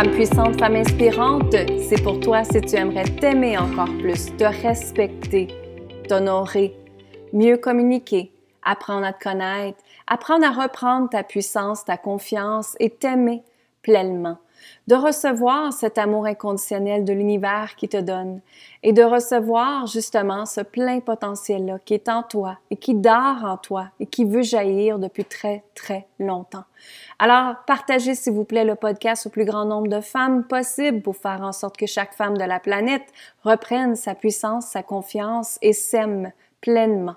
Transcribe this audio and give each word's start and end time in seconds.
Femme 0.00 0.12
puissante, 0.12 0.58
femme 0.58 0.76
inspirante, 0.76 1.54
c'est 1.78 2.02
pour 2.02 2.20
toi 2.20 2.42
si 2.42 2.58
tu 2.62 2.74
aimerais 2.74 3.04
t'aimer 3.04 3.58
encore 3.58 3.90
plus, 3.98 4.34
te 4.34 4.44
respecter, 4.44 5.48
t'honorer, 6.08 6.74
mieux 7.34 7.58
communiquer, 7.58 8.32
apprendre 8.62 9.04
à 9.04 9.12
te 9.12 9.22
connaître, 9.22 9.76
apprendre 10.06 10.46
à 10.46 10.62
reprendre 10.62 11.10
ta 11.10 11.22
puissance, 11.22 11.84
ta 11.84 11.98
confiance 11.98 12.76
et 12.80 12.88
t'aimer 12.88 13.42
pleinement 13.82 14.38
de 14.86 14.94
recevoir 14.94 15.72
cet 15.72 15.98
amour 15.98 16.26
inconditionnel 16.26 17.04
de 17.04 17.12
l'univers 17.12 17.74
qui 17.76 17.88
te 17.88 17.96
donne 17.96 18.40
et 18.82 18.92
de 18.92 19.02
recevoir 19.02 19.86
justement 19.86 20.46
ce 20.46 20.60
plein 20.60 21.00
potentiel-là 21.00 21.78
qui 21.84 21.94
est 21.94 22.08
en 22.08 22.22
toi 22.22 22.58
et 22.70 22.76
qui 22.76 22.94
dort 22.94 23.44
en 23.44 23.56
toi 23.56 23.88
et 24.00 24.06
qui 24.06 24.24
veut 24.24 24.42
jaillir 24.42 24.98
depuis 24.98 25.24
très, 25.24 25.64
très 25.74 26.06
longtemps. 26.18 26.64
Alors, 27.18 27.56
partagez 27.66 28.14
s'il 28.14 28.32
vous 28.32 28.44
plaît 28.44 28.64
le 28.64 28.74
podcast 28.74 29.26
au 29.26 29.30
plus 29.30 29.44
grand 29.44 29.64
nombre 29.64 29.88
de 29.88 30.00
femmes 30.00 30.44
possible 30.44 31.02
pour 31.02 31.16
faire 31.16 31.42
en 31.42 31.52
sorte 31.52 31.76
que 31.76 31.86
chaque 31.86 32.14
femme 32.14 32.38
de 32.38 32.44
la 32.44 32.60
planète 32.60 33.06
reprenne 33.44 33.96
sa 33.96 34.14
puissance, 34.14 34.66
sa 34.66 34.82
confiance 34.82 35.58
et 35.62 35.72
s'aime 35.72 36.32
pleinement. 36.60 37.16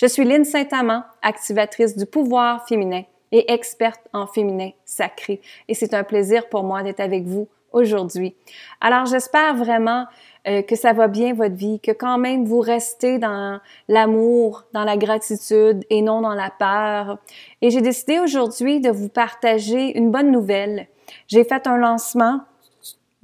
Je 0.00 0.06
suis 0.06 0.24
Lynne 0.24 0.44
Saint-Amand, 0.44 1.02
activatrice 1.22 1.96
du 1.96 2.06
pouvoir 2.06 2.66
féminin 2.66 3.02
et 3.34 3.52
experte 3.52 4.06
en 4.12 4.28
féminin 4.28 4.70
sacré. 4.84 5.40
Et 5.66 5.74
c'est 5.74 5.92
un 5.92 6.04
plaisir 6.04 6.48
pour 6.48 6.62
moi 6.62 6.84
d'être 6.84 7.00
avec 7.00 7.24
vous 7.24 7.48
aujourd'hui. 7.72 8.36
Alors 8.80 9.06
j'espère 9.06 9.56
vraiment 9.56 10.06
euh, 10.46 10.62
que 10.62 10.76
ça 10.76 10.92
va 10.92 11.08
bien 11.08 11.34
votre 11.34 11.56
vie, 11.56 11.80
que 11.80 11.90
quand 11.90 12.16
même 12.16 12.44
vous 12.44 12.60
restez 12.60 13.18
dans 13.18 13.58
l'amour, 13.88 14.62
dans 14.72 14.84
la 14.84 14.96
gratitude 14.96 15.84
et 15.90 16.00
non 16.00 16.20
dans 16.20 16.34
la 16.34 16.50
peur. 16.50 17.18
Et 17.60 17.70
j'ai 17.70 17.80
décidé 17.80 18.20
aujourd'hui 18.20 18.78
de 18.78 18.90
vous 18.90 19.08
partager 19.08 19.98
une 19.98 20.12
bonne 20.12 20.30
nouvelle. 20.30 20.86
J'ai 21.26 21.42
fait 21.42 21.66
un 21.66 21.76
lancement 21.76 22.38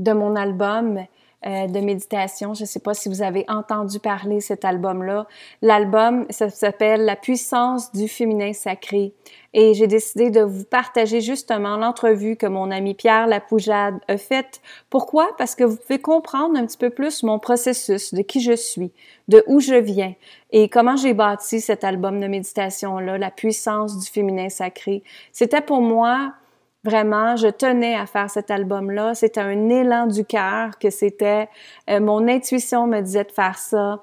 de 0.01 0.13
mon 0.13 0.35
album 0.35 1.05
euh, 1.47 1.67
de 1.67 1.81
méditation. 1.81 2.53
Je 2.53 2.63
ne 2.63 2.67
sais 2.67 2.81
pas 2.81 2.93
si 2.93 3.09
vous 3.09 3.23
avez 3.23 3.47
entendu 3.49 3.99
parler 3.99 4.41
cet 4.41 4.65
album-là. 4.65 5.27
L'album, 5.63 6.27
ça 6.29 6.51
s'appelle 6.51 7.07
La 7.07 7.17
puissance 7.17 7.93
du 7.93 8.09
féminin 8.09 8.53
sacré. 8.53 9.15
Et 9.55 9.75
j'ai 9.75 9.87
décidé 9.87 10.31
de 10.31 10.43
vous 10.43 10.65
partager 10.65 11.21
justement 11.21 11.77
l'entrevue 11.77 12.37
que 12.37 12.47
mon 12.47 12.71
ami 12.71 12.95
Pierre 12.95 13.27
Lapoujade 13.27 13.99
a 14.07 14.17
faite. 14.17 14.61
Pourquoi? 14.91 15.31
Parce 15.39 15.55
que 15.55 15.65
vous 15.65 15.77
pouvez 15.77 15.99
comprendre 15.99 16.59
un 16.59 16.67
petit 16.67 16.79
peu 16.79 16.91
plus 16.91 17.23
mon 17.23 17.39
processus, 17.39 18.13
de 18.13 18.23
qui 18.23 18.41
je 18.41 18.55
suis, 18.55 18.93
de 19.29 19.43
où 19.47 19.61
je 19.61 19.75
viens 19.75 20.15
et 20.53 20.69
comment 20.69 20.97
j'ai 20.97 21.15
bâti 21.15 21.61
cet 21.61 21.85
album 21.85 22.21
de 22.21 22.27
méditation-là, 22.27 23.19
La 23.19 23.31
puissance 23.31 23.99
du 23.99 24.07
féminin 24.07 24.49
sacré. 24.49 25.03
C'était 25.33 25.61
pour 25.61 25.81
moi 25.81 26.35
Vraiment, 26.83 27.37
je 27.37 27.49
tenais 27.49 27.95
à 27.95 28.07
faire 28.07 28.31
cet 28.31 28.51
album-là. 28.51 29.15
C'était 29.15 29.41
un 29.41 29.69
élan 29.69 30.07
du 30.07 30.25
cœur 30.25 30.79
que 30.79 30.89
c'était. 30.89 31.49
Euh, 31.91 32.01
mon 32.01 32.27
intuition 32.27 32.87
me 32.87 33.01
disait 33.01 33.25
de 33.25 33.33
faire 33.33 33.59
ça. 33.59 34.03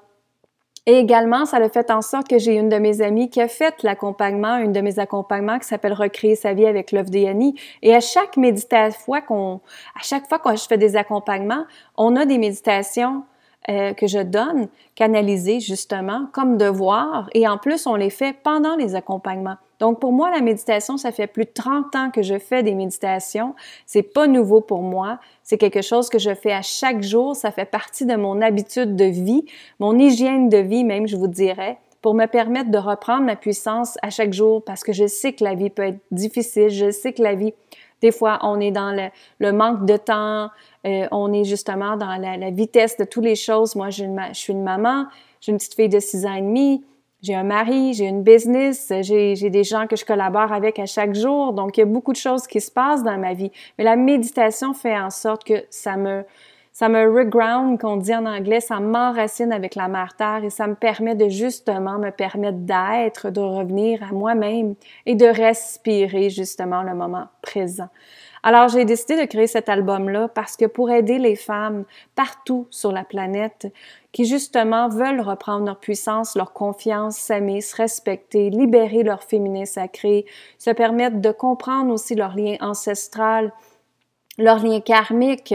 Et 0.86 0.96
également, 0.96 1.44
ça 1.44 1.58
a 1.58 1.68
fait 1.68 1.90
en 1.90 2.00
sorte 2.00 2.28
que 2.28 2.38
j'ai 2.38 2.54
une 2.54 2.70
de 2.70 2.78
mes 2.78 3.02
amies 3.02 3.28
qui 3.28 3.42
a 3.42 3.48
fait 3.48 3.82
l'accompagnement, 3.82 4.56
une 4.56 4.72
de 4.72 4.80
mes 4.80 4.98
accompagnements 4.98 5.58
qui 5.58 5.66
s'appelle 5.66 5.92
Recréer 5.92 6.34
sa 6.34 6.54
vie 6.54 6.66
avec 6.66 6.92
l'œuvre 6.92 7.10
d'Yanni. 7.10 7.60
Et 7.82 7.94
à 7.94 8.00
chaque 8.00 8.38
méditation, 8.38 9.20
qu'on, 9.26 9.60
à 9.94 10.02
chaque 10.02 10.28
fois 10.28 10.38
que 10.38 10.56
je 10.56 10.64
fais 10.64 10.78
des 10.78 10.96
accompagnements, 10.96 11.64
on 11.96 12.16
a 12.16 12.24
des 12.24 12.38
méditations 12.38 13.24
euh, 13.68 13.92
que 13.92 14.06
je 14.06 14.20
donne, 14.20 14.68
canalisées 14.94 15.60
justement, 15.60 16.26
comme 16.32 16.56
devoir. 16.56 17.28
Et 17.34 17.46
en 17.46 17.58
plus, 17.58 17.86
on 17.86 17.96
les 17.96 18.08
fait 18.08 18.34
pendant 18.42 18.76
les 18.76 18.94
accompagnements. 18.94 19.58
Donc, 19.78 20.00
pour 20.00 20.12
moi, 20.12 20.30
la 20.30 20.40
méditation, 20.40 20.96
ça 20.96 21.12
fait 21.12 21.26
plus 21.26 21.44
de 21.44 21.52
30 21.54 21.94
ans 21.94 22.10
que 22.10 22.22
je 22.22 22.38
fais 22.38 22.62
des 22.62 22.74
méditations. 22.74 23.54
C'est 23.86 24.02
pas 24.02 24.26
nouveau 24.26 24.60
pour 24.60 24.82
moi. 24.82 25.20
C'est 25.42 25.58
quelque 25.58 25.82
chose 25.82 26.08
que 26.08 26.18
je 26.18 26.34
fais 26.34 26.52
à 26.52 26.62
chaque 26.62 27.02
jour. 27.02 27.36
Ça 27.36 27.50
fait 27.50 27.64
partie 27.64 28.04
de 28.04 28.16
mon 28.16 28.40
habitude 28.42 28.96
de 28.96 29.04
vie, 29.04 29.44
mon 29.78 29.98
hygiène 29.98 30.48
de 30.48 30.58
vie 30.58 30.84
même, 30.84 31.06
je 31.06 31.16
vous 31.16 31.28
dirais 31.28 31.78
pour 32.02 32.14
me 32.14 32.26
permettre 32.26 32.70
de 32.70 32.78
reprendre 32.78 33.24
ma 33.24 33.36
puissance 33.36 33.96
à 34.02 34.10
chaque 34.10 34.32
jour 34.32 34.62
parce 34.64 34.84
que 34.84 34.92
je 34.92 35.06
sais 35.06 35.32
que 35.32 35.44
la 35.44 35.54
vie 35.54 35.70
peut 35.70 35.82
être 35.82 35.98
difficile, 36.10 36.68
je 36.68 36.90
sais 36.90 37.12
que 37.12 37.22
la 37.22 37.34
vie, 37.34 37.54
des 38.00 38.12
fois, 38.12 38.38
on 38.42 38.60
est 38.60 38.70
dans 38.70 38.92
le, 39.40 39.52
manque 39.52 39.84
de 39.84 39.96
temps, 39.96 40.50
euh, 40.86 41.08
on 41.10 41.32
est 41.32 41.44
justement 41.44 41.96
dans 41.96 42.16
la, 42.16 42.50
vitesse 42.50 42.96
de 42.96 43.04
toutes 43.04 43.24
les 43.24 43.34
choses. 43.34 43.74
Moi, 43.74 43.90
je 43.90 44.04
suis 44.32 44.52
une 44.52 44.62
maman, 44.62 45.06
j'ai 45.40 45.50
une 45.50 45.58
petite 45.58 45.74
fille 45.74 45.88
de 45.88 45.98
6 45.98 46.26
ans 46.26 46.34
et 46.34 46.42
demi, 46.42 46.84
j'ai 47.22 47.34
un 47.34 47.42
mari, 47.42 47.94
j'ai 47.94 48.06
une 48.06 48.22
business, 48.22 48.92
j'ai 49.02 49.50
des 49.50 49.64
gens 49.64 49.86
que 49.86 49.96
je 49.96 50.04
collabore 50.04 50.52
avec 50.52 50.78
à 50.78 50.86
chaque 50.86 51.14
jour. 51.14 51.52
Donc, 51.52 51.76
il 51.76 51.80
y 51.80 51.82
a 51.82 51.86
beaucoup 51.86 52.12
de 52.12 52.18
choses 52.18 52.46
qui 52.46 52.60
se 52.60 52.70
passent 52.70 53.02
dans 53.02 53.18
ma 53.18 53.34
vie. 53.34 53.50
Mais 53.76 53.84
la 53.84 53.96
méditation 53.96 54.72
fait 54.72 54.96
en 54.96 55.10
sorte 55.10 55.42
que 55.42 55.64
ça 55.68 55.96
me, 55.96 56.24
ça 56.72 56.88
me 56.88 57.10
reground, 57.10 57.80
qu'on 57.80 57.96
dit 57.96 58.14
en 58.14 58.24
anglais, 58.24 58.60
ça 58.60 58.78
m'enracine 58.78 59.52
avec 59.52 59.74
la 59.74 59.88
mère 59.88 60.14
terre 60.16 60.44
et 60.44 60.50
ça 60.50 60.68
me 60.68 60.76
permet 60.76 61.16
de 61.16 61.28
justement 61.28 61.98
me 61.98 62.10
permettre 62.10 62.58
d'être, 62.58 63.30
de 63.30 63.40
revenir 63.40 64.00
à 64.04 64.12
moi-même 64.12 64.76
et 65.04 65.16
de 65.16 65.26
respirer 65.26 66.30
justement 66.30 66.84
le 66.84 66.94
moment 66.94 67.26
présent. 67.42 67.88
Alors, 68.42 68.68
j'ai 68.68 68.84
décidé 68.84 69.20
de 69.20 69.26
créer 69.26 69.46
cet 69.46 69.68
album-là 69.68 70.28
parce 70.28 70.56
que 70.56 70.64
pour 70.64 70.90
aider 70.90 71.18
les 71.18 71.36
femmes 71.36 71.84
partout 72.14 72.66
sur 72.70 72.92
la 72.92 73.04
planète 73.04 73.72
qui 74.12 74.24
justement 74.24 74.88
veulent 74.88 75.20
reprendre 75.20 75.66
leur 75.66 75.78
puissance, 75.78 76.36
leur 76.36 76.52
confiance, 76.52 77.16
s'aimer, 77.16 77.60
se 77.60 77.76
respecter, 77.76 78.50
libérer 78.50 79.02
leur 79.02 79.22
féminin 79.22 79.64
sacré, 79.64 80.24
se 80.58 80.70
permettre 80.70 81.20
de 81.20 81.30
comprendre 81.30 81.92
aussi 81.92 82.14
leur 82.14 82.34
lien 82.34 82.56
ancestral, 82.60 83.52
leur 84.38 84.64
lien 84.64 84.80
karmique, 84.80 85.54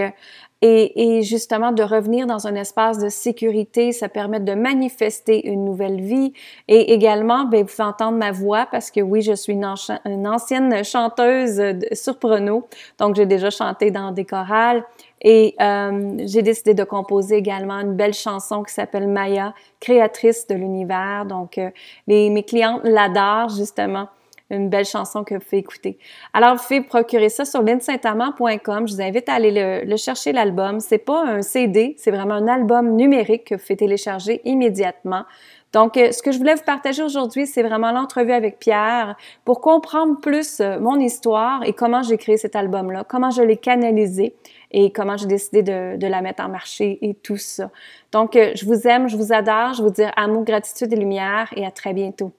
et, 0.65 1.17
et, 1.17 1.23
justement 1.23 1.73
de 1.73 1.83
revenir 1.83 2.25
dans 2.25 2.47
un 2.47 2.55
espace 2.55 2.97
de 2.97 3.09
sécurité, 3.09 3.91
ça 3.91 4.07
permet 4.07 4.39
de 4.39 4.53
manifester 4.53 5.45
une 5.45 5.65
nouvelle 5.65 5.99
vie. 5.99 6.31
Et 6.69 6.93
également, 6.93 7.43
ben, 7.43 7.65
vous 7.65 7.81
entendre 7.83 8.17
ma 8.17 8.31
voix 8.31 8.65
parce 8.71 8.89
que 8.89 9.01
oui, 9.01 9.21
je 9.21 9.33
suis 9.33 9.51
une, 9.51 9.65
ancienne 9.65 10.85
chanteuse 10.85 11.57
de 11.57 11.85
soprano, 11.91 12.65
donc 12.97 13.17
j'ai 13.17 13.25
déjà 13.25 13.49
chanté 13.49 13.91
dans 13.91 14.13
des 14.13 14.23
chorales. 14.23 14.85
Et 15.19 15.53
euh, 15.59 16.13
j'ai 16.19 16.41
décidé 16.41 16.73
de 16.73 16.85
composer 16.85 17.35
également 17.35 17.81
une 17.81 17.95
belle 17.95 18.13
chanson 18.13 18.63
qui 18.63 18.73
s'appelle 18.73 19.09
Maya, 19.09 19.53
créatrice 19.81 20.47
de 20.47 20.55
l'univers. 20.55 21.25
Donc 21.25 21.57
euh, 21.57 21.71
mes 22.07 22.43
clientes 22.43 22.79
l'adorent 22.85 23.49
justement 23.49 24.07
une 24.49 24.69
belle 24.69 24.85
chanson 24.85 25.23
que 25.23 25.35
vous 25.35 25.41
pouvez 25.41 25.57
écouter. 25.57 25.97
Alors, 26.33 26.55
vous 26.55 26.63
pouvez 26.63 26.81
procurer 26.81 27.29
ça 27.29 27.45
sur 27.45 27.61
linsaintamant.com. 27.61 28.87
Je 28.87 28.93
vous 28.93 29.01
invite 29.01 29.29
à 29.29 29.33
aller 29.33 29.83
le, 29.85 29.97
chercher, 29.97 30.31
l'album. 30.31 30.79
C'est 30.79 30.97
pas 30.97 31.23
un 31.25 31.41
CD, 31.41 31.95
c'est 31.97 32.11
vraiment 32.11 32.35
un 32.35 32.47
album 32.47 32.95
numérique 32.95 33.45
que 33.45 33.55
vous 33.55 33.61
pouvez 33.61 33.77
télécharger 33.77 34.41
immédiatement. 34.45 35.23
Donc, 35.71 35.97
euh, 35.97 36.11
ce 36.11 36.21
que 36.21 36.31
je 36.31 36.37
voulais 36.37 36.53
vous 36.53 36.63
partager 36.63 37.01
aujourd'hui, 37.01 37.47
c'est 37.47 37.63
vraiment 37.63 37.91
l'entrevue 37.91 38.31
avec 38.31 38.59
Pierre 38.59 39.15
pour 39.43 39.59
comprendre 39.59 40.19
plus 40.19 40.59
euh, 40.59 40.79
mon 40.79 40.99
histoire 40.99 41.63
et 41.63 41.73
comment 41.73 42.03
j'ai 42.03 42.17
créé 42.17 42.37
cet 42.37 42.55
album-là, 42.55 43.03
comment 43.03 43.31
je 43.31 43.41
l'ai 43.41 43.57
canalisé 43.57 44.35
et 44.69 44.91
comment 44.91 45.17
j'ai 45.17 45.25
décidé 45.25 45.63
de, 45.63 45.97
de, 45.97 46.07
la 46.07 46.21
mettre 46.21 46.43
en 46.43 46.49
marché 46.49 46.99
et 47.01 47.15
tout 47.15 47.37
ça. 47.37 47.71
Donc, 48.11 48.35
euh, 48.35 48.51
je 48.53 48.65
vous 48.65 48.87
aime, 48.87 49.07
je 49.07 49.17
vous 49.17 49.33
adore, 49.33 49.73
je 49.73 49.81
vous 49.81 49.89
dis 49.89 50.03
amour, 50.15 50.43
gratitude 50.43 50.93
et 50.93 50.95
lumière 50.95 51.51
et 51.55 51.65
à 51.65 51.71
très 51.71 51.93
bientôt. 51.93 52.31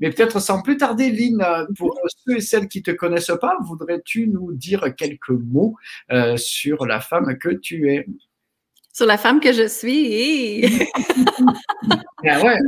Mais 0.00 0.10
peut-être 0.10 0.40
sans 0.40 0.62
plus 0.62 0.76
tarder, 0.76 1.10
Lynn, 1.10 1.66
pour 1.76 1.98
ceux 2.26 2.36
et 2.36 2.40
celles 2.40 2.68
qui 2.68 2.78
ne 2.78 2.84
te 2.84 2.90
connaissent 2.90 3.32
pas, 3.40 3.56
voudrais-tu 3.62 4.28
nous 4.28 4.52
dire 4.52 4.94
quelques 4.96 5.30
mots 5.30 5.76
euh, 6.10 6.36
sur 6.36 6.86
la 6.86 7.00
femme 7.00 7.36
que 7.38 7.50
tu 7.50 7.90
es? 7.90 8.06
Sur 8.92 9.06
la 9.06 9.16
femme 9.16 9.40
que 9.40 9.52
je 9.52 9.66
suis. 9.68 10.62
Ah 12.26 12.40
ouais. 12.42 12.58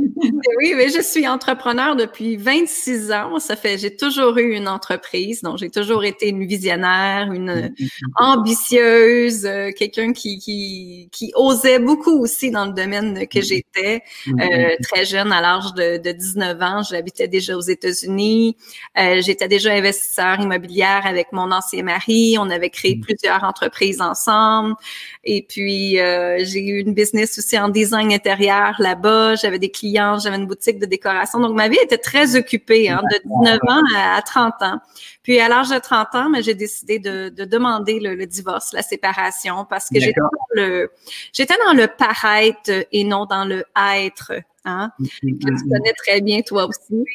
Oui, 0.57 0.73
mais 0.75 0.89
je 0.89 1.01
suis 1.01 1.27
entrepreneur 1.27 1.95
depuis 1.95 2.35
26 2.37 3.11
ans. 3.11 3.39
Ça 3.39 3.55
fait, 3.55 3.77
j'ai 3.77 3.95
toujours 3.95 4.37
eu 4.37 4.55
une 4.55 4.67
entreprise, 4.67 5.41
donc 5.41 5.57
j'ai 5.57 5.69
toujours 5.69 6.03
été 6.03 6.29
une 6.29 6.45
visionnaire, 6.45 7.31
une 7.31 7.73
ambitieuse, 8.17 9.45
euh, 9.45 9.71
quelqu'un 9.71 10.13
qui, 10.13 10.39
qui, 10.39 11.09
qui 11.11 11.31
osait 11.35 11.79
beaucoup 11.79 12.19
aussi 12.19 12.51
dans 12.51 12.65
le 12.65 12.73
domaine 12.73 13.27
que 13.27 13.41
j'étais. 13.41 14.01
Euh, 14.27 14.75
très 14.83 15.05
jeune, 15.05 15.31
à 15.31 15.41
l'âge 15.41 15.73
de, 15.73 15.97
de 15.97 16.11
19 16.11 16.61
ans, 16.61 16.83
j'habitais 16.83 17.27
déjà 17.27 17.55
aux 17.55 17.61
États-Unis. 17.61 18.57
Euh, 18.97 19.21
j'étais 19.21 19.47
déjà 19.47 19.73
investisseur 19.73 20.39
immobilière 20.39 21.05
avec 21.05 21.31
mon 21.31 21.51
ancien 21.51 21.83
mari. 21.83 22.37
On 22.39 22.49
avait 22.49 22.69
créé 22.69 22.95
mm. 22.95 23.01
plusieurs 23.01 23.43
entreprises 23.43 24.01
ensemble. 24.01 24.75
Et 25.23 25.45
puis, 25.47 25.99
euh, 25.99 26.43
j'ai 26.43 26.59
eu 26.59 26.79
une 26.79 26.93
business 26.93 27.37
aussi 27.37 27.57
en 27.57 27.69
design 27.69 28.11
intérieur 28.11 28.75
là-bas. 28.79 29.35
J'avais 29.45 29.59
des 29.59 29.69
clients, 29.69 30.17
j'avais 30.17 30.37
une 30.37 30.47
boutique 30.47 30.79
de 30.79 30.87
décoration. 30.87 31.39
Donc, 31.39 31.55
ma 31.55 31.67
vie 31.67 31.77
était 31.83 31.99
très 31.99 32.35
occupée, 32.35 32.89
hein, 32.89 33.03
de 33.11 33.19
19 33.23 33.59
ans 33.67 33.83
à, 33.95 34.19
30 34.23 34.53
ans. 34.61 34.79
Puis, 35.21 35.39
à 35.39 35.47
l'âge 35.47 35.69
de 35.69 35.77
30 35.77 36.15
ans, 36.15 36.29
mais 36.31 36.41
j'ai 36.41 36.55
décidé 36.55 36.97
de, 36.97 37.29
demander 37.29 37.99
le, 37.99 38.25
divorce, 38.25 38.73
la 38.73 38.81
séparation, 38.81 39.65
parce 39.69 39.89
que 39.89 39.99
j'étais 39.99 40.19
dans 40.19 40.29
le, 40.53 40.91
j'étais 41.31 41.57
dans 41.63 41.73
le 41.73 41.87
paraître 41.87 42.71
et 42.91 43.03
non 43.03 43.27
dans 43.27 43.45
le 43.45 43.63
être, 43.99 44.33
hein, 44.65 44.89
que 44.99 45.27
tu 45.27 45.69
connais 45.69 45.93
très 45.93 46.21
bien 46.21 46.41
toi 46.41 46.65
aussi. 46.65 47.05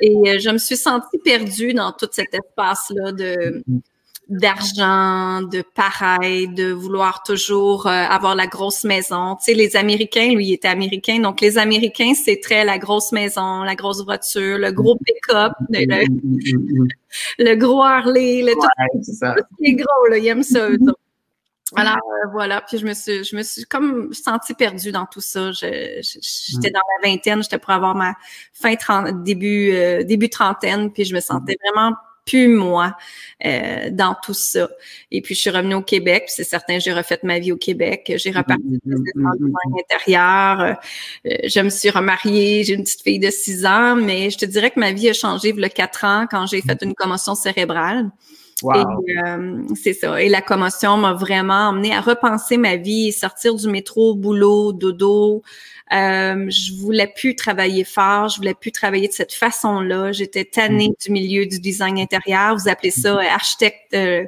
Et 0.00 0.16
euh, 0.26 0.38
je 0.38 0.50
me 0.50 0.58
suis 0.58 0.76
sentie 0.76 1.18
perdue 1.18 1.74
dans 1.74 1.90
tout 1.90 2.08
cet 2.12 2.32
espace-là 2.32 3.10
de 3.10 3.64
d'argent, 4.30 5.42
de 5.42 5.62
pareil, 5.74 6.48
de 6.48 6.70
vouloir 6.70 7.22
toujours 7.24 7.86
euh, 7.86 7.90
avoir 7.90 8.34
la 8.36 8.46
grosse 8.46 8.84
maison. 8.84 9.36
Tu 9.36 9.46
sais, 9.46 9.54
les 9.54 9.76
Américains, 9.76 10.32
lui, 10.32 10.46
il 10.46 10.52
était 10.52 10.68
américain, 10.68 11.18
donc 11.18 11.40
les 11.40 11.58
Américains, 11.58 12.12
c'est 12.14 12.40
très 12.40 12.64
la 12.64 12.78
grosse 12.78 13.10
maison, 13.10 13.64
la 13.64 13.74
grosse 13.74 14.04
voiture, 14.04 14.56
le 14.58 14.70
gros 14.70 14.96
pick-up, 15.04 15.52
le, 15.70 17.54
gros 17.56 17.82
Harley, 17.82 18.42
le 18.42 18.52
tout, 18.52 19.12
ça. 19.12 19.34
qui 19.58 19.70
est 19.70 19.74
gros, 19.74 20.06
là, 20.08 20.18
ils 20.18 20.28
aiment 20.28 20.44
ça. 20.44 20.68
Alors 21.76 21.96
euh, 21.96 22.28
voilà, 22.32 22.60
puis 22.62 22.78
je 22.78 22.86
me 22.86 22.94
suis, 22.94 23.22
je 23.22 23.36
me 23.36 23.42
suis 23.42 23.64
comme 23.64 24.12
sentie 24.12 24.54
perdue 24.54 24.90
dans 24.90 25.06
tout 25.06 25.20
ça. 25.20 25.52
j'étais 25.52 26.00
mm. 26.02 26.72
dans 26.72 26.80
la 27.02 27.08
vingtaine, 27.08 27.42
j'étais 27.42 27.58
pour 27.58 27.70
avoir 27.70 27.94
ma 27.94 28.14
fin 28.52 28.74
début 29.12 29.72
euh, 29.72 30.02
début 30.02 30.28
trentaine, 30.28 30.92
puis 30.92 31.04
je 31.04 31.14
me 31.14 31.20
sentais 31.20 31.54
mm. 31.54 31.68
vraiment 31.68 31.96
plus 32.30 32.48
moi 32.48 32.96
euh, 33.44 33.90
dans 33.90 34.14
tout 34.22 34.34
ça. 34.34 34.68
Et 35.10 35.20
puis 35.20 35.34
je 35.34 35.40
suis 35.40 35.50
revenue 35.50 35.74
au 35.74 35.82
Québec, 35.82 36.24
c'est 36.28 36.44
certain, 36.44 36.78
j'ai 36.78 36.92
refait 36.92 37.18
ma 37.22 37.38
vie 37.38 37.52
au 37.52 37.56
Québec, 37.56 38.12
j'ai 38.16 38.30
reparti 38.30 38.62
mm, 38.84 39.54
l'intérieur, 39.76 40.78
je 41.24 41.60
me 41.60 41.70
suis 41.70 41.90
remariée, 41.90 42.64
j'ai 42.64 42.74
une 42.74 42.84
petite 42.84 43.02
fille 43.02 43.18
de 43.18 43.30
six 43.30 43.66
ans, 43.66 43.96
mais 43.96 44.30
je 44.30 44.38
te 44.38 44.44
dirais 44.44 44.70
que 44.70 44.80
ma 44.80 44.92
vie 44.92 45.08
a 45.08 45.12
changé 45.12 45.50
il 45.50 45.60
y 45.60 45.64
a 45.64 45.68
quatre 45.68 46.04
ans 46.04 46.26
quand 46.30 46.46
j'ai 46.46 46.60
fait 46.60 46.78
une 46.82 46.94
commotion 46.94 47.34
cérébrale. 47.34 48.10
Et 48.62 49.18
euh, 49.26 49.62
c'est 49.74 49.94
ça. 49.94 50.20
Et 50.20 50.28
la 50.28 50.42
commotion 50.42 50.96
m'a 50.96 51.14
vraiment 51.14 51.70
emmené 51.70 51.94
à 51.94 52.00
repenser 52.00 52.56
ma 52.56 52.76
vie, 52.76 53.12
sortir 53.12 53.54
du 53.54 53.68
métro, 53.68 54.14
boulot, 54.14 54.72
dodo. 54.72 55.42
Euh, 55.92 56.48
je 56.48 56.72
voulais 56.74 57.08
plus 57.08 57.34
travailler 57.34 57.82
fort, 57.82 58.28
je 58.28 58.36
voulais 58.36 58.54
plus 58.54 58.70
travailler 58.70 59.08
de 59.08 59.12
cette 59.12 59.32
façon-là. 59.32 60.12
J'étais 60.12 60.44
tannée 60.44 60.90
mm. 60.90 60.94
du 61.04 61.10
milieu 61.10 61.46
du 61.46 61.58
design 61.58 61.98
intérieur. 61.98 62.56
Vous 62.56 62.68
appelez 62.68 62.92
ça 62.92 63.16
euh, 63.16 63.22
architecte, 63.22 63.92
euh, 63.94 64.24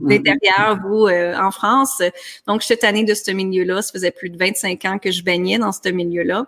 l'intérieur, 0.00 0.76
mm. 0.76 0.82
vous 0.86 1.06
en 1.08 1.50
France. 1.50 2.02
Donc 2.46 2.60
j'étais 2.60 2.86
tannée 2.86 3.04
de 3.04 3.14
ce 3.14 3.30
milieu-là. 3.30 3.80
Ça 3.80 3.92
faisait 3.92 4.10
plus 4.10 4.28
de 4.28 4.36
25 4.36 4.84
ans 4.84 4.98
que 4.98 5.10
je 5.10 5.22
baignais 5.22 5.58
dans 5.58 5.72
ce 5.72 5.88
milieu-là. 5.88 6.46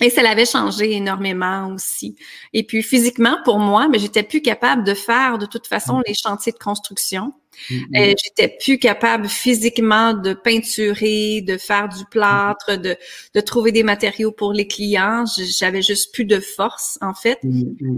Et 0.00 0.10
ça 0.10 0.22
l'avait 0.22 0.46
changé 0.46 0.92
énormément 0.92 1.68
aussi. 1.72 2.16
Et 2.52 2.64
puis 2.64 2.82
physiquement, 2.82 3.36
pour 3.44 3.58
moi, 3.58 3.88
mais 3.88 3.98
j'étais 3.98 4.24
plus 4.24 4.42
capable 4.42 4.84
de 4.84 4.94
faire 4.94 5.38
de 5.38 5.46
toute 5.46 5.66
façon 5.66 5.98
mm. 5.98 6.02
les 6.08 6.14
chantiers 6.14 6.52
de 6.52 6.58
construction. 6.58 7.32
Mm-hmm. 7.70 8.12
Euh, 8.12 8.14
j'étais 8.24 8.56
plus 8.60 8.78
capable 8.80 9.28
physiquement 9.28 10.12
de 10.12 10.34
peinturer, 10.34 11.42
de 11.42 11.56
faire 11.56 11.88
du 11.88 12.04
plâtre, 12.10 12.76
de, 12.76 12.96
de 13.34 13.40
trouver 13.40 13.70
des 13.70 13.84
matériaux 13.84 14.32
pour 14.32 14.52
les 14.52 14.66
clients. 14.66 15.24
J'avais 15.38 15.82
juste 15.82 16.12
plus 16.12 16.24
de 16.24 16.40
force 16.40 16.98
en 17.00 17.14
fait. 17.14 17.38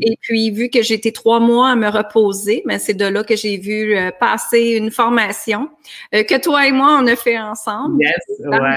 Et 0.02 0.18
puis 0.20 0.50
vu 0.50 0.68
que 0.68 0.82
j'étais 0.82 1.12
trois 1.12 1.40
mois 1.40 1.70
à 1.70 1.76
me 1.76 1.88
reposer, 1.88 2.62
mais 2.66 2.74
ben, 2.74 2.78
c'est 2.78 2.94
de 2.94 3.06
là 3.06 3.24
que 3.24 3.36
j'ai 3.36 3.56
vu 3.56 3.96
euh, 3.96 4.10
passer 4.20 4.76
une 4.76 4.90
formation 4.90 5.70
euh, 6.14 6.22
que 6.24 6.38
toi 6.38 6.66
et 6.66 6.72
moi 6.72 6.98
on 7.00 7.06
a 7.06 7.16
fait 7.16 7.38
ensemble. 7.38 8.04
Yes, 8.04 8.12
ouais. 8.44 8.76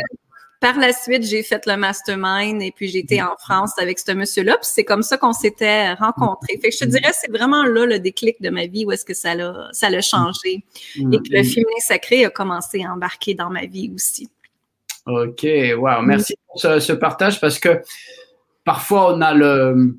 Par 0.59 0.77
la 0.77 0.91
suite, 0.91 1.23
j'ai 1.23 1.41
fait 1.41 1.65
le 1.65 1.77
mastermind 1.77 2.61
et 2.61 2.71
puis 2.75 2.89
j'ai 2.89 2.99
été 2.99 3.21
en 3.21 3.35
France 3.39 3.71
avec 3.79 3.97
ce 3.97 4.11
monsieur-là. 4.11 4.57
Puis 4.57 4.69
c'est 4.73 4.83
comme 4.83 5.03
ça 5.03 5.17
qu'on 5.17 5.31
s'était 5.31 5.93
rencontrés. 5.93 6.59
Fait 6.61 6.69
que 6.69 6.75
je 6.75 6.79
te 6.79 6.85
dirais, 6.85 7.11
c'est 7.13 7.31
vraiment 7.31 7.63
là 7.63 7.85
le 7.85 7.99
déclic 7.99 8.41
de 8.41 8.49
ma 8.49 8.65
vie 8.65 8.85
où 8.85 8.91
est-ce 8.91 9.05
que 9.05 9.13
ça 9.13 9.35
l'a, 9.35 9.69
ça 9.71 9.89
l'a 9.89 10.01
changé 10.01 10.65
et 10.97 11.17
que 11.17 11.31
le 11.31 11.43
féminin 11.43 11.79
sacré 11.79 12.25
a 12.25 12.29
commencé 12.29 12.83
à 12.83 12.93
embarquer 12.93 13.35
dans 13.35 13.49
ma 13.49 13.65
vie 13.65 13.89
aussi. 13.95 14.29
Ok, 15.05 15.47
wow, 15.77 16.01
merci 16.03 16.35
pour 16.47 16.59
ce, 16.59 16.91
partage 16.91 17.39
parce 17.39 17.57
que 17.57 17.81
parfois 18.65 19.15
on 19.15 19.21
a 19.21 19.33
le, 19.33 19.95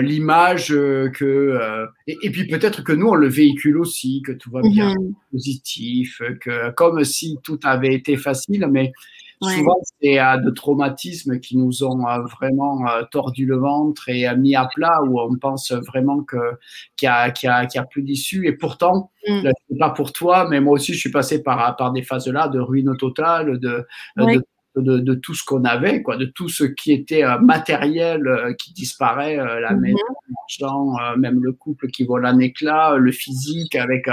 l'image 0.00 0.68
que 0.68 1.24
euh, 1.24 1.86
et, 2.06 2.30
puis 2.30 2.46
peut-être 2.46 2.84
que 2.84 2.92
nous 2.92 3.08
on 3.08 3.14
le 3.14 3.26
véhicule 3.26 3.78
aussi 3.78 4.22
que 4.24 4.32
tout 4.32 4.50
va 4.50 4.60
bien 4.60 4.94
mm-hmm. 4.94 5.14
positif 5.32 6.22
que 6.40 6.70
comme 6.72 7.02
si 7.04 7.38
tout 7.42 7.58
avait 7.64 7.94
été 7.94 8.16
facile 8.16 8.68
mais 8.70 8.92
Souvent, 9.40 9.80
c'est 10.00 10.20
euh, 10.20 10.36
de 10.38 10.50
traumatismes 10.50 11.38
qui 11.38 11.56
nous 11.56 11.84
ont 11.84 12.06
euh, 12.06 12.22
vraiment 12.22 12.88
euh, 12.88 13.02
tordu 13.10 13.46
le 13.46 13.56
ventre 13.56 14.08
et 14.08 14.26
mis 14.36 14.56
à 14.56 14.68
plat, 14.74 15.00
où 15.04 15.20
on 15.20 15.36
pense 15.36 15.72
vraiment 15.72 16.22
que 16.22 16.36
qu'il 16.96 17.06
y 17.06 17.10
a, 17.10 17.30
qu'il 17.30 17.48
y 17.48 17.50
a, 17.50 17.62
y 17.62 17.78
a 17.78 17.84
plus 17.84 18.02
d'issue. 18.02 18.46
Et 18.46 18.52
pourtant, 18.52 19.12
mm. 19.26 19.48
c'est 19.68 19.78
pas 19.78 19.90
pour 19.90 20.12
toi, 20.12 20.48
mais 20.48 20.60
moi 20.60 20.74
aussi, 20.74 20.92
je 20.92 20.98
suis 20.98 21.10
passé 21.10 21.42
par, 21.42 21.76
par 21.76 21.92
des 21.92 22.02
phases-là 22.02 22.48
de 22.48 22.58
ruine 22.58 22.96
totale, 22.96 23.58
de, 23.58 23.86
de 24.16 24.44
de, 24.76 25.14
tout 25.14 25.34
ce 25.34 25.42
qu'on 25.44 25.64
avait, 25.64 26.02
quoi, 26.02 26.16
de 26.16 26.26
tout 26.26 26.48
ce 26.48 26.62
qui 26.62 26.92
était 26.92 27.24
matériel 27.40 28.54
qui 28.60 28.72
disparaît, 28.72 29.34
la 29.34 29.72
mm-hmm. 29.72 29.80
maison, 29.80 29.98
l'argent, 30.60 31.16
même 31.16 31.42
le 31.42 31.50
couple 31.50 31.88
qui 31.88 32.04
vole 32.04 32.24
un 32.24 32.38
éclat, 32.38 32.94
le 32.96 33.10
physique 33.10 33.74
avec 33.74 34.06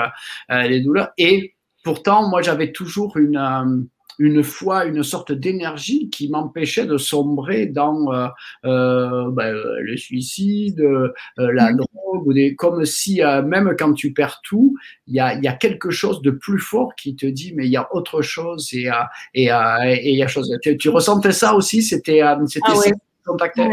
les 0.49 0.81
douleurs. 0.81 1.11
Et 1.19 1.53
pourtant, 1.83 2.27
moi, 2.29 2.41
j'avais 2.41 2.71
toujours 2.71 3.17
une, 3.17 3.87
une 4.19 4.43
foi, 4.43 4.85
une 4.85 5.03
sorte 5.03 5.31
d'énergie 5.31 6.09
qui 6.09 6.29
m'empêchait 6.29 6.85
de 6.85 6.97
sombrer 6.97 7.65
dans 7.65 8.11
euh, 8.13 8.27
euh, 8.65 9.31
ben, 9.31 9.53
le 9.53 9.97
suicide, 9.97 10.81
euh, 10.81 11.13
la 11.37 11.71
mm. 11.71 11.77
drogue, 11.77 12.27
ou 12.27 12.33
des, 12.33 12.55
comme 12.55 12.85
si 12.85 13.21
même 13.45 13.75
quand 13.77 13.93
tu 13.93 14.13
perds 14.13 14.41
tout, 14.43 14.75
il 15.07 15.15
y 15.15 15.19
a, 15.19 15.35
y 15.35 15.47
a, 15.47 15.53
quelque 15.53 15.89
chose 15.89 16.21
de 16.21 16.31
plus 16.31 16.59
fort 16.59 16.95
qui 16.95 17.15
te 17.15 17.25
dit 17.25 17.53
mais 17.55 17.65
il 17.65 17.71
y 17.71 17.77
a 17.77 17.87
autre 17.93 18.21
chose 18.21 18.69
et 18.73 18.89
et 19.33 19.45
et 19.45 20.09
il 20.09 20.17
y 20.17 20.23
a 20.23 20.27
chose. 20.27 20.55
Tu, 20.61 20.77
tu 20.77 20.89
ressentais 20.89 21.31
ça 21.31 21.53
aussi? 21.53 21.81
C'était 21.81 22.21
c'était 22.47 22.65
ah, 22.67 23.67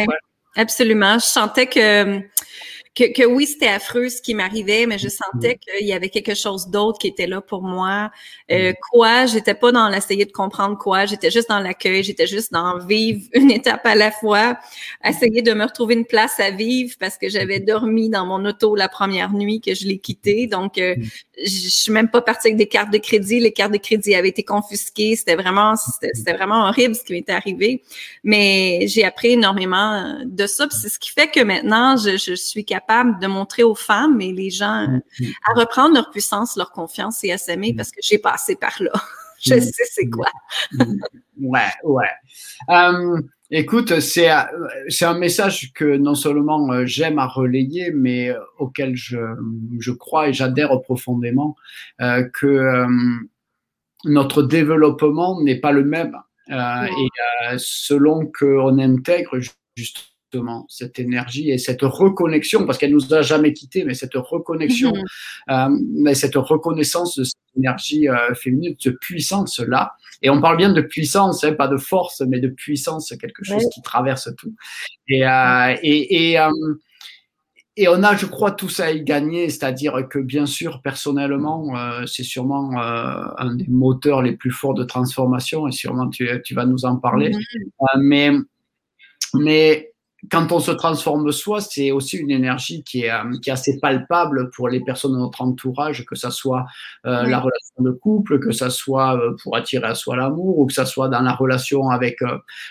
Absolument. 0.54 1.14
Je 1.14 1.24
sentais 1.24 1.66
que 1.66 2.20
que, 2.94 3.10
que 3.10 3.24
oui, 3.24 3.46
c'était 3.46 3.68
affreux 3.68 4.10
ce 4.10 4.20
qui 4.20 4.34
m'arrivait, 4.34 4.84
mais 4.86 4.98
je 4.98 5.08
sentais 5.08 5.56
qu'il 5.56 5.86
y 5.86 5.94
avait 5.94 6.10
quelque 6.10 6.34
chose 6.34 6.68
d'autre 6.68 6.98
qui 6.98 7.06
était 7.06 7.26
là 7.26 7.40
pour 7.40 7.62
moi. 7.62 8.10
Euh, 8.50 8.74
quoi, 8.90 9.24
j'étais 9.24 9.54
pas 9.54 9.72
dans 9.72 9.88
l'essayer 9.88 10.26
de 10.26 10.32
comprendre 10.32 10.76
quoi, 10.76 11.06
j'étais 11.06 11.30
juste 11.30 11.48
dans 11.48 11.58
l'accueil, 11.58 12.02
j'étais 12.02 12.26
juste 12.26 12.52
dans 12.52 12.78
vivre 12.78 13.22
une 13.32 13.50
étape 13.50 13.86
à 13.86 13.94
la 13.94 14.10
fois, 14.10 14.58
essayer 15.02 15.40
de 15.40 15.54
me 15.54 15.64
retrouver 15.64 15.94
une 15.94 16.04
place 16.04 16.38
à 16.38 16.50
vivre 16.50 16.94
parce 17.00 17.16
que 17.16 17.30
j'avais 17.30 17.60
dormi 17.60 18.10
dans 18.10 18.26
mon 18.26 18.44
auto 18.44 18.76
la 18.76 18.90
première 18.90 19.32
nuit 19.32 19.62
que 19.62 19.74
je 19.74 19.86
l'ai 19.86 19.98
quitté. 19.98 20.46
Donc, 20.46 20.76
euh, 20.76 20.94
je 21.38 21.68
suis 21.68 21.92
même 21.92 22.10
pas 22.10 22.20
partie 22.20 22.48
avec 22.48 22.58
des 22.58 22.68
cartes 22.68 22.92
de 22.92 22.98
crédit. 22.98 23.40
Les 23.40 23.52
cartes 23.52 23.72
de 23.72 23.78
crédit 23.78 24.14
avaient 24.14 24.28
été 24.28 24.42
confisquées. 24.42 25.16
C'était 25.16 25.34
vraiment, 25.34 25.76
c'était 25.76 26.34
vraiment 26.34 26.68
horrible 26.68 26.94
ce 26.94 27.02
qui 27.02 27.14
m'était 27.14 27.32
arrivé. 27.32 27.82
Mais 28.22 28.86
j'ai 28.86 29.04
appris 29.04 29.28
énormément 29.28 30.20
de 30.24 30.46
ça. 30.46 30.66
C'est 30.70 30.90
ce 30.90 30.98
qui 30.98 31.10
fait 31.10 31.28
que 31.28 31.40
maintenant, 31.40 31.96
je, 31.96 32.18
je 32.18 32.34
suis 32.34 32.64
capable 32.66 32.81
capable 32.86 33.18
de 33.20 33.26
montrer 33.26 33.62
aux 33.62 33.74
femmes 33.74 34.20
et 34.20 34.32
les 34.32 34.50
gens 34.50 34.86
mm, 34.86 35.00
mm. 35.20 35.26
à 35.46 35.60
reprendre 35.60 35.94
leur 35.94 36.10
puissance, 36.10 36.56
leur 36.56 36.72
confiance 36.72 37.22
et 37.24 37.32
à 37.32 37.38
s'aimer 37.38 37.72
mm. 37.72 37.76
parce 37.76 37.90
que 37.90 38.00
j'ai 38.02 38.18
passé 38.18 38.56
par 38.56 38.74
là. 38.80 38.92
Je 39.44 39.58
sais 39.58 39.84
c'est 39.90 40.08
quoi. 40.08 40.28
ouais, 41.40 41.60
ouais. 41.82 42.06
Euh, 42.70 43.20
écoute, 43.50 43.98
c'est 43.98 44.30
c'est 44.86 45.04
un 45.04 45.18
message 45.18 45.72
que 45.74 45.96
non 45.96 46.14
seulement 46.14 46.70
euh, 46.70 46.86
j'aime 46.86 47.18
à 47.18 47.26
relayer, 47.26 47.90
mais 47.90 48.30
euh, 48.30 48.38
auquel 48.60 48.94
je, 48.94 49.18
je 49.80 49.90
crois 49.90 50.28
et 50.28 50.32
j'adhère 50.32 50.80
profondément 50.82 51.56
que 51.98 52.86
notre 54.04 54.44
développement 54.44 55.40
n'est 55.42 55.58
pas 55.58 55.72
le 55.72 55.82
même 55.82 56.16
et 56.48 57.08
selon 57.58 58.30
qu'on 58.30 58.78
intègre 58.78 59.40
justement 59.74 60.11
cette 60.68 60.98
énergie 60.98 61.50
et 61.50 61.58
cette 61.58 61.82
reconnexion, 61.82 62.66
parce 62.66 62.78
qu'elle 62.78 62.92
nous 62.92 63.12
a 63.12 63.22
jamais 63.22 63.52
quittés, 63.52 63.84
mais 63.84 63.94
cette 63.94 64.14
reconnexion, 64.14 64.92
mhm. 64.92 65.04
euh, 65.50 65.78
mais 65.94 66.14
cette 66.14 66.36
reconnaissance 66.36 67.16
de 67.16 67.24
cette 67.24 67.38
énergie 67.56 68.08
euh, 68.08 68.34
féminine, 68.34 68.72
de 68.72 68.80
cette 68.80 68.98
puissance-là. 69.00 69.94
Et 70.22 70.30
on 70.30 70.40
parle 70.40 70.56
bien 70.56 70.72
de 70.72 70.80
puissance, 70.80 71.44
hein, 71.44 71.52
pas 71.52 71.68
de 71.68 71.76
force, 71.76 72.22
mais 72.26 72.40
de 72.40 72.48
puissance, 72.48 73.12
quelque 73.20 73.44
chose 73.44 73.64
qui 73.72 73.82
traverse 73.82 74.30
tout. 74.36 74.54
Et, 75.08 75.26
euh, 75.26 75.76
et, 75.82 76.32
et, 76.32 76.38
et, 77.76 77.88
on 77.88 78.02
a, 78.02 78.16
je 78.16 78.26
crois, 78.26 78.52
tout 78.52 78.68
ça 78.68 78.86
à 78.86 78.90
y 78.92 79.02
gagner, 79.02 79.50
c'est-à-dire 79.50 80.06
que 80.08 80.18
bien 80.18 80.46
sûr, 80.46 80.80
personnellement, 80.82 81.74
c'est 82.06 82.22
sûrement 82.22 82.70
un 82.78 83.54
des 83.56 83.66
moteurs 83.68 84.22
les 84.22 84.32
plus 84.32 84.50
forts 84.52 84.74
de 84.74 84.84
transformation, 84.84 85.66
et 85.66 85.72
sûrement 85.72 86.08
tu, 86.08 86.28
tu 86.44 86.54
vas 86.54 86.66
nous 86.66 86.84
en 86.84 86.96
parler. 86.96 87.30
Mhm. 87.30 88.02
mais 88.02 88.30
mais 89.34 89.91
quand 90.30 90.52
on 90.52 90.60
se 90.60 90.70
transforme 90.70 91.32
soi, 91.32 91.60
c'est 91.60 91.90
aussi 91.90 92.16
une 92.16 92.30
énergie 92.30 92.84
qui 92.84 93.02
est, 93.02 93.10
euh, 93.10 93.38
qui 93.42 93.50
est 93.50 93.52
assez 93.52 93.80
palpable 93.80 94.50
pour 94.50 94.68
les 94.68 94.80
personnes 94.80 95.12
de 95.12 95.18
notre 95.18 95.42
entourage, 95.42 96.04
que 96.06 96.14
ça 96.14 96.30
soit 96.30 96.64
euh, 97.06 97.24
la 97.24 97.40
relation 97.40 97.80
de 97.80 97.90
couple, 97.90 98.38
que 98.38 98.52
ça 98.52 98.70
soit 98.70 99.18
euh, 99.18 99.34
pour 99.42 99.56
attirer 99.56 99.84
à 99.86 99.94
soi 99.94 100.16
l'amour, 100.16 100.58
ou 100.58 100.66
que 100.66 100.72
ça 100.72 100.86
soit 100.86 101.08
dans 101.08 101.22
la 101.22 101.32
relation 101.32 101.90
avec 101.90 102.18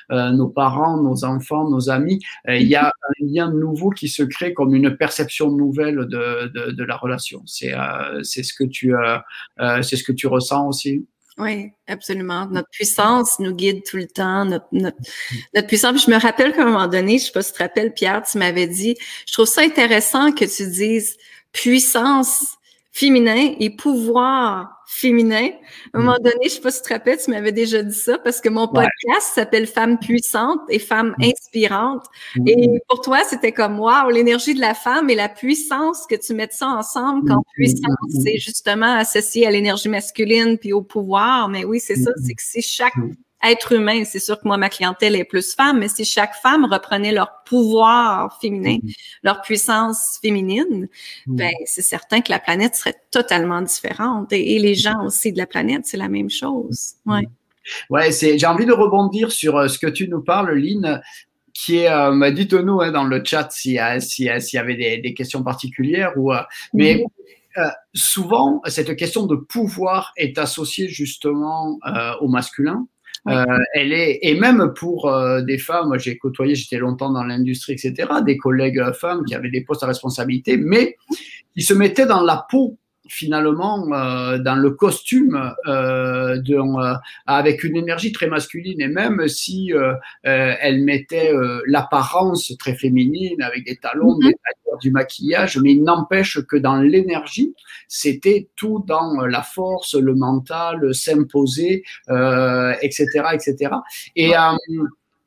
nos 0.10 0.48
parents, 0.48 1.01
nos 1.01 1.25
enfants, 1.25 1.70
nos 1.70 1.89
amis. 1.89 2.20
Il 2.48 2.67
y 2.67 2.75
a 2.75 2.88
un 2.88 3.25
lien 3.25 3.51
nouveau 3.51 3.89
qui 3.89 4.08
se 4.08 4.24
crée 4.24 4.53
comme 4.53 4.74
une 4.74 4.96
perception 4.96 5.51
nouvelle 5.51 5.98
de, 6.08 6.51
de, 6.53 6.72
de 6.72 6.84
la 6.84 6.96
relation. 6.96 7.41
C'est 7.46 7.74
c'est 8.24 8.43
ce 8.43 8.53
que 8.53 8.63
tu 8.63 8.93
c'est 9.81 9.96
ce 9.96 10.03
que 10.03 10.12
tu 10.12 10.27
ressens 10.27 10.67
aussi. 10.67 11.05
Oui, 11.38 11.71
absolument. 11.88 12.45
Notre 12.47 12.69
puissance 12.69 13.39
nous 13.39 13.53
guide 13.53 13.83
tout 13.83 13.97
le 13.97 14.07
temps. 14.07 14.45
Notre, 14.45 14.67
notre, 14.71 14.97
notre 15.53 15.67
puissance. 15.67 16.05
je 16.05 16.11
me 16.11 16.19
rappelle 16.19 16.53
qu'à 16.53 16.63
un 16.63 16.65
moment 16.65 16.88
donné, 16.88 17.19
je 17.19 17.25
sais 17.25 17.31
pas 17.31 17.41
si 17.41 17.51
tu 17.51 17.57
te 17.57 17.63
rappelles, 17.63 17.93
Pierre, 17.93 18.23
tu 18.29 18.38
m'avais 18.38 18.67
dit, 18.67 18.95
je 19.25 19.33
trouve 19.33 19.45
ça 19.45 19.61
intéressant 19.61 20.31
que 20.31 20.45
tu 20.45 20.69
dises 20.69 21.17
puissance 21.51 22.57
féminin 22.91 23.53
et 23.60 23.69
pouvoir 23.69 24.81
féminin. 24.86 25.50
À 25.93 25.98
un 25.98 26.01
moment 26.01 26.17
mm. 26.19 26.24
donné, 26.24 26.43
je 26.43 26.50
sais 26.50 26.62
pas 26.62 26.71
si 26.71 26.81
tu 26.81 26.89
te 26.89 26.93
rappelles, 26.93 27.17
tu 27.24 27.31
m'avais 27.31 27.53
déjà 27.53 27.81
dit 27.81 27.95
ça 27.95 28.17
parce 28.17 28.41
que 28.41 28.50
mon 28.50 28.67
podcast 28.67 29.31
s'appelle 29.33 29.65
Femmes 29.65 29.98
puissantes 29.98 30.60
et 30.67 30.79
Femmes 30.79 31.15
mm. 31.17 31.24
inspirantes. 31.24 32.05
Mm. 32.36 32.48
Et 32.48 32.79
pour 32.89 33.00
toi, 33.01 33.19
c'était 33.25 33.53
comme, 33.53 33.79
wow, 33.79 34.10
l'énergie 34.10 34.53
de 34.53 34.60
la 34.60 34.74
femme 34.74 35.10
et 35.10 35.15
la 35.15 35.29
puissance, 35.29 36.05
que 36.05 36.15
tu 36.15 36.33
mettes 36.33 36.53
ça 36.53 36.67
ensemble 36.67 37.27
quand 37.27 37.41
puissance, 37.53 38.24
c'est 38.24 38.38
justement 38.38 38.98
associé 38.98 39.48
à 39.48 39.51
l'énergie 39.51 39.89
masculine 39.89 40.57
puis 40.57 40.74
au 40.74 40.81
pouvoir. 40.81 41.48
Mais 41.48 41.63
oui, 41.63 41.79
c'est 41.79 41.95
ça, 41.95 42.12
c'est 42.25 42.33
que 42.33 42.43
c'est 42.43 42.62
chaque 42.62 42.93
être 43.43 43.71
humain, 43.71 44.03
c'est 44.05 44.19
sûr 44.19 44.39
que 44.39 44.48
moi, 44.48 44.57
ma 44.57 44.69
clientèle 44.69 45.15
est 45.15 45.24
plus 45.24 45.53
femme, 45.53 45.79
mais 45.79 45.88
si 45.88 46.05
chaque 46.05 46.36
femme 46.36 46.65
reprenait 46.65 47.12
leur 47.12 47.43
pouvoir 47.45 48.39
féminin, 48.39 48.77
mm-hmm. 48.77 48.95
leur 49.24 49.41
puissance 49.41 50.19
féminine, 50.21 50.88
mm-hmm. 51.27 51.36
ben, 51.36 51.53
c'est 51.65 51.81
certain 51.81 52.21
que 52.21 52.31
la 52.31 52.39
planète 52.39 52.75
serait 52.75 52.95
totalement 53.12 53.62
différente. 53.62 54.31
Et, 54.31 54.60
les 54.60 54.75
gens 54.75 55.05
aussi 55.05 55.33
de 55.33 55.38
la 55.38 55.48
planète, 55.48 55.81
c'est 55.86 55.98
la 55.98 56.10
même 56.10 56.29
chose. 56.29 56.93
Mm-hmm. 57.05 57.13
Ouais. 57.13 57.27
Ouais, 57.89 58.12
c'est, 58.12 58.38
j'ai 58.39 58.48
envie 58.48 58.65
de 58.65 58.74
rebondir 58.74 59.31
sur 59.31 59.55
euh, 59.55 59.67
ce 59.67 59.77
que 59.77 59.88
tu 59.88 60.07
nous 60.07 60.21
parles, 60.21 60.51
Lynn, 60.57 61.01
qui 61.53 61.77
est, 61.77 61.91
euh, 61.91 62.31
dites-nous 62.31 62.81
hein, 62.81 62.91
dans 62.91 63.03
le 63.03 63.24
chat 63.24 63.50
s'il 63.51 63.74
y, 63.74 63.75
y, 63.75 64.57
avait 64.57 64.75
des, 64.75 64.98
des, 64.98 65.13
questions 65.13 65.43
particulières 65.43 66.13
ou, 66.15 66.33
euh, 66.33 66.41
mais 66.74 67.03
euh, 67.57 67.67
souvent, 67.93 68.62
cette 68.65 68.95
question 68.95 69.25
de 69.25 69.36
pouvoir 69.36 70.13
est 70.17 70.38
associée 70.38 70.88
justement 70.88 71.77
au 72.21 72.29
masculin. 72.29 72.88
Euh, 73.27 73.45
elle 73.75 73.93
est 73.93 74.19
et 74.23 74.39
même 74.39 74.73
pour 74.75 75.07
euh, 75.07 75.41
des 75.41 75.59
femmes, 75.59 75.97
j'ai 75.99 76.17
côtoyé, 76.17 76.55
j'étais 76.55 76.77
longtemps 76.77 77.11
dans 77.11 77.23
l'industrie, 77.23 77.73
etc. 77.73 78.09
Des 78.25 78.37
collègues 78.37 78.79
euh, 78.79 78.93
femmes 78.93 79.23
qui 79.25 79.35
avaient 79.35 79.51
des 79.51 79.61
postes 79.61 79.83
à 79.83 79.87
responsabilité, 79.87 80.57
mais 80.57 80.97
qui 81.55 81.61
se 81.61 81.73
mettaient 81.75 82.07
dans 82.07 82.23
la 82.23 82.45
peau 82.49 82.77
finalement 83.11 83.85
euh, 83.91 84.37
dans 84.37 84.55
le 84.55 84.71
costume 84.71 85.53
euh, 85.67 86.37
de, 86.37 86.55
euh, 86.55 86.93
avec 87.27 87.63
une 87.65 87.75
énergie 87.75 88.13
très 88.13 88.27
masculine 88.27 88.79
et 88.79 88.87
même 88.87 89.27
si 89.27 89.73
euh, 89.73 89.93
elle 90.23 90.83
mettait 90.83 91.33
l'apparence 91.67 92.53
très 92.57 92.73
féminine 92.73 93.41
avec 93.41 93.65
des 93.65 93.75
talons, 93.75 94.17
mm-hmm. 94.17 94.27
des 94.27 94.35
du 94.81 94.91
maquillage, 94.91 95.57
mais 95.57 95.73
il 95.73 95.83
n'empêche 95.83 96.39
que 96.47 96.55
dans 96.55 96.77
l'énergie, 96.77 97.53
c'était 97.89 98.49
tout 98.55 98.83
dans 98.87 99.25
la 99.25 99.41
force, 99.41 99.95
le 99.95 100.15
mental, 100.15 100.95
s'imposer, 100.95 101.83
etc., 102.07 103.05
etc. 103.33 103.75
Et 104.15 104.31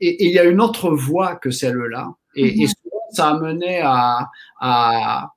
il 0.00 0.30
y 0.30 0.38
a 0.38 0.44
une 0.44 0.60
autre 0.62 0.90
voie 0.90 1.36
que 1.36 1.50
celle-là. 1.50 2.14
Et, 2.34 2.62
et, 2.62 2.66
souvent, 2.66 3.04
ça 3.10 3.28
amenait 3.28 3.82
à, 3.84 4.30
à, 4.60 5.33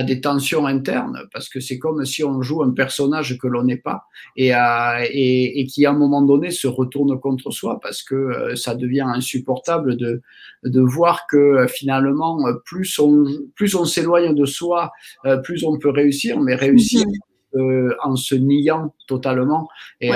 à 0.00 0.02
des 0.02 0.20
tensions 0.20 0.66
internes 0.66 1.28
parce 1.32 1.50
que 1.50 1.60
c'est 1.60 1.78
comme 1.78 2.04
si 2.06 2.24
on 2.24 2.40
joue 2.40 2.62
un 2.62 2.70
personnage 2.70 3.36
que 3.38 3.46
l'on 3.46 3.64
n'est 3.64 3.76
pas 3.76 4.04
et, 4.34 4.54
euh, 4.54 5.06
et, 5.10 5.60
et, 5.60 5.66
qui 5.66 5.84
à 5.84 5.90
un 5.90 5.98
moment 5.98 6.22
donné 6.22 6.50
se 6.50 6.66
retourne 6.66 7.20
contre 7.20 7.50
soi 7.50 7.78
parce 7.80 8.02
que 8.02 8.14
euh, 8.14 8.56
ça 8.56 8.74
devient 8.74 9.04
insupportable 9.06 9.96
de, 9.96 10.22
de 10.64 10.80
voir 10.80 11.26
que 11.28 11.36
euh, 11.36 11.66
finalement 11.66 12.38
plus 12.64 12.98
on, 12.98 13.26
plus 13.54 13.74
on 13.74 13.84
s'éloigne 13.84 14.34
de 14.34 14.46
soi, 14.46 14.90
euh, 15.26 15.36
plus 15.36 15.64
on 15.64 15.78
peut 15.78 15.90
réussir, 15.90 16.40
mais 16.40 16.54
réussir 16.54 17.04
mhm. 17.54 17.92
en 18.02 18.16
se 18.16 18.36
niant 18.36 18.94
totalement 19.06 19.68
et, 20.00 20.12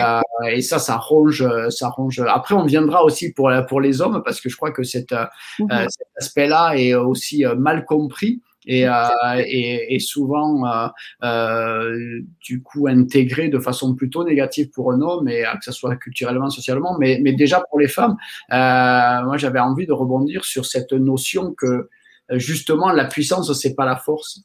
et, 0.51 0.63
ça 0.63 0.79
ça 0.79 0.97
ronge 0.97 1.45
ça 1.69 1.89
ronge 1.89 2.23
après 2.27 2.55
on 2.55 2.65
viendra 2.65 3.05
aussi 3.05 3.33
pour 3.33 3.51
pour 3.69 3.81
les 3.81 4.01
hommes 4.01 4.23
parce 4.25 4.41
que 4.41 4.49
je 4.49 4.57
crois 4.57 4.71
que 4.71 4.85
cette, 4.85 5.15
mhm. 5.59 5.69
cet 5.89 6.09
aspect 6.17 6.47
là 6.47 6.75
est 6.75 6.95
aussi 6.95 7.45
mal 7.59 7.85
compris 7.85 8.41
et, 8.67 8.89
euh, 8.89 8.93
et, 9.47 9.95
et, 9.95 9.99
souvent 9.99 10.67
euh, 10.67 10.89
euh, 11.23 12.21
du 12.41 12.63
coup 12.63 12.87
intégré 12.87 13.49
de 13.49 13.59
façon 13.59 13.95
plutôt 13.95 14.25
négative 14.25 14.71
pour 14.71 14.93
un 14.93 15.01
homme, 15.01 15.29
et 15.29 15.45
que 15.59 15.65
ce 15.65 15.73
soit 15.73 15.97
culturellement, 15.97 16.51
socialement, 16.51 16.97
mais, 16.99 17.19
mais 17.23 17.33
déjà 17.33 17.63
pour 17.69 17.79
les 17.79 17.89
femmes, 17.89 18.17
moi 18.51 19.37
j'avais 19.37 19.61
envie 19.61 19.87
de 19.87 19.93
rebondir 19.93 20.45
sur 20.45 20.67
cette 20.67 20.93
notion 20.93 21.55
que 21.55 21.89
justement 22.33 22.91
la 22.91 23.05
puissance 23.05 23.53
c'est 23.53 23.75
pas 23.75 23.85
la 23.85 23.97
force. 23.97 24.41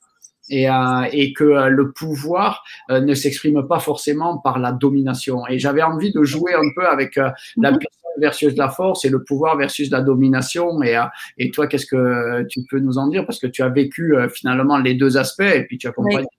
Et, 0.50 0.70
euh, 0.70 1.08
et, 1.12 1.34
que 1.34 1.70
le 1.70 1.92
pouvoir 1.92 2.64
euh, 2.90 3.02
ne 3.02 3.14
s'exprime 3.14 3.68
pas 3.68 3.80
forcément 3.80 4.38
par 4.40 4.58
la 4.58 4.72
domination. 4.72 5.48
Et 5.48 5.60
j'avais 5.60 5.84
envie 5.84 6.12
de 6.12 6.24
jouer 6.24 6.54
un 6.54 6.70
peu 6.76 6.88
avec 6.88 7.16
la 7.16 7.72
mhm 7.72 7.80
versus 8.20 8.56
la 8.56 8.70
force 8.70 9.06
et 9.06 9.10
le 9.10 9.24
pouvoir 9.24 9.58
versus 9.58 9.90
la 9.90 10.02
domination. 10.02 10.82
Et, 10.84 10.96
euh, 10.96 11.04
et 11.38 11.52
toi, 11.52 11.68
qu'est-ce 11.68 11.86
que 11.86 12.44
tu 12.50 12.62
peux 12.70 12.80
nous 12.80 12.98
en 12.98 13.08
dire? 13.08 13.26
Parce 13.26 13.40
que 13.40 13.48
tu 13.48 13.64
as 13.64 13.70
vécu 13.70 14.16
euh, 14.16 14.30
finalement 14.30 14.78
les 14.78 14.94
deux 14.94 15.18
aspects 15.18 15.42
et 15.42 15.64
puis 15.64 15.78
tu 15.78 15.88
accompagnes 15.88 16.18
oui, 16.24 16.39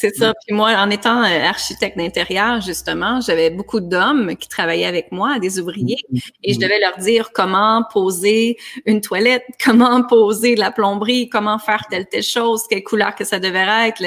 c'est 0.00 0.14
ça. 0.16 0.32
Puis 0.46 0.56
moi, 0.56 0.72
en 0.76 0.90
étant 0.90 1.22
euh, 1.22 1.44
architecte 1.44 1.96
d'intérieur, 1.96 2.60
justement, 2.60 3.20
j'avais 3.20 3.50
beaucoup 3.50 3.80
d'hommes 3.80 4.34
qui 4.36 4.48
travaillaient 4.48 4.86
avec 4.86 5.12
moi, 5.12 5.38
des 5.38 5.60
ouvriers, 5.60 5.98
et 6.42 6.54
je 6.54 6.58
devais 6.58 6.80
leur 6.80 6.96
dire 6.98 7.30
comment 7.32 7.84
poser 7.92 8.56
une 8.86 9.00
toilette, 9.00 9.44
comment 9.64 10.02
poser 10.02 10.56
la 10.56 10.70
plomberie, 10.70 11.28
comment 11.28 11.58
faire 11.58 11.84
telle 11.90 12.06
telle 12.06 12.22
chose, 12.22 12.62
quelle 12.68 12.82
couleur 12.82 13.14
que 13.14 13.24
ça 13.24 13.38
devait 13.38 13.66
être. 13.88 14.02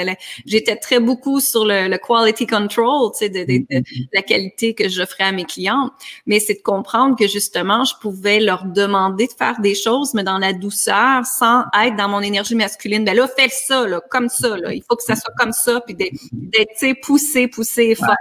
J'étais 0.46 0.75
très 0.75 1.00
beaucoup 1.00 1.39
sur 1.39 1.66
le, 1.66 1.98
quality 1.98 2.48
control, 2.48 3.12
tu 3.12 3.20
sais, 3.20 3.30
de, 3.30 3.44
de, 3.46 3.84
la 4.13 4.22
qualité 4.22 4.74
que 4.74 4.89
j'offrais 4.89 5.25
à 5.25 5.32
mes 5.32 5.46
clients. 5.46 5.92
Mais 6.25 6.39
c'est 6.39 6.56
de 6.56 6.62
comprendre 6.63 7.16
que 7.18 7.27
justement, 7.27 7.84
je 7.86 7.94
pouvais 8.01 8.39
leur 8.39 8.66
demander 8.66 9.27
de 9.27 9.34
faire 9.34 9.60
des 9.60 9.75
choses, 9.75 10.13
mais 10.13 10.24
dans 10.24 10.38
la 10.38 10.54
douceur, 10.54 11.25
sans 11.25 11.63
être 11.80 11.96
dans 11.96 12.10
mon 12.10 12.22
énergie 12.22 12.56
masculine. 12.56 13.06
Ben 13.06 13.16
là, 13.16 13.27
fais 13.27 13.50
ça, 13.50 13.88
là, 13.88 14.01
comme 14.10 14.30
ça, 14.30 14.58
là 14.58 14.72
faut 14.89 14.96
que 14.96 15.03
ça 15.03 15.15
soit 15.15 15.34
comme 15.38 15.51
ça, 15.51 15.82
puis 15.82 15.96
d'être 15.96 17.01
poussé, 17.01 17.48
poussé, 17.48 17.96
forcé. 17.96 18.15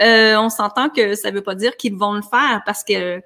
Euh, 0.00 0.36
on 0.36 0.48
s'entend 0.48 0.88
que 0.88 1.14
ça 1.14 1.30
veut 1.30 1.42
pas 1.42 1.54
dire 1.54 1.76
qu'ils 1.76 1.94
vont 1.94 2.14
le 2.14 2.22
faire 2.22 2.62
parce 2.66 2.82
que 2.82 3.20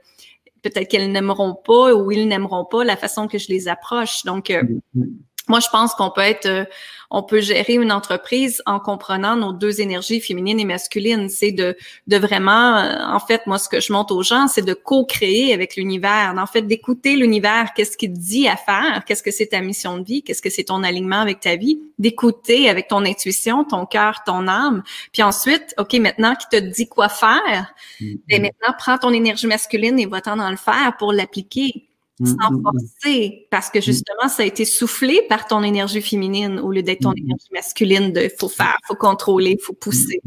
peut-être 0.62 0.88
qu'elles 0.88 1.10
n'aimeront 1.10 1.54
pas 1.54 1.94
ou 1.94 2.10
ils 2.12 2.28
n'aimeront 2.28 2.64
pas 2.64 2.84
la 2.84 2.96
façon 2.96 3.26
que 3.26 3.38
je 3.38 3.48
les 3.48 3.68
approche. 3.68 4.24
Donc, 4.24 4.50
euh, 4.50 4.62
mm-hmm. 4.96 5.08
Moi, 5.48 5.60
je 5.60 5.68
pense 5.70 5.94
qu'on 5.94 6.10
peut 6.10 6.20
être 6.20 6.46
euh, 6.46 6.64
on 7.10 7.22
peut 7.22 7.40
gérer 7.40 7.74
une 7.74 7.90
entreprise 7.90 8.62
en 8.66 8.80
comprenant 8.80 9.34
nos 9.36 9.52
deux 9.52 9.80
énergies 9.80 10.20
féminines 10.20 10.60
et 10.60 10.64
masculines. 10.64 11.28
C'est 11.30 11.52
de, 11.52 11.76
de 12.06 12.16
vraiment, 12.18 12.76
euh, 12.76 12.98
en 13.02 13.18
fait, 13.18 13.46
moi, 13.46 13.58
ce 13.58 13.68
que 13.68 13.80
je 13.80 13.92
montre 13.92 14.14
aux 14.14 14.22
gens, 14.22 14.46
c'est 14.46 14.64
de 14.64 14.74
co-créer 14.74 15.54
avec 15.54 15.76
l'univers. 15.76 16.34
En 16.36 16.46
fait, 16.46 16.62
d'écouter 16.62 17.16
l'univers, 17.16 17.72
qu'est-ce 17.74 17.96
qu'il 17.96 18.12
dit 18.12 18.46
à 18.46 18.56
faire, 18.56 19.04
qu'est-ce 19.06 19.22
que 19.22 19.30
c'est 19.30 19.46
ta 19.46 19.60
mission 19.62 19.98
de 19.98 20.04
vie, 20.04 20.22
qu'est-ce 20.22 20.42
que 20.42 20.50
c'est 20.50 20.64
ton 20.64 20.82
alignement 20.82 21.20
avec 21.20 21.40
ta 21.40 21.56
vie, 21.56 21.80
d'écouter 21.98 22.68
avec 22.68 22.88
ton 22.88 23.04
intuition, 23.04 23.64
ton 23.64 23.86
cœur, 23.86 24.22
ton 24.26 24.46
âme. 24.46 24.82
Puis 25.12 25.22
ensuite, 25.22 25.74
OK, 25.78 25.94
maintenant 25.94 26.34
qui 26.34 26.46
te 26.48 26.56
dit 26.62 26.88
quoi 26.88 27.08
faire, 27.08 27.74
et 28.00 28.04
mm-hmm. 28.04 28.20
ben, 28.28 28.42
maintenant, 28.42 28.74
prends 28.78 28.98
ton 28.98 29.12
énergie 29.14 29.46
masculine 29.46 29.98
et 29.98 30.06
va-t'en 30.06 30.36
dans 30.36 30.50
le 30.50 30.56
faire 30.56 30.94
pour 30.98 31.14
l'appliquer 31.14 31.87
sans 32.24 32.50
mm, 32.50 32.56
mm, 32.56 32.58
mm. 32.58 32.62
forcer, 32.62 33.46
parce 33.50 33.70
que 33.70 33.80
justement, 33.80 34.28
ça 34.28 34.42
a 34.42 34.46
été 34.46 34.64
soufflé 34.64 35.22
par 35.28 35.46
ton 35.46 35.62
énergie 35.62 36.02
féminine 36.02 36.58
au 36.58 36.70
lieu 36.70 36.82
d'être 36.82 37.02
ton 37.02 37.12
énergie 37.12 37.48
masculine 37.52 38.12
de 38.12 38.28
faut 38.38 38.48
faire, 38.48 38.76
faut 38.86 38.96
contrôler, 38.96 39.56
faut 39.62 39.72
pousser. 39.72 40.20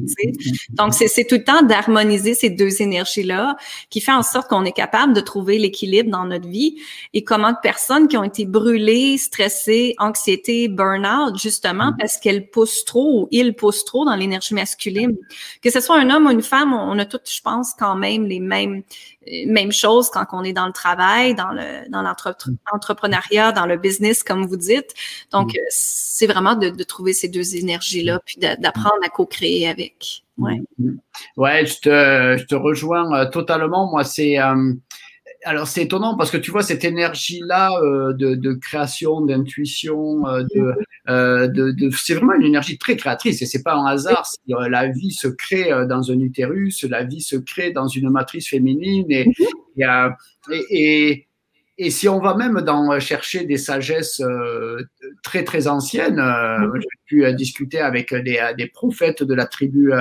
Donc, 0.70 0.94
c'est 0.94 1.26
tout 1.26 1.36
le 1.36 1.44
temps 1.44 1.62
d'harmoniser 1.64 2.34
ces 2.34 2.50
deux 2.50 2.82
énergies-là 2.82 3.58
qui 3.90 4.02
fait 4.02 4.14
en 4.14 4.24
sorte 4.24 4.50
qu'on 4.50 4.66
est 4.66 4.72
capable 4.72 5.14
de 5.14 5.22
trouver 5.22 5.58
l'équilibre 5.58 6.10
dans 6.10 6.26
notre 6.26 6.48
vie. 6.48 6.78
Et 7.14 7.24
comment 7.24 7.52
de 7.52 7.58
personnes 7.62 8.08
qui 8.08 8.18
ont 8.18 8.24
été 8.24 8.46
brûlées, 8.46 9.18
stressées, 9.18 9.96
anxiété, 10.00 10.68
burn-out, 10.68 11.38
justement 11.38 11.94
parce 12.00 12.18
qu'elles 12.18 12.50
poussent 12.50 12.86
trop 12.86 13.22
ou 13.22 13.28
ils 13.32 13.54
poussent 13.54 13.86
trop 13.86 14.06
dans 14.06 14.16
l'énergie 14.16 14.54
masculine. 14.54 15.18
Que 15.62 15.70
ce 15.70 15.80
soit 15.80 15.98
un 15.98 16.10
homme 16.10 16.28
ou 16.28 16.32
une 16.32 16.42
femme, 16.42 16.74
on 16.74 16.98
a 17.00 17.06
toutes, 17.06 17.30
je 17.30 17.42
pense, 17.42 17.74
quand 17.78 17.96
même 17.96 18.26
les 18.26 18.40
mêmes 18.40 18.84
même 19.46 19.72
chose 19.72 20.10
quand 20.10 20.26
on 20.32 20.44
est 20.44 20.54
dans 20.54 20.66
le 20.66 20.74
travail, 20.74 21.36
dans 21.36 21.52
le 21.52 21.90
dans 21.90 22.02
l'entrepreneuriat, 22.02 23.52
dans 23.52 23.66
le 23.66 23.78
business, 23.78 24.24
comme 24.24 24.46
vous 24.46 24.58
dites. 24.58 24.94
Donc, 25.32 25.54
mm. 25.54 25.58
c'est 25.70 26.28
vraiment 26.28 26.56
de, 26.56 26.70
de, 26.70 26.84
trouver 26.84 27.14
ces 27.14 27.30
deux 27.30 27.56
énergies-là, 27.56 28.20
puis 28.26 28.38
d'apprendre 28.38 28.98
à 29.04 29.10
co-créer 29.10 29.68
avec. 29.68 30.24
Ouais. 30.38 30.62
Mm. 30.80 30.96
Ouais, 31.38 31.66
je 31.66 31.80
te, 31.80 32.38
je 32.40 32.46
te 32.46 32.56
rejoins 32.56 33.14
euh, 33.14 33.30
totalement. 33.30 33.90
Moi, 33.90 34.04
c'est 34.04 34.40
euh, 34.40 34.74
alors 35.44 35.68
c'est 35.68 35.84
étonnant 35.84 36.16
parce 36.16 36.32
que 36.32 36.38
tu 36.38 36.52
vois 36.52 36.64
cette 36.64 36.84
énergie-là 36.84 37.72
euh, 37.82 38.14
de, 38.14 38.36
de, 38.36 38.54
création, 38.54 39.22
d'intuition, 39.22 40.28
euh, 40.28 40.44
de, 40.54 40.74
euh, 41.10 41.48
de, 41.48 41.72
de 41.72 41.90
c'est 41.90 42.14
vraiment 42.14 42.34
une 42.34 42.46
énergie 42.46 42.78
très 42.78 42.96
créatrice 42.96 43.42
et 43.42 43.46
c'est 43.46 43.64
pas 43.64 43.74
un 43.74 43.86
hasard. 43.86 44.26
Si, 44.26 44.40
euh, 44.54 44.70
la 44.70 44.88
vie 44.88 45.12
se 45.12 45.28
crée 45.28 45.72
euh, 45.72 45.86
dans 45.86 46.12
un 46.12 46.20
utérus, 46.20 46.84
la 46.84 47.04
vie 47.04 47.22
se 47.22 47.36
crée 47.36 47.72
dans 47.72 47.88
une 47.88 48.10
matrice 48.10 48.50
féminine 48.50 49.08
et, 49.10 49.26
mhm. 49.26 50.14
et, 50.52 50.66
et, 50.70 51.28
et 51.78 51.90
si 51.90 52.08
on 52.08 52.20
va 52.20 52.36
même 52.36 52.62
dans 52.62 53.00
chercher 53.00 53.46
des 53.46 53.58
sagesses 53.58 54.22
très 55.24 55.44
très 55.44 55.68
anciennes, 55.68 56.22
mhm. 56.22 56.72
j'ai 56.80 56.88
pu 57.06 57.34
discuter 57.34 57.80
avec 57.80 58.14
des, 58.14 58.40
des, 58.56 58.68
prophètes 58.68 59.24
de 59.24 59.34
la 59.34 59.48
tribu 59.48 59.92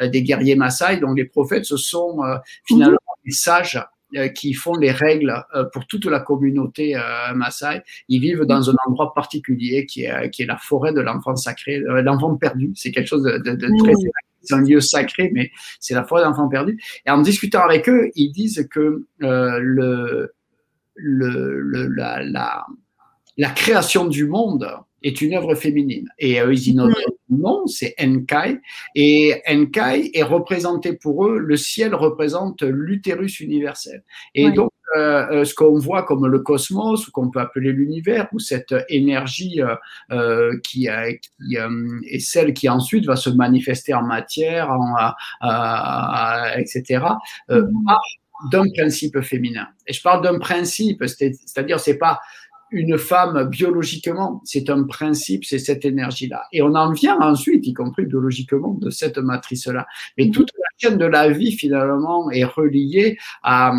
des 0.00 0.22
guerriers 0.22 0.54
Maasai. 0.54 0.98
Donc 0.98 1.16
les 1.16 1.24
prophètes, 1.24 1.64
ce 1.64 1.76
sont 1.76 2.20
finalement 2.64 2.92
mhm. 2.92 3.24
des 3.24 3.32
sages 3.32 3.80
qui 4.34 4.54
font 4.54 4.74
les 4.74 4.90
règles 4.90 5.44
pour 5.72 5.86
toute 5.86 6.06
la 6.06 6.20
communauté 6.20 6.94
Maasai. 7.34 7.82
Ils 8.08 8.20
vivent 8.20 8.44
dans 8.44 8.70
un 8.70 8.74
endroit 8.86 9.12
particulier 9.14 9.86
qui 9.86 10.04
est, 10.04 10.30
qui 10.30 10.42
est 10.42 10.46
la 10.46 10.56
forêt 10.56 10.92
de 10.92 11.00
l'enfant 11.00 11.36
sacré, 11.36 11.78
l'enfant 11.78 12.36
perdu. 12.36 12.72
C'est 12.74 12.92
quelque 12.92 13.08
chose 13.08 13.22
de, 13.22 13.38
de, 13.38 13.82
très 13.82 13.92
c'est 14.42 14.54
un 14.54 14.60
lieu 14.60 14.80
sacré, 14.80 15.30
mais 15.32 15.50
c'est 15.80 15.94
la 15.94 16.04
forêt 16.04 16.22
d'enfants 16.22 16.48
perdus. 16.48 16.78
Et 17.06 17.10
en 17.10 17.22
discutant 17.22 17.62
avec 17.62 17.88
eux, 17.88 18.10
ils 18.14 18.30
disent 18.30 18.68
que 18.70 19.06
le, 19.18 20.32
le, 20.94 21.60
le 21.60 21.86
la, 21.88 22.22
la, 22.22 22.66
la 23.36 23.50
création 23.50 24.06
du 24.06 24.26
monde 24.26 24.68
est 25.04 25.22
une 25.22 25.34
œuvre 25.34 25.54
féminine. 25.54 26.08
Et 26.18 26.40
euh, 26.40 26.52
ils 26.52 26.60
disent 26.60 26.82
non, 27.30 27.66
c'est 27.66 27.94
Enkai. 28.00 28.60
Et 28.94 29.40
Enkai 29.48 30.10
est 30.14 30.22
représenté 30.22 30.92
pour 30.92 31.26
eux, 31.26 31.38
le 31.38 31.56
ciel 31.56 31.94
représente 31.94 32.62
l'utérus 32.62 33.40
universel. 33.40 34.02
Et 34.34 34.50
donc, 34.50 34.70
euh, 34.96 35.26
euh, 35.30 35.44
ce 35.44 35.54
qu'on 35.54 35.78
voit 35.78 36.04
comme 36.04 36.26
le 36.26 36.38
cosmos, 36.40 37.08
ou 37.08 37.10
qu'on 37.10 37.30
peut 37.30 37.40
appeler 37.40 37.72
l'univers, 37.72 38.28
ou 38.32 38.38
cette 38.38 38.74
énergie 38.88 39.60
euh, 40.12 40.58
qui, 40.62 40.88
qui 41.42 41.56
est 41.56 42.18
celle 42.20 42.52
qui 42.52 42.68
ensuite 42.68 43.06
va 43.06 43.16
se 43.16 43.30
manifester 43.30 43.94
en 43.94 44.02
matière, 44.02 44.70
en, 44.70 44.94
etc., 46.56 47.04
mm 47.48 47.94
d'un 48.50 48.64
principe 48.76 49.20
féminin. 49.20 49.68
Et 49.86 49.92
je 49.92 50.02
parle 50.02 50.22
d'un 50.22 50.38
principe, 50.38 51.04
c'est-à-dire 51.06 51.80
c'est 51.80 51.96
pas 51.96 52.20
une 52.70 52.98
femme 52.98 53.48
biologiquement, 53.48 54.40
c'est 54.44 54.70
un 54.70 54.84
principe, 54.84 55.44
c'est 55.44 55.58
cette 55.58 55.84
énergie-là. 55.84 56.42
Et 56.52 56.62
on 56.62 56.74
en 56.74 56.92
vient 56.92 57.18
ensuite, 57.20 57.66
y 57.66 57.72
compris 57.72 58.06
biologiquement, 58.06 58.74
de 58.80 58.90
cette 58.90 59.18
matrice-là. 59.18 59.86
Mais 60.18 60.30
toute 60.30 60.50
la 60.58 60.88
chaîne 60.88 60.98
de 60.98 61.06
la 61.06 61.28
vie, 61.28 61.52
finalement, 61.52 62.30
est 62.30 62.44
reliée 62.44 63.18
à, 63.42 63.74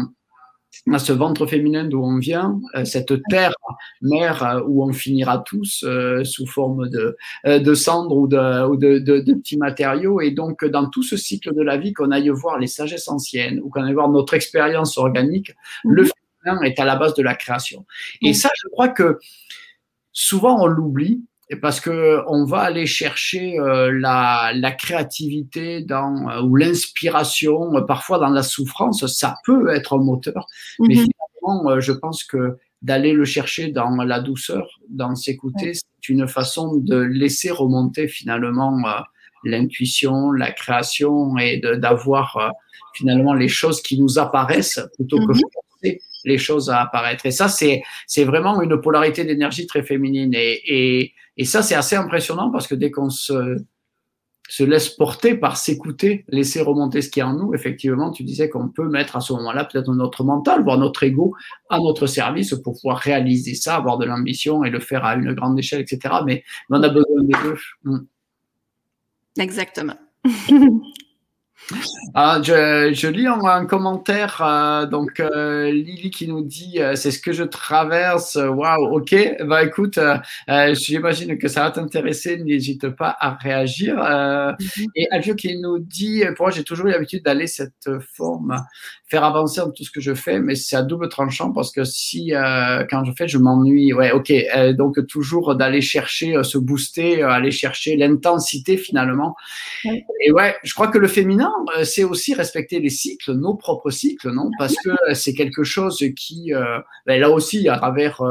à 0.91 0.99
ce 0.99 1.13
ventre 1.13 1.45
féminin 1.45 1.85
d'où 1.85 2.01
on 2.03 2.17
vient, 2.17 2.59
euh, 2.75 2.85
cette 2.85 3.13
terre 3.29 3.53
mère 4.01 4.43
euh, 4.43 4.61
où 4.67 4.83
on 4.83 4.93
finira 4.93 5.39
tous 5.39 5.83
euh, 5.87 6.23
sous 6.23 6.45
forme 6.45 6.89
de, 6.89 7.17
de 7.45 7.73
cendres 7.73 8.15
ou, 8.15 8.27
de, 8.27 8.67
ou 8.67 8.75
de, 8.75 8.99
de, 8.99 9.19
de, 9.19 9.33
petits 9.33 9.57
matériaux. 9.57 10.21
Et 10.21 10.31
donc, 10.31 10.63
dans 10.65 10.89
tout 10.89 11.03
ce 11.03 11.17
cycle 11.17 11.53
de 11.53 11.61
la 11.61 11.77
vie, 11.77 11.93
qu'on 11.93 12.11
aille 12.11 12.29
voir 12.29 12.59
les 12.59 12.67
sagesses 12.67 13.07
anciennes 13.07 13.59
ou 13.63 13.69
qu'on 13.69 13.83
aille 13.83 13.93
voir 13.93 14.09
notre 14.09 14.33
expérience 14.33 14.97
organique, 14.97 15.53
le 15.83 16.05
féminin 16.45 16.61
est 16.63 16.79
à 16.79 16.85
la 16.85 16.95
base 16.95 17.13
de 17.15 17.23
la 17.23 17.35
création. 17.35 17.85
Et 18.21 18.33
ça, 18.33 18.49
je 18.55 18.67
crois 18.69 18.89
que 18.89 19.19
souvent 20.11 20.61
on 20.61 20.67
l'oublie 20.67 21.25
parce 21.61 21.79
que 21.79 22.21
on 22.27 22.45
va 22.45 22.61
aller 22.61 22.85
chercher 22.85 23.59
euh, 23.59 23.91
la, 23.91 24.51
la, 24.55 24.71
créativité 24.71 25.81
dans 25.81 26.27
euh, 26.29 26.41
ou 26.41 26.55
l'inspiration, 26.55 27.75
euh, 27.75 27.81
parfois 27.81 28.17
dans 28.17 28.29
la 28.29 28.41
souffrance, 28.41 29.05
ça 29.05 29.35
peut 29.45 29.69
être 29.69 29.95
un 29.95 30.03
moteur, 30.03 30.47
mais 30.79 30.95
mhm. 30.95 31.05
finalement, 31.43 31.79
je 31.79 31.91
pense 31.91 32.23
que 32.23 32.57
d'aller 32.81 33.13
le 33.13 33.25
chercher 33.25 33.71
dans 33.71 33.95
la 34.03 34.19
douceur, 34.19 34.67
dans 34.89 35.15
s'écouter, 35.15 35.73
c'est 35.73 36.09
une 36.09 36.27
façon 36.27 36.75
de 36.75 36.97
laisser 36.97 37.51
remonter 37.51 38.07
finalement 38.07 38.79
l'intuition, 39.43 40.31
la 40.31 40.51
création 40.51 41.37
et 41.37 41.59
d'avoir 41.59 42.51
finalement 42.95 43.33
les 43.33 43.47
choses 43.47 43.81
qui 43.81 43.99
nous 43.99 44.17
apparaissent 44.17 44.81
plutôt 44.95 45.17
que 45.17 45.33
mhm. 45.33 45.39
forcer 45.53 46.01
les 46.25 46.37
choses 46.37 46.69
à 46.69 46.81
apparaître. 46.81 47.25
Et 47.25 47.31
ça, 47.31 47.47
c'est 47.47 47.83
c'est 48.07 48.25
vraiment 48.25 48.61
une 48.61 48.81
polarité 48.81 49.23
d'énergie 49.23 49.67
très 49.67 49.83
féminine 49.83 50.33
et, 50.33 50.61
et 50.65 51.13
et 51.37 51.45
ça, 51.45 51.61
c'est 51.61 51.75
assez 51.75 51.95
impressionnant 51.95 52.49
parce 52.49 52.67
que 52.67 52.75
dès 52.75 52.91
qu'on 52.91 53.09
se, 53.09 53.57
se 54.47 54.63
laisse 54.63 54.89
porter 54.89 55.35
par 55.35 55.57
s'écouter, 55.57 56.23
laisser 56.29 56.61
remonter 56.61 57.01
ce 57.01 57.09
qui 57.09 57.19
est 57.19 57.23
en 57.23 57.33
nous, 57.33 57.53
effectivement, 57.53 58.11
tu 58.11 58.23
disais 58.23 58.49
qu'on 58.49 58.69
peut 58.69 58.87
mettre 58.87 59.17
à 59.17 59.21
ce 59.21 59.33
moment-là 59.33 59.65
peut-être 59.65 59.93
notre 59.93 60.23
mental, 60.23 60.63
voire 60.63 60.77
notre 60.77 61.03
ego 61.03 61.35
à 61.69 61.79
notre 61.79 62.07
service 62.07 62.53
pour 62.63 62.73
pouvoir 62.73 62.99
réaliser 62.99 63.55
ça, 63.55 63.75
avoir 63.75 63.97
de 63.97 64.05
l'ambition 64.05 64.63
et 64.63 64.69
le 64.69 64.79
faire 64.79 65.03
à 65.03 65.15
une 65.15 65.33
grande 65.33 65.59
échelle, 65.59 65.81
etc. 65.81 66.15
Mais 66.25 66.43
on 66.69 66.81
a 66.81 66.89
besoin 66.89 67.23
des 67.23 67.35
deux. 67.43 67.57
Hmm. 67.83 68.05
Exactement. 69.37 69.97
Ah, 72.13 72.39
je, 72.43 72.93
je, 72.93 73.07
lis 73.07 73.27
un, 73.27 73.65
commentaire, 73.65 74.41
euh, 74.41 74.85
donc 74.85 75.19
euh, 75.19 75.71
Lily 75.71 76.11
qui 76.11 76.27
nous 76.27 76.43
dit 76.43 76.79
euh, 76.79 76.95
c'est 76.95 77.11
ce 77.11 77.19
que 77.19 77.33
je 77.33 77.43
traverse. 77.43 78.35
Waouh, 78.35 78.97
ok. 78.97 79.15
Bah 79.45 79.63
écoute, 79.63 79.99
j'imagine 80.73 81.37
que 81.37 81.47
ça 81.47 81.63
va 81.63 81.71
t'intéresser. 81.71 82.37
N'hésite 82.37 82.89
pas 82.89 83.15
à 83.19 83.35
réagir. 83.35 83.95
Mhm. 83.95 84.85
Et 84.95 85.07
Alvio 85.11 85.35
qui 85.35 85.57
nous 85.57 85.79
dit 85.79 86.23
pour 86.35 86.45
moi 86.45 86.51
j'ai 86.51 86.63
toujours 86.63 86.87
eu 86.87 86.91
l'habitude 86.91 87.23
d'aller 87.23 87.47
cette 87.47 87.89
forme, 88.13 88.63
faire 89.07 89.23
avancer 89.23 89.61
dans 89.61 89.71
tout 89.71 89.83
ce 89.83 89.91
que 89.91 90.01
je 90.01 90.13
fais, 90.13 90.39
mais 90.39 90.55
c'est 90.55 90.75
à 90.75 90.81
double 90.81 91.09
tranchant 91.09 91.51
parce 91.51 91.71
que 91.71 91.83
si 91.83 92.31
quand 92.89 93.03
je 93.03 93.11
fais 93.17 93.27
je 93.27 93.37
m'ennuie. 93.37 93.93
Ouais, 93.93 94.11
ok. 94.11 94.31
donc 94.75 95.05
toujours 95.07 95.55
d'aller 95.55 95.81
chercher, 95.81 96.43
se 96.43 96.57
booster, 96.57 97.21
aller 97.21 97.51
chercher 97.51 97.95
l'intensité 97.97 98.77
finalement. 98.77 99.35
Et 99.85 100.31
ouais, 100.31 100.55
je 100.63 100.73
crois 100.73 100.87
que 100.87 100.97
le 100.97 101.07
féminin 101.07 101.51
euh, 101.77 101.83
c'est 101.83 102.03
aussi 102.03 102.33
respecter 102.33 102.79
les 102.79 102.89
cycles, 102.89 103.33
nos 103.33 103.55
propres 103.55 103.89
cycles, 103.89 104.31
non? 104.31 104.49
Parce 104.57 104.75
que 104.83 104.89
euh, 104.89 105.13
c'est 105.13 105.33
quelque 105.33 105.63
chose 105.63 106.03
qui, 106.15 106.53
euh, 106.53 106.79
ben 107.05 107.19
là 107.19 107.29
aussi, 107.29 107.67
à 107.69 107.77
travers 107.77 108.21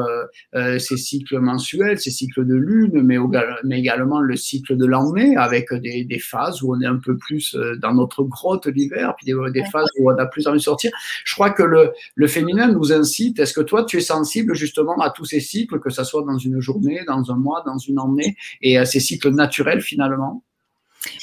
ces 0.78 0.96
cycles 0.96 1.38
mensuels, 1.38 1.98
ces 1.98 2.10
cycles 2.10 2.44
de 2.44 2.54
lune, 2.54 3.02
mais, 3.02 3.16
mais 3.64 3.78
également 3.78 4.20
le 4.20 4.36
cycle 4.36 4.76
de 4.76 4.86
l'année, 4.86 5.36
avec 5.36 5.72
des, 5.72 6.04
des, 6.04 6.18
phases 6.18 6.62
où 6.62 6.74
on 6.74 6.80
est 6.80 6.86
un 6.86 6.98
peu 6.98 7.16
plus 7.16 7.56
dans 7.80 7.92
notre 7.92 8.22
grotte 8.22 8.66
l'hiver, 8.66 9.14
puis 9.16 9.26
des, 9.26 9.34
des, 9.52 9.64
phases 9.64 9.88
où 9.98 10.10
on 10.10 10.16
a 10.16 10.26
plus 10.26 10.46
envie 10.46 10.60
Je 11.24 11.34
crois 11.34 11.50
que 11.50 11.62
le, 11.62 11.92
le 12.14 12.26
féminin 12.26 12.68
nous 12.68 12.92
incite. 12.92 13.38
Est-ce 13.38 13.54
que 13.54 13.60
toi, 13.60 13.84
tu 13.84 13.98
es 13.98 14.00
sensible 14.00 14.54
justement 14.54 14.98
à 15.00 15.10
tous 15.10 15.24
ces 15.24 15.40
cycles, 15.40 15.80
que 15.80 15.90
ça 15.90 16.04
soit 16.04 16.24
dans 16.24 16.38
une 16.38 16.60
journée, 16.60 17.02
dans 17.06 17.30
un 17.30 17.36
mois, 17.36 17.62
dans 17.66 17.78
une 17.78 17.98
année, 17.98 18.36
et 18.62 18.78
à 18.78 18.84
ces 18.84 19.00
cycles 19.00 19.30
naturels 19.30 19.82
finalement? 19.82 20.42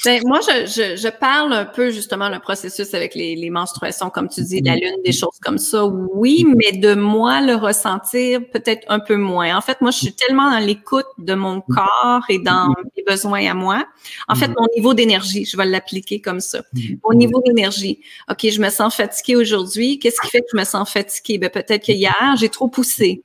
Ben, 0.04 0.20
moi, 0.24 0.40
je, 0.40 0.66
je, 0.66 0.96
je, 0.96 1.08
parle 1.08 1.52
un 1.52 1.64
peu 1.64 1.90
justement 1.90 2.28
le 2.28 2.38
processus 2.38 2.94
avec 2.94 3.14
les, 3.14 3.36
les, 3.36 3.50
menstruations, 3.50 4.10
comme 4.10 4.28
tu 4.28 4.42
dis, 4.42 4.60
la 4.60 4.76
lune, 4.76 4.96
des 5.04 5.12
choses 5.12 5.38
comme 5.42 5.58
ça. 5.58 5.84
Oui, 5.86 6.44
mais 6.46 6.72
de 6.76 6.94
moi 6.94 7.40
le 7.40 7.54
ressentir 7.54 8.40
peut-être 8.52 8.84
un 8.88 9.00
peu 9.00 9.16
moins. 9.16 9.56
En 9.56 9.60
fait, 9.60 9.80
moi, 9.80 9.90
je 9.90 9.98
suis 9.98 10.12
tellement 10.14 10.50
dans 10.50 10.58
l'écoute 10.58 11.06
de 11.18 11.34
mon 11.34 11.60
corps 11.60 12.24
et 12.28 12.38
dans 12.38 12.68
mes 12.96 13.02
besoins 13.06 13.46
à 13.50 13.54
moi. 13.54 13.84
En 14.28 14.34
fait, 14.34 14.48
mon 14.48 14.66
niveau 14.76 14.94
d'énergie, 14.94 15.44
je 15.44 15.56
vais 15.56 15.66
l'appliquer 15.66 16.20
comme 16.20 16.40
ça. 16.40 16.62
Mon 17.04 17.16
niveau 17.16 17.42
d'énergie. 17.44 18.00
OK, 18.30 18.48
je 18.48 18.60
me 18.60 18.70
sens 18.70 18.94
fatiguée 18.94 19.36
aujourd'hui. 19.36 19.98
Qu'est-ce 19.98 20.20
qui 20.20 20.28
fait 20.28 20.40
que 20.40 20.48
je 20.52 20.56
me 20.56 20.64
sens 20.64 20.90
fatiguée? 20.90 21.38
Ben, 21.38 21.50
peut-être 21.50 21.86
que 21.86 21.92
hier, 21.92 22.34
j'ai 22.38 22.48
trop 22.48 22.68
poussé 22.68 23.22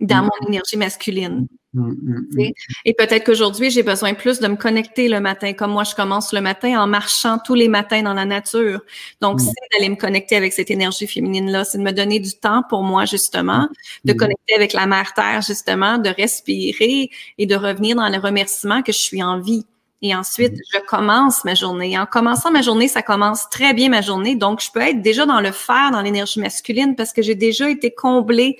dans 0.00 0.22
mon 0.22 0.48
énergie 0.48 0.76
masculine. 0.76 1.46
Mm, 1.72 1.90
mm, 1.90 2.26
mm. 2.32 2.52
Et 2.84 2.94
peut-être 2.94 3.24
qu'aujourd'hui, 3.24 3.70
j'ai 3.70 3.84
besoin 3.84 4.14
plus 4.14 4.40
de 4.40 4.48
me 4.48 4.56
connecter 4.56 5.08
le 5.08 5.20
matin, 5.20 5.52
comme 5.52 5.70
moi 5.70 5.84
je 5.84 5.94
commence 5.94 6.32
le 6.32 6.40
matin 6.40 6.80
en 6.80 6.88
marchant 6.88 7.38
tous 7.38 7.54
les 7.54 7.68
matins 7.68 8.02
dans 8.02 8.14
la 8.14 8.24
nature. 8.24 8.80
Donc, 9.20 9.40
c'est 9.40 9.52
d'aller 9.72 9.88
me 9.88 9.96
connecter 9.96 10.34
avec 10.34 10.52
cette 10.52 10.70
énergie 10.70 11.06
féminine-là, 11.06 11.64
c'est 11.64 11.78
de 11.78 11.84
me 11.84 11.92
donner 11.92 12.18
du 12.18 12.32
temps 12.32 12.64
pour 12.68 12.82
moi, 12.82 13.04
justement, 13.04 13.68
de 14.04 14.12
connecter 14.12 14.54
avec 14.54 14.72
la 14.72 14.86
mère 14.86 15.14
Terre, 15.14 15.42
justement, 15.42 15.98
de 15.98 16.10
respirer 16.10 17.10
et 17.38 17.46
de 17.46 17.54
revenir 17.54 17.94
dans 17.94 18.08
le 18.08 18.18
remerciement 18.18 18.82
que 18.82 18.92
je 18.92 18.98
suis 18.98 19.22
en 19.22 19.38
vie. 19.38 19.64
Et 20.02 20.14
ensuite, 20.14 20.54
je 20.72 20.78
commence 20.88 21.44
ma 21.44 21.54
journée. 21.54 21.98
En 21.98 22.06
commençant 22.06 22.50
ma 22.50 22.62
journée, 22.62 22.88
ça 22.88 23.02
commence 23.02 23.48
très 23.50 23.74
bien 23.74 23.90
ma 23.90 24.00
journée. 24.00 24.34
Donc, 24.34 24.62
je 24.62 24.70
peux 24.72 24.80
être 24.80 25.02
déjà 25.02 25.26
dans 25.26 25.40
le 25.40 25.52
faire, 25.52 25.90
dans 25.92 26.00
l'énergie 26.00 26.40
masculine, 26.40 26.96
parce 26.96 27.12
que 27.12 27.20
j'ai 27.20 27.34
déjà 27.34 27.68
été 27.68 27.90
comblée 27.90 28.58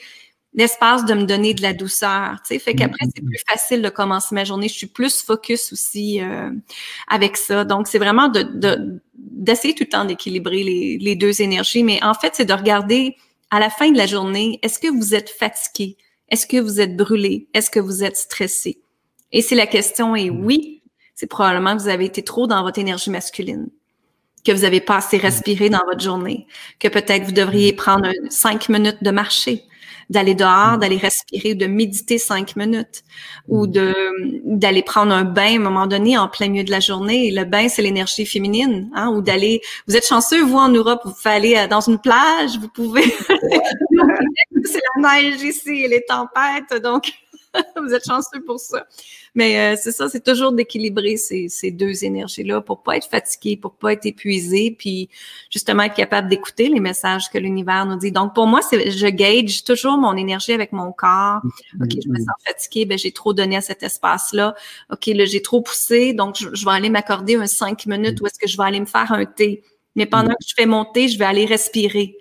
l'espace 0.55 1.05
de 1.05 1.15
me 1.15 1.25
donner 1.25 1.55
de 1.55 1.63
la 1.63 1.73
douceur, 1.73 2.37
tu 2.43 2.55
sais. 2.55 2.59
Fait 2.59 2.75
qu'après, 2.75 3.07
c'est 3.15 3.25
plus 3.25 3.43
facile 3.49 3.83
de 3.83 3.89
commencer 3.89 4.35
ma 4.35 4.45
journée. 4.45 4.69
Je 4.69 4.75
suis 4.75 4.87
plus 4.87 5.23
focus 5.23 5.73
aussi 5.73 6.21
euh, 6.21 6.51
avec 7.09 7.37
ça. 7.37 7.65
Donc, 7.65 7.87
c'est 7.87 7.99
vraiment 7.99 8.29
de, 8.29 9.01
d'essayer 9.15 9.75
tout 9.75 9.85
le 9.85 9.89
temps 9.89 10.05
d'équilibrer 10.05 10.63
les, 10.63 10.99
les 10.99 11.15
deux 11.15 11.41
énergies. 11.41 11.85
Mais 11.85 12.03
en 12.03 12.15
fait, 12.15 12.35
c'est 12.35 12.45
de 12.45 12.53
regarder 12.53 13.17
à 13.51 13.61
la 13.61 13.71
fin 13.71 13.91
de 13.91 13.97
la 13.97 14.07
journée, 14.07 14.59
est-ce 14.63 14.79
que 14.79 14.89
vous 14.89 15.15
êtes 15.15 15.31
fatigué? 15.31 15.97
Est-ce 16.29 16.47
que 16.47 16.59
vous 16.59 16.81
êtes 16.81 16.97
brûlé? 16.97 17.49
Est-ce 17.55 17.71
que 17.71 17.81
vous 17.81 18.05
êtes 18.05 18.17
stressé? 18.17 18.81
Et 19.33 19.43
si 19.43 19.55
la 19.55 19.67
question 19.67 20.15
est 20.17 20.31
oui, 20.31 20.83
c'est 21.15 21.27
probablement 21.27 21.77
que 21.77 21.83
vous 21.83 21.89
avez 21.89 22.07
été 22.07 22.23
trop 22.23 22.47
dans 22.47 22.63
votre 22.63 22.79
énergie 22.79 23.11
masculine 23.11 23.69
que 24.45 24.53
vous 24.53 24.65
avez 24.65 24.81
pas 24.81 24.97
assez 24.97 25.19
respiré 25.19 25.69
dans 25.69 25.85
votre 25.87 26.01
journée, 26.01 26.47
que 26.79 26.89
peut-être 26.89 27.25
vous 27.25 27.33
devriez 27.33 27.73
prendre 27.73 28.11
cinq 28.31 28.69
minutes 28.69 29.03
de 29.03 29.11
marcher, 29.11 29.65
d'aller 30.11 30.35
dehors, 30.35 30.77
mm. 30.77 30.81
d'aller 30.81 30.97
respirer, 30.99 31.55
de 31.55 31.67
méditer 31.67 32.19
cinq 32.19 32.57
minutes 32.57 33.03
ou 33.49 33.67
mm. 33.67 33.71
de 33.71 33.95
d'aller 34.45 34.83
prendre 34.83 35.13
un 35.13 35.25
bain 35.25 35.55
à 35.55 35.57
un 35.57 35.61
moment 35.61 35.87
donné 35.87 36.19
en 36.19 36.29
plein 36.29 36.49
milieu 36.49 36.65
de 36.65 36.71
la 36.71 36.81
journée. 36.81 37.31
le 37.31 37.45
bain, 37.45 37.69
c'est 37.69 37.83
l'énergie 37.83 38.27
féminine, 38.27 38.91
hein, 38.95 39.09
ou 39.09 39.23
d'aller. 39.23 39.61
Vous 39.89 39.97
êtes 39.97 40.07
chanceux, 40.07 40.43
vous 40.43 40.59
en 40.59 40.69
Europe, 40.69 41.01
vous 41.05 41.13
pouvez 41.13 41.35
aller 41.35 41.57
euh, 41.57 41.67
dans 41.69 41.81
une 41.81 41.99
plage, 41.99 42.59
vous 42.61 42.69
pouvez. 42.69 43.03
c'est 44.65 44.81
la 44.97 45.23
neige 45.23 45.43
ici 45.43 45.85
et 45.85 45.89
les 45.89 46.05
tempêtes, 46.05 46.83
donc 46.83 47.13
vous 47.83 47.95
êtes 47.95 48.05
chanceux 48.05 48.43
pour 48.45 48.61
ça. 48.61 48.87
Mais 49.35 49.59
euh, 49.59 49.77
c'est 49.81 49.93
ça, 49.93 50.09
c'est 50.09 50.25
toujours 50.25 50.53
d'équilibrer 50.53 51.17
ces, 51.17 51.49
ces 51.49 51.71
deux 51.71 52.05
énergies-là 52.05 52.61
pour 52.61 52.83
pas 52.83 52.97
être 52.97 53.09
fatigué, 53.09 53.57
pour 53.57 53.75
pas 53.75 53.93
être 53.93 54.07
épuisé, 54.07 54.75
puis 54.77 55.09
justement 55.51 55.83
être 55.85 55.95
capable 55.95 56.29
d'écouter 56.29 56.69
les 56.69 56.81
messages 56.81 57.31
que 57.31 57.39
l'univers 57.39 57.87
nous 57.87 57.97
dit. 57.97 58.13
Donc 58.13 58.35
pour 58.35 58.47
moi, 58.47 58.63
c'est 58.63 58.91
je 58.91 59.07
gauge 59.09 59.65
toujours 59.65 59.99
mon 59.99 60.17
énergie 60.17 60.53
avec 60.53 60.73
mon 60.73 60.93
corps. 60.93 61.41
Ok, 61.81 61.91
je 62.03 62.09
me 62.09 62.19
sens 62.19 62.35
fatiguée, 62.47 62.85
ben 62.85 62.99
j'ai 62.99 63.13
trop 63.13 63.33
donné 63.33 63.57
à 63.57 63.61
cet 63.61 63.83
espace-là. 63.83 64.55
Ok, 64.93 65.07
là 65.07 65.25
j'ai 65.25 65.43
trop 65.43 65.61
poussé, 65.61 66.13
donc 66.13 66.37
je, 66.39 66.49
je 66.53 66.65
vais 66.65 66.73
aller 66.73 66.91
m'accorder 66.91 67.35
un 67.37 67.47
cinq 67.47 67.87
minutes 67.87 68.21
où 68.21 68.27
est-ce 68.27 68.39
que 68.39 68.49
je 68.49 68.57
vais 68.57 68.65
aller 68.65 68.81
me 68.81 68.87
faire 68.87 69.13
un 69.13 69.25
thé. 69.25 69.63
Mais 69.97 70.07
pendant 70.07 70.31
que 70.31 70.45
je 70.47 70.55
fais 70.57 70.67
mon 70.67 70.85
thé, 70.85 71.09
je 71.09 71.19
vais 71.19 71.25
aller 71.25 71.47
respirer 71.47 72.17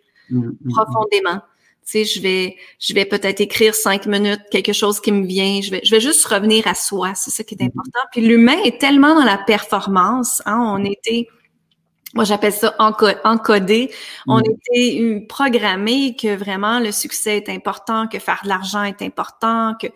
profondément 0.69 1.41
sais, 1.89 2.05
je 2.05 2.21
vais, 2.21 2.55
je 2.79 2.93
vais 2.93 3.05
peut-être 3.05 3.41
écrire 3.41 3.75
cinq 3.75 4.05
minutes, 4.05 4.41
quelque 4.51 4.73
chose 4.73 4.99
qui 4.99 5.11
me 5.11 5.25
vient. 5.25 5.61
Je 5.61 5.71
vais, 5.71 5.81
je 5.83 5.91
vais 5.91 6.01
juste 6.01 6.25
revenir 6.25 6.67
à 6.67 6.75
soi. 6.75 7.13
C'est 7.15 7.31
ça 7.31 7.43
qui 7.43 7.55
est 7.55 7.57
mm-hmm. 7.57 7.67
important. 7.67 7.99
Puis 8.11 8.21
l'humain 8.21 8.57
est 8.63 8.79
tellement 8.79 9.15
dans 9.15 9.25
la 9.25 9.37
performance. 9.37 10.41
Hein, 10.45 10.59
on 10.59 10.83
était, 10.85 11.27
moi 12.13 12.23
j'appelle 12.23 12.53
ça 12.53 12.75
encodé. 12.79 13.91
On 14.27 14.39
mm-hmm. 14.39 14.55
était 14.73 15.25
programmé 15.27 16.15
que 16.15 16.35
vraiment 16.35 16.79
le 16.79 16.91
succès 16.91 17.37
est 17.37 17.49
important, 17.49 18.07
que 18.07 18.19
faire 18.19 18.41
de 18.43 18.49
l'argent 18.49 18.83
est 18.83 19.01
important, 19.01 19.75
que, 19.81 19.87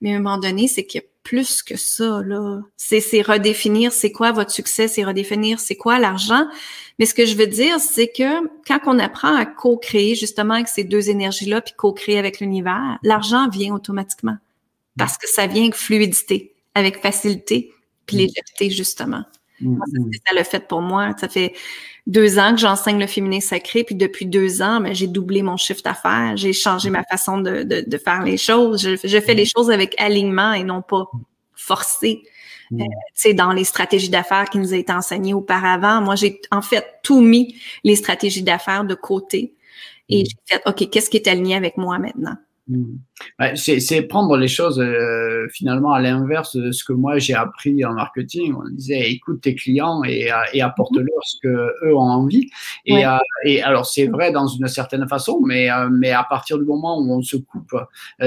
mais 0.00 0.14
à 0.14 0.16
un 0.16 0.20
moment 0.20 0.38
donné, 0.38 0.68
c'est 0.68 0.84
qu'il 0.84 1.00
a 1.00 1.04
plus 1.22 1.62
que 1.62 1.76
ça, 1.76 2.22
là. 2.24 2.60
C'est, 2.76 3.00
c'est 3.00 3.22
redéfinir 3.22 3.92
c'est 3.92 4.12
quoi 4.12 4.32
votre 4.32 4.50
succès, 4.50 4.88
c'est 4.88 5.04
redéfinir 5.04 5.60
c'est 5.60 5.76
quoi 5.76 5.98
l'argent. 5.98 6.46
Mais 6.98 7.06
ce 7.06 7.14
que 7.14 7.26
je 7.26 7.36
veux 7.36 7.46
dire, 7.46 7.78
c'est 7.80 8.08
que 8.08 8.48
quand 8.66 8.80
on 8.86 8.98
apprend 8.98 9.34
à 9.34 9.46
co-créer 9.46 10.14
justement 10.14 10.54
avec 10.54 10.68
ces 10.68 10.84
deux 10.84 11.10
énergies-là, 11.10 11.60
puis 11.60 11.74
co-créer 11.76 12.18
avec 12.18 12.40
l'univers, 12.40 12.98
l'argent 13.02 13.48
vient 13.48 13.74
automatiquement. 13.74 14.36
Parce 14.98 15.16
que 15.16 15.28
ça 15.28 15.46
vient 15.46 15.62
avec 15.62 15.74
fluidité, 15.74 16.54
avec 16.74 17.00
facilité, 17.00 17.72
puis 18.06 18.16
mm. 18.16 18.20
légèreté, 18.20 18.70
justement. 18.70 19.24
Mm, 19.60 19.76
mm. 19.76 20.10
ça 20.26 20.34
l'a 20.34 20.44
fait 20.44 20.66
pour 20.66 20.82
moi. 20.82 21.14
Ça 21.18 21.28
fait 21.28 21.54
deux 22.06 22.38
ans 22.38 22.52
que 22.52 22.60
j'enseigne 22.60 22.98
le 22.98 23.06
féminin 23.06 23.40
sacré, 23.40 23.84
puis 23.84 23.94
depuis 23.94 24.26
deux 24.26 24.60
ans, 24.60 24.80
ben, 24.80 24.94
j'ai 24.94 25.06
doublé 25.06 25.42
mon 25.42 25.56
chiffre 25.56 25.82
d'affaires, 25.82 26.36
j'ai 26.36 26.52
changé 26.52 26.90
ma 26.90 27.04
façon 27.04 27.38
de, 27.38 27.62
de, 27.62 27.84
de 27.86 27.98
faire 27.98 28.22
les 28.24 28.36
choses. 28.36 28.82
Je, 28.82 28.96
je, 29.02 29.20
fais 29.20 29.34
les 29.34 29.46
choses 29.46 29.70
avec 29.70 29.94
alignement 30.00 30.52
et 30.52 30.64
non 30.64 30.82
pas 30.82 31.04
forcé. 31.54 32.22
Euh, 32.72 32.84
sais, 33.14 33.34
dans 33.34 33.52
les 33.52 33.64
stratégies 33.64 34.08
d'affaires 34.08 34.48
qui 34.48 34.58
nous 34.58 34.72
a 34.72 34.76
été 34.76 34.92
enseignées 34.92 35.34
auparavant. 35.34 36.00
Moi, 36.00 36.16
j'ai 36.16 36.40
en 36.50 36.62
fait 36.62 36.84
tout 37.02 37.20
mis 37.20 37.54
les 37.84 37.96
stratégies 37.96 38.42
d'affaires 38.42 38.84
de 38.84 38.94
côté 38.94 39.54
et 40.08 40.24
j'ai 40.24 40.36
fait, 40.46 40.62
OK, 40.66 40.88
qu'est-ce 40.90 41.10
qui 41.10 41.18
est 41.18 41.28
aligné 41.28 41.54
avec 41.54 41.76
moi 41.76 41.98
maintenant? 41.98 42.36
C'est 43.54 44.02
prendre 44.02 44.36
les 44.36 44.48
choses 44.48 44.80
euh, 44.80 45.46
finalement 45.52 45.92
à 45.92 46.00
l'inverse 46.00 46.56
de 46.56 46.72
ce 46.72 46.84
que 46.84 46.92
moi 46.92 47.18
j'ai 47.18 47.34
appris 47.34 47.84
en 47.84 47.94
marketing. 47.94 48.54
On 48.54 48.68
disait 48.68 49.10
écoute 49.10 49.40
tes 49.40 49.54
clients 49.54 50.02
et, 50.04 50.30
et 50.52 50.62
apporte-leur 50.62 51.22
ce 51.24 51.36
que 51.42 51.74
eux 51.84 51.94
ont 51.94 52.00
envie. 52.00 52.50
Et, 52.84 53.04
euh, 53.04 53.18
et 53.44 53.62
alors 53.62 53.86
c'est 53.86 54.06
vrai 54.06 54.32
dans 54.32 54.46
une 54.46 54.66
certaine 54.68 55.06
façon, 55.08 55.40
mais 55.44 55.70
euh, 55.70 55.88
mais 55.90 56.10
à 56.10 56.24
partir 56.24 56.58
du 56.58 56.64
moment 56.64 56.98
où 56.98 57.12
on 57.12 57.22
se 57.22 57.36
coupe, 57.36 57.74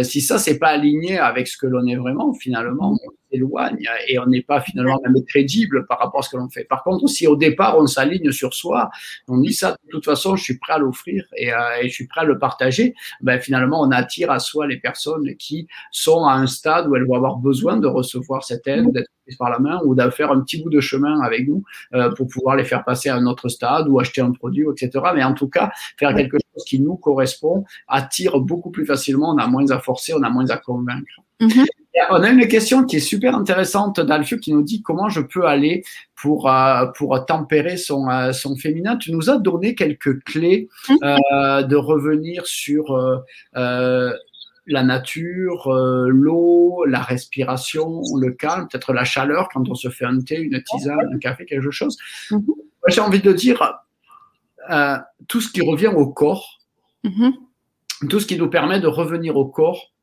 si 0.03 0.21
ça 0.21 0.37
c'est 0.37 0.59
pas 0.59 0.69
aligné 0.69 1.17
avec 1.17 1.47
ce 1.47 1.57
que 1.57 1.67
l'on 1.67 1.85
est 1.87 1.95
vraiment, 1.95 2.33
finalement 2.33 2.93
on 2.93 3.11
s'éloigne 3.31 3.87
et 4.07 4.19
on 4.19 4.27
n'est 4.27 4.43
pas 4.43 4.61
finalement 4.61 4.99
même 5.03 5.23
crédible 5.25 5.85
par 5.87 5.99
rapport 5.99 6.19
à 6.19 6.23
ce 6.23 6.29
que 6.29 6.37
l'on 6.37 6.49
fait. 6.49 6.63
Par 6.63 6.83
contre, 6.83 7.07
si 7.07 7.27
au 7.27 7.35
départ 7.35 7.77
on 7.77 7.87
s'aligne 7.87 8.31
sur 8.31 8.53
soi, 8.53 8.89
on 9.27 9.39
dit 9.39 9.53
ça 9.53 9.71
de 9.71 9.89
toute 9.89 10.05
façon 10.05 10.35
je 10.35 10.43
suis 10.43 10.57
prêt 10.57 10.73
à 10.73 10.77
l'offrir 10.77 11.25
et, 11.35 11.49
et 11.81 11.89
je 11.89 11.93
suis 11.93 12.07
prêt 12.07 12.21
à 12.21 12.25
le 12.25 12.37
partager, 12.37 12.93
ben 13.21 13.39
finalement 13.39 13.81
on 13.81 13.91
attire 13.91 14.31
à 14.31 14.39
soi 14.39 14.67
les 14.67 14.79
personnes 14.89 15.35
qui 15.37 15.67
sont 15.91 16.25
à 16.25 16.33
un 16.33 16.47
stade 16.47 16.87
où 16.87 16.95
elles 16.95 17.07
vont 17.07 17.15
avoir 17.15 17.37
besoin 17.37 17.77
de 17.77 17.87
recevoir 17.87 18.43
cette 18.43 18.67
aide, 18.67 18.91
d'être 18.93 19.09
prises 19.25 19.37
par 19.37 19.49
la 19.49 19.59
main 19.59 19.79
ou 19.85 19.95
de 19.95 20.09
faire 20.09 20.31
un 20.31 20.39
petit 20.41 20.61
bout 20.61 20.69
de 20.69 20.79
chemin 20.79 21.19
avec 21.21 21.47
nous 21.47 21.63
euh, 21.93 22.11
pour 22.11 22.27
pouvoir 22.27 22.55
les 22.55 22.63
faire 22.63 22.83
passer 22.83 23.09
à 23.09 23.15
un 23.15 23.25
autre 23.25 23.49
stade 23.49 23.87
ou 23.87 23.99
acheter 23.99 24.21
un 24.21 24.31
produit, 24.31 24.65
etc. 24.71 24.89
Mais 25.15 25.23
en 25.23 25.33
tout 25.33 25.49
cas, 25.49 25.71
faire 25.97 26.13
quelque 26.15 26.37
chose 26.37 26.63
qui 26.65 26.79
nous 26.79 26.95
correspond 26.95 27.65
attire 27.87 28.39
beaucoup 28.39 28.71
plus 28.71 28.85
facilement, 28.85 29.31
on 29.33 29.37
a 29.37 29.47
moins 29.47 29.69
à 29.71 29.79
forcer, 29.79 30.13
on 30.13 30.23
a 30.23 30.29
moins 30.29 30.49
à 30.49 30.57
convaincre. 30.57 31.15
Mm-hmm. 31.41 31.65
On 32.11 32.23
a 32.23 32.29
une 32.29 32.47
question 32.47 32.83
qui 32.83 32.97
est 32.97 33.07
super 33.13 33.35
intéressante 33.35 34.01
d'Alfio 34.01 34.37
qui 34.37 34.51
nous 34.53 34.63
dit 34.63 34.81
comment 34.81 35.07
je 35.07 35.21
peux 35.21 35.45
aller 35.45 35.83
pour, 36.21 36.51
euh, 36.51 36.87
pour 36.97 37.25
tempérer 37.25 37.77
son, 37.77 38.09
euh, 38.09 38.33
son 38.33 38.55
féminin? 38.57 38.97
Tu 38.97 39.13
nous 39.13 39.29
as 39.29 39.37
donné 39.37 39.75
quelques 39.75 40.21
clés 40.23 40.67
mm-hmm. 40.89 41.67
de 41.67 41.75
revenir 41.75 42.45
sur 42.45 42.85
la 44.67 44.83
nature, 44.83 45.67
euh, 45.67 46.07
l'eau, 46.09 46.85
la 46.85 47.01
respiration, 47.01 48.01
le 48.19 48.31
calme, 48.31 48.67
peut-être 48.67 48.93
la 48.93 49.03
chaleur 49.03 49.49
quand 49.53 49.69
on 49.69 49.75
se 49.75 49.89
fait 49.89 50.05
un 50.05 50.19
thé, 50.19 50.39
une 50.39 50.61
tisane, 50.63 51.13
un 51.13 51.19
café, 51.19 51.45
quelque 51.45 51.71
chose. 51.71 51.97
Mhm. 52.31 52.45
J'ai 52.87 53.01
envie 53.01 53.21
de 53.21 53.31
dire 53.31 53.79
euh, 54.69 54.97
tout 55.27 55.41
ce 55.41 55.51
qui 55.51 55.61
revient 55.61 55.91
au 55.95 56.07
corps, 56.07 56.59
mhm. 57.03 57.33
tout 58.09 58.19
ce 58.19 58.25
qui 58.25 58.37
nous 58.37 58.49
permet 58.49 58.79
de 58.79 58.87
revenir 58.87 59.35
au 59.37 59.45
corps, 59.45 59.93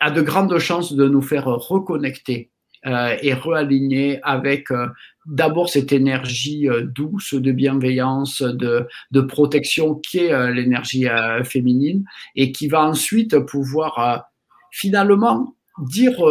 a 0.00 0.10
de 0.10 0.22
grandes 0.22 0.56
chances 0.58 0.92
de 0.92 1.08
nous 1.08 1.22
faire 1.22 1.46
reconnecter 1.46 2.50
euh, 2.86 3.16
et 3.22 3.34
réaligner 3.34 4.20
avec 4.22 4.70
euh, 4.70 4.86
d'abord 5.26 5.68
cette 5.68 5.92
énergie 5.92 6.68
euh, 6.68 6.82
douce 6.82 7.34
de 7.34 7.50
bienveillance, 7.50 8.40
de, 8.40 8.86
de 9.10 9.20
protection 9.20 9.96
qui 9.96 10.18
est 10.18 10.52
l'énergie 10.52 11.06
féminine 11.44 12.04
et 12.36 12.52
qui 12.52 12.68
va 12.68 12.82
ensuite 12.82 13.36
pouvoir 13.40 14.28
finalement 14.70 15.56
dire 15.80 16.22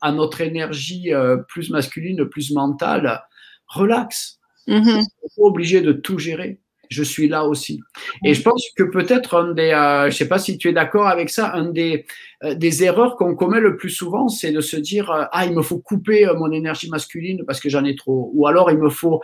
à 0.00 0.12
notre 0.12 0.40
énergie 0.40 1.10
plus 1.48 1.70
masculine, 1.70 2.26
plus 2.26 2.52
mentale, 2.52 3.22
relax. 3.66 4.40
Mm-hmm. 4.66 5.04
pas 5.36 5.42
obligé 5.42 5.82
de 5.82 5.92
tout 5.92 6.18
gérer 6.18 6.58
je 6.94 7.02
suis 7.02 7.28
là 7.28 7.44
aussi. 7.44 7.82
Et 8.24 8.34
je 8.34 8.42
pense 8.42 8.64
que 8.76 8.84
peut-être 8.84 9.36
un 9.36 9.52
des, 9.52 9.72
euh, 9.72 10.10
je 10.10 10.16
sais 10.16 10.28
pas 10.28 10.38
si 10.38 10.56
tu 10.56 10.68
es 10.68 10.72
d'accord 10.72 11.08
avec 11.08 11.28
ça, 11.28 11.52
un 11.52 11.70
des, 11.70 12.06
euh, 12.44 12.54
des 12.54 12.84
erreurs 12.84 13.16
qu'on 13.16 13.34
commet 13.34 13.60
le 13.60 13.76
plus 13.76 13.90
souvent, 13.90 14.28
c'est 14.28 14.52
de 14.52 14.60
se 14.60 14.76
dire 14.76 15.10
euh, 15.10 15.24
ah 15.32 15.44
il 15.44 15.52
me 15.54 15.62
faut 15.62 15.78
couper 15.78 16.26
mon 16.36 16.52
énergie 16.52 16.88
masculine 16.88 17.42
parce 17.46 17.60
que 17.60 17.68
j'en 17.68 17.84
ai 17.84 17.96
trop, 17.96 18.30
ou 18.34 18.46
alors 18.46 18.70
il 18.70 18.78
me 18.78 18.88
faut, 18.88 19.20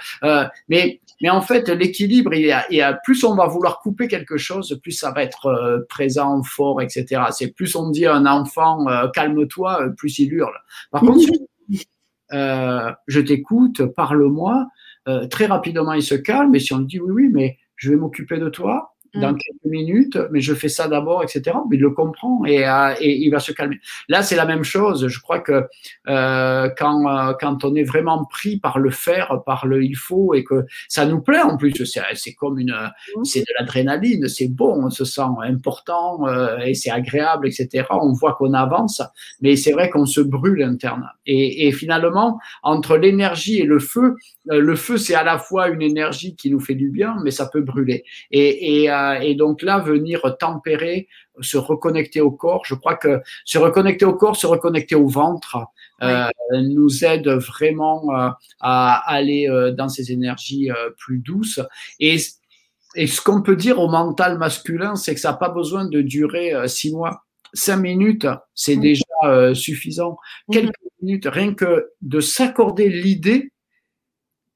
mais 0.69 1.01
mais 1.23 1.31
en 1.31 1.43
fait 1.43 1.69
l'équilibre, 1.69 2.35
il, 2.35 2.47
y 2.47 2.81
a, 2.81 2.93
plus 3.05 3.23
on 3.25 3.35
va 3.37 3.47
vouloir 3.47 3.79
couper 3.81 4.09
quelque 4.09 4.37
chose, 4.37 4.79
plus 4.83 4.93
ça 4.93 5.13
va 5.13 5.23
être 5.23 5.85
présent, 5.89 6.43
fort, 6.43 6.81
etc. 6.83 7.23
C'est 7.31 7.55
plus 7.55 7.77
on 7.77 7.91
dit 7.91 8.07
à 8.07 8.15
un 8.15 8.27
enfant 8.27 8.87
calme-toi, 9.15 9.91
plus 9.97 10.19
il 10.19 10.33
hurle. 10.33 10.59
Par 10.91 11.03
contre, 11.03 11.25
je 12.33 13.21
t'écoute, 13.21 13.83
parle-moi. 13.95 14.67
Très 15.31 15.47
rapidement, 15.47 15.93
il 15.93 16.03
se 16.03 16.15
calme. 16.15 16.55
Et 16.55 16.61
si 16.61 16.73
on 16.73 16.81
dit 16.81 17.01
oui, 17.01 17.11
oui, 17.13 17.29
mais 17.33 17.59
je 17.77 17.91
vais 17.91 17.97
m'occuper 17.97 18.39
de 18.39 18.49
toi 18.49 18.97
dans 19.15 19.33
mm. 19.33 19.39
quelques 19.39 19.65
minutes, 19.65 20.19
mais 20.31 20.41
je 20.41 20.55
fais 20.55 20.69
ça 20.69 20.89
d'abord, 20.89 21.23
etc. 21.23 21.57
Mais 21.69 21.77
il 21.77 21.81
le 21.81 21.91
comprend 21.91 22.45
et, 22.45 22.67
euh, 22.67 22.95
et 23.01 23.17
il 23.17 23.31
va 23.31 23.41
se 23.41 23.53
calmer. 23.53 23.81
Là, 24.09 24.23
c'est 24.23 24.37
la 24.37 24.45
même 24.45 24.65
chose. 24.65 25.09
Je 25.09 25.21
crois 25.21 25.41
que 25.41 25.65
euh, 26.09 26.69
quand, 26.77 27.07
euh, 27.07 27.33
quand 27.41 27.65
on 27.65 27.75
est 27.75 27.85
vraiment 27.85 28.25
pris 28.25 28.59
par 28.59 28.79
le 28.79 28.91
faire, 28.91 29.43
par 29.45 29.67
le 29.67 29.83
il 29.83 29.97
faut, 29.97 30.35
et 30.35 30.45
que 30.45 30.67
ça 30.89 31.07
nous 31.07 31.21
plaît 31.21 31.43
en 31.43 31.57
plus, 31.57 31.73
c'est 31.85 32.35
comme 32.35 32.59
une, 32.59 32.75
mm. 33.17 33.25
c'est 33.25 33.41
de 33.41 33.53
l'adrénaline, 33.59 34.29
c'est 34.29 34.49
bon, 34.49 34.85
on 34.85 34.91
se 34.91 35.05
sent 35.05 35.23
important 35.43 36.27
euh, 36.27 36.59
et 36.59 36.75
c'est 36.75 36.91
agréable, 36.91 37.49
etc. 37.49 37.87
On 37.91 38.13
voit 38.13 38.35
qu'on 38.35 38.55
avance, 38.55 39.03
mais 39.41 39.57
c'est 39.57 39.73
vrai 39.73 39.91
qu'on 39.91 40.07
se 40.07 40.21
brûle 40.21 40.63
interne. 40.63 41.09
Et, 41.27 41.67
et 41.67 41.73
finalement, 41.73 42.39
entre 42.63 42.97
l'énergie 42.97 43.59
et 43.59 43.65
le 43.65 43.79
feu, 43.79 44.17
euh, 44.51 44.61
le 44.61 44.77
feu, 44.77 44.97
c'est 44.97 45.15
à 45.15 45.23
la 45.23 45.39
fois 45.39 45.69
une 45.69 45.83
énergie 45.83 46.35
qui 46.37 46.51
nous 46.51 46.61
fait 46.61 46.75
du 46.75 46.91
bien, 46.91 47.17
mais 47.23 47.31
ça 47.31 47.47
peut 47.47 47.61
brûler. 47.61 48.05
Et, 48.31 48.83
et, 48.83 48.91
euh, 48.91 48.95
et, 49.21 49.35
donc 49.35 49.63
là, 49.63 49.79
venir 49.79 50.37
tempérer, 50.39 51.09
se 51.41 51.57
reconnecter 51.57 52.21
au 52.21 52.31
corps, 52.31 52.65
je 52.65 52.75
crois 52.75 52.97
que 52.97 53.21
se 53.45 53.59
reconnecter 53.59 54.05
au 54.05 54.15
corps, 54.15 54.37
se 54.37 54.47
reconnecter 54.47 54.95
au 54.95 55.07
ventre, 55.07 55.59
euh, 56.03 56.29
nous 56.53 57.05
aide 57.05 57.29
vraiment 57.29 58.03
euh, 58.15 58.31
à 58.61 58.95
aller 59.11 59.49
dans 59.77 59.89
ces 59.89 60.13
énergies 60.13 60.71
plus 60.99 61.19
douces. 61.19 61.61
Et, 61.99 62.17
et 62.95 63.07
ce 63.07 63.21
qu'on 63.21 63.43
peut 63.43 63.57
dire 63.57 63.79
au 63.79 63.89
mental 63.89 64.39
masculin, 64.39 64.97
c'est 64.97 65.15
que 65.15 65.21
ça 65.21 65.33
n'a 65.33 65.37
pas 65.37 65.51
besoin 65.51 65.87
de 65.87 66.01
durer 66.03 66.69
six 66.69 66.93
mois. 66.93 67.25
Cinq 67.53 67.79
minutes, 67.79 68.27
c'est 68.55 68.77
déjà 68.77 69.05
suffisant. 69.55 70.17
Quelques 70.53 70.75
minutes, 71.03 71.27
rien 71.27 71.55
que 71.55 71.91
de 72.03 72.21
s'accorder 72.21 72.89
l'idée 72.89 73.53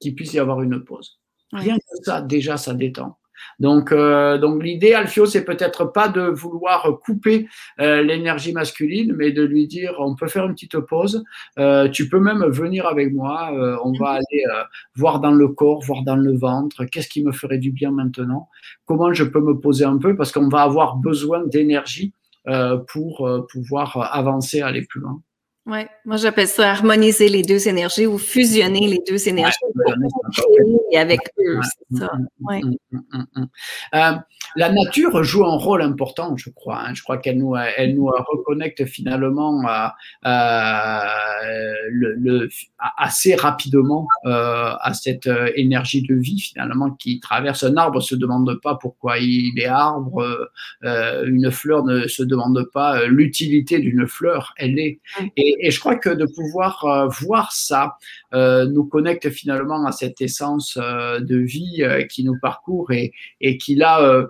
qu'il 0.01 0.15
puisse 0.15 0.35
y 0.35 0.39
avoir 0.39 0.63
une 0.63 0.85
pause. 0.85 1.19
Rien 1.53 1.77
que 1.77 2.05
ça, 2.05 2.21
déjà, 2.21 2.57
ça 2.57 2.75
détend. 2.75 3.19
Donc, 3.59 3.93
euh, 3.93 4.39
donc 4.39 4.63
l'idée, 4.63 4.95
Alfio, 4.95 5.27
c'est 5.27 5.45
peut-être 5.45 5.85
pas 5.87 6.09
de 6.09 6.23
vouloir 6.23 6.99
couper 7.05 7.49
euh, 7.81 8.03
l'énergie 8.03 8.53
masculine, 8.53 9.15
mais 9.17 9.33
de 9.33 9.43
lui 9.43 9.67
dire, 9.67 9.95
on 9.99 10.15
peut 10.15 10.29
faire 10.29 10.47
une 10.47 10.55
petite 10.55 10.79
pause. 10.79 11.25
Euh, 11.59 11.89
tu 11.89 12.09
peux 12.09 12.21
même 12.21 12.45
venir 12.47 12.87
avec 12.87 13.13
moi. 13.13 13.51
on 13.85 13.93
va 13.93 14.13
mhm. 14.13 14.17
aller 14.17 14.45
voir 14.97 15.21
dans 15.21 15.33
le 15.33 15.49
corps, 15.49 15.83
voir 15.83 16.03
dans 16.03 16.17
le 16.17 16.37
ventre. 16.37 16.85
Qu'est-ce 16.85 17.09
qui 17.09 17.23
me 17.25 17.33
ferait 17.33 17.59
du 17.59 17.71
bien 17.71 17.91
maintenant 17.91 18.49
Comment 18.87 19.13
je 19.13 19.25
peux 19.25 19.41
me 19.41 19.59
poser 19.59 19.85
un 19.85 19.99
peu 19.99 20.17
Parce 20.17 20.33
qu'on 20.33 20.49
va 20.49 20.63
avoir 20.63 20.97
besoin 20.97 21.45
d'énergie 21.47 22.13
pour 22.89 23.29
pouvoir 23.51 24.11
avancer, 24.13 24.61
aller 24.61 24.83
plus 24.83 25.01
loin. 25.01 25.21
Oui, 25.67 25.79
moi 26.05 26.19
j'appelle 26.19 26.47
ça 26.47 26.73
harmoniser 26.73 27.31
les 27.31 27.43
deux 27.43 27.69
énergies 27.69 28.07
ou 28.07 28.19
fusionner 28.19 28.87
les 28.87 29.01
deux 29.09 29.29
énergies 29.29 29.57
et 30.93 30.99
avec 30.99 31.21
eux, 31.39 31.59
c'est 31.63 32.01
ça. 32.01 32.13
Ouais. 32.43 32.61
Euh, 33.95 34.13
la 34.57 34.71
nature 34.71 35.25
joue 35.25 35.45
un 35.45 35.57
rôle 35.57 35.83
important, 35.83 36.37
je 36.37 36.51
crois. 36.51 36.81
Hein. 36.81 36.95
Je 36.95 37.03
crois 37.03 37.17
qu'elle 37.19 37.39
nous, 37.39 37.57
elle 37.57 37.95
nous 37.95 38.07
reconnecte 38.07 38.85
finalement 38.85 39.63
à, 39.67 39.95
le, 41.91 42.15
le, 42.15 42.49
assez 42.97 43.35
rapidement 43.35 44.07
euh, 44.27 44.73
à 44.81 44.93
cette 44.95 45.27
euh, 45.27 45.51
énergie 45.57 46.03
de 46.03 46.15
vie 46.15 46.41
finalement 46.41 46.91
qui 46.91 47.21
traverse 47.21 47.65
un 47.65 47.77
arbre. 47.77 48.01
Se 48.01 48.15
demande 48.15 48.61
pas 48.63 48.77
pourquoi 48.77 49.19
il 49.19 49.59
est 49.59 49.67
arbre. 49.67 50.51
Euh, 50.85 51.25
une 51.27 51.51
fleur 51.51 51.85
ne 51.85 52.07
se 52.07 52.23
demande 52.23 52.65
pas 52.73 53.07
l'utilité 53.07 53.79
d'une 53.79 54.07
fleur. 54.07 54.55
Elle 54.57 54.79
est. 54.79 55.01
Et, 55.37 55.54
et, 55.59 55.71
je 55.71 55.81
crois 55.81 55.97
que 55.97 56.11
de 56.11 56.27
pouvoir 56.27 56.85
euh, 56.85 57.09
voir 57.09 57.53
ça 57.53 57.97
euh, 58.33 58.67
nous 58.67 58.85
connecte 58.85 59.31
finalement 59.31 59.85
à 59.87 59.93
cette 59.93 60.21
essence 60.21 60.79
euh, 60.81 61.21
de 61.21 61.37
vie 61.37 61.83
qui 62.11 62.25
nous 62.25 62.39
parcourt 62.41 62.91
et, 62.93 63.13
qui 63.59 63.75
là 63.75 64.25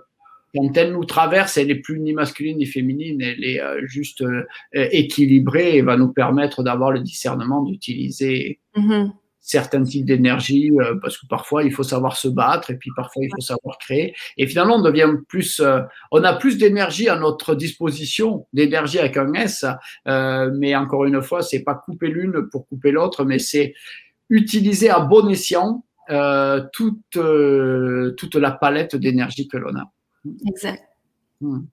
quand 0.55 0.77
elle 0.77 0.93
nous 0.93 1.03
traverse, 1.03 1.57
elle 1.57 1.67
n'est 1.67 1.75
plus 1.75 1.99
ni 1.99 2.13
masculine 2.13 2.57
ni 2.57 2.65
féminine, 2.65 3.21
elle 3.21 3.43
est 3.43 3.59
juste 3.83 4.23
équilibrée 4.71 5.75
et 5.75 5.81
va 5.81 5.97
nous 5.97 6.13
permettre 6.13 6.63
d'avoir 6.63 6.91
le 6.91 7.01
discernement 7.01 7.61
d'utiliser 7.61 8.59
mm-hmm 8.77 9.11
certains 9.45 9.83
types 9.83 10.05
d'énergie, 10.05 10.71
euh, 10.71 10.95
parce 11.01 11.19
que 11.19 11.27
parfois 11.27 11.63
il 11.63 11.71
faut 11.71 11.83
savoir 11.83 12.17
se 12.17 12.27
battre 12.27 12.71
et 12.71 12.77
puis 12.77 12.89
parfois 12.95 13.23
il 13.23 13.29
faut 13.29 13.41
savoir 13.41 13.77
créer. 13.77 14.15
Et 14.37 14.47
finalement, 14.47 14.77
on 14.77 14.81
devient 14.81 15.11
plus, 15.29 15.59
euh, 15.59 15.81
on 16.11 16.23
a 16.23 16.33
plus 16.33 16.57
d'énergie 16.57 17.07
à 17.09 17.15
notre 17.15 17.53
disposition, 17.53 18.47
d'énergie 18.53 18.97
avec 18.97 19.17
un 19.17 19.31
S, 19.33 19.63
euh, 20.07 20.51
mais 20.57 20.75
encore 20.75 21.05
une 21.05 21.21
fois, 21.21 21.43
c'est 21.43 21.63
pas 21.63 21.75
couper 21.75 22.07
l'une 22.07 22.49
pour 22.51 22.67
couper 22.67 22.91
l'autre, 22.91 23.23
mais 23.23 23.37
c'est 23.37 23.75
utiliser 24.29 24.89
à 24.89 24.99
bon 24.99 25.29
escient 25.29 25.85
toute 26.73 27.17
toute 28.17 28.35
la 28.35 28.51
palette 28.51 28.95
d'énergie 28.95 29.47
que 29.47 29.57
l'on 29.57 29.75
a. 29.75 29.91
Exact. 30.47 30.83
Hmm. 31.41 31.65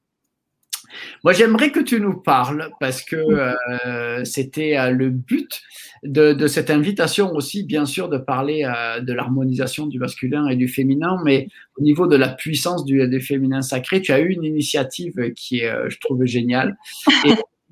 Moi, 1.24 1.32
j'aimerais 1.32 1.70
que 1.70 1.80
tu 1.80 2.00
nous 2.00 2.14
parles, 2.14 2.70
parce 2.80 3.02
que 3.02 3.16
euh, 3.16 4.24
c'était 4.24 4.76
euh, 4.76 4.90
le 4.90 5.10
but 5.10 5.62
de, 6.02 6.46
cette 6.46 6.70
invitation 6.70 7.32
aussi, 7.32 7.64
bien 7.64 7.86
sûr, 7.86 8.08
de 8.08 8.18
parler 8.18 8.64
euh, 8.64 9.00
de 9.00 9.12
l'harmonisation 9.12 9.86
du 9.86 9.98
masculin 9.98 10.48
et 10.48 10.56
du 10.56 10.68
féminin, 10.68 11.20
mais 11.24 11.48
au 11.76 11.82
niveau 11.82 12.06
de 12.06 12.16
la 12.16 12.28
puissance 12.28 12.84
du, 12.84 13.20
féminin 13.20 13.62
sacré, 13.62 14.02
tu 14.02 14.12
as 14.12 14.20
eu 14.20 14.30
une 14.30 14.44
initiative 14.44 15.32
qui 15.34 15.60
est, 15.60 15.72
je 15.88 15.98
trouve, 15.98 16.24
géniale. 16.24 16.76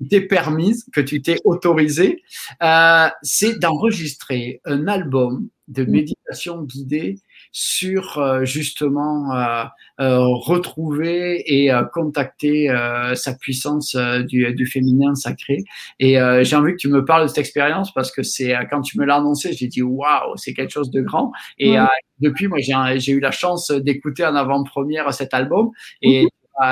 Et 0.03 0.07
t'es 0.09 0.21
permise, 0.21 0.85
que 0.91 1.01
tu 1.01 1.21
t'es 1.21 1.37
autorisé, 1.45 2.23
c'est 3.21 3.59
d'enregistrer 3.59 4.59
un 4.65 4.87
album 4.87 5.47
de 5.67 5.85
méditation 5.85 6.63
guidée 6.63 7.19
sur 7.51 8.17
euh, 8.17 8.45
justement 8.45 9.35
euh, 9.35 9.63
euh, 9.99 10.19
retrouver 10.25 11.43
et 11.45 11.71
contacter 11.93 12.73
sa 13.15 13.33
puissance 13.33 13.95
du, 13.95 14.53
du, 14.53 14.65
féminin 14.65 15.13
sacré. 15.15 15.63
Et 15.99 16.17
j'ai 16.41 16.55
envie 16.55 16.71
que 16.71 16.77
tu 16.77 16.89
me 16.89 17.05
parles 17.05 17.23
de 17.23 17.27
cette 17.27 17.37
expérience 17.37 17.93
parce 17.93 18.11
que 18.11 18.23
c'est 18.23 18.55
quand 18.69 18.81
tu 18.81 18.99
me 18.99 19.05
l'as 19.05 19.17
annoncé, 19.17 19.53
j'ai 19.53 19.67
dit 19.67 19.83
waouh, 19.83 20.35
c'est 20.37 20.53
quelque 20.53 20.71
chose 20.71 20.89
de 20.89 21.01
grand. 21.01 21.31
Et 21.59 21.75
depuis, 22.19 22.47
moi, 22.47 22.57
j'ai 22.59 23.11
eu 23.11 23.19
la 23.19 23.31
chance 23.31 23.69
d'écouter 23.69 24.25
en 24.25 24.35
avant-première 24.35 25.13
cet 25.13 25.33
album 25.33 25.69
et 26.01 26.27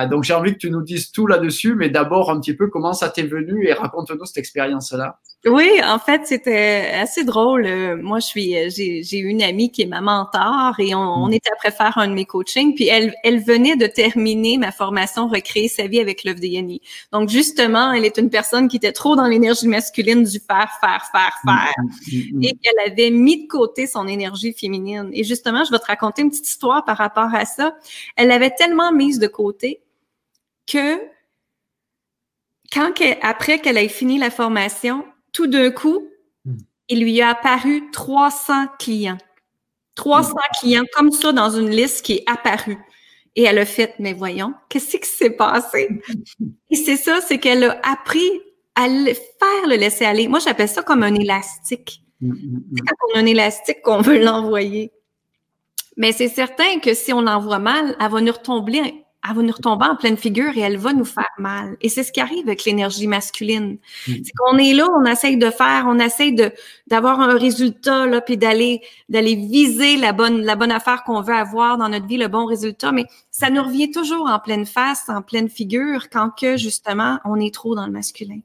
donc 0.10 0.24
j'ai 0.24 0.34
envie 0.34 0.54
que 0.54 0.60
tu 0.60 0.72
nous 0.72 0.82
dises 0.82 1.12
tout 1.12 1.28
là-dessus, 1.28 1.76
mais 1.76 1.90
d'abord 1.90 2.32
un 2.32 2.40
petit 2.40 2.56
peu 2.56 2.68
comment 2.68 2.94
ça 2.94 3.10
t'est 3.10 3.24
venu 3.24 3.68
et 3.68 3.74
raconte-nous 3.74 4.26
cette 4.26 4.38
expérience-là. 4.38 5.20
Oui, 5.46 5.70
en 5.86 6.00
fait, 6.00 6.28
c'était 6.28 6.92
assez 6.96 7.24
drôle. 7.24 7.66
Euh, 7.66 7.96
moi, 7.96 8.20
je 8.20 8.26
suis, 8.26 8.58
euh, 8.58 8.68
j'ai, 8.70 9.18
une 9.20 9.42
amie 9.42 9.72
qui 9.72 9.84
est 9.84 9.86
ma 9.86 10.02
mentor 10.02 10.76
et 10.80 10.94
on, 10.94 11.28
mm. 11.28 11.34
était 11.34 11.50
après 11.54 11.72
faire 11.72 11.98
un 11.98 12.10
de 12.10 12.14
mes 12.14 12.26
coachings, 12.26 12.76
puis 12.76 12.88
elle, 12.88 13.16
elle 13.24 13.42
venait 13.42 13.78
de 13.78 13.88
terminer 13.88 14.58
ma 14.58 14.74
formation 14.74 15.30
Recréer 15.30 15.70
sa 15.70 15.88
vie 15.88 16.02
avec 16.02 16.26
Love 16.26 16.44
Yanni. 16.44 16.82
Donc, 17.14 17.30
justement, 17.30 17.94
elle 17.94 18.04
est 18.04 18.18
une 18.18 18.30
personne 18.30 18.68
qui 18.68 18.76
était 18.76 18.92
trop 18.92 19.16
dans 19.16 19.28
l'énergie 19.28 19.70
masculine 19.70 20.26
du 20.26 20.40
faire, 20.40 20.72
faire, 20.82 21.08
faire, 21.10 21.38
mm, 21.46 21.50
faire, 21.50 21.74
mm, 22.34 22.44
et 22.44 22.54
qu'elle 22.62 22.92
avait 22.92 23.10
mis 23.10 23.44
de 23.44 23.48
côté 23.48 23.88
son 23.88 24.10
énergie 24.10 24.52
féminine. 24.52 25.10
Et 25.14 25.24
justement, 25.24 25.64
je 25.64 25.72
vais 25.72 25.80
te 25.80 25.86
raconter 25.86 26.22
une 26.22 26.32
petite 26.32 26.50
histoire 26.50 26.84
par 26.84 26.98
rapport 26.98 27.34
à 27.34 27.46
ça. 27.46 27.78
Elle 28.18 28.28
l'avait 28.28 28.52
tellement 28.52 28.92
mise 28.92 29.20
de 29.20 29.28
côté 29.28 29.80
que 30.68 31.00
quand 32.74 32.92
après 33.22 33.60
qu'elle 33.60 33.78
ait 33.78 33.88
fini 33.88 34.18
la 34.18 34.32
formation, 34.32 35.06
tout 35.32 35.48
d'un 35.48 35.72
coup, 35.72 36.08
hmm. 36.46 36.58
il 36.90 37.02
lui 37.02 37.22
a 37.22 37.30
apparu 37.30 37.90
300 37.92 38.68
clients. 38.80 39.18
300 39.96 40.32
hmm. 40.32 40.36
clients 40.60 40.86
comme 40.94 41.12
ça 41.12 41.32
dans 41.32 41.50
une 41.50 41.70
liste 41.70 42.06
qui 42.06 42.14
est 42.14 42.24
apparue. 42.28 42.78
Et 43.36 43.44
elle 43.44 43.60
a 43.60 43.66
fait, 43.66 43.94
mais 44.00 44.14
voyons, 44.14 44.54
qu'est-ce 44.70 44.98
qui 44.98 45.08
s'est 45.08 45.30
passé? 45.30 46.02
Et 46.70 46.76
c'est 46.76 46.98
ça, 46.98 47.22
c'est 47.22 47.38
qu'elle 47.38 47.64
a 47.64 47.80
appris 47.84 48.30
à 48.76 48.88
faire 48.88 49.68
le 49.68 49.76
laisser 49.76 50.06
aller. 50.06 50.28
Moi, 50.28 50.40
j'appelle 50.40 50.70
ça 50.70 50.82
comme 50.82 51.04
un 51.04 51.14
élastique. 51.14 52.02
C'est 52.22 52.28
quand 52.28 52.96
on 53.10 53.18
a 53.18 53.22
un 53.22 53.26
élastique 53.26 53.82
qu'on 53.82 54.02
veut 54.02 54.20
l'envoyer. 54.20 54.92
Mais 55.96 56.12
c'est 56.12 56.30
certain 56.30 56.80
que 56.80 56.94
si 56.94 57.14
on 57.14 57.22
l'envoie 57.22 57.60
mal, 57.60 57.96
elle 58.00 58.12
va 58.12 58.22
nous 58.22 58.32
retomber 58.32 59.06
elle 59.28 59.36
va 59.36 59.42
nous 59.42 59.52
retomber 59.52 59.86
en 59.86 59.96
pleine 59.96 60.16
figure 60.16 60.58
et 60.58 60.62
elle 60.62 60.78
va 60.78 60.94
nous 60.94 61.06
faire 61.06 61.30
mal. 61.38 61.76
Et 61.82 61.90
c'est 61.90 62.04
ce 62.04 62.12
qui 62.12 62.22
arrive 62.22 62.48
avec 62.48 62.64
l'énergie 62.64 63.08
masculine. 63.08 63.78
Mm. 64.08 64.14
C'est 64.24 64.32
qu'on 64.38 64.58
est 64.58 64.74
là, 64.74 64.88
on 64.96 65.06
essaye 65.06 65.38
de 65.38 65.50
faire, 65.50 65.86
on 65.88 66.00
essaye 66.00 66.34
de 66.34 66.52
d'avoir 66.88 67.20
un 67.20 67.38
résultat 67.38 68.06
là, 68.06 68.22
puis 68.22 68.38
d'aller 68.38 68.82
d'aller 69.10 69.36
viser 69.36 69.98
la 69.98 70.14
bonne 70.14 70.42
la 70.44 70.56
bonne 70.56 70.72
affaire 70.72 71.04
qu'on 71.04 71.22
veut 71.22 71.34
avoir 71.34 71.78
dans 71.78 71.90
notre 71.90 72.08
vie, 72.08 72.18
le 72.18 72.30
bon 72.30 72.46
résultat. 72.46 72.92
Mais 72.92 73.06
ça 73.30 73.50
nous 73.50 73.64
revient 73.64 73.92
toujours 73.92 74.28
en 74.28 74.40
pleine 74.40 74.66
face, 74.66 75.10
en 75.10 75.22
pleine 75.22 75.50
figure, 75.50 76.10
quand 76.10 76.30
que 76.30 76.56
justement 76.56 77.20
on 77.26 77.40
est 77.40 77.54
trop 77.54 77.76
dans 77.76 77.86
le 77.86 77.92
masculin. 77.92 78.40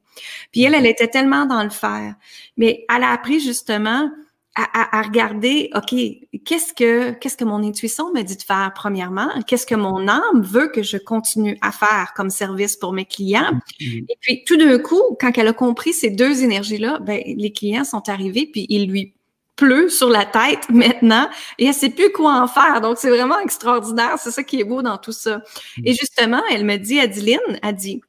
Puis 0.50 0.62
elle, 0.62 0.74
elle 0.74 0.86
était 0.86 1.08
tellement 1.08 1.46
dans 1.46 1.62
le 1.62 1.70
faire, 1.70 2.14
mais 2.56 2.84
elle 2.94 3.04
a 3.04 3.10
appris 3.10 3.38
justement 3.40 4.10
à, 4.56 4.98
à, 4.98 5.02
regarder, 5.02 5.70
OK, 5.74 5.94
qu'est-ce 6.44 6.72
que 6.72 7.10
qu'est-ce 7.12 7.36
que 7.36 7.44
mon 7.44 7.62
intuition 7.64 8.12
me 8.12 8.22
dit 8.22 8.36
de 8.36 8.42
faire 8.42 8.72
premièrement? 8.74 9.28
Qu'est-ce 9.46 9.66
que 9.66 9.74
mon 9.74 10.06
âme 10.06 10.42
veut 10.42 10.68
que 10.68 10.82
je 10.82 10.96
continue 10.96 11.58
à 11.60 11.72
faire 11.72 12.12
comme 12.14 12.30
service 12.30 12.76
pour 12.76 12.92
mes 12.92 13.04
clients? 13.04 13.50
Mm-hmm. 13.80 14.04
Et 14.08 14.16
puis 14.20 14.44
tout 14.46 14.56
d'un 14.56 14.78
coup, 14.78 15.02
quand 15.20 15.36
elle 15.36 15.48
a 15.48 15.52
compris 15.52 15.92
ces 15.92 16.10
deux 16.10 16.44
énergies-là, 16.44 17.00
ben, 17.00 17.20
les 17.26 17.52
clients 17.52 17.84
sont 17.84 18.08
arrivés, 18.08 18.48
puis 18.50 18.66
il 18.68 18.88
lui 18.88 19.14
pleut 19.56 19.88
sur 19.88 20.08
la 20.08 20.24
tête 20.24 20.68
maintenant 20.68 21.28
et 21.58 21.66
elle 21.66 21.74
sait 21.74 21.90
plus 21.90 22.12
quoi 22.12 22.40
en 22.40 22.46
faire. 22.46 22.80
Donc, 22.80 22.98
c'est 22.98 23.10
vraiment 23.10 23.40
extraordinaire. 23.40 24.18
C'est 24.18 24.30
ça 24.30 24.44
qui 24.44 24.60
est 24.60 24.64
beau 24.64 24.82
dans 24.82 24.98
tout 24.98 25.12
ça. 25.12 25.42
Et 25.78 25.92
mm-hmm. 25.92 25.98
justement, 25.98 26.42
elle 26.52 26.64
me 26.64 26.76
dit, 26.76 27.00
Adeline, 27.00 27.38
elle 27.60 27.74
dit, 27.74 28.00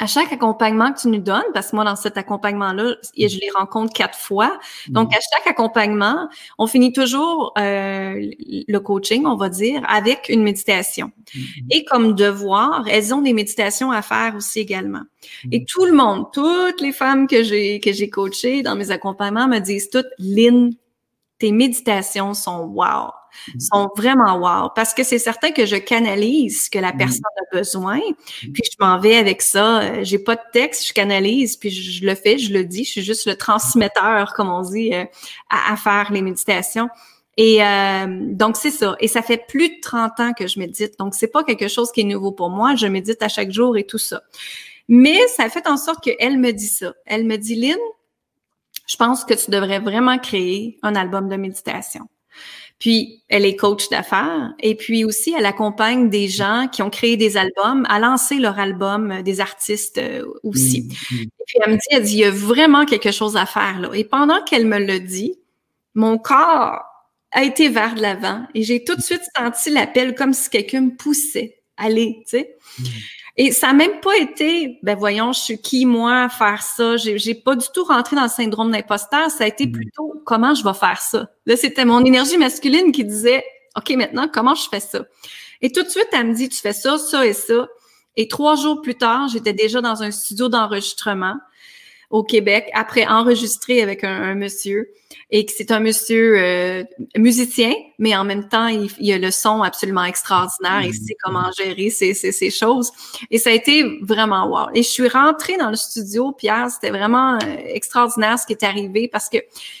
à 0.00 0.06
chaque 0.06 0.32
accompagnement 0.32 0.92
que 0.92 1.02
tu 1.02 1.08
nous 1.08 1.20
donnes, 1.20 1.44
parce 1.52 1.70
que 1.70 1.76
moi, 1.76 1.84
dans 1.84 1.94
cet 1.94 2.16
accompagnement-là, 2.16 2.96
je 3.16 3.38
les 3.38 3.50
rencontre 3.54 3.92
quatre 3.92 4.18
fois. 4.18 4.58
Donc, 4.88 5.14
à 5.14 5.18
chaque 5.20 5.46
accompagnement, 5.46 6.28
on 6.58 6.66
finit 6.66 6.92
toujours 6.92 7.52
euh, 7.58 8.14
le 8.18 8.78
coaching, 8.78 9.26
on 9.26 9.36
va 9.36 9.50
dire, 9.50 9.82
avec 9.86 10.30
une 10.30 10.42
méditation. 10.42 11.12
Mm-hmm. 11.34 11.66
Et 11.70 11.84
comme 11.84 12.14
devoir, 12.14 12.86
elles 12.88 13.14
ont 13.14 13.20
des 13.20 13.34
méditations 13.34 13.92
à 13.92 14.00
faire 14.00 14.34
aussi 14.36 14.60
également. 14.60 15.02
Et 15.52 15.60
mm-hmm. 15.60 15.66
tout 15.66 15.84
le 15.84 15.92
monde, 15.92 16.26
toutes 16.32 16.80
les 16.80 16.92
femmes 16.92 17.26
que 17.26 17.42
j'ai 17.42 17.78
que 17.78 17.92
j'ai 17.92 18.08
coachées 18.08 18.62
dans 18.62 18.76
mes 18.76 18.90
accompagnements 18.90 19.48
me 19.48 19.58
disent 19.58 19.90
toutes, 19.90 20.08
Lynn, 20.18 20.72
tes 21.40 21.50
méditations 21.52 22.34
sont 22.34 22.66
wow. 22.66 23.10
Mm. 23.54 23.60
sont 23.60 23.90
vraiment 23.96 24.38
wow. 24.38 24.70
Parce 24.74 24.94
que 24.94 25.02
c'est 25.02 25.18
certain 25.18 25.50
que 25.50 25.66
je 25.66 25.76
canalise 25.76 26.66
ce 26.66 26.70
que 26.70 26.78
la 26.78 26.92
mm. 26.92 26.98
personne 26.98 27.22
a 27.40 27.56
besoin, 27.56 27.98
mm. 27.98 28.52
puis 28.52 28.62
je 28.70 28.76
m'en 28.78 29.00
vais 29.00 29.16
avec 29.16 29.42
ça. 29.42 29.80
Euh, 29.80 30.00
j'ai 30.02 30.18
pas 30.18 30.36
de 30.36 30.42
texte, 30.52 30.86
je 30.86 30.92
canalise, 30.92 31.56
puis 31.56 31.70
je, 31.70 32.04
le 32.04 32.14
fais, 32.14 32.38
je 32.38 32.52
le 32.52 32.64
dis. 32.64 32.84
Je 32.84 32.90
suis 32.90 33.02
juste 33.02 33.26
le 33.26 33.34
transmetteur, 33.34 34.34
comme 34.34 34.50
on 34.50 34.62
dit, 34.62 34.94
euh, 34.94 35.04
à, 35.48 35.76
faire 35.76 36.12
les 36.12 36.22
méditations. 36.22 36.88
Et 37.36 37.64
euh, 37.64 38.06
donc 38.08 38.56
c'est 38.56 38.70
ça. 38.70 38.96
Et 39.00 39.08
ça 39.08 39.22
fait 39.22 39.46
plus 39.48 39.70
de 39.70 39.80
30 39.80 40.20
ans 40.20 40.32
que 40.34 40.46
je 40.46 40.58
médite. 40.58 40.98
Donc 40.98 41.14
c'est 41.14 41.28
pas 41.28 41.42
quelque 41.42 41.68
chose 41.68 41.90
qui 41.90 42.02
est 42.02 42.04
nouveau 42.04 42.32
pour 42.32 42.50
moi. 42.50 42.74
Je 42.74 42.86
médite 42.86 43.22
à 43.22 43.28
chaque 43.28 43.50
jour 43.50 43.78
et 43.78 43.84
tout 43.84 43.98
ça. 43.98 44.20
Mais 44.88 45.26
ça 45.28 45.48
fait 45.48 45.66
en 45.68 45.78
sorte 45.78 46.04
qu'elle 46.04 46.36
me 46.38 46.52
dit 46.52 46.66
ça. 46.66 46.92
Elle 47.06 47.24
me 47.24 47.36
dit, 47.36 47.54
Lynn, 47.54 47.78
je 48.90 48.96
pense 48.96 49.24
que 49.24 49.34
tu 49.34 49.52
devrais 49.52 49.78
vraiment 49.78 50.18
créer 50.18 50.78
un 50.82 50.96
album 50.96 51.28
de 51.28 51.36
méditation. 51.36 52.08
Puis, 52.80 53.22
elle 53.28 53.44
est 53.44 53.54
coach 53.54 53.88
d'affaires 53.88 54.52
et 54.58 54.74
puis 54.74 55.04
aussi, 55.04 55.32
elle 55.36 55.46
accompagne 55.46 56.08
des 56.08 56.26
gens 56.28 56.66
qui 56.66 56.82
ont 56.82 56.90
créé 56.90 57.16
des 57.16 57.36
albums 57.36 57.86
à 57.88 58.00
lancer 58.00 58.38
leur 58.38 58.58
album, 58.58 59.12
euh, 59.12 59.22
des 59.22 59.40
artistes 59.40 59.98
euh, 59.98 60.24
aussi. 60.42 60.82
Mm, 60.82 61.14
mm. 61.14 61.22
Et 61.22 61.44
puis, 61.46 61.58
elle 61.62 61.72
me 61.72 61.76
dit, 61.76 61.86
elle 61.90 62.02
dit, 62.02 62.12
il 62.14 62.18
y 62.18 62.24
a 62.24 62.30
vraiment 62.30 62.84
quelque 62.84 63.12
chose 63.12 63.36
à 63.36 63.46
faire 63.46 63.78
là. 63.80 63.90
Et 63.92 64.04
pendant 64.04 64.42
qu'elle 64.42 64.66
me 64.66 64.78
le 64.78 64.98
dit, 64.98 65.34
mon 65.94 66.18
corps 66.18 66.82
a 67.32 67.44
été 67.44 67.68
vers 67.68 67.94
de 67.94 68.00
l'avant 68.00 68.46
et 68.54 68.62
j'ai 68.64 68.82
tout 68.82 68.96
de 68.96 69.02
suite 69.02 69.22
senti 69.36 69.70
l'appel 69.70 70.16
comme 70.16 70.32
si 70.32 70.50
quelqu'un 70.50 70.80
me 70.80 70.96
poussait 70.96 71.60
allez, 71.80 72.22
tu 72.22 72.38
sais. 72.38 72.56
Mm. 72.78 72.84
Et 73.42 73.52
ça 73.52 73.68
n'a 73.68 73.72
même 73.72 74.00
pas 74.02 74.18
été, 74.18 74.78
ben 74.82 74.94
voyons, 74.94 75.32
je 75.32 75.40
suis 75.40 75.58
qui 75.58 75.86
moi 75.86 76.24
à 76.24 76.28
faire 76.28 76.60
ça? 76.60 76.98
J'ai, 76.98 77.16
j'ai 77.16 77.34
pas 77.34 77.56
du 77.56 77.64
tout 77.72 77.84
rentré 77.84 78.14
dans 78.14 78.24
le 78.24 78.28
syndrome 78.28 78.70
d'imposteur. 78.70 79.30
Ça 79.30 79.44
a 79.44 79.46
été 79.46 79.66
mm. 79.66 79.72
plutôt 79.72 80.22
comment 80.26 80.54
je 80.54 80.62
vais 80.62 80.74
faire 80.74 81.00
ça? 81.00 81.26
Là, 81.46 81.56
c'était 81.56 81.86
mon 81.86 82.04
énergie 82.04 82.36
masculine 82.36 82.92
qui 82.92 83.02
disait, 83.02 83.42
OK, 83.78 83.96
maintenant, 83.96 84.28
comment 84.30 84.54
je 84.54 84.68
fais 84.68 84.80
ça? 84.80 85.06
Et 85.62 85.72
tout 85.72 85.82
de 85.82 85.88
suite, 85.88 86.08
elle 86.12 86.26
me 86.26 86.34
dit, 86.34 86.50
tu 86.50 86.60
fais 86.60 86.74
ça, 86.74 86.98
ça 86.98 87.24
et 87.24 87.32
ça. 87.32 87.66
Et 88.14 88.28
trois 88.28 88.56
jours 88.56 88.82
plus 88.82 88.96
tard, 88.96 89.28
j'étais 89.28 89.54
déjà 89.54 89.80
dans 89.80 90.02
un 90.02 90.10
studio 90.10 90.50
d'enregistrement 90.50 91.36
au 92.10 92.24
Québec 92.24 92.68
après 92.74 93.06
enregistrer 93.06 93.82
avec 93.82 94.02
un, 94.02 94.34
monsieur 94.34 94.90
et 95.30 95.46
que 95.46 95.52
c'est 95.56 95.70
un 95.70 95.78
monsieur 95.78 96.38
euh, 96.38 96.84
musicien, 97.16 97.72
mais 97.98 98.16
en 98.16 98.24
même 98.24 98.48
temps, 98.48 98.66
il, 98.66 98.90
il, 98.98 99.12
a 99.12 99.18
le 99.18 99.30
son 99.30 99.62
absolument 99.62 100.04
extraordinaire. 100.04 100.82
Il 100.82 100.92
sait 100.92 101.16
comment 101.22 101.50
gérer 101.56 101.88
ces, 101.90 102.14
ces, 102.14 102.32
ces, 102.32 102.50
choses. 102.50 102.90
Et 103.30 103.38
ça 103.38 103.50
a 103.50 103.52
été 103.52 104.00
vraiment 104.02 104.48
wow. 104.48 104.70
Et 104.74 104.82
je 104.82 104.88
suis 104.88 105.08
rentrée 105.08 105.56
dans 105.56 105.70
le 105.70 105.76
studio, 105.76 106.32
Pierre, 106.32 106.68
c'était 106.70 106.90
vraiment 106.90 107.34
euh, 107.34 107.56
extraordinaire 107.66 108.38
ce 108.40 108.46
qui 108.46 108.54
est 108.54 108.64
arrivé 108.64 109.08
parce 109.08 109.28
que 109.28 109.38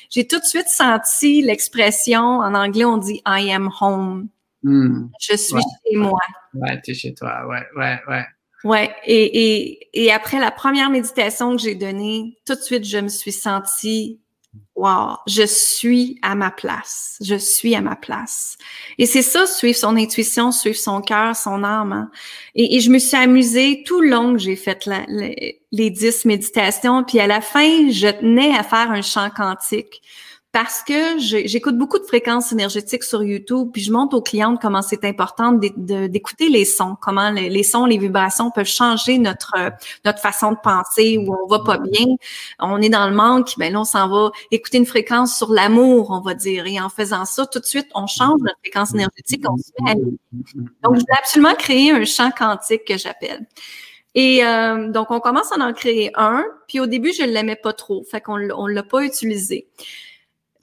j'ai 0.08 0.26
tout 0.26 0.38
de 0.38 0.44
suite 0.44 0.68
senti 0.68 1.42
l'expression, 1.42 2.20
en 2.20 2.54
anglais 2.54 2.84
on 2.84 2.98
dit 2.98 3.20
I 3.26 3.50
am 3.52 3.70
home. 3.80 4.28
Hmm. 4.62 5.08
Je 5.20 5.36
suis 5.36 5.56
chez 5.56 5.96
moi. 5.96 6.20
Ouais, 6.54 6.80
tu 6.82 6.92
es 6.92 6.94
chez 6.94 7.14
toi. 7.14 7.46
Ouais, 7.48 7.66
ouais, 7.76 7.98
ouais. 8.08 8.24
Ouais, 8.64 8.94
et, 9.04 9.56
et, 9.58 9.88
et 10.04 10.12
après 10.12 10.38
la 10.38 10.50
première 10.50 10.90
méditation 10.90 11.56
que 11.56 11.62
j'ai 11.62 11.74
donnée, 11.74 12.38
tout 12.46 12.54
de 12.54 12.60
suite, 12.60 12.84
je 12.84 12.98
me 12.98 13.08
suis 13.08 13.32
sentie, 13.32 14.20
wow, 14.74 15.16
je 15.26 15.44
suis 15.46 16.18
à 16.22 16.34
ma 16.34 16.50
place, 16.50 17.16
je 17.22 17.36
suis 17.36 17.74
à 17.74 17.80
ma 17.80 17.96
place. 17.96 18.58
Et 18.98 19.06
c'est 19.06 19.22
ça, 19.22 19.46
suivre 19.46 19.78
son 19.78 19.96
intuition, 19.96 20.52
suivre 20.52 20.76
son 20.76 21.00
cœur, 21.00 21.34
son 21.36 21.64
âme. 21.64 21.92
Hein. 21.92 22.10
Et, 22.54 22.76
et, 22.76 22.80
je 22.80 22.90
me 22.90 22.98
suis 22.98 23.16
amusée 23.16 23.82
tout 23.86 24.02
long 24.02 24.34
que 24.34 24.38
j'ai 24.38 24.56
fait 24.56 24.88
les 25.72 25.90
dix 25.90 26.24
méditations, 26.26 27.02
puis 27.04 27.18
à 27.20 27.26
la 27.26 27.40
fin, 27.40 27.90
je 27.90 28.08
tenais 28.08 28.54
à 28.54 28.62
faire 28.62 28.90
un 28.90 29.02
chant 29.02 29.30
quantique 29.30 30.02
parce 30.52 30.82
que 30.82 31.18
j'écoute 31.18 31.78
beaucoup 31.78 32.00
de 32.00 32.04
fréquences 32.04 32.50
énergétiques 32.50 33.04
sur 33.04 33.22
YouTube, 33.22 33.70
puis 33.72 33.82
je 33.82 33.92
montre 33.92 34.16
aux 34.16 34.22
clientes 34.22 34.60
comment 34.60 34.82
c'est 34.82 35.04
important 35.04 35.52
d'écouter 35.52 36.48
les 36.48 36.64
sons, 36.64 36.96
comment 37.00 37.30
les, 37.30 37.62
sons, 37.62 37.86
les 37.86 37.98
vibrations 37.98 38.50
peuvent 38.50 38.66
changer 38.66 39.18
notre 39.18 39.52
notre 40.04 40.18
façon 40.18 40.50
de 40.50 40.56
penser, 40.60 41.18
où 41.18 41.36
on 41.40 41.46
va 41.46 41.60
pas 41.60 41.78
bien, 41.78 42.16
on 42.58 42.82
est 42.82 42.88
dans 42.88 43.08
le 43.08 43.14
manque, 43.14 43.52
ben 43.58 43.72
là 43.72 43.80
on 43.80 43.84
s'en 43.84 44.08
va 44.08 44.32
écouter 44.50 44.78
une 44.78 44.86
fréquence 44.86 45.36
sur 45.36 45.52
l'amour, 45.52 46.10
on 46.10 46.20
va 46.20 46.34
dire, 46.34 46.66
et 46.66 46.80
en 46.80 46.88
faisant 46.88 47.26
ça, 47.26 47.46
tout 47.46 47.60
de 47.60 47.66
suite 47.66 47.86
on 47.94 48.08
change 48.08 48.40
notre 48.40 48.58
fréquence 48.58 48.92
énergétique, 48.92 49.44
on 49.48 49.56
se 49.56 49.70
met 49.84 49.92
à 49.92 49.94
Donc 49.94 50.96
je 50.96 51.00
voulais 51.00 51.04
absolument 51.16 51.54
créer 51.54 51.92
un 51.92 52.04
champ 52.04 52.32
quantique 52.36 52.84
que 52.86 52.98
j'appelle. 52.98 53.46
Et 54.16 54.44
euh, 54.44 54.90
donc 54.90 55.12
on 55.12 55.20
commence 55.20 55.52
à 55.52 55.64
en 55.64 55.72
créer 55.72 56.10
un, 56.16 56.44
puis 56.66 56.80
au 56.80 56.86
début 56.86 57.12
je 57.12 57.22
l'aimais 57.22 57.54
pas 57.54 57.72
trop, 57.72 58.02
fait 58.10 58.20
qu'on 58.20 58.40
on 58.50 58.66
l'a 58.66 58.82
pas 58.82 59.04
utilisé 59.04 59.68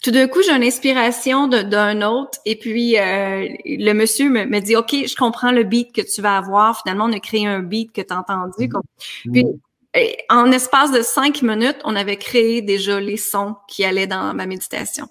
tout 0.01 0.11
d'un 0.11 0.27
coup, 0.27 0.41
j'ai 0.43 0.51
une 0.51 0.63
inspiration 0.63 1.47
d'un 1.47 2.01
autre 2.01 2.39
et 2.45 2.55
puis 2.55 2.97
euh, 2.97 3.47
le 3.65 3.93
monsieur 3.93 4.29
me, 4.29 4.45
me, 4.45 4.59
dit, 4.59 4.75
OK, 4.75 4.91
je 4.91 5.15
comprends 5.15 5.51
le 5.51 5.63
beat 5.63 5.93
que 5.93 6.01
tu 6.01 6.21
vas 6.21 6.37
avoir. 6.37 6.81
Finalement, 6.81 7.05
on 7.05 7.13
a 7.13 7.19
créé 7.19 7.47
un 7.47 7.59
beat 7.59 7.91
que 7.91 8.01
tu 8.01 8.13
as 8.13 8.19
entendu. 8.19 8.67
Mm-hmm. 8.67 9.31
Puis, 9.31 9.45
en 10.29 10.51
espace 10.51 10.91
de 10.91 11.01
cinq 11.01 11.41
minutes, 11.41 11.77
on 11.83 11.95
avait 11.95 12.17
créé 12.17 12.61
déjà 12.61 12.99
les 12.99 13.17
sons 13.17 13.55
qui 13.67 13.83
allaient 13.83 14.07
dans 14.07 14.33
ma 14.33 14.45
méditation, 14.45 15.07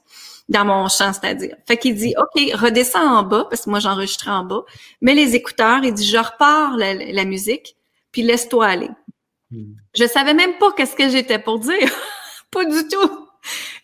dans 0.49 0.64
mon 0.64 0.88
chant, 0.88 1.12
c'est-à-dire. 1.12 1.57
Fait 1.66 1.77
qu'il 1.77 1.96
dit, 1.96 2.14
OK, 2.18 2.53
redescends 2.55 3.18
en 3.18 3.22
bas, 3.22 3.46
parce 3.51 3.64
que 3.64 3.70
moi, 3.70 3.81
j'enregistrais 3.81 4.31
en 4.31 4.44
bas, 4.44 4.62
mets 5.01 5.14
les 5.14 5.35
écouteurs, 5.35 5.81
il 5.83 5.92
dit, 5.94 6.07
je 6.07 6.18
repars 6.18 6.77
la, 6.77 6.94
la 6.94 7.25
musique, 7.25 7.77
puis 8.12 8.22
laisse-toi 8.22 8.66
aller. 8.66 8.90
Mm. 9.51 9.72
Je 9.94 10.07
savais 10.07 10.35
même 10.35 10.57
pas 10.59 10.72
qu'est-ce 10.72 10.94
que 10.94 11.09
j'étais 11.09 11.38
pour 11.38 11.59
dire. 11.59 11.90
pas 12.51 12.64
du 12.64 12.87
tout. 12.88 13.25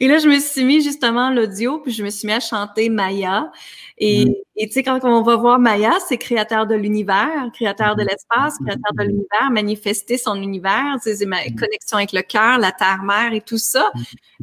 Et 0.00 0.08
là, 0.08 0.18
je 0.18 0.28
me 0.28 0.38
suis 0.40 0.64
mis 0.64 0.82
justement 0.82 1.30
l'audio, 1.30 1.78
puis 1.78 1.92
je 1.92 2.02
me 2.02 2.10
suis 2.10 2.26
mis 2.26 2.32
à 2.32 2.40
chanter 2.40 2.88
Maya. 2.88 3.50
Et 3.98 4.24
mm. 4.24 4.32
tu 4.58 4.72
sais, 4.72 4.82
quand 4.82 4.98
on 5.04 5.22
va 5.22 5.36
voir 5.36 5.58
Maya, 5.58 5.92
c'est 6.08 6.18
créateur 6.18 6.66
de 6.66 6.74
l'univers, 6.74 7.50
créateur 7.54 7.94
de 7.94 8.02
l'espace, 8.02 8.58
créateur 8.58 8.92
de 8.98 9.04
l'univers, 9.04 9.50
manifester 9.50 10.18
son 10.18 10.34
univers, 10.36 10.96
c'est 11.00 11.24
ma 11.24 11.44
mm. 11.44 11.54
connexion 11.54 11.98
avec 11.98 12.12
le 12.12 12.22
cœur, 12.22 12.58
la 12.58 12.72
terre-mère 12.72 13.32
et 13.32 13.40
tout 13.40 13.58
ça. 13.58 13.92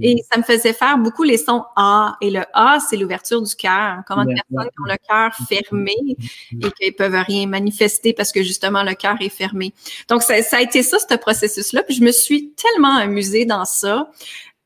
Et 0.01 0.23
ça 0.32 0.38
me 0.38 0.43
faisait 0.43 0.71
faire 0.71 0.97
beaucoup 0.97 1.23
les 1.23 1.38
sons 1.38 1.63
A. 1.75 2.15
Et 2.21 2.29
le 2.29 2.43
A, 2.53 2.79
c'est 2.79 2.95
l'ouverture 2.95 3.41
du 3.41 3.53
cœur. 3.55 3.97
Comment 4.08 4.23
de 4.23 4.34
personnes 4.34 4.69
qui 4.69 4.79
ont 4.79 4.86
le 4.86 4.97
cœur 5.08 5.36
fermé 5.47 5.95
et 6.51 6.71
qui 6.79 6.91
peuvent 6.91 7.21
rien 7.27 7.47
manifester 7.47 8.13
parce 8.13 8.32
que 8.32 8.43
justement 8.43 8.84
le 8.84 8.93
cœur 8.93 9.17
est 9.19 9.29
fermé. 9.29 9.73
Donc, 10.08 10.21
ça, 10.21 10.41
ça 10.41 10.58
a 10.58 10.62
été 10.62 10.84
ça, 10.84 10.97
ce 10.99 11.15
processus-là. 11.15 11.84
Puis 11.84 11.95
je 11.95 12.03
me 12.03 12.12
suis 12.12 12.51
tellement 12.51 12.95
amusée 12.95 13.45
dans 13.45 13.65
ça. 13.65 14.10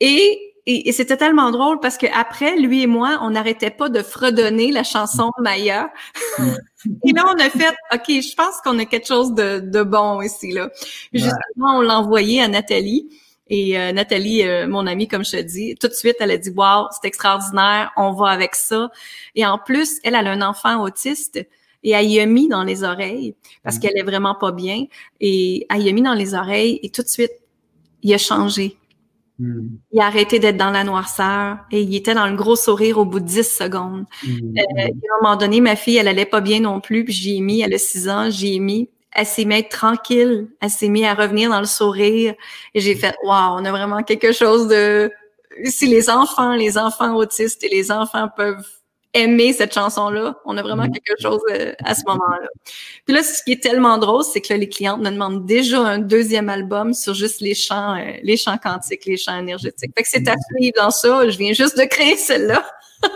Et 0.03 0.53
et, 0.65 0.93
c'était 0.93 1.17
tellement 1.17 1.51
drôle 1.51 1.79
parce 1.81 1.97
que 1.97 2.05
après, 2.13 2.57
lui 2.57 2.83
et 2.83 2.87
moi, 2.87 3.19
on 3.21 3.31
n'arrêtait 3.31 3.69
pas 3.69 3.89
de 3.89 4.01
fredonner 4.01 4.71
la 4.71 4.83
chanson 4.83 5.31
Maya. 5.39 5.91
et 6.39 7.11
là, 7.11 7.25
on 7.27 7.37
a 7.37 7.49
fait, 7.49 7.75
OK, 7.93 8.07
je 8.07 8.33
pense 8.35 8.61
qu'on 8.63 8.79
a 8.79 8.85
quelque 8.85 9.07
chose 9.07 9.33
de, 9.33 9.59
de 9.59 9.83
bon 9.83 10.21
ici, 10.21 10.51
là. 10.51 10.69
Justement, 11.11 11.77
on 11.77 11.81
l'a 11.81 11.99
envoyé 11.99 12.41
à 12.41 12.47
Nathalie. 12.47 13.09
Et 13.47 13.77
euh, 13.77 13.91
Nathalie, 13.91 14.43
euh, 14.43 14.65
mon 14.65 14.87
amie, 14.87 15.09
comme 15.09 15.25
je 15.25 15.31
te 15.31 15.41
dis, 15.41 15.75
tout 15.75 15.89
de 15.89 15.93
suite, 15.93 16.15
elle 16.21 16.31
a 16.31 16.37
dit, 16.37 16.51
wow, 16.51 16.87
c'est 16.91 17.07
extraordinaire, 17.09 17.91
on 17.97 18.13
va 18.13 18.29
avec 18.29 18.55
ça. 18.55 18.89
Et 19.35 19.45
en 19.45 19.57
plus, 19.57 19.99
elle, 20.05 20.15
elle 20.15 20.27
a 20.27 20.31
un 20.31 20.41
enfant 20.41 20.81
autiste 20.81 21.45
et 21.83 21.91
elle 21.91 22.05
y 22.05 22.21
a 22.21 22.25
mis 22.25 22.47
dans 22.47 22.63
les 22.63 22.85
oreilles 22.85 23.35
parce 23.63 23.75
mm. 23.75 23.79
qu'elle 23.81 23.97
est 23.97 24.03
vraiment 24.03 24.35
pas 24.35 24.53
bien. 24.53 24.85
Et 25.19 25.67
elle 25.69 25.81
y 25.81 25.89
a 25.89 25.91
mis 25.91 26.01
dans 26.01 26.13
les 26.13 26.35
oreilles 26.35 26.79
et 26.83 26.89
tout 26.89 27.01
de 27.01 27.09
suite, 27.09 27.33
il 28.01 28.13
a 28.13 28.17
changé. 28.17 28.77
Il 29.39 29.99
a 29.99 30.05
arrêté 30.05 30.39
d'être 30.39 30.57
dans 30.57 30.69
la 30.69 30.83
noirceur 30.83 31.57
et 31.71 31.81
il 31.81 31.95
était 31.95 32.13
dans 32.13 32.27
le 32.27 32.35
gros 32.35 32.55
sourire 32.55 32.97
au 32.97 33.05
bout 33.05 33.19
de 33.19 33.25
10 33.25 33.43
secondes. 33.43 34.05
Mm. 34.25 34.57
Euh, 34.57 34.61
à 34.77 34.85
un 34.85 35.23
moment 35.23 35.35
donné, 35.35 35.59
ma 35.59 35.75
fille, 35.75 35.97
elle 35.97 36.07
allait 36.07 36.25
pas 36.25 36.41
bien 36.41 36.59
non 36.59 36.79
plus, 36.79 37.03
puis 37.03 37.13
j'y 37.13 37.37
ai 37.37 37.41
mis, 37.41 37.61
elle 37.61 37.73
a 37.73 37.77
6 37.77 38.09
ans, 38.09 38.29
j'y 38.29 38.55
ai 38.55 38.59
mis. 38.59 38.89
Elle 39.11 39.25
s'est 39.25 39.45
mise 39.45 39.65
tranquille, 39.69 40.47
elle 40.59 40.69
s'est 40.69 40.89
mise 40.89 41.05
à 41.05 41.13
revenir 41.13 41.49
dans 41.49 41.59
le 41.59 41.67
sourire 41.67 42.33
et 42.73 42.79
j'ai 42.79 42.95
fait, 42.95 43.15
waouh, 43.23 43.59
on 43.59 43.65
a 43.65 43.71
vraiment 43.71 44.01
quelque 44.01 44.31
chose 44.31 44.67
de... 44.67 45.11
Si 45.65 45.85
les 45.85 46.09
enfants, 46.09 46.55
les 46.55 46.79
enfants 46.79 47.15
autistes 47.15 47.63
et 47.63 47.69
les 47.69 47.91
enfants 47.91 48.27
peuvent 48.35 48.65
aimer 49.13 49.54
cette 49.54 49.73
chanson-là. 49.73 50.36
On 50.45 50.58
a 50.58 50.62
vraiment 50.62 50.86
mm. 50.86 50.91
quelque 50.91 51.21
chose 51.21 51.41
euh, 51.52 51.73
à 51.84 51.95
ce 51.95 52.02
moment-là. 52.08 52.47
Puis 53.06 53.15
là, 53.15 53.23
ce 53.23 53.43
qui 53.43 53.54
est 53.54 53.62
tellement 53.62 53.97
drôle, 53.97 54.23
c'est 54.23 54.41
que 54.41 54.54
là, 54.54 54.58
les 54.58 54.69
clientes 54.69 54.99
me 54.99 55.10
demandent 55.10 55.45
déjà 55.45 55.80
un 55.80 55.99
deuxième 55.99 56.49
album 56.49 56.93
sur 56.93 57.13
juste 57.13 57.41
les 57.41 57.54
chants, 57.54 57.95
euh, 57.95 58.13
les 58.23 58.38
chants 58.38 58.58
quantiques, 58.58 59.06
les 59.06 59.17
chants 59.17 59.38
énergétiques. 59.38 59.91
Fait 59.95 60.04
que 60.04 60.10
c'est 60.10 60.28
à 60.28 60.36
mm. 60.36 60.58
suivre 60.58 60.73
dans 60.78 60.91
ça. 60.91 61.30
Je 61.30 61.38
viens 61.38 61.54
juste 61.54 61.78
de 61.78 61.86
créer 61.86 62.17
celle-là. 62.17 62.65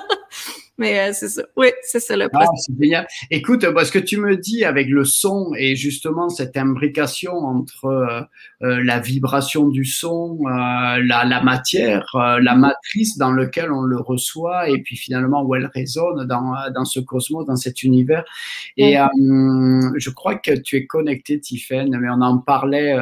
Mais 0.77 0.99
euh, 0.99 1.11
c'est 1.11 1.29
ça. 1.29 1.41
Oui, 1.55 1.67
c'est 1.81 1.99
ça 1.99 2.15
le 2.15 2.27
ah, 2.33 2.45
c'est 2.55 2.73
génial. 2.79 3.07
Écoute, 3.31 3.65
bah, 3.65 3.83
ce 3.83 3.91
que 3.91 3.99
tu 3.99 4.17
me 4.17 4.37
dis 4.37 4.63
avec 4.63 4.87
le 4.89 5.05
son 5.05 5.51
et 5.57 5.75
justement 5.75 6.29
cette 6.29 6.55
imbrication 6.55 7.33
entre 7.33 7.85
euh, 7.85 8.21
euh, 8.61 8.83
la 8.83 8.99
vibration 8.99 9.69
du 9.69 9.85
son, 9.85 10.39
la, 10.45 10.99
la, 11.01 11.41
matière, 11.41 12.05
la 12.13 12.39
mm-hmm. 12.39 12.59
matrice 12.59 13.17
dans 13.17 13.31
lequel 13.31 13.71
on 13.71 13.81
le 13.81 13.99
reçoit 13.99 14.69
et 14.69 14.79
puis 14.83 14.97
finalement 14.97 15.43
où 15.43 15.55
elle 15.55 15.69
résonne 15.73 16.27
dans, 16.27 16.53
dans 16.73 16.85
ce 16.85 16.99
cosmos, 16.99 17.45
dans 17.45 17.55
cet 17.55 17.81
univers. 17.83 18.23
Et 18.77 18.95
je 18.95 20.09
crois 20.11 20.35
que 20.35 20.51
tu 20.51 20.75
es 20.75 20.85
connecté, 20.85 21.39
Tiffen, 21.39 21.97
mais 21.99 22.09
on 22.09 22.21
en 22.21 22.37
parlait, 22.37 22.95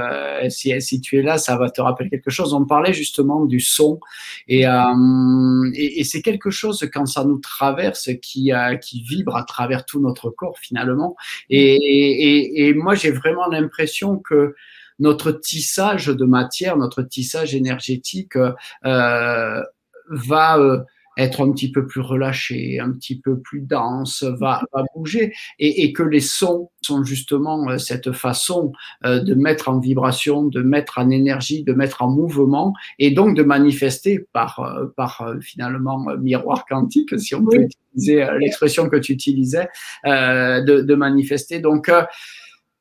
si, 0.49 0.79
si 0.81 1.01
tu 1.01 1.17
es 1.17 1.21
là, 1.21 1.37
ça 1.37 1.57
va 1.57 1.69
te 1.69 1.81
rappeler 1.81 2.09
quelque 2.09 2.31
chose. 2.31 2.53
On 2.53 2.65
parlait 2.65 2.93
justement 2.93 3.45
du 3.45 3.59
son 3.59 3.99
et, 4.47 4.61
et, 4.63 5.99
et 5.99 6.03
c'est 6.03 6.21
quelque 6.21 6.49
chose 6.49 6.87
quand 6.93 7.05
ça 7.05 7.25
nous 7.25 7.39
travaille 7.39 7.64
traverse, 7.65 8.09
qui, 8.21 8.53
euh, 8.53 8.75
qui 8.75 9.01
vibre 9.01 9.35
à 9.35 9.43
travers 9.43 9.85
tout 9.85 9.99
notre 9.99 10.29
corps 10.29 10.57
finalement. 10.59 11.15
Et, 11.49 12.73
moi, 12.75 12.95
j'ai 12.95 13.11
vraiment 13.11 13.47
l'impression 13.47 14.17
que 14.17 14.55
notre 14.99 15.31
tissage 15.31 16.07
de 16.07 16.25
matière, 16.25 16.77
notre 16.77 17.01
tissage 17.01 17.53
énergétique 17.55 18.37
euh, 18.37 19.63
va 20.09 20.57
euh, 20.59 20.79
être 21.17 21.41
un 21.41 21.51
petit 21.51 21.71
peu 21.71 21.87
plus 21.87 22.01
relâché, 22.01 22.79
un 22.79 22.91
petit 22.91 23.19
peu 23.19 23.39
plus 23.39 23.61
dense, 23.61 24.23
va, 24.23 24.61
va 24.73 24.83
bouger, 24.95 25.33
et, 25.59 25.83
et, 25.83 25.93
que 25.93 26.03
les 26.03 26.19
sons 26.19 26.69
sont 26.81 27.03
justement 27.03 27.69
euh, 27.69 27.77
cette 27.77 28.11
façon 28.11 28.73
euh, 29.05 29.19
de 29.19 29.33
mettre 29.33 29.69
en 29.69 29.79
vibration, 29.79 30.43
de 30.43 30.61
mettre 30.61 30.97
en 30.97 31.09
énergie, 31.09 31.63
de 31.63 31.73
mettre 31.73 32.01
en 32.01 32.09
mouvement, 32.09 32.73
et 32.99 33.11
donc 33.11 33.35
de 33.35 33.43
manifester 33.43 34.27
par, 34.33 34.59
euh, 34.59 34.87
par 34.95 35.35
finalement 35.41 36.05
miroir 36.19 36.65
quantique, 36.65 37.17
si 37.19 37.35
on 37.35 37.45
peut 37.45 37.67
utiliser 37.93 38.27
l'expression 38.39 38.89
que 38.89 38.97
tu 38.97 39.13
utilisais, 39.13 39.69
de, 40.05 40.81
de, 40.81 40.95
manifester. 40.95 41.59
Donc 41.59 41.89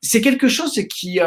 c'est 0.00 0.20
quelque 0.20 0.48
chose 0.48 0.72
qui, 0.90 1.20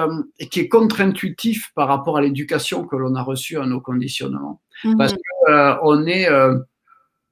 qui 0.52 0.60
est 0.60 0.68
contre-intuitif 0.68 1.72
par 1.74 1.88
rapport 1.88 2.18
à 2.18 2.22
l'éducation 2.22 2.86
que 2.86 2.96
l'on 2.96 3.16
a 3.16 3.24
reçue 3.24 3.58
à 3.58 3.66
nos 3.66 3.80
conditionnements. 3.80 4.62
Mm-hmm. 4.84 4.98
Parce 4.98 5.14
qu'on 5.14 6.06
est 6.06 6.28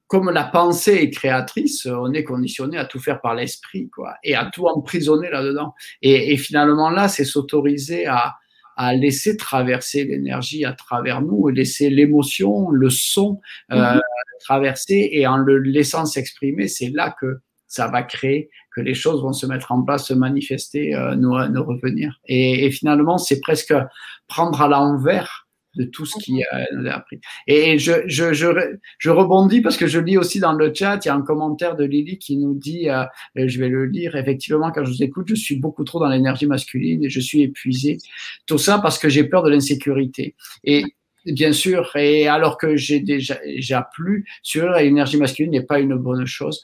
comme 0.07 0.29
la 0.29 0.43
pensée 0.43 0.93
est 0.93 1.09
créatrice, 1.09 1.87
on 1.87 2.13
est 2.13 2.23
conditionné 2.23 2.77
à 2.77 2.85
tout 2.85 2.99
faire 2.99 3.21
par 3.21 3.33
l'esprit, 3.33 3.89
quoi, 3.89 4.15
et 4.23 4.35
à 4.35 4.45
tout 4.45 4.67
emprisonner 4.67 5.29
là-dedans. 5.29 5.73
Et, 6.01 6.33
et, 6.33 6.37
finalement, 6.37 6.89
là, 6.89 7.07
c'est 7.07 7.25
s'autoriser 7.25 8.05
à, 8.05 8.35
à 8.75 8.93
laisser 8.93 9.35
traverser 9.35 10.03
l'énergie 10.03 10.63
à 10.63 10.73
travers 10.73 11.21
nous, 11.21 11.49
et 11.49 11.53
laisser 11.53 11.89
l'émotion, 11.89 12.69
le 12.69 12.89
son 12.89 13.41
euh, 13.71 13.75
mm-hmm. 13.75 14.01
traverser, 14.41 15.09
et 15.11 15.25
en 15.25 15.37
le 15.37 15.57
laissant 15.57 16.05
s'exprimer, 16.05 16.67
c'est 16.67 16.89
là 16.89 17.15
que 17.19 17.39
ça 17.67 17.87
va 17.87 18.03
créer, 18.03 18.49
que 18.75 18.81
les 18.81 18.93
choses 18.93 19.23
vont 19.23 19.33
se 19.33 19.47
mettre 19.47 19.71
en 19.71 19.81
place, 19.81 20.07
se 20.07 20.13
manifester, 20.13 20.93
euh, 20.93 21.15
nous, 21.15 21.35
nous 21.47 21.63
revenir. 21.63 22.19
Et, 22.25 22.65
et 22.65 22.71
finalement, 22.71 23.17
c'est 23.17 23.39
presque 23.41 23.73
prendre 24.27 24.61
à 24.61 24.67
l'envers 24.67 25.44
de 25.75 25.83
tout 25.83 26.05
ce 26.05 26.17
qui 26.19 26.41
nous 26.73 26.87
a 26.87 26.93
appris. 26.93 27.19
Et 27.47 27.77
je, 27.77 27.93
je, 28.07 28.33
je, 28.33 28.47
je, 28.97 29.09
rebondis 29.09 29.61
parce 29.61 29.77
que 29.77 29.87
je 29.87 29.99
lis 29.99 30.17
aussi 30.17 30.39
dans 30.39 30.53
le 30.53 30.73
chat, 30.73 30.99
il 31.03 31.07
y 31.07 31.11
a 31.11 31.15
un 31.15 31.21
commentaire 31.21 31.75
de 31.75 31.83
Lily 31.83 32.17
qui 32.17 32.37
nous 32.37 32.53
dit, 32.53 32.89
euh, 32.89 33.05
je 33.35 33.59
vais 33.59 33.69
le 33.69 33.85
lire, 33.85 34.15
effectivement, 34.15 34.71
quand 34.71 34.83
je 34.85 34.91
vous 34.91 35.03
écoute, 35.03 35.27
je 35.29 35.35
suis 35.35 35.57
beaucoup 35.57 35.83
trop 35.83 35.99
dans 35.99 36.09
l'énergie 36.09 36.47
masculine 36.47 37.03
et 37.03 37.09
je 37.09 37.19
suis 37.19 37.41
épuisé. 37.41 37.97
Tout 38.45 38.57
ça 38.57 38.79
parce 38.79 38.97
que 38.99 39.09
j'ai 39.09 39.23
peur 39.23 39.43
de 39.43 39.49
l'insécurité. 39.49 40.35
Et 40.63 40.83
bien 41.25 41.51
sûr, 41.51 41.95
et 41.95 42.27
alors 42.27 42.57
que 42.57 42.75
j'ai 42.75 42.99
déjà, 42.99 43.35
déjà 43.45 43.87
plus 43.93 44.25
sur 44.43 44.69
l'énergie 44.71 45.17
masculine 45.17 45.51
n'est 45.51 45.61
pas 45.61 45.79
une 45.79 45.95
bonne 45.95 46.25
chose. 46.25 46.61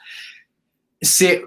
C'est 1.01 1.41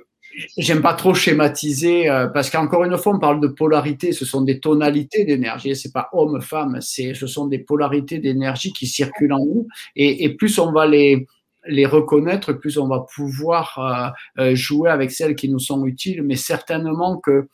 j'aime 0.56 0.82
pas 0.82 0.94
trop 0.94 1.14
schématiser 1.14 2.08
euh, 2.08 2.26
parce 2.26 2.50
qu'encore 2.50 2.84
une 2.84 2.96
fois 2.96 3.14
on 3.14 3.18
parle 3.18 3.40
de 3.40 3.48
polarité 3.48 4.12
ce 4.12 4.24
sont 4.24 4.42
des 4.42 4.60
tonalités 4.60 5.24
d'énergie 5.24 5.76
c'est 5.76 5.92
pas 5.92 6.08
homme 6.12 6.40
femme 6.40 6.78
c'est 6.80 7.14
ce 7.14 7.26
sont 7.26 7.46
des 7.46 7.58
polarités 7.58 8.18
d'énergie 8.18 8.72
qui 8.72 8.86
circulent 8.86 9.32
en 9.32 9.44
nous 9.44 9.68
et, 9.96 10.24
et, 10.24 10.34
plus 10.34 10.58
on 10.58 10.72
va 10.72 10.86
les 10.86 11.26
les 11.66 11.86
reconnaître 11.86 12.52
plus 12.52 12.78
on 12.78 12.88
va 12.88 13.06
pouvoir 13.14 14.14
euh, 14.38 14.42
euh, 14.42 14.54
jouer 14.54 14.90
avec 14.90 15.10
celles 15.10 15.36
qui 15.36 15.48
nous 15.48 15.60
sont 15.60 15.84
utiles 15.86 16.22
mais 16.22 16.36
certainement 16.36 17.18
que 17.18 17.48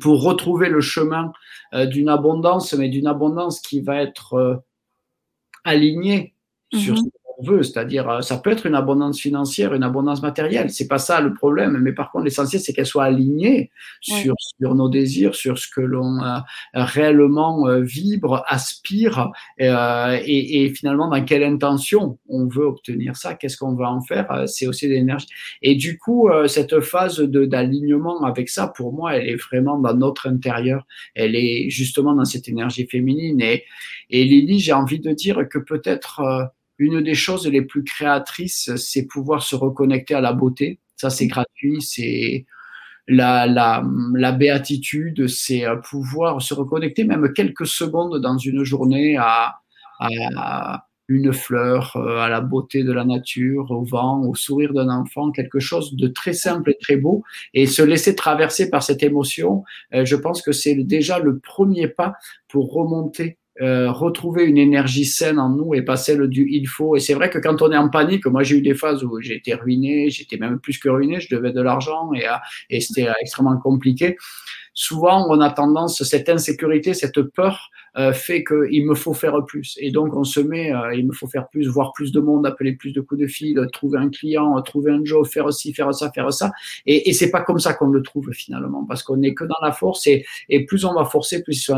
pour 0.00 0.22
retrouver 0.22 0.70
le 0.70 0.80
chemin 0.80 1.30
d'une 1.74 2.08
abondance 2.08 2.72
mais 2.72 2.88
d'une 2.88 3.06
abondance 3.06 3.60
qui 3.60 3.80
va 3.80 4.00
être 4.00 4.62
alignée 5.64 6.34
sur 6.72 6.96
veut, 7.42 7.62
c'est-à-dire 7.62 8.08
euh, 8.08 8.20
ça 8.20 8.38
peut 8.38 8.50
être 8.50 8.66
une 8.66 8.74
abondance 8.74 9.20
financière, 9.20 9.74
une 9.74 9.82
abondance 9.82 10.22
matérielle, 10.22 10.70
c'est 10.70 10.88
pas 10.88 10.98
ça 10.98 11.20
le 11.20 11.34
problème, 11.34 11.78
mais 11.78 11.92
par 11.92 12.10
contre 12.10 12.24
l'essentiel 12.24 12.60
c'est 12.60 12.72
qu'elle 12.72 12.86
soit 12.86 13.04
alignée 13.04 13.70
sur, 14.00 14.34
sur 14.38 14.74
nos 14.74 14.88
désirs, 14.88 15.34
sur 15.34 15.58
ce 15.58 15.68
que 15.68 15.80
l'on 15.80 16.22
euh, 16.22 16.38
réellement 16.74 17.66
euh, 17.66 17.80
vibre, 17.80 18.44
aspire, 18.46 19.30
et, 19.58 20.64
et, 20.64 20.68
finalement 20.74 21.08
dans 21.08 21.24
quelle 21.24 21.44
intention 21.44 22.18
on 22.28 22.46
veut 22.46 22.64
obtenir 22.64 23.16
ça, 23.16 23.34
qu'est-ce 23.34 23.56
qu'on 23.56 23.74
va 23.74 23.90
en 23.90 24.00
faire, 24.00 24.44
c'est 24.46 24.66
aussi 24.66 24.88
l'énergie. 24.88 25.26
Et 25.62 25.74
du 25.74 25.98
coup, 25.98 26.28
cette 26.46 26.80
phase 26.80 27.20
d'alignement 27.20 28.24
avec 28.24 28.48
ça, 28.48 28.68
pour 28.68 28.92
moi, 28.92 29.16
elle 29.16 29.28
est 29.28 29.36
vraiment 29.36 29.78
dans 29.78 29.94
notre 29.94 30.28
intérieur, 30.28 30.86
elle 31.14 31.36
est 31.36 31.70
justement 31.70 32.14
dans 32.14 32.24
cette 32.24 32.48
énergie 32.48 32.86
féminine. 32.86 33.40
Et, 33.40 33.64
et 34.10 34.24
Lily, 34.24 34.60
j'ai 34.60 34.72
envie 34.72 35.00
de 35.00 35.12
dire 35.12 35.48
que 35.48 35.58
peut-être 35.58 36.52
une 36.78 37.02
des 37.02 37.14
choses 37.14 37.46
les 37.46 37.62
plus 37.62 37.84
créatrices, 37.84 38.74
c'est 38.76 39.06
pouvoir 39.06 39.42
se 39.42 39.56
reconnecter 39.56 40.14
à 40.14 40.20
la 40.20 40.32
beauté. 40.32 40.80
Ça, 40.96 41.10
c'est 41.10 41.26
gratuit, 41.26 41.82
c'est 41.82 42.46
la, 43.08 43.46
la, 43.46 43.84
la 44.14 44.32
béatitude, 44.32 45.26
c'est 45.28 45.66
euh, 45.66 45.76
pouvoir 45.76 46.40
se 46.40 46.54
reconnecter 46.54 47.04
même 47.04 47.32
quelques 47.32 47.66
secondes 47.66 48.20
dans 48.20 48.38
une 48.38 48.64
journée 48.64 49.16
à, 49.16 49.56
à 50.00 50.86
une 51.08 51.32
fleur, 51.32 51.96
euh, 51.96 52.18
à 52.18 52.28
la 52.28 52.40
beauté 52.40 52.82
de 52.82 52.92
la 52.92 53.04
nature, 53.04 53.70
au 53.70 53.84
vent, 53.84 54.22
au 54.22 54.34
sourire 54.34 54.72
d'un 54.72 54.88
enfant, 54.88 55.30
quelque 55.32 55.60
chose 55.60 55.94
de 55.96 56.08
très 56.08 56.32
simple 56.32 56.70
et 56.70 56.78
très 56.80 56.96
beau, 56.96 57.22
et 57.52 57.66
se 57.66 57.82
laisser 57.82 58.14
traverser 58.14 58.70
par 58.70 58.82
cette 58.82 59.02
émotion, 59.02 59.64
euh, 59.94 60.04
je 60.04 60.16
pense 60.16 60.40
que 60.40 60.52
c'est 60.52 60.74
déjà 60.74 61.18
le 61.18 61.38
premier 61.38 61.88
pas 61.88 62.14
pour 62.48 62.72
remonter 62.72 63.38
euh, 63.60 63.90
retrouver 63.90 64.44
une 64.44 64.58
énergie 64.58 65.04
saine 65.04 65.38
en 65.38 65.48
nous 65.48 65.74
et 65.74 65.82
pas 65.82 65.96
celle 65.96 66.26
du 66.28 66.46
il 66.50 66.66
faut. 66.66 66.96
Et 66.96 67.00
c'est 67.00 67.14
vrai 67.14 67.30
que 67.30 67.38
quand 67.38 67.62
on 67.62 67.70
est 67.70 67.76
en 67.76 67.88
panique, 67.88 68.26
moi 68.26 68.42
j'ai 68.42 68.56
eu 68.56 68.62
des 68.62 68.74
phases 68.74 69.04
où 69.04 69.20
j'ai 69.20 69.36
été 69.36 69.54
ruiné, 69.54 70.10
j'étais 70.10 70.36
même 70.36 70.58
plus 70.58 70.78
que 70.78 70.88
ruiné, 70.88 71.20
je 71.20 71.34
devais 71.34 71.52
de 71.52 71.60
l'argent 71.60 72.12
et, 72.14 72.26
euh, 72.26 72.32
et 72.70 72.80
c'était 72.80 73.08
extrêmement 73.20 73.56
compliqué 73.58 74.16
souvent 74.74 75.26
on 75.30 75.40
a 75.40 75.50
tendance, 75.50 76.02
cette 76.02 76.28
insécurité, 76.28 76.92
cette 76.92 77.22
peur 77.22 77.70
fait 78.12 78.42
qu'il 78.42 78.86
me 78.86 78.94
faut 78.94 79.14
faire 79.14 79.44
plus. 79.46 79.76
Et 79.80 79.90
donc 79.90 80.16
on 80.16 80.24
se 80.24 80.40
met, 80.40 80.74
euh, 80.74 80.94
il 80.94 81.06
me 81.06 81.12
faut 81.12 81.28
faire 81.28 81.48
plus, 81.48 81.68
voir 81.68 81.92
plus 81.92 82.10
de 82.10 82.20
monde, 82.20 82.44
appeler 82.46 82.72
plus 82.72 82.92
de 82.92 83.00
coups 83.00 83.20
de 83.20 83.26
fil, 83.26 83.68
trouver 83.72 83.98
un 83.98 84.10
client, 84.10 84.60
trouver 84.62 84.90
un 84.90 85.04
job, 85.04 85.24
faire 85.26 85.52
ci, 85.52 85.72
faire 85.72 85.94
ça, 85.94 86.10
faire 86.10 86.32
ça. 86.32 86.50
Et, 86.86 87.08
et 87.08 87.12
c'est 87.12 87.30
pas 87.30 87.42
comme 87.42 87.60
ça 87.60 87.72
qu'on 87.74 87.88
le 87.88 88.02
trouve 88.02 88.30
finalement, 88.32 88.84
parce 88.84 89.02
qu'on 89.02 89.16
n'est 89.16 89.34
que 89.34 89.44
dans 89.44 89.60
la 89.62 89.72
force 89.72 90.06
et, 90.06 90.24
et 90.48 90.64
plus 90.64 90.84
on 90.84 90.94
va 90.94 91.04
forcer, 91.04 91.42
plus 91.42 91.70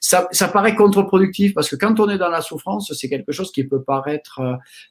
ça, 0.00 0.28
ça 0.30 0.48
paraît 0.48 0.74
contre-productif 0.74 1.54
parce 1.54 1.70
que 1.70 1.76
quand 1.76 2.00
on 2.00 2.08
est 2.10 2.18
dans 2.18 2.28
la 2.28 2.42
souffrance, 2.42 2.92
c'est 2.92 3.08
quelque 3.08 3.32
chose 3.32 3.50
qui 3.50 3.64
peut 3.64 3.82
paraître 3.82 4.40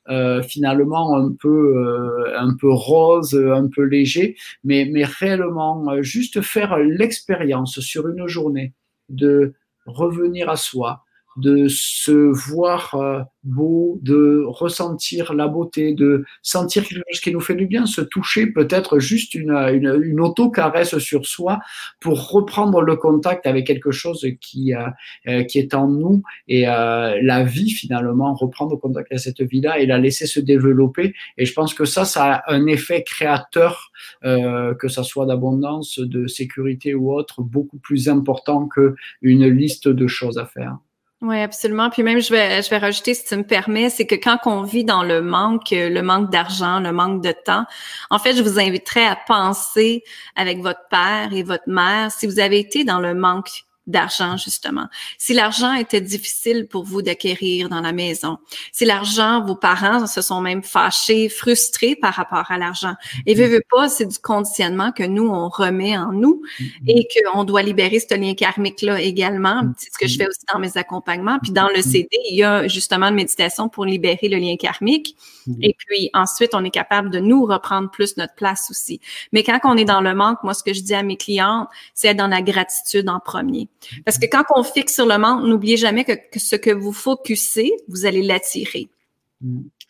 euh, 0.10 0.42
finalement 0.42 1.16
un 1.16 1.32
peu, 1.32 1.78
euh, 1.78 2.40
un 2.40 2.56
peu 2.60 2.72
rose, 2.72 3.36
un 3.36 3.68
peu 3.68 3.84
léger, 3.84 4.36
mais, 4.64 4.90
mais 4.92 5.04
réellement 5.04 6.02
juste 6.02 6.42
faire 6.42 6.78
l'expérience 6.78 7.80
sur 7.80 8.08
une 8.08 8.28
journée 8.28 8.74
de 9.10 9.54
revenir 9.86 10.50
à 10.50 10.58
soi, 10.58 11.05
de 11.38 11.68
se 11.68 12.12
voir 12.12 12.96
euh, 12.96 13.22
beau, 13.46 14.00
de 14.02 14.44
ressentir 14.48 15.34
la 15.34 15.48
beauté, 15.48 15.94
de 15.94 16.26
sentir 16.42 16.84
quelque 16.84 17.04
chose 17.12 17.22
qui 17.22 17.32
nous 17.32 17.40
fait 17.40 17.56
du 17.56 17.68
bien, 17.68 17.86
se 17.86 18.02
toucher, 18.02 18.48
peut-être 18.48 19.00
juste 19.00 19.36
une, 19.36 19.52
une, 19.52 20.00
une 20.04 20.20
auto-caresse 20.20 20.98
sur 20.98 21.26
soi 21.26 21.60
pour 22.00 22.30
reprendre 22.32 22.82
le 22.82 22.96
contact 22.96 23.46
avec 23.46 23.68
quelque 23.68 23.92
chose 23.92 24.26
qui, 24.42 24.74
euh, 24.74 24.88
euh 25.28 25.44
qui 25.44 25.60
est 25.60 25.74
en 25.74 25.88
nous 25.88 26.24
et 26.48 26.68
euh, 26.68 27.20
la 27.22 27.44
vie 27.44 27.70
finalement, 27.70 28.34
reprendre 28.34 28.76
contact 28.78 29.12
avec 29.12 29.22
cette 29.22 29.42
vie-là 29.42 29.80
et 29.80 29.86
la 29.86 30.00
laisser 30.00 30.26
se 30.26 30.40
développer. 30.40 31.14
Et 31.38 31.46
je 31.46 31.54
pense 31.54 31.74
que 31.74 31.86
ça, 31.86 32.06
ça 32.06 32.36
a 32.36 32.54
un 32.54 32.66
effet 32.66 33.04
créateur, 33.04 33.92
euh, 34.24 34.74
que 34.74 34.88
ça 34.88 35.04
soit 35.04 35.26
d'abondance, 35.26 36.00
de 36.00 36.28
sécurité 36.28 36.96
ou 36.96 37.14
autre, 37.14 37.42
beaucoup 37.42 37.78
plus 37.78 38.10
important 38.10 38.68
qu'une 38.68 39.48
liste 39.48 39.88
de 39.88 40.08
choses 40.08 40.38
à 40.38 40.46
faire. 40.46 40.78
Oui, 41.22 41.40
absolument. 41.40 41.90
Puis 41.90 42.04
même, 42.04 42.20
je 42.20 42.32
vais, 42.32 42.62
je 42.62 42.70
vais 42.70 42.78
rajouter, 42.78 43.14
si 43.14 43.26
tu 43.26 43.36
me 43.38 43.44
permets, 43.44 43.90
c'est 43.90 44.06
que 44.06 44.16
quand 44.16 44.38
on 44.46 44.64
vit 44.64 44.84
dans 44.84 45.02
le 45.02 45.22
manque, 45.22 45.72
le 45.72 46.02
manque 46.02 46.30
d'argent, 46.30 46.80
le 46.80 46.92
manque 46.92 47.24
de 47.24 47.32
temps, 47.32 47.66
en 48.10 48.20
fait, 48.20 48.36
je 48.36 48.44
vous 48.44 48.60
inviterais 48.60 49.06
à 49.06 49.18
penser 49.28 50.04
avec 50.36 50.60
votre 50.60 50.88
père 50.90 51.30
et 51.32 51.44
votre 51.44 51.68
mère, 51.68 52.12
si 52.12 52.28
vous 52.28 52.40
avez 52.40 52.60
été 52.60 52.84
dans 52.84 53.00
le 53.00 53.16
manque 53.16 53.64
d'argent, 53.88 54.38
justement. 54.38 54.88
Si 55.18 55.34
l'argent 55.34 55.74
était 55.74 56.02
difficile 56.02 56.68
pour 56.68 56.84
vous 56.84 57.02
d'acquérir 57.02 57.70
dans 57.70 57.82
la 57.82 57.92
maison, 57.92 58.38
si 58.72 58.86
l'argent, 58.86 59.46
vos 59.46 59.56
parents 59.56 60.08
se 60.08 60.22
sont 60.22 60.42
même 60.42 60.64
fâchés, 60.64 61.30
frustrés 61.30 61.96
par 61.96 62.14
rapport 62.14 62.52
à 62.52 62.58
l'argent. 62.58 62.96
Et 63.26 63.36
veut, 63.36 63.48
veut 63.48 63.64
pas, 63.70 63.90
c'est 63.90 64.06
du 64.06 64.18
conditionnement 64.18 64.92
que 64.92 65.04
nous, 65.04 65.28
on 65.28 65.50
remet 65.50 65.98
en 65.98 66.12
nous 66.12 66.42
mm-hmm. 66.60 66.68
et 66.88 67.08
qu'on 67.24 67.44
doit 67.44 67.62
libérer 67.62 68.00
ce 68.00 68.16
lien 68.16 68.34
karmique-là 68.34 69.02
également. 69.02 69.64
Mm-hmm. 69.64 69.74
C'est 69.78 69.94
ce 69.94 69.98
que 69.98 70.08
je 70.08 70.18
fais 70.18 70.28
aussi 70.28 70.42
dans 70.52 70.60
mes 70.60 70.78
accompagnements. 70.78 71.40
Puis 71.42 71.52
dans 71.52 71.68
le 71.68 71.80
mm-hmm. 71.80 71.92
CD, 71.92 72.18
il 72.30 72.38
y 72.38 72.44
a 72.44 72.68
justement 72.68 73.08
une 73.08 73.16
méditation 73.16 73.70
pour 73.70 73.86
libérer 73.86 74.28
le 74.28 74.38
lien 74.38 74.56
karmique. 74.58 75.16
Et 75.62 75.76
puis 75.78 76.10
ensuite, 76.14 76.56
on 76.56 76.64
est 76.64 76.72
capable 76.72 77.12
de 77.12 77.20
nous 77.20 77.46
reprendre 77.46 77.92
plus 77.92 78.18
notre 78.18 78.34
place 78.34 78.72
aussi. 78.72 79.00
Mais 79.32 79.44
quand 79.44 79.60
on 79.64 79.78
est 79.78 79.86
dans 79.86 80.02
le 80.02 80.16
manque, 80.16 80.40
moi, 80.44 80.54
ce 80.54 80.64
que 80.64 80.74
je 80.74 80.82
dis 80.82 80.96
à 80.96 81.04
mes 81.04 81.18
clientes, 81.18 81.68
c'est 81.94 82.10
être 82.10 82.18
dans 82.18 82.28
la 82.28 82.42
gratitude 82.42 83.08
en 83.10 83.20
premier. 83.20 83.70
Parce 84.04 84.18
que 84.18 84.26
quand 84.26 84.44
on 84.56 84.64
fixe 84.64 84.94
sur 84.94 85.06
le 85.06 85.18
manque, 85.18 85.44
n'oubliez 85.44 85.78
jamais 85.78 86.04
que, 86.04 86.40
ce 86.40 86.56
que 86.56 86.72
vous 86.72 86.94
focussez, 86.94 87.72
vous 87.88 88.06
allez 88.06 88.22
l'attirer. 88.22 88.88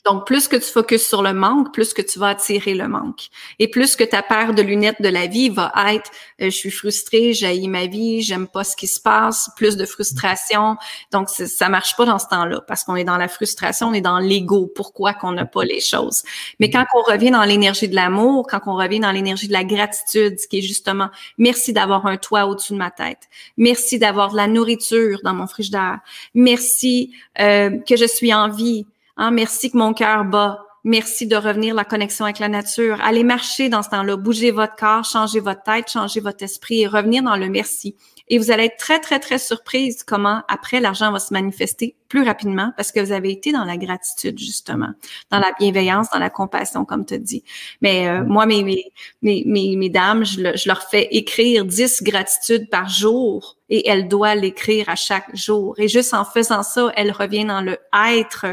Donc, 0.05 0.27
plus 0.27 0.47
que 0.47 0.55
tu 0.55 0.71
focuses 0.71 1.05
sur 1.05 1.23
le 1.23 1.33
manque, 1.33 1.73
plus 1.73 1.93
que 1.93 2.01
tu 2.01 2.19
vas 2.19 2.29
attirer 2.29 2.75
le 2.75 2.87
manque. 2.87 3.29
Et 3.57 3.67
plus 3.67 3.95
que 3.95 4.03
ta 4.03 4.21
paire 4.21 4.53
de 4.53 4.61
lunettes 4.61 5.01
de 5.01 5.09
la 5.09 5.25
vie 5.25 5.49
va 5.49 5.71
être 5.87 6.11
euh, 6.41 6.45
je 6.45 6.49
suis 6.49 6.71
frustrée, 6.71 7.33
j'haïs 7.33 7.67
ma 7.67 7.87
vie, 7.87 8.21
j'aime 8.21 8.47
pas 8.47 8.63
ce 8.63 8.75
qui 8.75 8.87
se 8.87 8.99
passe, 8.99 9.49
plus 9.55 9.77
de 9.77 9.85
frustration. 9.85 10.77
Donc, 11.11 11.29
ça 11.29 11.69
marche 11.69 11.95
pas 11.95 12.05
dans 12.05 12.19
ce 12.19 12.27
temps-là 12.27 12.61
parce 12.67 12.83
qu'on 12.83 12.95
est 12.95 13.03
dans 13.03 13.17
la 13.17 13.27
frustration, 13.27 13.87
on 13.87 13.93
est 13.93 14.01
dans 14.01 14.19
l'ego. 14.19 14.71
Pourquoi 14.75 15.13
qu'on 15.13 15.31
n'a 15.31 15.45
pas 15.45 15.63
les 15.63 15.81
choses? 15.81 16.23
Mais 16.59 16.69
quand 16.69 16.85
on 16.93 17.01
revient 17.01 17.31
dans 17.31 17.43
l'énergie 17.43 17.87
de 17.87 17.95
l'amour, 17.95 18.47
quand 18.47 18.61
on 18.67 18.75
revient 18.75 18.99
dans 18.99 19.11
l'énergie 19.11 19.47
de 19.47 19.53
la 19.53 19.63
gratitude, 19.63 20.39
ce 20.39 20.47
qui 20.47 20.59
est 20.59 20.61
justement 20.61 21.09
merci 21.37 21.73
d'avoir 21.73 22.05
un 22.05 22.17
toit 22.17 22.45
au-dessus 22.45 22.73
de 22.73 22.77
ma 22.77 22.91
tête, 22.91 23.27
merci 23.57 23.97
d'avoir 23.97 24.31
de 24.31 24.37
la 24.37 24.47
nourriture 24.47 25.19
dans 25.23 25.33
mon 25.33 25.47
frigidaire, 25.47 25.99
merci 26.33 27.11
euh, 27.39 27.77
que 27.87 27.95
je 27.95 28.05
suis 28.05 28.33
en 28.33 28.49
vie, 28.49 28.85
Hein, 29.17 29.31
merci 29.31 29.71
que 29.71 29.77
mon 29.77 29.93
cœur 29.93 30.25
bat. 30.25 30.59
Merci 30.87 31.25
de 31.25 31.35
revenir 31.35 31.73
la 31.73 31.83
connexion 31.83 32.25
avec 32.25 32.37
la 32.37 32.47
nature. 32.47 32.99
Allez 33.01 33.23
marcher 33.23 33.69
dans 33.69 33.81
ce 33.81 33.89
temps-là, 33.89 34.17
bougez 34.17 34.51
votre 34.51 34.75
corps, 34.75 35.03
changez 35.03 35.39
votre 35.39 35.63
tête, 35.63 35.89
changez 35.89 36.19
votre 36.19 36.43
esprit 36.43 36.81
et 36.81 36.87
revenir 36.87 37.23
dans 37.23 37.37
le 37.37 37.49
merci. 37.49 37.95
Et 38.27 38.37
vous 38.37 38.51
allez 38.51 38.65
être 38.65 38.77
très, 38.77 38.99
très, 38.99 39.19
très 39.19 39.39
surprise 39.39 40.03
comment 40.03 40.43
après 40.47 40.79
l'argent 40.79 41.11
va 41.11 41.17
se 41.17 41.33
manifester 41.33 41.95
plus 42.07 42.23
rapidement 42.23 42.71
parce 42.77 42.91
que 42.91 42.99
vous 42.99 43.11
avez 43.11 43.31
été 43.31 43.51
dans 43.51 43.65
la 43.65 43.77
gratitude, 43.77 44.37
justement, 44.37 44.89
dans 45.31 45.39
la 45.39 45.53
bienveillance, 45.57 46.11
dans 46.11 46.19
la 46.19 46.29
compassion, 46.29 46.85
comme 46.85 47.03
tu 47.03 47.17
dis. 47.17 47.43
Mais 47.81 48.07
euh, 48.07 48.23
moi, 48.23 48.45
mes, 48.45 48.63
mes, 48.63 49.43
mes, 49.45 49.75
mes, 49.75 49.89
dames, 49.89 50.23
je, 50.23 50.55
je 50.55 50.67
leur 50.67 50.83
fais 50.83 51.07
écrire 51.09 51.65
10 51.65 52.03
gratitudes 52.03 52.69
par 52.69 52.89
jour 52.89 53.57
et 53.69 53.89
elles 53.89 54.07
doivent 54.07 54.37
l'écrire 54.37 54.87
à 54.87 54.95
chaque 54.95 55.35
jour. 55.35 55.73
Et 55.79 55.87
juste 55.87 56.13
en 56.13 56.25
faisant 56.25 56.61
ça, 56.61 56.91
elles 56.95 57.11
reviennent 57.11 57.47
dans 57.47 57.61
le 57.61 57.79
être 58.07 58.45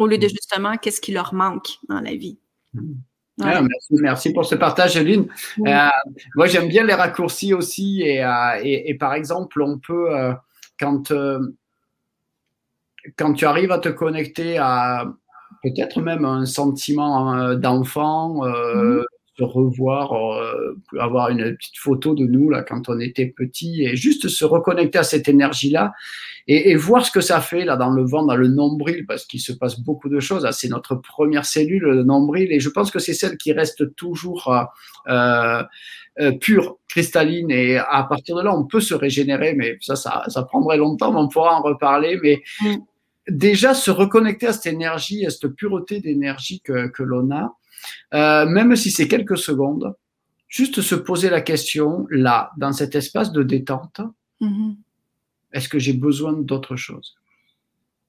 au 0.00 0.06
lieu 0.06 0.18
de 0.18 0.26
mm. 0.26 0.30
justement 0.30 0.76
qu'est-ce 0.76 1.00
qui 1.00 1.12
leur 1.12 1.32
manque 1.34 1.78
dans 1.88 2.00
la 2.00 2.14
vie? 2.14 2.38
Mm. 2.74 2.94
Ah, 3.42 3.62
merci, 3.90 4.34
pour 4.34 4.44
ce 4.44 4.54
partage, 4.54 4.98
Lynn. 4.98 5.26
Euh, 5.66 5.88
moi, 6.34 6.46
j'aime 6.46 6.68
bien 6.68 6.84
les 6.84 6.92
raccourcis 6.92 7.54
aussi. 7.54 8.02
Et, 8.02 8.22
euh, 8.22 8.60
et, 8.62 8.94
par 8.98 9.14
exemple, 9.14 9.62
on 9.62 9.78
peut, 9.78 10.14
euh, 10.14 10.34
quand, 10.78 11.10
quand 13.16 13.32
tu 13.32 13.46
arrives 13.46 13.72
à 13.72 13.78
te 13.78 13.88
connecter 13.88 14.58
à 14.58 15.10
peut-être 15.62 16.02
même 16.02 16.26
un 16.26 16.44
sentiment 16.44 17.54
d'enfant, 17.54 18.44
mm 18.44 19.04
revoir, 19.44 20.12
euh, 20.12 20.76
avoir 20.98 21.30
une 21.30 21.56
petite 21.56 21.78
photo 21.78 22.14
de 22.14 22.24
nous 22.24 22.50
là 22.50 22.62
quand 22.62 22.88
on 22.88 22.98
était 23.00 23.26
petit 23.26 23.84
et 23.84 23.96
juste 23.96 24.28
se 24.28 24.44
reconnecter 24.44 24.98
à 24.98 25.02
cette 25.02 25.28
énergie-là 25.28 25.92
et, 26.48 26.74
voir 26.74 27.04
ce 27.04 27.10
que 27.10 27.20
ça 27.20 27.40
fait 27.40 27.64
là 27.64 27.76
dans 27.76 27.90
le 27.90 28.04
vent, 28.04 28.24
dans 28.24 28.34
le 28.34 28.48
nombril, 28.48 29.06
parce 29.06 29.24
qu'il 29.24 29.40
se 29.40 29.52
passe 29.52 29.78
beaucoup 29.78 30.08
de 30.08 30.18
choses. 30.18 30.44
Ah, 30.44 30.52
c'est 30.52 30.68
notre 30.68 30.96
première 30.96 31.44
cellule, 31.44 31.82
le 31.82 32.02
nombril, 32.02 32.50
et 32.50 32.58
je 32.58 32.68
pense 32.68 32.90
que 32.90 32.98
c'est 32.98 33.14
celle 33.14 33.36
qui 33.36 33.52
reste 33.52 33.94
toujours 33.94 34.52
euh, 35.08 35.62
euh, 36.18 36.32
pure, 36.32 36.78
cristalline, 36.88 37.50
et 37.50 37.76
à 37.76 38.04
partir 38.08 38.36
de 38.36 38.42
là, 38.42 38.54
on 38.54 38.64
peut 38.64 38.80
se 38.80 38.94
régénérer, 38.94 39.54
mais 39.54 39.78
ça, 39.80 39.94
ça, 39.94 40.24
ça 40.26 40.42
prendrait 40.42 40.76
longtemps, 40.76 41.12
mais 41.12 41.20
on 41.20 41.28
pourra 41.28 41.56
en 41.56 41.62
reparler, 41.62 42.18
mais 42.22 42.42
mm. 42.62 42.76
déjà 43.28 43.72
se 43.72 43.92
reconnecter 43.92 44.48
à 44.48 44.52
cette 44.52 44.72
énergie, 44.72 45.24
à 45.26 45.30
cette 45.30 45.48
pureté 45.48 46.00
d'énergie 46.00 46.60
que, 46.60 46.88
que 46.88 47.04
l'on 47.04 47.30
a, 47.30 47.54
euh, 48.14 48.46
même 48.46 48.74
si 48.76 48.90
c'est 48.90 49.08
quelques 49.08 49.38
secondes, 49.38 49.94
juste 50.48 50.80
se 50.80 50.94
poser 50.94 51.30
la 51.30 51.40
question, 51.40 52.06
là, 52.10 52.50
dans 52.56 52.72
cet 52.72 52.94
espace 52.94 53.32
de 53.32 53.42
détente, 53.42 54.00
mm-hmm. 54.40 54.76
est-ce 55.52 55.68
que 55.68 55.78
j'ai 55.78 55.92
besoin 55.94 56.32
d'autre 56.32 56.76
chose? 56.76 57.16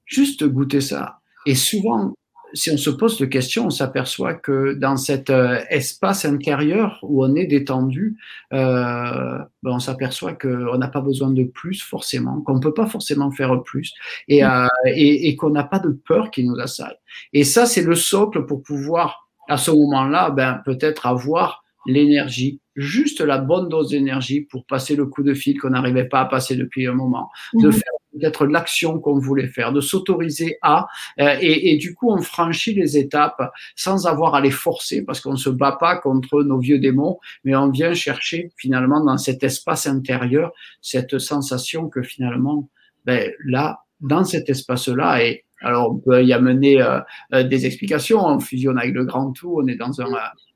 Juste 0.04 0.44
goûter 0.44 0.80
ça. 0.80 1.20
Et 1.46 1.54
souvent, 1.54 2.14
si 2.54 2.70
on 2.70 2.76
se 2.76 2.90
pose 2.90 3.18
de 3.18 3.24
questions, 3.24 3.66
on 3.66 3.70
s'aperçoit 3.70 4.34
que 4.34 4.74
dans 4.74 4.96
cet 4.96 5.30
euh, 5.30 5.60
espace 5.70 6.24
intérieur 6.24 6.98
où 7.02 7.24
on 7.24 7.34
est 7.34 7.46
détendu, 7.46 8.18
euh, 8.52 9.38
ben 9.62 9.70
on 9.70 9.78
s'aperçoit 9.78 10.34
qu'on 10.34 10.76
n'a 10.76 10.88
pas 10.88 11.00
besoin 11.00 11.30
de 11.30 11.44
plus 11.44 11.80
forcément, 11.82 12.40
qu'on 12.42 12.56
ne 12.56 12.60
peut 12.60 12.74
pas 12.74 12.86
forcément 12.86 13.30
faire 13.30 13.62
plus 13.62 13.92
et, 14.28 14.42
mm. 14.44 14.68
et, 14.86 15.28
et 15.28 15.36
qu'on 15.36 15.50
n'a 15.50 15.64
pas 15.64 15.78
de 15.78 15.90
peur 15.90 16.30
qui 16.30 16.44
nous 16.44 16.58
assaille. 16.58 16.96
Et 17.32 17.44
ça, 17.44 17.66
c'est 17.66 17.82
le 17.82 17.94
socle 17.94 18.44
pour 18.44 18.62
pouvoir 18.62 19.30
à 19.52 19.58
ce 19.58 19.70
moment-là, 19.70 20.30
ben, 20.30 20.62
peut-être 20.64 21.06
avoir 21.06 21.62
l'énergie, 21.84 22.60
juste 22.74 23.20
la 23.20 23.36
bonne 23.36 23.68
dose 23.68 23.90
d'énergie 23.90 24.40
pour 24.40 24.64
passer 24.64 24.96
le 24.96 25.04
coup 25.04 25.22
de 25.22 25.34
fil 25.34 25.60
qu'on 25.60 25.70
n'arrivait 25.70 26.08
pas 26.08 26.20
à 26.20 26.24
passer 26.24 26.56
depuis 26.56 26.86
un 26.86 26.94
moment, 26.94 27.28
de 27.52 27.66
mhm. 27.66 27.72
faire 27.72 27.92
peut-être 28.14 28.46
l'action 28.46 28.98
qu'on 28.98 29.18
voulait 29.18 29.48
faire, 29.48 29.72
de 29.72 29.82
s'autoriser 29.82 30.56
à, 30.62 30.86
euh, 31.20 31.36
et, 31.40 31.72
et, 31.72 31.76
du 31.76 31.94
coup 31.94 32.10
on 32.10 32.22
franchit 32.22 32.74
les 32.74 32.96
étapes 32.96 33.50
sans 33.74 34.06
avoir 34.06 34.34
à 34.34 34.40
les 34.40 34.50
forcer 34.50 35.02
parce 35.02 35.20
qu'on 35.20 35.36
se 35.36 35.50
bat 35.50 35.72
pas 35.72 35.96
contre 35.96 36.42
nos 36.42 36.58
vieux 36.58 36.78
démons, 36.78 37.18
mais 37.44 37.54
on 37.54 37.68
vient 37.68 37.92
chercher 37.92 38.52
finalement 38.56 39.04
dans 39.04 39.18
cet 39.18 39.42
espace 39.42 39.86
intérieur 39.86 40.52
cette 40.80 41.18
sensation 41.18 41.88
que 41.88 42.02
finalement, 42.02 42.68
ben, 43.04 43.30
là, 43.44 43.80
dans 44.00 44.24
cet 44.24 44.48
espace-là, 44.50 45.24
et 45.24 45.44
alors, 45.62 45.92
on 45.92 45.98
peut 45.98 46.24
y 46.24 46.32
amener 46.32 46.82
euh, 46.82 47.00
euh, 47.34 47.42
des 47.44 47.66
explications. 47.66 48.24
On 48.24 48.40
fusionne 48.40 48.78
avec 48.78 48.94
le 48.94 49.04
grand 49.04 49.32
tout. 49.32 49.58
On 49.62 49.66
est 49.66 49.76
dans 49.76 50.00
un, 50.00 50.06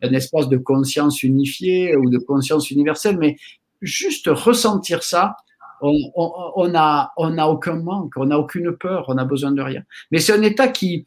espace 0.03 0.49
de 0.49 0.57
conscience 0.57 1.23
unifiée 1.23 1.97
ou 1.97 2.11
de 2.11 2.19
conscience 2.19 2.71
universelle. 2.71 3.17
Mais 3.19 3.37
juste 3.83 4.29
ressentir 4.29 5.03
ça, 5.03 5.37
on 5.83 6.69
n'a 6.69 7.01
a, 7.01 7.13
on 7.19 7.37
a 7.39 7.47
aucun 7.47 7.77
manque, 7.77 8.15
on 8.17 8.27
n'a 8.27 8.39
aucune 8.39 8.75
peur, 8.77 9.05
on 9.09 9.15
n'a 9.15 9.27
besoin 9.27 9.53
de 9.53 9.61
rien. 9.61 9.83
Mais 10.11 10.19
c'est 10.19 10.33
un 10.33 10.43
état 10.43 10.69
qui 10.69 11.05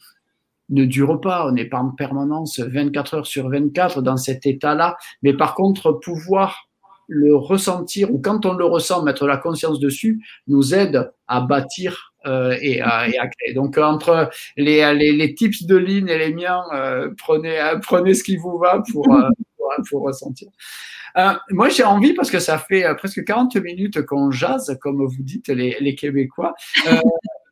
ne 0.69 0.85
dure 0.85 1.19
pas. 1.19 1.47
On 1.47 1.51
n'est 1.51 1.65
pas 1.65 1.79
en 1.79 1.89
permanence 1.89 2.59
24 2.59 3.13
heures 3.15 3.27
sur 3.27 3.49
24 3.49 4.01
dans 4.01 4.17
cet 4.17 4.45
état-là. 4.45 4.95
Mais 5.23 5.33
par 5.33 5.55
contre, 5.55 5.91
pouvoir 5.93 6.68
le 7.09 7.35
ressentir 7.35 8.13
ou 8.13 8.19
quand 8.19 8.45
on 8.45 8.53
le 8.53 8.65
ressent, 8.65 9.03
mettre 9.03 9.27
la 9.27 9.37
conscience 9.37 9.79
dessus, 9.79 10.21
nous 10.47 10.73
aide 10.73 11.11
à 11.27 11.41
bâtir 11.41 12.13
euh, 12.25 12.55
et, 12.61 12.81
à, 12.81 13.09
et, 13.09 13.17
à, 13.17 13.27
créer. 13.27 13.53
Donc 13.53 13.77
entre 13.77 14.29
les, 14.57 14.93
les, 14.93 15.11
les, 15.11 15.35
tips 15.35 15.63
de 15.63 15.75
Lynn 15.75 16.07
et 16.07 16.17
les 16.17 16.33
miens, 16.33 16.63
euh, 16.73 17.09
prenez, 17.17 17.59
euh, 17.59 17.79
prenez 17.79 18.13
ce 18.13 18.23
qui 18.23 18.37
vous 18.37 18.57
va 18.57 18.83
pour, 18.91 19.11
euh, 19.13 19.29
pour, 19.57 19.71
pour, 19.89 20.01
ressentir. 20.03 20.49
Euh, 21.17 21.33
moi, 21.49 21.69
j'ai 21.69 21.83
envie, 21.83 22.13
parce 22.13 22.29
que 22.29 22.39
ça 22.39 22.59
fait 22.59 22.85
presque 22.95 23.23
40 23.23 23.55
minutes 23.57 24.05
qu'on 24.05 24.29
jase, 24.29 24.77
comme 24.79 25.03
vous 25.03 25.23
dites, 25.23 25.47
les, 25.47 25.77
les 25.79 25.95
Québécois. 25.95 26.53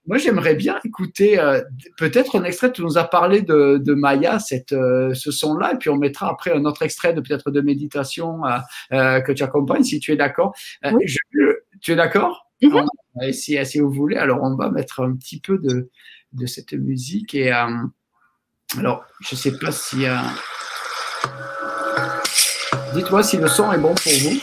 Moi, 0.07 0.17
j'aimerais 0.17 0.55
bien 0.55 0.79
écouter 0.85 1.37
euh, 1.37 1.61
peut-être 1.97 2.37
un 2.39 2.43
extrait. 2.45 2.71
Tu 2.71 2.81
nous 2.81 2.97
as 2.97 3.03
parlé 3.03 3.41
de, 3.41 3.77
de 3.77 3.93
Maya, 3.93 4.39
cette, 4.39 4.71
euh, 4.71 5.13
ce 5.13 5.31
son-là, 5.31 5.73
et 5.73 5.77
puis 5.77 5.89
on 5.89 5.97
mettra 5.97 6.29
après 6.29 6.51
un 6.51 6.63
autre 6.63 6.81
extrait 6.81 7.13
de 7.13 7.19
peut-être 7.19 7.51
de 7.51 7.59
méditation 7.59 8.41
euh, 8.93 9.19
que 9.19 9.33
tu 9.33 9.43
accompagnes, 9.43 9.83
si 9.83 9.99
tu 9.99 10.13
es 10.13 10.15
d'accord. 10.15 10.55
tu 11.81 11.91
es 11.91 11.95
d'accord? 11.95 12.47
Mm 12.61 12.79
si, 13.31 13.57
si, 13.65 13.79
vous 13.79 13.91
voulez, 13.91 14.15
alors 14.15 14.43
on 14.43 14.55
va 14.55 14.69
mettre 14.69 15.01
un 15.01 15.15
petit 15.15 15.39
peu 15.39 15.57
de, 15.57 15.89
de 16.33 16.45
cette 16.45 16.73
musique. 16.73 17.33
Et 17.33 17.51
alors, 17.51 19.05
je 19.21 19.35
ne 19.35 19.37
sais 19.37 19.57
pas 19.57 19.71
si. 19.71 20.05
Dites-moi 22.93 23.23
si 23.23 23.37
le 23.37 23.47
son 23.47 23.71
est 23.73 23.79
bon 23.79 23.95
pour 23.95 24.11
vous. 24.21 24.39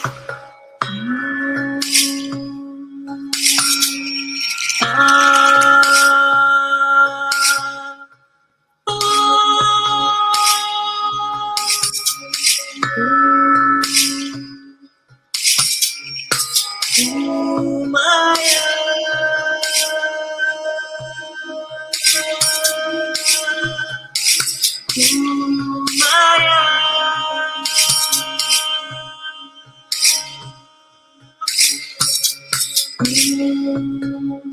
Mm-hmm. 33.00 34.44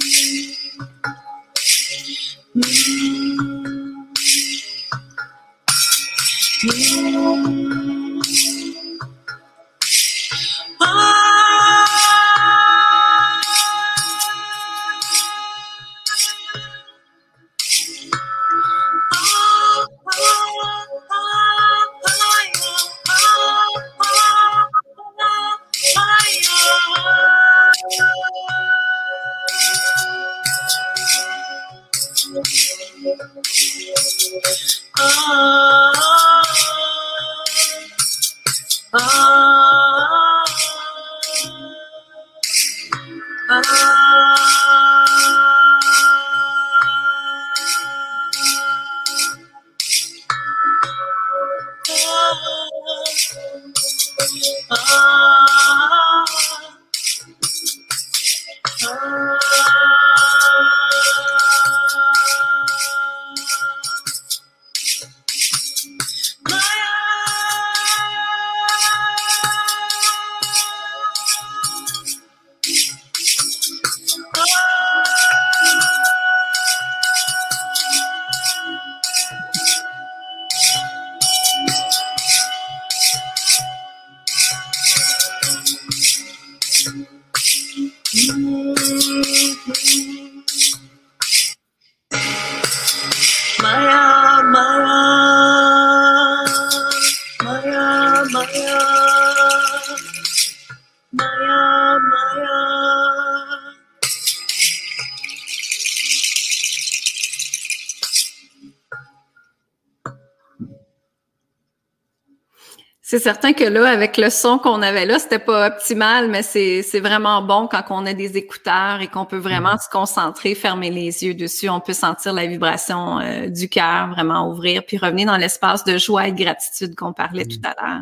Là, 113.82 113.92
avec 113.92 114.18
le 114.18 114.30
son 114.30 114.58
qu'on 114.58 114.82
avait 114.82 115.06
là, 115.06 115.20
c'était 115.20 115.40
pas 115.40 115.68
optimal, 115.68 116.30
mais 116.30 116.44
c'est 116.44 117.00
vraiment 117.00 117.42
bon 117.42 117.68
quand 117.68 117.84
on 117.90 118.06
a 118.06 118.14
des 118.14 118.38
écouteurs 118.38 119.02
et 119.02 119.08
qu'on 119.08 119.26
peut 119.26 119.38
vraiment 119.38 119.78
se 119.78 119.90
concentrer, 119.90 120.56
fermer 120.56 120.90
les 120.90 121.24
yeux 121.24 121.34
dessus. 121.34 121.70
On 121.70 121.80
peut 121.80 121.94
sentir 121.94 122.34
la 122.34 122.46
vibration 122.46 123.20
euh, 123.20 123.48
du 123.50 123.70
cœur 123.70 124.10
vraiment 124.10 124.50
ouvrir, 124.50 124.84
puis 124.86 124.98
revenir 124.98 125.28
dans 125.28 125.38
l'espace 125.38 125.84
de 125.84 125.98
joie 125.98 126.28
et 126.28 126.32
de 126.32 126.44
gratitude 126.44 126.96
qu'on 126.96 127.14
parlait 127.14 127.46
tout 127.46 127.62
à 127.64 127.76
l'heure. 127.82 128.02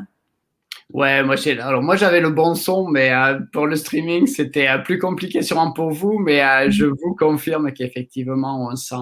Ouais, 0.92 1.22
moi 1.24 1.36
alors 1.60 1.84
moi 1.84 1.96
j'avais 1.96 2.20
le 2.20 2.32
bon 2.32 2.56
son, 2.56 2.88
mais 2.88 3.14
euh, 3.14 3.40
pour 3.54 3.68
le 3.68 3.76
streaming 3.76 4.26
c'était 4.28 4.68
euh, 4.68 4.80
plus 4.80 4.98
compliqué 4.98 5.44
sûrement 5.44 5.72
pour 5.72 5.92
vous, 5.92 6.18
mais 6.18 6.44
euh, 6.44 6.72
je 6.72 6.86
vous 6.86 7.16
confirme 7.16 7.72
qu'effectivement 7.72 8.68
on 8.68 8.76
sent 8.76 8.96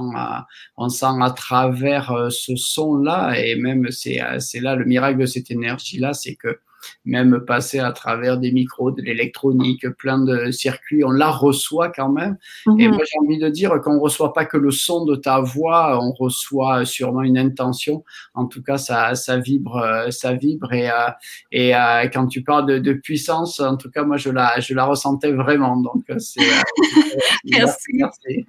on 0.76 0.90
sent 0.90 1.06
à 1.22 1.32
travers 1.32 2.28
ce 2.30 2.58
son 2.58 2.96
là 2.98 3.36
et 3.40 3.56
même 3.56 3.90
c'est 3.90 4.20
c'est 4.40 4.60
là 4.60 4.76
le 4.76 4.84
miracle 4.84 5.18
de 5.20 5.26
cette 5.26 5.50
énergie 5.50 5.98
là, 5.98 6.14
c'est 6.14 6.36
que 6.36 6.60
même 7.06 7.42
passer 7.46 7.80
à 7.80 7.92
travers 7.92 8.38
des 8.38 8.52
micros, 8.52 8.92
de 8.92 9.02
l'électronique, 9.02 9.88
plein 9.98 10.20
de 10.20 10.52
circuits, 10.52 11.04
on 11.04 11.12
la 11.12 11.30
reçoit 11.30 11.90
quand 11.90 12.10
même. 12.10 12.38
Et 12.80 12.88
mhm. 12.88 12.96
moi, 12.96 13.04
j'ai 13.06 13.20
envie 13.20 13.40
de 13.40 13.50
dire 13.50 13.80
qu'on 13.84 13.96
ne 13.96 14.00
reçoit 14.00 14.34
pas 14.34 14.46
que 14.46 14.58
le 14.58 14.72
son 14.72 15.06
de 15.06 15.16
ta 15.16 15.40
voix, 15.40 16.00
on 16.02 16.12
reçoit 16.12 16.86
sûrement 16.86 17.22
une 17.22 17.38
intention. 17.38 18.04
En 18.34 18.46
tout 18.46 18.62
cas, 18.62 18.78
ça, 18.78 19.16
ça 19.16 19.38
vibre, 19.38 20.08
ça 20.10 20.34
vibre. 20.34 20.74
Et, 20.74 20.90
euh, 20.90 21.10
et 21.52 21.76
euh, 21.76 22.08
quand 22.12 22.28
tu 22.28 22.44
parles 22.44 22.66
de, 22.66 22.80
de, 22.80 22.94
puissance, 22.94 23.60
en 23.60 23.78
tout 23.78 23.90
cas, 23.90 24.04
moi, 24.04 24.18
je 24.18 24.30
la, 24.30 24.60
je 24.60 24.74
la 24.74 24.86
ressentais 24.86 25.32
vraiment. 25.32 25.78
Donc, 25.78 26.04
euh, 26.10 26.20
c'est. 26.20 26.42
merci. 27.46 27.88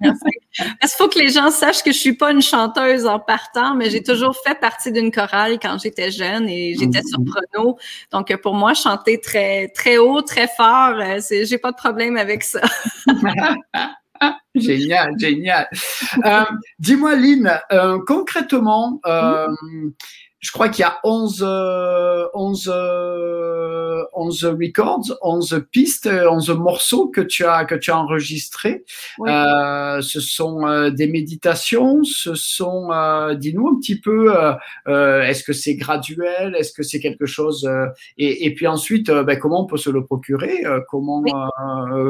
Merci. 0.01 0.95
faut 0.97 1.07
que 1.07 1.19
les 1.19 1.29
gens 1.29 1.51
sachent 1.51 1.83
que 1.83 1.91
je 1.91 1.97
suis 1.97 2.13
pas 2.13 2.31
une 2.31 2.41
chanteuse 2.41 3.05
en 3.05 3.19
partant, 3.19 3.75
mais 3.75 3.89
j'ai 3.89 4.03
toujours 4.03 4.35
fait 4.45 4.59
partie 4.59 4.91
d'une 4.91 5.11
chorale 5.11 5.59
quand 5.61 5.77
j'étais 5.81 6.11
jeune 6.11 6.47
et 6.47 6.75
j'étais 6.75 7.03
sur 7.03 7.19
mhm. 7.19 7.25
prono. 7.25 7.77
Donc, 8.11 8.18
pour 8.41 8.55
moi, 8.55 8.73
chanter 8.73 9.19
très, 9.19 9.67
très 9.69 9.97
haut, 9.97 10.21
très 10.21 10.47
fort, 10.47 10.95
euh, 10.99 11.19
j'ai 11.29 11.57
pas 11.57 11.71
de 11.71 11.77
problème 11.77 12.17
avec 12.17 12.43
ça. 12.43 12.61
génial, 14.55 15.13
génial. 15.17 15.67
Euh, 16.25 16.43
dis-moi, 16.79 17.15
Lynn, 17.15 17.59
euh, 17.71 17.99
concrètement, 18.05 18.99
je 20.39 20.51
crois 20.51 20.69
qu'il 20.69 20.83
y 20.83 20.85
a 20.85 20.99
11, 21.03 21.43
11, 22.33 22.73
11 24.13 24.45
records, 24.45 25.17
11 25.21 25.65
pistes, 25.71 26.07
11 26.07 26.49
morceaux 26.51 27.07
que 27.07 27.21
tu 27.21 27.45
as, 27.45 27.65
que 27.65 27.75
tu 27.75 27.91
as 27.91 27.97
enregistrés. 27.97 28.83
Euh, 29.27 30.01
ce 30.01 30.19
sont 30.19 30.65
euh, 30.67 30.89
des 30.89 31.07
méditations, 31.07 32.03
ce 32.03 32.35
sont, 32.35 32.91
euh, 32.91 33.35
dis-nous 33.35 33.67
un 33.67 33.79
petit 33.79 33.99
peu, 33.99 34.33
euh, 34.87 35.21
est-ce 35.21 35.43
que 35.43 35.53
c'est 35.53 35.75
graduel, 35.75 36.55
est-ce 36.57 36.73
que 36.73 36.83
c'est 36.83 36.99
quelque 36.99 37.25
chose, 37.25 37.69
et, 38.17 38.45
et, 38.45 38.53
puis 38.53 38.67
ensuite, 38.67 39.11
ben, 39.11 39.37
comment 39.39 39.63
on 39.63 39.65
peut 39.65 39.77
se 39.77 39.89
le 39.89 40.03
procurer, 40.05 40.63
comment, 40.89 41.23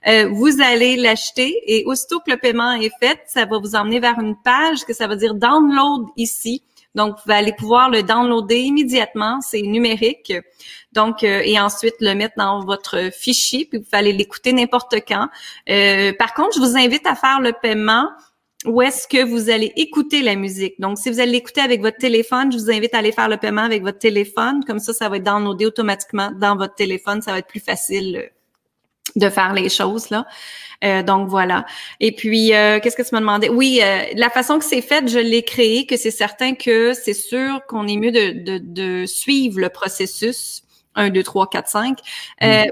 Euh, 0.07 0.29
vous 0.29 0.61
allez 0.61 0.95
l'acheter 0.95 1.55
et 1.65 1.83
aussitôt 1.85 2.19
que 2.19 2.31
le 2.31 2.37
paiement 2.37 2.73
est 2.73 2.91
fait, 3.01 3.19
ça 3.27 3.45
va 3.45 3.59
vous 3.59 3.75
emmener 3.75 3.99
vers 3.99 4.19
une 4.19 4.35
page 4.35 4.85
que 4.85 4.93
ça 4.93 5.07
va 5.07 5.15
dire 5.15 5.35
download 5.35 6.07
ici. 6.17 6.63
Donc, 6.95 7.15
vous 7.25 7.31
allez 7.31 7.53
pouvoir 7.53 7.89
le 7.89 8.03
downloader 8.03 8.59
immédiatement, 8.59 9.39
c'est 9.41 9.61
numérique. 9.61 10.33
Donc, 10.91 11.23
euh, 11.23 11.41
et 11.43 11.59
ensuite 11.59 11.95
le 12.01 12.13
mettre 12.13 12.35
dans 12.37 12.63
votre 12.65 13.11
fichier, 13.13 13.65
puis 13.65 13.79
vous 13.79 13.89
allez 13.93 14.13
l'écouter 14.13 14.51
n'importe 14.53 14.95
quand. 15.07 15.27
Euh, 15.69 16.13
par 16.17 16.33
contre, 16.33 16.55
je 16.55 16.59
vous 16.59 16.77
invite 16.77 17.07
à 17.07 17.15
faire 17.15 17.39
le 17.39 17.53
paiement 17.53 18.09
où 18.65 18.81
est-ce 18.81 19.07
que 19.07 19.23
vous 19.23 19.49
allez 19.49 19.71
écouter 19.75 20.21
la 20.21 20.35
musique. 20.35 20.79
Donc, 20.79 20.97
si 20.97 21.09
vous 21.09 21.19
allez 21.19 21.31
l'écouter 21.31 21.61
avec 21.61 21.81
votre 21.81 21.97
téléphone, 21.97 22.51
je 22.51 22.57
vous 22.57 22.69
invite 22.69 22.93
à 22.93 22.99
aller 22.99 23.11
faire 23.11 23.29
le 23.29 23.37
paiement 23.37 23.63
avec 23.63 23.81
votre 23.81 23.97
téléphone. 23.97 24.63
Comme 24.65 24.79
ça, 24.79 24.93
ça 24.93 25.09
va 25.09 25.17
être 25.17 25.23
downloadé 25.23 25.65
automatiquement 25.65 26.31
dans 26.31 26.55
votre 26.55 26.75
téléphone. 26.75 27.21
Ça 27.21 27.31
va 27.31 27.39
être 27.39 27.47
plus 27.47 27.59
facile 27.59 28.17
euh, 28.17 28.27
de 29.15 29.29
faire 29.29 29.53
les 29.53 29.69
choses 29.69 30.09
là. 30.09 30.25
Euh, 30.83 31.03
donc 31.03 31.27
voilà. 31.27 31.65
Et 31.99 32.11
puis 32.11 32.53
euh, 32.53 32.79
qu'est-ce 32.79 32.95
que 32.95 33.03
tu 33.03 33.09
m'as 33.13 33.19
demandé? 33.19 33.49
Oui, 33.49 33.79
euh, 33.83 34.05
la 34.15 34.29
façon 34.29 34.57
que 34.57 34.65
c'est 34.65 34.81
fait, 34.81 35.07
je 35.07 35.19
l'ai 35.19 35.43
créé, 35.43 35.85
que 35.85 35.97
c'est 35.97 36.11
certain 36.11 36.55
que 36.55 36.93
c'est 36.93 37.13
sûr 37.13 37.61
qu'on 37.67 37.87
est 37.87 37.97
mieux 37.97 38.11
de, 38.11 38.31
de, 38.43 38.57
de, 38.57 39.05
suivre 39.05 39.59
le 39.59 39.69
processus. 39.69 40.63
1, 40.95 41.09
2, 41.09 41.23
3, 41.23 41.49
4, 41.49 41.69
5. 41.69 41.99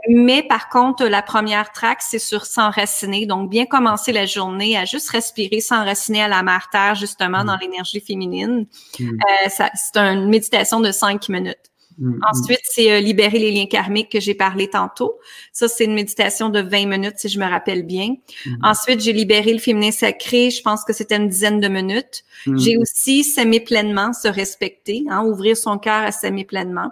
mais 0.09 0.43
par 0.43 0.67
contre, 0.67 1.05
la 1.05 1.21
première 1.21 1.71
track, 1.71 2.01
c'est 2.01 2.19
sur 2.19 2.45
s'enraciner. 2.45 3.25
Donc, 3.25 3.49
bien 3.49 3.65
commencer 3.65 4.11
la 4.11 4.25
journée 4.25 4.75
à 4.75 4.83
juste 4.83 5.09
respirer, 5.11 5.61
s'enraciner 5.61 6.23
à 6.23 6.27
la 6.27 6.43
mère 6.43 6.67
terre, 6.69 6.95
justement, 6.95 7.45
dans 7.45 7.55
l'énergie 7.55 8.01
féminine. 8.01 8.67
Mm. 8.99 9.19
c'est 9.47 9.95
une 9.95 10.27
méditation 10.27 10.81
de 10.81 10.91
5 10.91 11.29
minutes. 11.29 11.69
Mm, 11.99 12.15
mm. 12.15 12.19
Ensuite, 12.31 12.61
c'est 12.63 12.91
euh, 12.91 12.99
libérer 12.99 13.39
les 13.39 13.51
liens 13.51 13.65
karmiques 13.65 14.11
que 14.11 14.19
j'ai 14.19 14.33
parlé 14.33 14.69
tantôt. 14.69 15.19
Ça, 15.51 15.67
c'est 15.67 15.85
une 15.85 15.93
méditation 15.93 16.49
de 16.49 16.61
20 16.61 16.85
minutes, 16.87 17.15
si 17.17 17.29
je 17.29 17.39
me 17.39 17.45
rappelle 17.45 17.83
bien. 17.83 18.15
Mm. 18.45 18.55
Ensuite, 18.63 19.01
j'ai 19.01 19.13
libéré 19.13 19.53
le 19.53 19.59
féminin 19.59 19.91
sacré. 19.91 20.49
Je 20.49 20.61
pense 20.61 20.83
que 20.83 20.93
c'était 20.93 21.17
une 21.17 21.29
dizaine 21.29 21.59
de 21.59 21.67
minutes. 21.67 22.23
J'ai 22.55 22.77
aussi 22.77 23.23
s'aimer 23.23 23.59
pleinement, 23.59 24.13
se 24.13 24.27
respecter, 24.27 25.03
hein, 25.09 25.23
ouvrir 25.25 25.57
son 25.57 25.77
cœur 25.77 26.03
à 26.03 26.11
s'aimer 26.11 26.45
pleinement. 26.45 26.91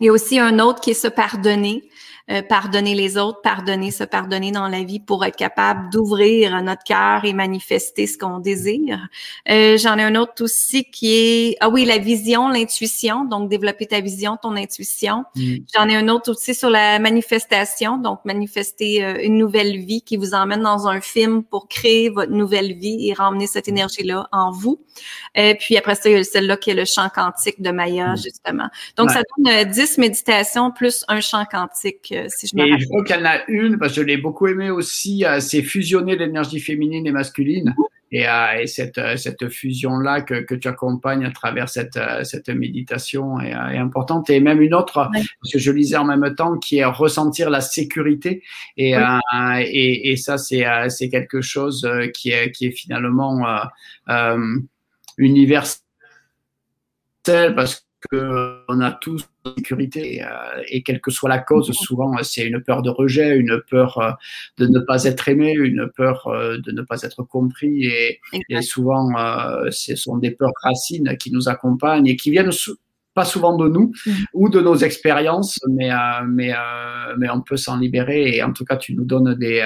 Il 0.00 0.06
y 0.06 0.08
a 0.08 0.12
aussi 0.12 0.38
un 0.38 0.58
autre 0.58 0.80
qui 0.80 0.90
est 0.90 0.94
se 0.94 1.08
pardonner. 1.08 1.88
Euh, 2.30 2.42
pardonner 2.42 2.94
les 2.94 3.16
autres, 3.16 3.40
pardonner, 3.40 3.90
se 3.90 4.04
pardonner 4.04 4.52
dans 4.52 4.68
la 4.68 4.82
vie 4.82 5.00
pour 5.00 5.24
être 5.24 5.36
capable 5.36 5.88
d'ouvrir 5.90 6.62
notre 6.62 6.84
cœur 6.84 7.24
et 7.24 7.32
manifester 7.32 8.06
ce 8.06 8.18
qu'on 8.18 8.38
désire. 8.38 9.08
Euh, 9.48 9.78
J'en 9.78 9.96
ai 9.96 10.02
un 10.02 10.14
autre 10.14 10.44
aussi 10.44 10.84
qui 10.84 11.14
est, 11.14 11.56
ah 11.60 11.70
oui, 11.70 11.86
la 11.86 11.96
vision, 11.96 12.50
l'intuition, 12.50 13.24
donc 13.24 13.48
développer 13.48 13.86
ta 13.86 14.00
vision, 14.00 14.36
ton 14.36 14.56
intuition. 14.56 15.24
Mm. 15.36 15.56
J'en 15.74 15.88
ai 15.88 15.96
un 15.96 16.08
autre 16.08 16.32
aussi 16.32 16.54
sur 16.54 16.68
la 16.68 16.98
manifestation, 16.98 17.96
donc 17.96 18.20
manifester 18.26 19.02
euh, 19.02 19.22
une 19.22 19.38
nouvelle 19.38 19.78
vie 19.78 20.02
qui 20.02 20.18
vous 20.18 20.34
emmène 20.34 20.60
dans 20.60 20.86
un 20.86 21.00
film 21.00 21.42
pour 21.42 21.66
créer 21.66 22.10
votre 22.10 22.32
nouvelle 22.32 22.74
vie 22.74 23.08
et 23.08 23.14
ramener 23.14 23.46
cette 23.46 23.68
énergie-là 23.68 24.28
en 24.32 24.50
vous. 24.50 24.84
Et 25.34 25.52
euh, 25.52 25.54
puis 25.58 25.78
après 25.78 25.94
ça, 25.94 26.10
il 26.10 26.12
y 26.12 26.20
a 26.20 26.24
celle-là 26.24 26.58
qui 26.58 26.68
est 26.70 26.74
le 26.74 26.84
chant 26.84 27.08
quantique 27.08 27.62
de 27.62 27.70
Maya, 27.70 28.12
mm. 28.12 28.16
justement. 28.18 28.68
Donc, 28.98 29.10
ça 29.10 29.22
donne 29.38 29.64
10 29.64 29.96
méditations 29.96 30.70
plus 30.70 31.06
un 31.08 31.22
chant 31.22 31.46
euh, 32.18 32.64
et 32.64 32.78
je 32.78 32.86
crois 32.86 33.04
qu'il 33.04 33.16
y 33.16 33.18
en 33.18 33.24
a 33.24 33.40
une, 33.48 33.78
parce 33.78 33.94
que 33.94 34.00
je 34.00 34.06
l'ai 34.06 34.16
beaucoup 34.16 34.46
aimé 34.46 34.70
aussi, 34.70 35.24
euh, 35.24 35.40
c'est 35.40 35.62
fusionner 35.62 36.16
l'énergie 36.16 36.60
féminine 36.60 37.06
et 37.06 37.12
masculine. 37.12 37.74
Et, 38.10 38.26
euh, 38.26 38.60
et 38.60 38.66
cette, 38.66 39.00
cette 39.18 39.50
fusion-là 39.50 40.22
que, 40.22 40.40
que, 40.40 40.54
tu 40.54 40.66
accompagnes 40.66 41.26
à 41.26 41.30
travers 41.30 41.68
cette, 41.68 41.98
cette 42.22 42.48
méditation 42.48 43.38
est, 43.38 43.50
est 43.50 43.78
importante. 43.78 44.30
Et 44.30 44.40
même 44.40 44.62
une 44.62 44.74
autre, 44.74 45.10
parce 45.12 45.52
que 45.52 45.58
je 45.58 45.70
lisais 45.70 45.98
en 45.98 46.06
même 46.06 46.34
temps, 46.34 46.56
qui 46.56 46.78
est 46.78 46.86
ressentir 46.86 47.50
la 47.50 47.60
sécurité. 47.60 48.42
Et, 48.78 48.94
et, 49.60 50.10
et, 50.10 50.16
ça, 50.16 50.38
c'est, 50.38 50.64
c'est 50.88 51.10
quelque 51.10 51.42
chose 51.42 51.86
qui 52.14 52.30
est, 52.30 52.50
qui 52.52 52.68
est 52.68 52.70
finalement 52.70 53.44
universel 55.18 55.82
parce 57.54 57.87
qu'on 58.10 58.80
a 58.80 58.92
tous 58.92 59.28
sécurité 59.56 60.22
euh, 60.22 60.62
et 60.68 60.82
quelle 60.82 61.00
que 61.00 61.10
soit 61.10 61.28
la 61.28 61.38
cause, 61.38 61.72
souvent 61.72 62.12
c'est 62.22 62.46
une 62.46 62.62
peur 62.62 62.82
de 62.82 62.90
rejet, 62.90 63.36
une 63.36 63.60
peur 63.68 63.98
euh, 63.98 64.12
de 64.58 64.66
ne 64.66 64.78
pas 64.80 65.04
être 65.04 65.28
aimé, 65.28 65.52
une 65.52 65.88
peur 65.96 66.26
euh, 66.28 66.58
de 66.58 66.72
ne 66.72 66.82
pas 66.82 67.02
être 67.02 67.22
compris 67.22 67.86
et, 67.86 68.20
et 68.48 68.62
souvent 68.62 69.08
ce 69.70 69.96
sont 69.96 70.16
des 70.18 70.30
peurs 70.30 70.52
racines 70.62 71.16
qui 71.16 71.32
nous 71.32 71.48
accompagnent 71.48 72.06
et 72.06 72.16
qui 72.16 72.30
viennent 72.30 72.52
pas 73.18 73.24
souvent 73.24 73.56
de 73.56 73.68
nous 73.68 73.90
mm. 74.06 74.12
ou 74.32 74.48
de 74.48 74.60
nos 74.60 74.76
expériences, 74.76 75.58
mais 75.68 75.90
mais 76.28 76.52
mais 77.18 77.28
on 77.30 77.40
peut 77.40 77.56
s'en 77.56 77.76
libérer. 77.76 78.36
Et 78.36 78.42
en 78.44 78.52
tout 78.52 78.64
cas, 78.64 78.76
tu 78.76 78.94
nous 78.94 79.04
donnes 79.04 79.34
des, 79.34 79.58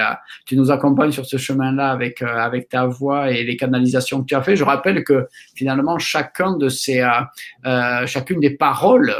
tu 0.47 0.57
nous 0.57 0.71
accompagnes 0.71 1.11
sur 1.11 1.27
ce 1.27 1.37
chemin-là 1.37 1.91
avec 1.91 2.23
avec 2.23 2.69
ta 2.69 2.87
voix 2.87 3.29
et 3.29 3.43
les 3.43 3.55
canalisations 3.55 4.21
que 4.21 4.25
tu 4.25 4.35
as 4.35 4.41
fait. 4.41 4.55
Je 4.55 4.63
rappelle 4.63 5.03
que 5.03 5.27
finalement 5.55 5.99
chacun 5.99 6.57
de 6.57 6.67
ces 6.67 7.07
chacune 8.07 8.39
des 8.39 8.55
paroles 8.67 9.13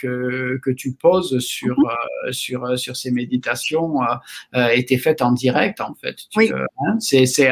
que 0.00 0.58
que 0.62 0.70
tu 0.70 0.92
poses 0.92 1.38
sur 1.38 1.76
mm-hmm. 1.76 2.32
sur 2.32 2.78
sur 2.78 2.94
ces 2.94 3.10
méditations 3.10 3.94
était 4.52 4.98
faite 4.98 5.22
en 5.22 5.32
direct 5.32 5.80
en 5.80 5.94
fait. 5.94 6.16
oui. 6.36 6.52
Hein, 6.86 6.96
c'est 7.00 7.24
c'est 7.24 7.50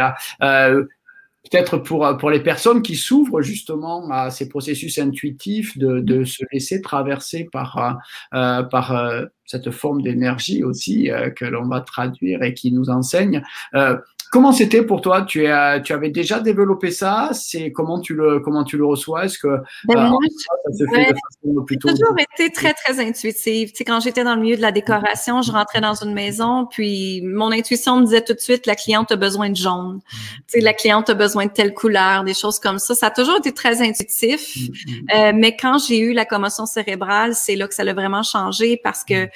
peut-être 1.51 1.78
pour, 1.78 2.16
pour 2.18 2.30
les 2.30 2.40
personnes 2.40 2.82
qui 2.82 2.97
s'ouvrent 2.97 3.42
justement 3.42 4.11
à 4.11 4.30
ces 4.30 4.49
processus 4.49 4.99
intuitifs 4.99 5.76
de, 5.78 6.01
de 6.01 6.24
se 6.24 6.45
laisser 6.53 6.80
traverser 6.80 7.49
par, 7.53 8.01
euh, 8.34 8.62
par 8.62 8.97
euh, 8.97 9.26
cette 9.47 9.70
forme 9.70 10.03
d'énergie 10.03 10.64
aussi 10.64 11.11
euh, 11.11 11.30
que 11.30 11.45
l'on 11.45 11.68
va 11.68 11.80
traduire 11.80 12.42
et 12.42 12.55
qui 12.55 12.72
nous 12.72 12.90
enseigne. 12.90 13.42
Euh, 13.74 13.97
Comment 14.32 14.51
c'était 14.51 14.82
pour 14.82 15.01
toi? 15.01 15.22
Tu, 15.22 15.47
as, 15.47 15.78
tu 15.78 15.92
avais 15.92 16.11
déjà 16.11 16.40
développé 16.40 16.90
ça? 16.90 17.30
C'est 17.32 17.70
comment 17.70 18.01
tu 18.01 18.14
le 18.14 18.40
comment 18.40 18.64
tu 18.64 18.76
le 18.76 18.84
reçois? 18.84 19.26
Est-ce 19.26 19.38
que 19.38 19.59
ben 19.86 19.97
euh, 19.97 20.09
moi, 20.09 20.18
ça 20.36 20.72
se 20.76 20.84
fait 20.92 21.12
de 21.12 21.16
façon 21.16 21.64
plutôt 21.64 21.88
J'ai 21.88 21.95
toujours 21.95 22.16
été 22.18 22.51
très 22.51 22.72
très 22.72 22.99
intuitive. 22.99 23.70
Tu 23.70 23.76
sais, 23.76 23.84
quand 23.84 24.01
j'étais 24.01 24.24
dans 24.24 24.34
le 24.34 24.40
milieu 24.40 24.57
de 24.57 24.62
la 24.62 24.72
décoration, 24.72 25.40
je 25.42 25.53
rentrais 25.53 25.80
dans 25.80 25.95
une 25.95 26.14
maison, 26.14 26.66
puis 26.68 27.22
mon 27.22 27.53
intuition 27.53 28.01
me 28.01 28.07
disait 28.07 28.24
tout 28.24 28.34
de 28.34 28.40
suite 28.40 28.66
la 28.66 28.74
cliente 28.74 29.12
a 29.12 29.16
besoin 29.16 29.51
de 29.51 29.57
jaune. 29.57 30.01
Tu 30.49 30.59
sais, 30.59 30.61
la 30.61 30.72
cliente 30.72 31.09
a 31.11 31.14
besoin 31.14 31.34
de 31.43 31.51
telle 31.51 31.74
couleur, 31.74 32.24
des 32.24 32.35
choses 32.35 32.59
comme 32.59 32.78
ça. 32.78 32.95
Ça 32.95 33.07
a 33.07 33.11
toujours 33.11 33.37
été 33.39 33.53
très 33.53 33.82
intuitif. 33.82 34.57
Mm-hmm. 34.57 35.14
Euh, 35.14 35.32
mais 35.35 35.57
quand 35.57 35.78
j'ai 35.78 35.99
eu 35.99 36.12
la 36.12 36.24
commotion 36.24 36.66
cérébrale, 36.66 37.35
c'est 37.35 37.57
là 37.57 37.68
que 37.68 37.74
ça 37.74 37.82
a 37.82 37.93
vraiment 37.93 38.22
changé 38.22 38.76
parce 38.82 39.05
que 39.05 39.28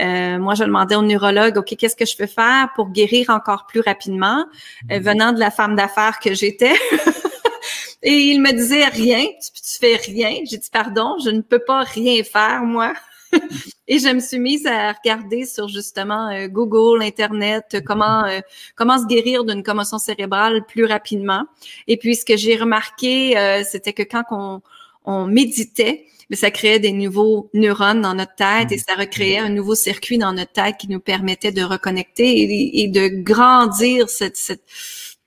euh, 0.00 0.38
moi, 0.38 0.54
je 0.54 0.64
demandais 0.64 0.96
au 0.96 1.02
neurologue, 1.02 1.58
OK, 1.58 1.76
qu'est-ce 1.76 1.96
que 1.96 2.06
je 2.06 2.16
peux 2.16 2.26
faire 2.26 2.70
pour 2.74 2.90
guérir 2.90 3.30
encore 3.30 3.66
plus 3.66 3.80
rapidement, 3.80 4.46
euh, 4.90 4.98
venant 4.98 5.32
de 5.32 5.38
la 5.38 5.50
femme 5.50 5.76
d'affaires 5.76 6.18
que 6.18 6.34
j'étais. 6.34 6.74
Et 8.02 8.14
il 8.14 8.40
me 8.40 8.50
disait 8.52 8.86
rien, 8.86 9.24
tu, 9.24 9.62
tu 9.62 9.78
fais 9.78 9.96
rien. 9.96 10.40
J'ai 10.44 10.58
dit 10.58 10.70
pardon, 10.72 11.16
je 11.24 11.30
ne 11.30 11.40
peux 11.40 11.60
pas 11.60 11.82
rien 11.82 12.22
faire 12.24 12.62
moi. 12.64 12.92
Et 13.88 13.98
je 13.98 14.08
me 14.08 14.20
suis 14.20 14.38
mise 14.38 14.66
à 14.66 14.92
regarder 14.92 15.44
sur 15.44 15.68
justement 15.68 16.28
euh, 16.30 16.48
Google, 16.48 17.02
Internet, 17.02 17.82
comment 17.86 18.24
comment 18.76 18.98
se 18.98 19.06
guérir 19.06 19.44
d'une 19.44 19.62
commotion 19.62 19.98
cérébrale 19.98 20.64
plus 20.66 20.84
rapidement. 20.84 21.44
Et 21.88 21.96
puis 21.96 22.16
ce 22.16 22.24
que 22.24 22.36
j'ai 22.36 22.56
remarqué, 22.56 23.34
c'était 23.64 23.92
que 23.92 24.02
quand 24.02 24.24
on, 24.30 24.62
on 25.04 25.26
méditait, 25.26 26.06
mais 26.30 26.36
ça 26.36 26.50
créait 26.50 26.78
des 26.78 26.92
nouveaux 26.92 27.50
neurones 27.52 28.00
dans 28.00 28.14
notre 28.14 28.34
tête 28.34 28.72
et 28.72 28.78
ça 28.78 28.94
recréait 28.94 29.38
un 29.38 29.50
nouveau 29.50 29.74
circuit 29.74 30.16
dans 30.16 30.32
notre 30.32 30.52
tête 30.52 30.76
qui 30.78 30.88
nous 30.88 30.98
permettait 31.00 31.52
de 31.52 31.62
reconnecter 31.62 32.82
et, 32.82 32.88
de 32.88 33.08
grandir 33.08 34.08
cette, 34.08 34.38
cette 34.38 34.62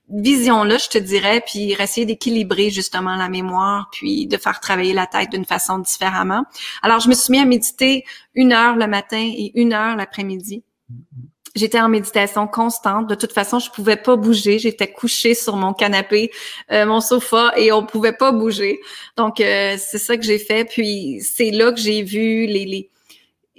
vision-là, 0.08 0.78
je 0.78 0.88
te 0.88 0.98
dirais, 0.98 1.42
puis 1.44 1.72
essayer 1.72 2.06
d'équilibrer 2.06 2.70
justement 2.70 3.16
la 3.16 3.28
mémoire, 3.28 3.88
puis 3.92 4.26
de 4.26 4.36
faire 4.36 4.60
travailler 4.60 4.92
la 4.92 5.06
tête 5.06 5.30
d'une 5.30 5.44
façon 5.44 5.78
différemment. 5.78 6.44
Alors, 6.82 7.00
je 7.00 7.08
me 7.08 7.14
suis 7.14 7.32
mis 7.32 7.40
à 7.40 7.44
méditer 7.44 8.04
une 8.34 8.52
heure 8.52 8.76
le 8.76 8.86
matin 8.86 9.18
et 9.36 9.52
une 9.54 9.72
heure 9.72 9.96
l'après-midi. 9.96 10.62
J'étais 11.56 11.80
en 11.80 11.88
méditation 11.88 12.46
constante. 12.46 13.08
De 13.08 13.14
toute 13.14 13.32
façon, 13.32 13.58
je 13.58 13.70
pouvais 13.70 13.96
pas 13.96 14.16
bouger. 14.16 14.58
J'étais 14.58 14.92
couchée 14.92 15.34
sur 15.34 15.56
mon 15.56 15.72
canapé, 15.72 16.30
euh, 16.70 16.84
mon 16.84 17.00
sofa, 17.00 17.54
et 17.56 17.72
on 17.72 17.84
pouvait 17.84 18.12
pas 18.12 18.30
bouger. 18.30 18.78
Donc, 19.16 19.40
euh, 19.40 19.76
c'est 19.78 19.98
ça 19.98 20.18
que 20.18 20.22
j'ai 20.22 20.38
fait. 20.38 20.66
Puis, 20.66 21.20
c'est 21.22 21.50
là 21.50 21.72
que 21.72 21.80
j'ai 21.80 22.02
vu 22.02 22.46
les, 22.46 22.66
les, 22.66 22.90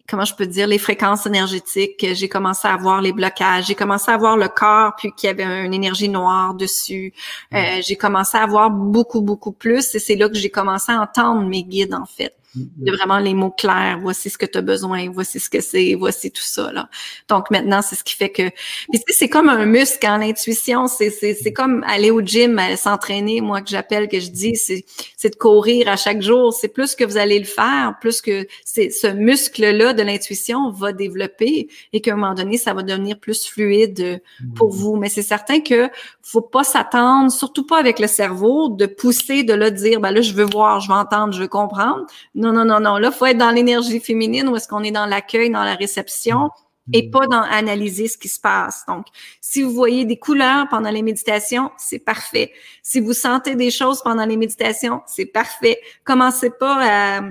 comment 0.08 0.26
je 0.26 0.34
peux 0.34 0.48
dire, 0.48 0.68
les 0.68 0.78
fréquences 0.78 1.26
énergétiques. 1.26 2.06
J'ai 2.14 2.30
commencé 2.30 2.68
à 2.68 2.78
voir 2.78 3.02
les 3.02 3.12
blocages. 3.12 3.66
J'ai 3.68 3.76
commencé 3.76 4.10
à 4.10 4.18
voir 4.18 4.38
le 4.38 4.48
corps, 4.48 4.96
puis 4.98 5.12
qu'il 5.12 5.28
y 5.28 5.30
avait 5.30 5.66
une 5.66 5.74
énergie 5.74 6.10
noire 6.10 6.54
dessus. 6.54 7.14
Euh, 7.54 7.82
j'ai 7.86 7.96
commencé 7.96 8.38
à 8.38 8.46
voir 8.46 8.70
beaucoup, 8.70 9.22
beaucoup 9.22 9.52
plus. 9.52 9.94
Et 9.96 10.00
c'est 10.00 10.16
là 10.16 10.30
que 10.30 10.36
j'ai 10.36 10.50
commencé 10.50 10.92
à 10.92 11.02
entendre 11.02 11.42
mes 11.48 11.64
guides, 11.64 11.94
en 11.94 12.06
fait 12.06 12.34
de 12.56 12.92
vraiment 12.92 13.20
les 13.20 13.34
mots 13.34 13.52
clairs. 13.52 14.00
Voici 14.02 14.30
ce 14.30 14.38
que 14.38 14.46
tu 14.46 14.58
as 14.58 14.62
besoin, 14.62 15.10
voici 15.10 15.40
ce 15.40 15.50
que 15.50 15.62
c'est, 15.62 15.96
voici 15.96 16.32
tout 16.32 16.44
ça. 16.44 16.72
Là. 16.72 16.90
Donc 17.28 17.52
maintenant, 17.52 17.82
c'est 17.82 17.96
ce 17.96 18.04
qui 18.04 18.16
fait 18.16 18.30
que. 18.30 18.50
Puis 18.92 19.02
c'est 19.10 19.30
comme 19.30 19.50
un 19.50 19.66
muscle 19.66 20.06
en 20.08 20.14
hein, 20.14 20.18
l'intuition. 20.20 20.88
C'est, 20.88 21.10
c'est, 21.10 21.34
c'est 21.34 21.54
comme 21.54 21.84
aller 21.88 22.12
au 22.12 22.22
gym, 22.22 22.60
s'entraîner, 22.76 23.42
moi 23.42 23.62
que 23.62 23.70
j'appelle, 23.70 24.08
que 24.08 24.20
je 24.20 24.30
dis, 24.30 24.56
c'est, 24.56 24.86
c'est 25.16 25.32
de 25.32 25.36
courir 25.36 25.88
à 25.88 25.98
chaque 25.98 26.22
jour. 26.22 26.54
C'est 26.54 26.70
plus 26.70 26.96
que 26.96 27.04
vous 27.04 27.18
allez 27.18 27.40
le 27.40 27.46
faire, 27.46 27.96
plus 28.00 28.22
que 28.22 28.48
c'est 28.66 28.90
ce 28.90 29.08
muscle-là 29.08 29.94
de 29.94 30.04
l'intuition 30.04 30.72
va 30.72 30.94
développer 30.94 31.68
et 31.94 32.02
qu'à 32.02 32.14
un 32.14 32.16
moment 32.16 32.34
donné, 32.34 32.58
ça 32.58 32.74
va 32.74 32.84
devenir 32.84 33.20
plus 33.20 33.46
fluide 33.48 34.22
pour 34.56 34.74
mmh. 34.74 34.78
vous. 34.78 34.96
Mais 34.96 35.10
c'est 35.10 35.22
certain 35.22 35.62
que 35.62 35.90
faut 36.22 36.42
pas 36.42 36.64
s'attendre, 36.64 37.32
surtout 37.32 37.66
pas 37.66 37.80
avec 37.80 38.00
le 38.00 38.08
cerveau, 38.08 38.70
de 38.70 38.86
pousser, 38.86 39.44
de 39.44 39.54
le 39.54 39.72
dire, 39.72 40.02
ben 40.02 40.12
là, 40.12 40.22
je 40.22 40.34
veux 40.34 40.44
voir, 40.44 40.82
je 40.82 40.90
veux 40.90 40.98
entendre, 40.98 41.34
je 41.34 41.42
veux 41.42 41.48
comprendre. 41.48 42.06
Non, 42.38 42.54
non, 42.54 42.66
non, 42.66 42.80
non. 42.80 42.98
Là, 42.98 43.12
faut 43.12 43.26
être 43.26 43.40
dans 43.40 43.50
l'énergie 43.50 44.00
féminine 44.00 44.48
où 44.48 44.56
est-ce 44.56 44.68
qu'on 44.68 44.84
est 44.84 44.92
dans 44.92 45.08
l'accueil, 45.08 45.50
dans 45.50 45.64
la 45.64 45.74
réception 45.74 46.52
et 46.94 47.10
pas 47.10 47.26
dans 47.26 47.42
analyser 47.42 48.08
ce 48.08 48.18
qui 48.18 48.30
se 48.30 48.40
passe. 48.40 48.86
Donc, 48.88 49.08
si 49.42 49.64
vous 49.64 49.72
voyez 49.72 50.06
des 50.06 50.18
couleurs 50.18 50.68
pendant 50.70 50.92
les 50.92 51.02
méditations, 51.02 51.72
c'est 51.78 52.00
parfait. 52.00 52.54
Si 52.84 53.00
vous 53.00 53.14
sentez 53.14 53.56
des 53.56 53.72
choses 53.72 54.02
pendant 54.04 54.26
les 54.26 54.38
méditations, 54.38 55.02
c'est 55.08 55.26
parfait. 55.26 55.80
Commencez 56.06 56.52
pas 56.52 57.18
à 57.18 57.22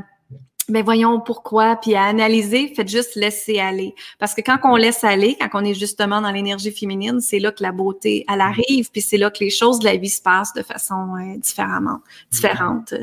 ben 0.68 0.82
voyons 0.82 1.20
pourquoi, 1.20 1.76
puis 1.76 1.94
à 1.94 2.02
analyser, 2.02 2.72
faites 2.74 2.88
juste 2.88 3.14
laisser 3.14 3.60
aller. 3.60 3.94
Parce 4.18 4.34
que 4.34 4.40
quand 4.40 4.58
on 4.64 4.74
laisse 4.74 5.04
aller, 5.04 5.36
quand 5.40 5.48
on 5.52 5.64
est 5.64 5.74
justement 5.74 6.20
dans 6.20 6.32
l'énergie 6.32 6.72
féminine, 6.72 7.20
c'est 7.20 7.38
là 7.38 7.52
que 7.52 7.62
la 7.62 7.70
beauté, 7.70 8.24
elle 8.28 8.40
arrive, 8.40 8.90
puis 8.90 9.00
c'est 9.00 9.16
là 9.16 9.30
que 9.30 9.44
les 9.44 9.50
choses 9.50 9.78
de 9.78 9.84
la 9.84 9.96
vie 9.96 10.10
se 10.10 10.20
passent 10.20 10.54
de 10.54 10.64
façon 10.64 11.14
euh, 11.14 11.38
différemment, 11.38 12.00
différente. 12.32 12.94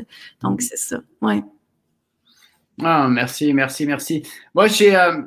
Donc, 0.42 0.60
c'est 0.60 0.76
ça, 0.76 1.00
ouais. 1.22 1.42
Ah, 2.82 3.08
merci, 3.08 3.52
merci, 3.52 3.86
merci. 3.86 4.22
Moi, 4.54 4.66
j'ai, 4.66 4.96
euh, 4.96 5.22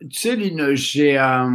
tu 0.00 0.18
sais, 0.18 0.36
Lynn, 0.36 0.74
j'ai, 0.74 1.18
euh, 1.18 1.48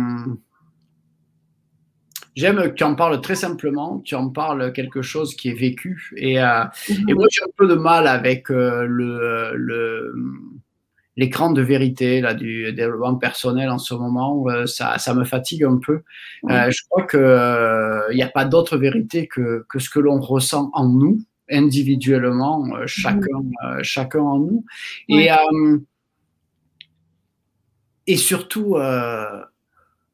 j'aime 2.35 2.57
que 2.57 2.75
tu 2.75 2.83
en 2.83 2.95
parles 2.95 3.19
très 3.21 3.35
simplement, 3.35 3.99
tu 3.99 4.15
en 4.15 4.29
parles 4.29 4.71
quelque 4.73 5.01
chose 5.01 5.35
qui 5.35 5.49
est 5.49 5.53
vécu. 5.53 6.13
Et, 6.15 6.41
euh, 6.41 6.63
mhm. 6.89 7.09
et 7.09 7.13
moi, 7.13 7.27
j'ai 7.29 7.43
un 7.43 7.51
peu 7.57 7.67
de 7.67 7.75
mal 7.75 8.07
avec 8.07 8.49
le, 8.49 9.53
le, 9.55 10.15
l'écran 11.17 11.51
de 11.51 11.61
vérité 11.61 12.21
là, 12.21 12.33
du 12.33 12.71
développement 12.71 13.15
personnel 13.15 13.69
en 13.69 13.79
ce 13.79 13.93
moment. 13.93 14.45
ça, 14.65 14.97
ça 14.97 15.13
me 15.13 15.25
fatigue 15.25 15.65
un 15.65 15.77
peu. 15.77 16.03
je 16.47 16.81
crois 16.89 17.05
qu'il 17.05 18.15
n'y 18.15 18.23
a 18.23 18.29
pas 18.29 18.45
d'autre 18.45 18.77
vérité 18.77 19.27
que, 19.27 19.65
que 19.67 19.79
ce 19.79 19.89
que 19.89 19.99
l'on 19.99 20.21
ressent 20.21 20.69
en 20.73 20.87
nous 20.87 21.19
individuellement, 21.54 22.66
euh, 22.76 22.84
chacun, 22.88 23.43
euh, 23.66 23.80
chacun 23.84 24.22
en 24.22 24.39
nous. 24.39 24.66
Et, 25.10 25.32
euh, 25.32 25.78
et 28.08 28.18
surtout, 28.18 28.76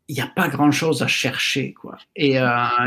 il 0.08 0.16
n'y 0.16 0.22
a 0.22 0.32
pas 0.36 0.48
grand 0.48 0.72
chose 0.72 1.04
à 1.04 1.08
chercher, 1.08 1.74
quoi. 1.74 1.98
Et, 2.16 2.38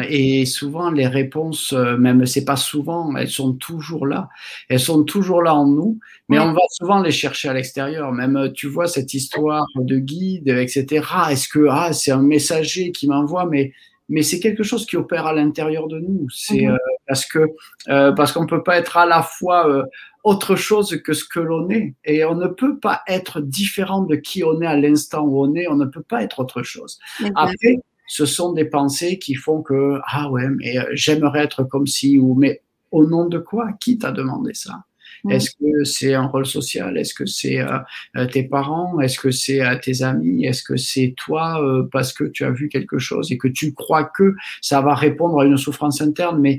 et 0.09 0.45
souvent, 0.45 0.91
les 0.91 1.07
réponses, 1.07 1.73
même 1.73 2.27
c'est 2.27 2.45
pas 2.45 2.57
souvent, 2.57 3.17
elles 3.17 3.31
sont 3.31 3.55
toujours 3.55 4.07
là. 4.07 4.29
Elles 4.69 4.81
sont 4.81 5.03
toujours 5.05 5.43
là 5.43 5.55
en 5.55 5.67
nous, 5.67 5.99
mais 6.29 6.39
on 6.39 6.53
va 6.53 6.61
souvent 6.71 7.01
les 7.01 7.11
chercher 7.11 7.49
à 7.49 7.55
l'extérieur. 7.55 8.13
Même, 8.13 8.53
tu 8.55 8.69
vois, 8.69 8.87
cette 8.87 9.15
histoire 9.15 9.67
de 9.77 9.99
guide, 9.99 10.49
etc. 10.49 11.05
Est-ce 11.31 11.49
que, 11.49 11.67
ah, 11.69 11.93
c'est 11.93 12.13
un 12.13 12.23
messager 12.23 12.93
qui 12.93 13.09
m'envoie, 13.09 13.47
mais 13.47 13.73
mais 14.13 14.23
c'est 14.23 14.41
quelque 14.41 14.63
chose 14.63 14.85
qui 14.85 14.99
opère 14.99 15.27
à 15.27 15.33
l'intérieur 15.33 15.89
de 15.89 15.99
nous. 15.99 16.27
C'est 16.31 16.67
mhm. 16.67 16.73
euh, 16.73 16.79
parce 17.09 17.25
que 17.25 17.49
euh, 17.89 18.13
parce 18.13 18.33
qu'on 18.33 18.47
peut 18.47 18.63
pas 18.63 18.77
être 18.77 18.99
à 18.99 19.07
la 19.07 19.23
fois 19.23 19.69
euh, 19.69 19.85
autre 20.23 20.55
chose 20.55 21.01
que 21.03 21.15
ce 21.15 21.25
que 21.25 21.41
l'on 21.41 21.71
est, 21.71 21.95
et 22.05 22.23
on 22.25 22.35
ne 22.35 22.47
peut 22.47 22.79
pas 22.79 23.01
être 23.09 23.41
différent 23.41 24.03
de 24.03 24.15
qui 24.17 24.45
on 24.45 24.61
est 24.61 24.67
à 24.67 24.77
l'instant 24.77 25.23
où 25.23 25.43
on 25.43 25.55
est. 25.55 25.67
On 25.67 25.77
ne 25.77 25.87
peut 25.87 26.03
pas 26.03 26.23
être 26.23 26.41
autre 26.41 26.63
chose. 26.63 26.99
Après, 27.35 27.79
ce 28.07 28.27
sont 28.27 28.53
des 28.53 28.67
pensées 28.67 29.19
qui 29.19 29.35
font 29.35 29.63
que 29.63 29.99
ah 30.07 30.31
ouais, 30.31 30.47
mais 30.49 30.77
j'aimerais 30.93 31.45
être 31.45 31.65
comme 31.65 31.87
si 31.87 32.19
ou 32.19 32.35
mais 32.35 32.61
au 32.91 33.07
nom 33.07 33.27
de 33.27 33.39
quoi? 33.39 33.73
Qui 33.81 33.97
t'a 33.97 34.13
demandé 34.13 34.53
ça? 34.53 34.85
Est-ce 35.31 35.51
que 35.51 35.85
c'est 35.85 36.15
un 36.15 36.27
rôle 36.27 36.47
social? 36.47 36.97
Est-ce 36.99 37.15
que 37.15 37.27
c'est 37.27 37.61
euh, 37.61 37.79
euh, 38.17 38.27
tes 38.27 38.43
parents? 38.43 39.01
Est-ce 39.01 39.19
que 39.19 39.31
c'est 39.31 39.61
euh, 39.61 39.77
tes 39.77 40.03
amis? 40.03 40.45
Est-ce 40.45 40.63
que 40.63 40.77
c'est 40.77 41.15
toi 41.17 41.61
parce 41.93 42.13
que 42.13 42.25
tu 42.25 42.45
as 42.45 42.51
vu 42.51 42.69
quelque 42.69 42.99
chose 42.99 43.31
et 43.31 43.39
que 43.39 43.49
tu 43.49 43.73
crois 43.73 44.05
que 44.05 44.35
ça 44.61 44.81
va 44.81 44.95
répondre 44.95 45.41
à 45.41 45.45
une 45.45 45.57
souffrance 45.57 46.01
interne 46.01 46.41
Mais 46.41 46.59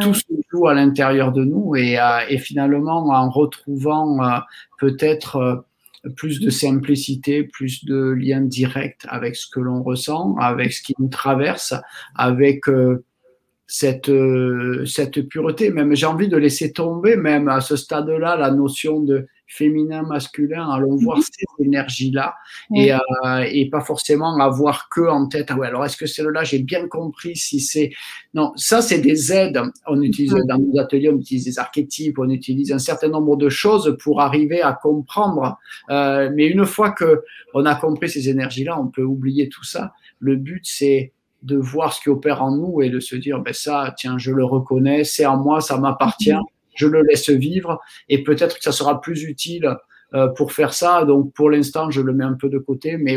tout 0.00 0.14
se 0.14 0.24
joue 0.50 0.68
à 0.68 0.74
l'intérieur 0.74 1.32
de 1.32 1.44
nous 1.44 1.76
et, 1.76 1.98
et 2.28 2.38
finalement 2.38 3.08
en 3.08 3.30
retrouvant 3.30 4.18
peut-être 4.78 5.64
plus 6.16 6.40
de 6.40 6.50
simplicité, 6.50 7.44
plus 7.44 7.84
de 7.84 8.10
lien 8.10 8.40
direct 8.40 9.06
avec 9.08 9.36
ce 9.36 9.48
que 9.48 9.60
l'on 9.60 9.82
ressent, 9.82 10.34
avec 10.36 10.72
ce 10.72 10.82
qui 10.82 10.94
nous 10.98 11.08
traverse, 11.08 11.74
avec 12.16 12.62
cette, 13.72 14.10
euh, 14.10 14.84
cette 14.84 15.22
pureté. 15.22 15.70
Même 15.70 15.96
j'ai 15.96 16.04
envie 16.04 16.28
de 16.28 16.36
laisser 16.36 16.74
tomber, 16.74 17.16
même 17.16 17.48
à 17.48 17.62
ce 17.62 17.74
stade-là, 17.74 18.36
la 18.36 18.50
notion 18.50 19.00
de 19.00 19.26
féminin, 19.46 20.02
masculin, 20.02 20.68
allons 20.70 20.96
voir 20.96 21.16
mhm. 21.16 21.22
ces 21.22 21.64
énergies-là 21.64 22.34
et, 22.76 22.92
euh, 22.92 22.98
et, 23.50 23.70
pas 23.70 23.80
forcément 23.80 24.38
avoir 24.40 24.90
que 24.90 25.00
en 25.00 25.26
tête, 25.26 25.46
ah 25.48 25.56
ouais, 25.56 25.68
alors 25.68 25.86
est-ce 25.86 25.96
que 25.96 26.04
c'est 26.04 26.22
là 26.22 26.44
j'ai 26.44 26.58
bien 26.58 26.86
compris 26.86 27.34
si 27.34 27.60
c'est. 27.60 27.92
Non, 28.34 28.52
ça, 28.56 28.82
c'est 28.82 29.00
des 29.00 29.32
aides. 29.32 29.58
On 29.86 30.02
utilise 30.02 30.34
dans 30.46 30.58
nos 30.58 30.78
ateliers, 30.78 31.08
on 31.08 31.18
utilise 31.18 31.44
des 31.44 31.58
archétypes, 31.58 32.18
on 32.18 32.28
utilise 32.28 32.72
un 32.72 32.78
certain 32.78 33.08
nombre 33.08 33.36
de 33.36 33.48
choses 33.48 33.96
pour 34.02 34.20
arriver 34.20 34.60
à 34.60 34.74
comprendre. 34.74 35.58
Euh, 35.88 36.30
mais 36.34 36.46
une 36.46 36.66
fois 36.66 36.90
que 36.90 37.22
on 37.54 37.64
a 37.64 37.74
compris 37.74 38.10
ces 38.10 38.28
énergies-là, 38.28 38.78
on 38.78 38.88
peut 38.88 39.02
oublier 39.02 39.48
tout 39.48 39.64
ça. 39.64 39.94
Le 40.18 40.36
but, 40.36 40.62
c'est 40.64 41.12
de 41.42 41.56
voir 41.56 41.92
ce 41.92 42.00
qui 42.00 42.08
opère 42.08 42.42
en 42.42 42.56
nous 42.56 42.82
et 42.82 42.90
de 42.90 43.00
se 43.00 43.16
dire, 43.16 43.40
ben 43.40 43.52
ça, 43.52 43.94
tiens, 43.96 44.18
je 44.18 44.30
le 44.30 44.44
reconnais, 44.44 45.04
c'est 45.04 45.26
en 45.26 45.36
moi, 45.36 45.60
ça 45.60 45.76
m'appartient, 45.76 46.36
je 46.74 46.86
le 46.86 47.02
laisse 47.02 47.30
vivre 47.30 47.80
et 48.08 48.22
peut-être 48.22 48.56
que 48.56 48.62
ça 48.62 48.72
sera 48.72 49.00
plus 49.00 49.24
utile 49.24 49.76
euh, 50.14 50.28
pour 50.28 50.52
faire 50.52 50.74
ça. 50.74 51.04
Donc 51.04 51.32
pour 51.32 51.48
l'instant, 51.48 51.90
je 51.90 52.02
le 52.02 52.12
mets 52.12 52.24
un 52.24 52.34
peu 52.34 52.50
de 52.50 52.58
côté, 52.58 52.98
mais, 52.98 53.16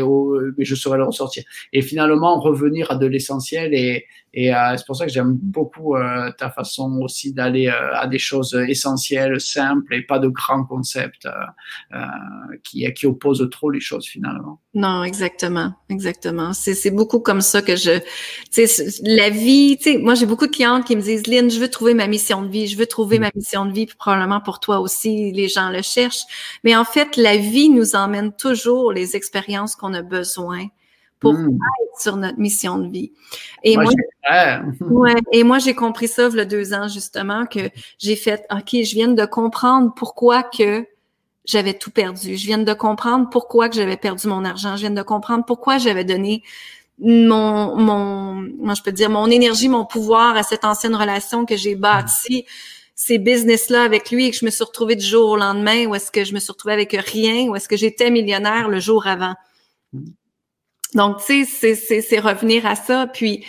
mais 0.56 0.64
je 0.64 0.74
saurai 0.74 0.96
le 0.96 1.04
ressortir. 1.04 1.44
Et 1.74 1.82
finalement, 1.82 2.40
revenir 2.40 2.90
à 2.90 2.96
de 2.96 3.06
l'essentiel. 3.06 3.74
Et, 3.74 4.06
et 4.36 4.54
euh, 4.54 4.76
c'est 4.76 4.86
pour 4.86 4.94
ça 4.94 5.06
que 5.06 5.10
j'aime 5.10 5.32
beaucoup 5.32 5.96
euh, 5.96 6.30
ta 6.38 6.50
façon 6.50 7.00
aussi 7.02 7.32
d'aller 7.32 7.68
à 7.68 8.06
des 8.06 8.20
choses 8.20 8.54
essentielles, 8.68 9.40
simples 9.40 9.94
et 9.94 10.02
pas 10.02 10.20
de 10.20 10.28
grands 10.28 10.64
concepts 10.64 11.28
qui, 12.62 12.92
qui 12.94 13.06
opposent 13.06 13.48
trop 13.50 13.70
les 13.70 13.80
choses 13.80 14.06
finalement. 14.06 14.60
Non, 14.74 15.02
exactement, 15.02 15.72
exactement. 15.88 16.52
C'est 16.52 16.90
beaucoup 16.90 17.18
comme 17.18 17.40
ça 17.40 17.62
que 17.62 17.76
je, 17.76 17.98
tu 18.52 18.66
sais, 18.66 18.84
la 19.02 19.30
vie, 19.30 19.78
tu 19.78 19.92
sais, 19.92 19.98
moi 19.98 20.14
j'ai 20.14 20.26
beaucoup 20.26 20.46
de 20.46 20.52
clientes 20.52 20.84
qui 20.84 20.94
me 20.94 21.00
disent, 21.00 21.26
Lynn, 21.26 21.50
je 21.50 21.58
veux 21.58 21.70
trouver 21.70 21.94
ma 21.94 22.06
mission 22.06 22.42
de 22.42 22.48
vie, 22.48 22.66
je 22.66 22.76
veux 22.76 22.86
trouver 22.86 23.18
ma 23.18 23.30
mission 23.34 23.64
de 23.64 23.72
vie, 23.72 23.86
puis 23.86 23.96
probablement 23.96 24.42
pour 24.42 24.60
toi 24.60 24.80
aussi, 24.80 25.32
les 25.32 25.48
gens 25.48 25.70
le 25.70 25.80
cherchent. 25.80 26.24
Mais 26.62 26.76
en 26.76 26.84
fait, 26.84 27.16
la 27.16 27.38
vie 27.38 27.70
nous 27.70 27.96
emmène 27.96 28.32
toujours 28.32 28.92
les 28.92 29.16
expériences 29.16 29.76
qu'on 29.76 29.94
a 29.94 30.02
besoin 30.02 30.66
pour 31.20 31.32
hmm. 31.32 31.58
être 31.82 32.00
sur 32.00 32.16
notre 32.16 32.38
mission 32.38 32.78
de 32.78 32.88
vie. 32.88 33.12
Et 33.62 33.76
moi, 33.76 33.92
ouais, 34.80 35.14
et 35.32 35.44
moi 35.44 35.58
j'ai 35.58 35.74
compris 35.74 36.08
ça 36.08 36.28
il 36.30 36.36
y 36.36 36.40
a 36.40 36.44
deux 36.44 36.74
ans 36.74 36.88
justement 36.88 37.46
que 37.46 37.70
j'ai 37.98 38.16
fait, 38.16 38.46
ok, 38.50 38.70
je 38.72 38.94
viens 38.94 39.08
de 39.08 39.24
comprendre 39.24 39.92
pourquoi 39.94 40.42
que 40.42 40.86
j'avais 41.46 41.74
tout 41.74 41.90
perdu. 41.90 42.36
Je 42.36 42.46
viens 42.46 42.58
de 42.58 42.72
comprendre 42.74 43.28
pourquoi 43.30 43.68
que 43.68 43.76
j'avais 43.76 43.96
perdu 43.96 44.26
mon 44.26 44.44
argent. 44.44 44.76
Je 44.76 44.80
viens 44.80 44.90
de 44.90 45.02
comprendre 45.02 45.44
pourquoi 45.46 45.78
j'avais 45.78 46.04
donné 46.04 46.42
mon, 46.98 47.76
mon, 47.76 48.34
moi 48.58 48.74
je 48.74 48.82
peux 48.82 48.92
dire, 48.92 49.10
mon 49.10 49.30
énergie, 49.30 49.68
mon 49.68 49.84
pouvoir 49.84 50.36
à 50.36 50.42
cette 50.42 50.64
ancienne 50.64 50.94
relation 50.94 51.44
que 51.44 51.56
j'ai 51.56 51.76
bâtie, 51.76 52.46
ces 52.94 53.18
business-là 53.18 53.82
avec 53.82 54.10
lui 54.10 54.26
et 54.26 54.30
que 54.30 54.36
je 54.36 54.44
me 54.44 54.50
suis 54.50 54.64
retrouvée 54.64 54.96
du 54.96 55.04
jour 55.04 55.30
au 55.30 55.36
lendemain 55.36 55.86
ou 55.86 55.94
est-ce 55.94 56.10
que 56.10 56.24
je 56.24 56.34
me 56.34 56.40
suis 56.40 56.50
retrouvée 56.50 56.74
avec 56.74 56.92
rien 56.92 57.48
ou 57.48 57.56
est-ce 57.56 57.68
que 57.68 57.76
j'étais 57.76 58.10
millionnaire 58.10 58.68
le 58.68 58.80
jour 58.80 59.06
avant. 59.06 59.34
Donc, 60.96 61.18
tu 61.24 61.44
sais, 61.44 61.74
c'est 61.74 62.18
revenir 62.18 62.66
à 62.66 62.74
ça. 62.74 63.06
Puis, 63.06 63.44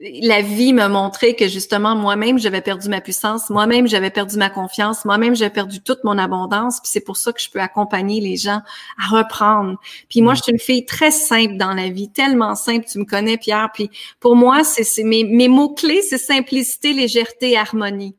la 0.00 0.42
vie 0.42 0.72
m'a 0.72 0.88
montré 0.88 1.36
que 1.36 1.46
justement 1.46 1.94
moi-même 1.94 2.38
j'avais 2.38 2.60
perdu 2.60 2.88
ma 2.88 3.00
puissance, 3.00 3.48
moi-même 3.48 3.86
j'avais 3.86 4.10
perdu 4.10 4.36
ma 4.36 4.50
confiance, 4.50 5.04
moi-même 5.04 5.36
j'avais 5.36 5.52
perdu 5.52 5.80
toute 5.80 6.02
mon 6.02 6.18
abondance, 6.18 6.80
puis 6.80 6.90
c'est 6.92 7.00
pour 7.00 7.16
ça 7.16 7.32
que 7.32 7.40
je 7.40 7.48
peux 7.48 7.60
accompagner 7.60 8.20
les 8.20 8.36
gens 8.36 8.60
à 9.00 9.16
reprendre. 9.16 9.78
Puis 10.08 10.20
moi 10.20 10.34
je 10.34 10.42
suis 10.42 10.52
une 10.52 10.58
fille 10.58 10.84
très 10.84 11.12
simple 11.12 11.56
dans 11.56 11.72
la 11.72 11.88
vie, 11.90 12.10
tellement 12.10 12.56
simple, 12.56 12.86
tu 12.90 12.98
me 12.98 13.04
connais 13.04 13.38
Pierre, 13.38 13.70
puis 13.72 13.88
pour 14.18 14.34
moi 14.34 14.64
c'est 14.64 15.04
mes, 15.04 15.22
mes 15.22 15.48
mots 15.48 15.72
clés 15.74 16.02
c'est 16.02 16.18
simplicité, 16.18 16.92
légèreté, 16.92 17.56
harmonie. 17.56 18.16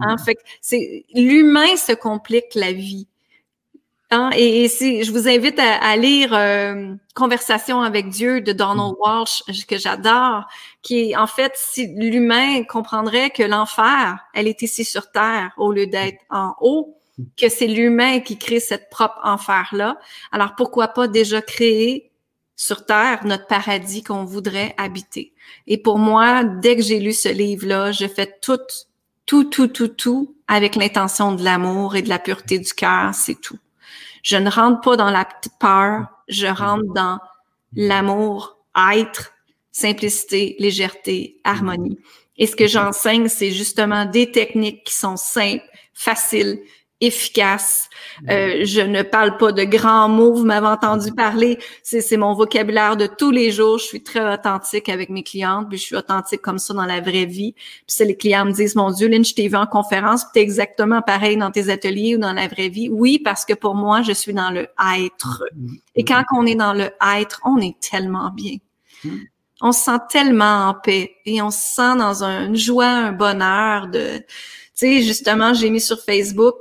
Hein? 0.00 0.16
Fait 0.18 0.34
que 0.34 0.42
c'est 0.60 1.04
l'humain 1.14 1.76
se 1.76 1.92
complique 1.92 2.54
la 2.56 2.72
vie. 2.72 3.06
Hein? 4.10 4.30
Et, 4.36 4.68
si, 4.68 5.02
je 5.02 5.12
vous 5.12 5.28
invite 5.28 5.58
à, 5.58 5.96
lire 5.96 6.34
euh, 6.34 6.94
Conversation 7.14 7.82
avec 7.82 8.08
Dieu 8.08 8.40
de 8.40 8.52
Donald 8.52 8.92
mm. 8.92 8.96
Walsh, 9.00 9.42
que 9.66 9.78
j'adore, 9.78 10.44
qui 10.82 11.10
est 11.10 11.16
en 11.16 11.26
fait, 11.26 11.52
si 11.54 11.86
l'humain 11.96 12.64
comprendrait 12.64 13.30
que 13.30 13.42
l'enfer, 13.42 14.18
elle 14.34 14.48
est 14.48 14.62
ici 14.62 14.84
sur 14.84 15.10
Terre 15.10 15.52
au 15.56 15.72
lieu 15.72 15.86
d'être 15.86 16.22
en 16.30 16.54
haut, 16.60 16.98
que 17.36 17.48
c'est 17.48 17.66
l'humain 17.66 18.20
qui 18.20 18.38
crée 18.38 18.60
cette 18.60 18.90
propre 18.90 19.20
enfer-là. 19.22 19.98
Alors 20.32 20.54
pourquoi 20.56 20.88
pas 20.88 21.08
déjà 21.08 21.40
créer 21.40 22.10
sur 22.56 22.86
Terre 22.86 23.24
notre 23.24 23.46
paradis 23.46 24.02
qu'on 24.02 24.24
voudrait 24.24 24.74
habiter? 24.76 25.32
Et 25.66 25.78
pour 25.78 25.98
moi, 25.98 26.44
dès 26.44 26.76
que 26.76 26.82
j'ai 26.82 27.00
lu 27.00 27.12
ce 27.12 27.28
livre-là, 27.28 27.92
je 27.92 28.06
fais 28.06 28.38
tout, 28.42 28.58
tout, 29.26 29.44
tout, 29.44 29.68
tout, 29.68 29.88
tout 29.88 30.34
avec 30.48 30.76
l'intention 30.76 31.32
de 31.32 31.42
l'amour 31.42 31.96
et 31.96 32.02
de 32.02 32.08
la 32.08 32.18
pureté 32.18 32.58
du 32.58 32.72
cœur, 32.72 33.14
c'est 33.14 33.40
tout. 33.40 33.58
Je 34.24 34.38
ne 34.38 34.50
rentre 34.50 34.80
pas 34.80 34.96
dans 34.96 35.10
la 35.10 35.28
peur, 35.60 36.06
je 36.28 36.46
rentre 36.46 36.92
dans 36.94 37.20
l'amour, 37.74 38.56
être, 38.74 39.32
simplicité, 39.70 40.56
légèreté, 40.58 41.40
harmonie. 41.44 41.98
Et 42.38 42.46
ce 42.46 42.56
que 42.56 42.66
j'enseigne, 42.66 43.28
c'est 43.28 43.50
justement 43.50 44.06
des 44.06 44.32
techniques 44.32 44.82
qui 44.84 44.94
sont 44.94 45.18
simples, 45.18 45.68
faciles, 45.92 46.58
efficace. 47.06 47.88
Euh, 48.30 48.64
je 48.64 48.80
ne 48.80 49.02
parle 49.02 49.36
pas 49.36 49.52
de 49.52 49.64
grands 49.64 50.08
mots, 50.08 50.32
vous 50.34 50.44
m'avez 50.44 50.66
entendu 50.66 51.12
parler, 51.12 51.58
c'est 51.82 52.16
mon 52.16 52.34
vocabulaire 52.34 52.96
de 52.96 53.06
tous 53.06 53.30
les 53.30 53.50
jours. 53.50 53.78
Je 53.78 53.84
suis 53.84 54.02
très 54.02 54.32
authentique 54.32 54.88
avec 54.88 55.10
mes 55.10 55.22
clientes, 55.22 55.68
puis 55.68 55.78
je 55.78 55.84
suis 55.84 55.96
authentique 55.96 56.40
comme 56.40 56.58
ça 56.58 56.74
dans 56.74 56.84
la 56.84 57.00
vraie 57.00 57.24
vie. 57.24 57.52
Puis 57.52 57.84
si 57.88 58.04
les 58.04 58.16
clients 58.16 58.44
me 58.44 58.52
disent, 58.52 58.76
mon 58.76 58.90
Dieu, 58.90 59.08
Lynn, 59.08 59.24
je 59.24 59.34
t'ai 59.34 59.48
vu 59.48 59.56
en 59.56 59.66
conférence, 59.66 60.24
puis 60.32 60.40
es 60.40 60.44
exactement 60.44 61.02
pareil 61.02 61.36
dans 61.36 61.50
tes 61.50 61.68
ateliers 61.70 62.16
ou 62.16 62.18
dans 62.18 62.32
la 62.32 62.48
vraie 62.48 62.68
vie. 62.68 62.88
Oui, 62.88 63.18
parce 63.18 63.44
que 63.44 63.54
pour 63.54 63.74
moi, 63.74 64.02
je 64.02 64.12
suis 64.12 64.32
dans 64.32 64.50
le 64.50 64.68
être. 64.96 65.44
Et 65.94 66.04
quand 66.04 66.22
on 66.32 66.46
est 66.46 66.54
dans 66.54 66.72
le 66.72 66.90
être, 67.18 67.40
on 67.44 67.58
est 67.58 67.76
tellement 67.80 68.30
bien. 68.30 68.56
On 69.60 69.72
se 69.72 69.84
sent 69.84 69.98
tellement 70.10 70.68
en 70.68 70.74
paix 70.74 71.16
et 71.24 71.40
on 71.40 71.50
se 71.50 71.58
sent 71.58 71.96
dans 71.96 72.24
une 72.24 72.56
joie, 72.56 72.86
un 72.86 73.12
bonheur 73.12 73.88
de, 73.88 74.18
tu 74.18 74.24
sais, 74.74 75.02
justement, 75.02 75.54
j'ai 75.54 75.70
mis 75.70 75.80
sur 75.80 76.00
Facebook 76.00 76.54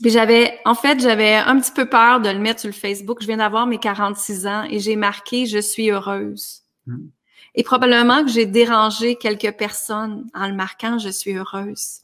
puis 0.00 0.10
j'avais, 0.10 0.58
en 0.64 0.74
fait, 0.74 1.00
j'avais 1.00 1.34
un 1.34 1.58
petit 1.58 1.72
peu 1.72 1.86
peur 1.86 2.20
de 2.20 2.28
le 2.28 2.38
mettre 2.38 2.60
sur 2.60 2.68
le 2.68 2.74
Facebook. 2.74 3.18
Je 3.20 3.26
viens 3.26 3.38
d'avoir 3.38 3.66
mes 3.66 3.78
46 3.78 4.46
ans 4.46 4.64
et 4.70 4.78
j'ai 4.78 4.96
marqué 4.96 5.46
je 5.46 5.58
suis 5.58 5.90
heureuse. 5.90 6.62
Hmm. 6.86 7.08
Et 7.54 7.64
probablement 7.64 8.24
que 8.24 8.30
j'ai 8.30 8.46
dérangé 8.46 9.16
quelques 9.16 9.52
personnes 9.56 10.26
en 10.34 10.46
le 10.46 10.54
marquant 10.54 10.98
je 10.98 11.08
suis 11.08 11.32
heureuse. 11.34 12.02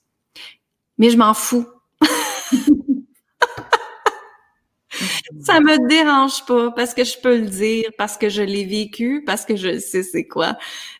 Mais 0.98 1.10
je 1.10 1.16
m'en 1.16 1.34
fous. 1.34 1.66
ça 5.40 5.60
me 5.60 5.88
dérange 5.88 6.44
pas 6.46 6.70
parce 6.70 6.94
que 6.94 7.04
je 7.04 7.18
peux 7.18 7.36
le 7.36 7.46
dire, 7.46 7.90
parce 7.98 8.16
que 8.16 8.28
je 8.28 8.42
l'ai 8.42 8.64
vécu, 8.64 9.22
parce 9.26 9.44
que 9.44 9.56
je 9.56 9.78
sais 9.78 10.02
c'est 10.02 10.26
quoi. 10.26 10.56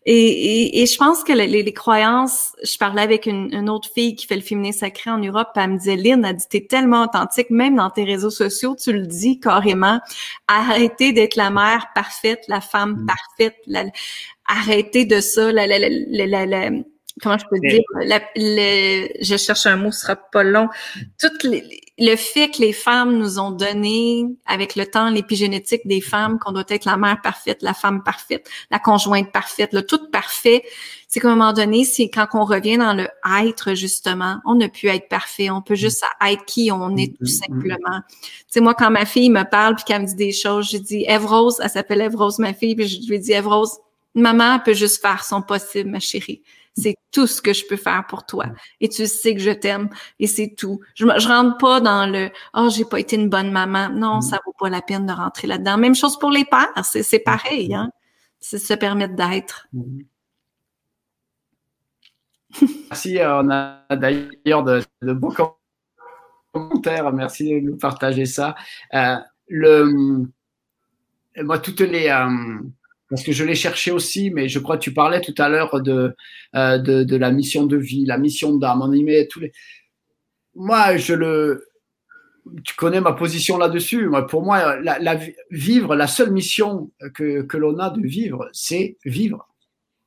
Et, 0.07 0.82
et, 0.82 0.86
je 0.86 0.99
pense 0.99 1.24
que 1.24 1.32
les, 1.32 1.47
les, 1.47 1.72
croyances, 1.72 2.53
je 2.62 2.76
parlais 2.76 3.01
avec 3.01 3.24
une, 3.24 3.49
une, 3.55 3.70
autre 3.70 3.88
fille 3.95 4.14
qui 4.14 4.26
fait 4.26 4.36
le 4.36 4.42
féminin 4.42 4.72
sacré 4.72 5.11
en 5.11 5.16
Europe, 5.16 5.49
elle 5.57 5.70
me 5.70 5.78
disait, 5.78 5.97
Lynn, 5.97 6.22
elle 6.26 6.36
dit, 6.36 6.45
t'es 6.47 6.66
tellement 6.66 7.05
authentique, 7.05 7.49
même 7.49 7.76
dans 7.76 7.88
tes 7.88 8.05
réseaux 8.05 8.30
sociaux, 8.30 8.76
tu 8.78 8.92
le 8.92 9.07
dis 9.07 9.40
carrément, 9.40 10.01
arrêtez 10.47 11.12
d'être 11.12 11.36
la 11.36 11.49
mère 11.49 11.86
parfaite, 11.95 12.45
la 12.49 12.61
femme 12.61 13.03
mm. 13.03 13.07
parfaite, 13.07 13.57
la, 13.66 13.84
arrêtez 14.47 15.07
de 15.07 15.20
ça, 15.20 15.53
la, 15.53 15.66
la, 15.66 15.78
la, 15.78 16.70
comment 17.22 17.38
je 17.38 17.44
peux 17.48 17.58
dire, 17.60 17.82
je 18.36 19.36
cherche 19.36 19.66
un 19.66 19.76
mot, 19.76 19.92
ce 19.92 20.00
sera 20.00 20.16
pas 20.16 20.42
long. 20.42 20.68
Toutes 21.20 21.44
les, 21.44 21.80
le 21.96 22.16
fait 22.16 22.50
que 22.50 22.60
les 22.60 22.72
femmes 22.72 23.16
nous 23.16 23.38
ont 23.38 23.52
donné, 23.52 24.26
avec 24.46 24.74
le 24.74 24.84
temps, 24.86 25.10
l'épigénétique 25.10 25.82
des 25.86 26.00
femmes, 26.00 26.38
qu'on 26.40 26.50
doit 26.50 26.64
être 26.68 26.86
la 26.86 26.96
mère 26.96 27.20
parfaite, 27.22 27.62
la 27.62 27.72
femme 27.72 28.02
parfaite, 28.02 28.48
la 28.70 28.80
conjointe 28.80 29.30
parfaite, 29.30 29.72
le 29.72 29.86
tout 29.86 30.10
parfait, 30.10 30.64
c'est 31.06 31.20
qu'à 31.20 31.28
un 31.28 31.36
moment 31.36 31.52
donné, 31.52 31.84
c'est 31.84 32.08
quand 32.08 32.26
on 32.34 32.44
revient 32.44 32.78
dans 32.78 32.94
le 32.94 33.06
être, 33.44 33.74
justement, 33.74 34.40
on 34.44 34.56
ne 34.56 34.66
peut 34.66 34.88
être 34.88 35.08
parfait, 35.08 35.50
on 35.50 35.62
peut 35.62 35.76
juste 35.76 36.04
être 36.26 36.44
qui 36.46 36.72
on 36.72 36.96
est 36.96 37.16
tout 37.16 37.26
simplement. 37.26 38.00
Tu 38.08 38.44
sais, 38.48 38.60
moi, 38.60 38.74
quand 38.74 38.90
ma 38.90 39.04
fille 39.04 39.30
me 39.30 39.48
parle 39.48 39.76
puis 39.76 39.84
qu'elle 39.84 40.02
me 40.02 40.06
dit 40.06 40.16
des 40.16 40.32
choses, 40.32 40.68
je 40.72 40.78
dis, 40.78 41.04
Eve 41.06 41.26
Rose, 41.26 41.60
elle 41.62 41.70
s'appelle 41.70 42.00
Eve 42.00 42.16
Rose, 42.16 42.40
ma 42.40 42.54
fille, 42.54 42.74
puis 42.74 42.88
je 42.88 43.08
lui 43.08 43.20
dis, 43.20 43.32
Eve 43.32 43.46
Rose, 43.46 43.78
maman 44.16 44.58
peut 44.58 44.74
juste 44.74 45.00
faire 45.00 45.24
son 45.24 45.42
possible, 45.42 45.90
ma 45.90 46.00
chérie. 46.00 46.42
C'est 46.77 46.97
tout 47.12 47.27
ce 47.27 47.41
que 47.41 47.53
je 47.53 47.64
peux 47.68 47.77
faire 47.77 48.05
pour 48.09 48.27
toi. 48.27 48.47
Et 48.81 48.89
tu 48.89 49.07
sais 49.07 49.35
que 49.35 49.41
je 49.41 49.51
t'aime 49.51 49.89
et 50.18 50.27
c'est 50.27 50.55
tout. 50.57 50.81
Je, 50.95 51.07
je 51.18 51.29
rentre 51.29 51.57
pas 51.59 51.81
dans 51.81 52.11
le 52.11 52.31
oh 52.55 52.68
j'ai 52.68 52.85
pas 52.85 52.99
été 52.99 53.16
une 53.16 53.29
bonne 53.29 53.53
maman. 53.53 53.91
Non, 53.91 54.18
mm. 54.18 54.22
ça 54.22 54.41
vaut 54.45 54.55
pas 54.59 54.68
la 54.68 54.83
peine 54.83 55.07
de 55.07 55.12
rentrer 55.12 55.47
là-dedans. 55.47 55.79
Même 55.79 55.95
chose 55.95 56.18
pour 56.18 56.31
les 56.31 56.45
pères, 56.45 56.85
c'est 56.85 57.18
pareil. 57.20 57.75
Hein? 57.75 57.91
C'est 58.41 58.59
se 58.59 58.75
permettre 58.75 59.14
d'être. 59.14 59.68
Mm. 59.72 60.01
Merci. 62.91 63.18
On 63.20 63.51
a 63.51 63.85
d'ailleurs 63.91 64.64
de, 64.64 64.83
de, 65.03 65.12
bons 65.12 65.35
commentaires. 66.53 67.12
Merci 67.12 67.61
de 67.61 67.61
nous 67.61 67.77
partager 67.77 68.27
ça. 68.27 68.55
Euh, 68.95 69.16
le, 69.49 70.27
moi, 71.43 71.59
toutes 71.59 71.81
les 71.81 72.09
euh, 72.09 72.59
parce 73.11 73.22
que 73.22 73.32
je 73.32 73.44
l'ai 73.44 73.55
cherché 73.55 73.90
aussi, 73.90 74.30
mais 74.30 74.48
je 74.48 74.59
crois 74.59 74.76
que 74.76 74.82
tu 74.82 74.94
parlais 74.94 75.20
tout 75.20 75.34
à 75.38 75.48
l'heure 75.48 75.82
de, 75.82 76.14
euh, 76.55 76.78
de, 76.78 77.05
de, 77.05 77.16
la 77.16 77.30
mission 77.30 77.66
de 77.66 77.76
vie, 77.76 78.07
la 78.07 78.18
mission 78.18 78.57
d'âme. 78.57 78.82
On 78.82 78.92
y 78.92 79.05
met 79.05 79.26
tous 79.26 79.40
les. 79.40 79.52
Moi, 80.55 80.96
je 80.96 81.14
le. 81.14 81.68
tu 82.64 82.74
connais 82.76 83.00
ma 83.00 83.12
position 83.12 83.59
là-dessus. 83.59 84.11
Pour 84.28 84.42
moi, 84.42 84.80
la, 84.80 85.18
vivre, 85.50 85.94
la 85.94 86.07
seule 86.07 86.32
mission 86.32 86.90
que, 87.14 87.42
que 87.42 87.57
l'on 87.57 87.78
a 87.78 87.90
de 87.90 88.00
vivre, 88.00 88.48
c'est 88.52 88.96
vivre. 89.05 89.48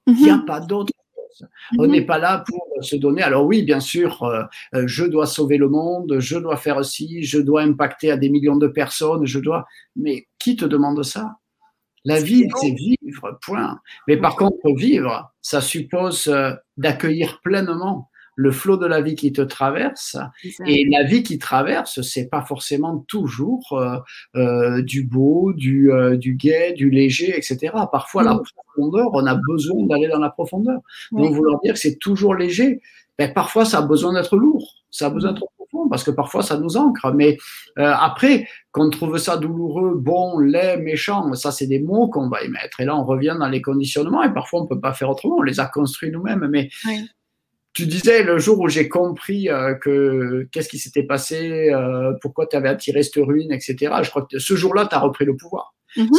Il 0.07 0.15
n'y 0.15 0.29
a 0.29 0.37
mhm. 0.37 0.45
pas 0.45 0.59
d'autre 0.59 0.93
chose. 1.15 1.47
On 1.77 1.83
mhm. 1.83 1.91
n'est 1.91 2.05
pas 2.05 2.17
là 2.17 2.43
pour 2.47 2.83
se 2.83 2.95
donner. 2.95 3.21
Alors 3.21 3.45
oui, 3.45 3.63
bien 3.63 3.79
sûr, 3.79 4.23
euh, 4.23 4.43
euh, 4.73 4.87
je 4.87 5.05
dois 5.05 5.27
sauver 5.27 5.57
le 5.57 5.67
monde, 5.67 6.19
je 6.19 6.37
dois 6.37 6.57
faire 6.57 6.83
ci, 6.83 7.23
je 7.23 7.39
dois 7.39 7.61
impacter 7.61 8.09
à 8.09 8.17
des 8.17 8.29
millions 8.29 8.55
de 8.55 8.67
personnes, 8.67 9.25
je 9.25 9.39
dois. 9.39 9.65
Mais 9.95 10.27
qui 10.39 10.55
te 10.55 10.65
demande 10.65 11.03
ça? 11.03 11.37
La 12.07 12.21
vie, 12.21 12.47
c'est 12.61 12.71
vivre, 12.71 13.37
point. 13.45 13.79
Mais 14.07 14.17
par 14.17 14.35
contre, 14.35 14.73
vivre, 14.75 15.31
ça 15.41 15.61
suppose 15.61 16.27
euh, 16.27 16.53
d'accueillir 16.77 17.41
pleinement 17.41 18.09
le 18.37 18.51
flot 18.51 18.77
de 18.77 18.85
la 18.85 19.01
vie 19.01 19.15
qui 19.15 19.33
te 19.33 19.41
traverse. 19.41 20.15
Et 20.65 20.85
la 20.91 21.03
vie 21.03 21.23
qui 21.23 21.39
traverse, 21.39 22.01
c'est 22.01 22.29
pas 22.29 22.43
forcément 22.43 23.03
toujours 23.07 23.73
euh, 23.73 23.97
euh, 24.35 24.83
du 24.83 25.03
beau, 25.03 25.53
du, 25.53 25.91
euh, 25.91 26.15
du 26.15 26.35
gai, 26.35 26.73
du 26.73 26.91
léger, 26.91 27.35
etc. 27.35 27.73
Parfois, 27.91 28.23
la 28.23 28.37
profondeur, 28.37 29.09
on 29.13 29.25
a 29.25 29.35
besoin 29.35 29.87
d'aller 29.87 30.07
dans 30.07 30.19
la 30.19 30.29
profondeur. 30.29 30.79
Donc, 31.11 31.33
vouloir 31.33 31.59
dire 31.61 31.73
que 31.73 31.79
c'est 31.79 31.97
toujours 31.97 32.35
léger, 32.35 32.79
ben, 33.17 33.33
parfois, 33.33 33.65
ça 33.65 33.79
a 33.79 33.81
besoin 33.81 34.13
d'être 34.13 34.37
lourd, 34.37 34.76
ça 34.97 35.07
a 35.07 35.09
besoin 35.09 35.33
d'être 35.33 35.47
profond, 35.57 35.89
parce 35.89 36.03
que 36.03 36.11
parfois, 36.11 36.43
ça 36.43 36.57
nous 36.57 36.77
ancre. 36.77 37.13
Mais 37.13 37.37
après, 37.75 38.47
qu'on 38.71 38.89
trouve 38.89 39.17
ça 39.17 39.37
douloureux, 39.37 39.95
bon, 39.95 40.39
laid, 40.39 40.77
méchant, 40.77 41.33
ça, 41.33 41.51
c'est 41.51 41.67
des 41.67 41.79
mots 41.79 42.09
qu'on 42.09 42.29
va 42.29 42.43
y 42.43 42.49
mettre. 42.49 42.79
Et 42.79 42.85
là, 42.85 42.97
on 42.97 43.03
revient 43.03 43.35
dans 43.39 43.49
les 43.49 43.61
conditionnements, 43.61 44.23
et 44.23 44.33
parfois, 44.33 44.61
on 44.61 44.67
peut 44.67 44.79
pas 44.79 44.93
faire 44.93 45.09
autrement, 45.09 45.37
on 45.37 45.43
les 45.43 45.59
a 45.59 45.65
construits 45.65 46.11
nous-mêmes. 46.11 46.47
Mais 46.49 46.69
tu 47.77 47.85
disais 47.85 48.23
le 48.23 48.39
jour 48.39 48.59
où 48.59 48.69
j'ai 48.69 48.89
compris 48.89 49.49
euh, 49.49 49.75
que 49.75 50.47
qu'est-ce 50.51 50.67
qui 50.67 50.79
s'était 50.79 51.03
passé, 51.03 51.69
euh, 51.71 52.11
pourquoi 52.23 52.47
tu 52.47 52.55
avais 52.55 52.69
attiré 52.69 53.03
cette 53.03 53.23
ruine, 53.23 53.51
etc. 53.51 53.93
Je 54.01 54.09
crois 54.09 54.23
que 54.23 54.39
ce 54.39 54.55
jour-là, 54.55 54.87
tu 54.87 54.95
as 54.95 54.99
repris 54.99 55.25
le 55.25 55.37
pouvoir. 55.37 55.75
Mhm. 55.95 56.09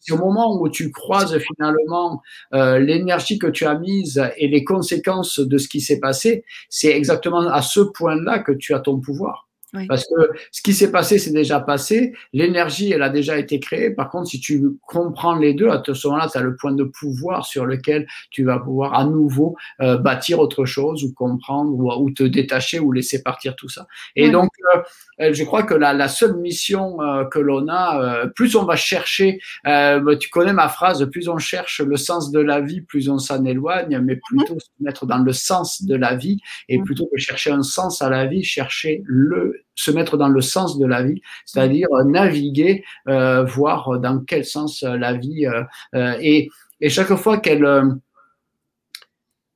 C'est 0.00 0.12
au 0.12 0.18
moment 0.18 0.60
où 0.60 0.68
tu 0.68 0.90
croises 0.90 1.38
finalement 1.38 2.22
euh, 2.54 2.78
l'énergie 2.78 3.38
que 3.38 3.46
tu 3.46 3.66
as 3.66 3.78
mise 3.78 4.22
et 4.36 4.48
les 4.48 4.64
conséquences 4.64 5.38
de 5.40 5.58
ce 5.58 5.68
qui 5.68 5.80
s'est 5.80 6.00
passé. 6.00 6.44
C'est 6.68 6.96
exactement 6.96 7.40
à 7.40 7.62
ce 7.62 7.80
point-là 7.80 8.38
que 8.40 8.52
tu 8.52 8.74
as 8.74 8.80
ton 8.80 9.00
pouvoir. 9.00 9.47
Parce 9.88 10.04
que 10.04 10.30
ce 10.50 10.62
qui 10.62 10.72
s'est 10.72 10.90
passé, 10.90 11.18
c'est 11.18 11.32
déjà 11.32 11.60
passé. 11.60 12.14
L'énergie, 12.32 12.90
elle 12.90 13.02
a 13.02 13.10
déjà 13.10 13.38
été 13.38 13.60
créée. 13.60 13.90
Par 13.90 14.08
contre, 14.08 14.28
si 14.28 14.40
tu 14.40 14.78
comprends 14.86 15.36
les 15.36 15.52
deux, 15.52 15.68
à 15.68 15.82
ce 15.84 16.06
moment-là, 16.08 16.28
tu 16.30 16.38
as 16.38 16.40
le 16.40 16.56
point 16.56 16.72
de 16.72 16.84
pouvoir 16.84 17.44
sur 17.44 17.66
lequel 17.66 18.06
tu 18.30 18.44
vas 18.44 18.58
pouvoir 18.58 18.94
à 18.94 19.04
nouveau 19.04 19.56
euh, 19.80 19.98
bâtir 19.98 20.38
autre 20.38 20.64
chose 20.64 21.04
ou 21.04 21.12
comprendre 21.12 22.00
ou, 22.00 22.10
te 22.10 22.22
détacher 22.22 22.78
ou 22.78 22.92
laisser 22.92 23.22
partir 23.22 23.56
tout 23.56 23.68
ça. 23.68 23.86
Et 24.16 24.30
donc, 24.30 24.48
euh, 24.74 24.80
euh, 25.20 25.32
je 25.34 25.44
crois 25.44 25.62
que 25.64 25.74
la, 25.74 25.92
la 25.92 26.08
seule 26.08 26.36
mission 26.36 26.98
que 27.30 27.38
l'on 27.38 27.68
a, 27.68 28.26
plus 28.34 28.56
on 28.56 28.64
va 28.64 28.76
chercher, 28.76 29.40
bah, 29.64 30.00
tu 30.18 30.30
connais 30.30 30.52
ma 30.52 30.68
phrase, 30.68 31.06
plus 31.10 31.28
on 31.28 31.38
cherche 31.38 31.80
le 31.80 31.96
sens 31.96 32.30
de 32.30 32.40
la 32.40 32.60
vie, 32.60 32.80
plus 32.80 33.10
on 33.10 33.18
s'en 33.18 33.44
éloigne, 33.44 34.00
mais 34.00 34.16
plutôt 34.16 34.58
se 34.58 34.68
mettre 34.80 35.04
dans 35.04 35.18
le 35.18 35.32
sens 35.32 35.82
de 35.82 35.94
la 35.94 36.14
vie 36.14 36.40
et 36.68 36.80
plutôt 36.80 37.08
que 37.12 37.18
chercher 37.18 37.50
un 37.50 37.62
sens 37.62 38.00
à 38.00 38.08
la 38.08 38.26
vie, 38.26 38.42
chercher 38.42 39.02
le 39.04 39.57
se 39.74 39.90
mettre 39.90 40.16
dans 40.16 40.28
le 40.28 40.40
sens 40.40 40.78
de 40.78 40.86
la 40.86 41.02
vie, 41.02 41.20
c'est-à-dire 41.44 41.88
euh, 41.92 42.04
naviguer, 42.04 42.84
euh, 43.08 43.44
voir 43.44 43.98
dans 44.00 44.20
quel 44.20 44.44
sens 44.44 44.82
euh, 44.82 44.96
la 44.96 45.14
vie 45.14 45.46
et, 45.94 46.48
et 46.80 46.88
chaque 46.88 47.14
fois 47.14 47.38
qu'elle 47.38 47.66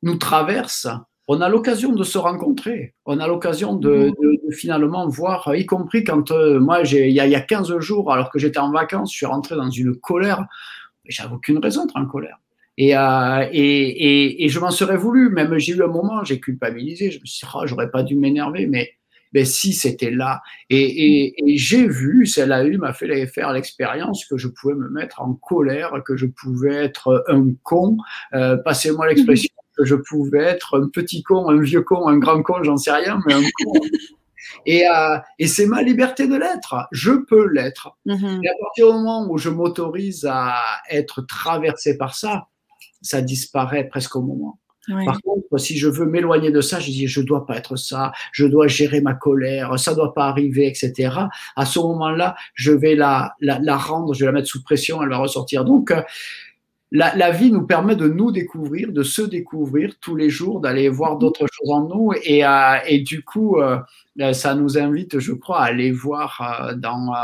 nous 0.03 0.17
traverse, 0.17 0.89
on 1.29 1.41
a 1.41 1.49
l'occasion 1.49 1.93
de 1.93 2.03
se 2.03 2.19
rencontrer, 2.19 2.95
on 3.07 3.21
a 3.21 3.27
l'occasion 3.27 3.75
de, 3.75 4.11
mmh. 4.11 4.53
finalement 4.53 5.09
voir, 5.09 5.55
y 5.55 5.67
compris 5.67 6.05
quand 6.05 6.31
moi, 6.33 6.81
il 6.83 7.11
y, 7.11 7.21
a, 7.21 7.27
il 7.27 7.33
y 7.33 7.35
a 7.35 7.41
15 7.41 7.79
jours, 7.79 8.13
alors 8.13 8.31
que 8.31 8.39
j'étais 8.39 8.59
en 8.59 8.73
vacances, 8.73 9.13
je 9.13 9.19
suis 9.19 9.27
rentré 9.27 9.55
dans 9.55 9.71
une 9.71 9.97
colère, 9.97 10.47
j'avais 11.07 11.35
aucune 11.35 11.59
raison 11.59 11.85
d'être 11.85 11.97
en 11.97 12.07
colère. 12.07 12.39
Et, 12.79 12.97
euh, 12.97 13.49
et, 13.53 13.61
et, 13.61 14.45
et, 14.45 14.49
je 14.49 14.59
m'en 14.59 14.71
serais 14.71 14.97
voulu, 14.97 15.29
même 15.29 15.59
j'ai 15.59 15.75
eu 15.75 15.83
un 15.83 15.89
moment, 15.89 16.25
j'ai 16.25 16.41
culpabilisé, 16.41 17.11
je 17.11 17.21
me 17.21 17.27
suis 17.27 17.47
dit, 17.47 17.53
oh, 17.55 17.67
j'aurais 17.67 17.91
pas 17.91 18.03
dû 18.03 18.17
m'énerver, 18.17 18.67
mais 18.67 18.93
ben 19.33 19.45
si 19.45 19.73
c'était 19.73 20.11
là. 20.11 20.43
Et, 20.71 21.35
et, 21.39 21.57
j'ai 21.57 21.87
vu, 21.87 22.27
celle-là 22.27 22.65
m'a 22.79 22.93
fait 22.93 23.27
faire 23.27 23.53
l'expérience 23.53 24.25
que 24.27 24.37
je 24.37 24.49
pouvais 24.49 24.75
me 24.75 24.89
mettre 24.89 25.21
en 25.23 25.35
colère, 25.35 25.93
que 26.05 26.17
je 26.17 26.27
pouvais 26.27 26.75
être 26.75 27.25
un 27.29 27.49
con, 27.63 27.97
euh, 28.35 28.57
passez-moi 28.57 29.09
l'expression, 29.09 29.49
que 29.77 29.85
je 29.85 29.95
pouvais 29.95 30.45
être 30.45 30.79
un 30.79 30.89
petit 30.89 31.23
con, 31.23 31.49
un 31.49 31.61
vieux 31.61 31.83
con, 31.83 32.09
un 32.09 32.19
grand 32.19 32.43
con, 32.43 32.63
j'en 32.63 32.77
sais 32.77 32.93
rien, 32.93 33.21
mais 33.27 33.35
un 33.35 33.43
con. 33.43 33.73
Et, 34.67 34.87
euh, 34.87 35.19
et 35.39 35.47
c'est 35.47 35.67
ma 35.67 35.83
liberté 35.83 36.27
de 36.27 36.37
l'être. 36.37 36.89
Je 36.91 37.13
peux 37.13 37.49
l'être. 37.49 37.97
Mm-hmm. 38.07 38.41
Et 38.43 38.49
à 38.49 38.53
partir 38.61 38.87
du 38.89 38.93
moment 38.93 39.27
où 39.31 39.39
je 39.39 39.49
m'autorise 39.49 40.29
à 40.29 40.57
être 40.91 41.23
traversé 41.23 41.97
par 41.97 42.15
ça, 42.15 42.49
ça 43.01 43.21
disparaît 43.21 43.89
presque 43.89 44.17
au 44.17 44.23
moment. 44.23 44.59
Par 44.89 45.21
contre, 45.23 45.59
si 45.59 45.79
je 45.79 45.89
veux 45.89 46.07
m'éloigner 46.07 46.51
de 46.51 46.61
ça, 46.61 46.81
je 46.81 46.91
dis 46.91 47.07
je 47.07 47.21
dois 47.21 47.47
pas 47.47 47.57
être 47.57 47.77
ça, 47.77 48.13
je 48.33 48.47
dois 48.47 48.67
gérer 48.67 49.01
ma 49.01 49.15
colère, 49.15 49.79
ça 49.79 49.95
doit 49.95 50.13
pas 50.13 50.27
arriver, 50.27 50.67
etc. 50.67 51.11
À 51.57 51.67
ce 51.67 51.79
moment-là, 51.79 52.35
je 52.55 52.73
vais 52.73 52.95
la, 52.95 53.35
la, 53.41 53.59
la, 53.61 53.77
rendre, 53.77 54.15
je 54.15 54.21
vais 54.21 54.27
la 54.27 54.33
mettre 54.33 54.49
sous 54.49 54.63
pression, 54.63 55.03
elle 55.03 55.11
va 55.11 55.19
ressortir. 55.19 55.65
Donc, 55.65 55.91
euh, 55.91 56.03
la, 56.95 57.31
vie 57.31 57.51
nous 57.51 57.67
permet 57.67 57.97
de 57.97 58.07
nous 58.07 58.33
découvrir, 58.33 58.93
de 58.93 59.03
se 59.03 59.23
découvrir 59.23 59.95
tous 59.99 60.15
les 60.15 60.29
jours, 60.29 60.61
d'aller 60.61 60.91
voir 60.91 61.17
d'autres 61.17 61.47
choses 61.51 61.71
en 61.71 61.89
nous. 61.89 62.13
Et, 62.23 62.45
euh, 62.45 62.77
et 62.87 63.01
du 63.01 63.25
coup, 63.25 63.57
euh, 63.57 63.79
euh, 64.21 64.35
ça 64.35 64.55
nous 64.55 64.77
invite, 64.77 65.19
je 65.19 65.33
crois, 65.33 65.63
à 65.63 65.65
aller 65.65 65.91
voir 65.91 66.75
dans. 66.77 67.15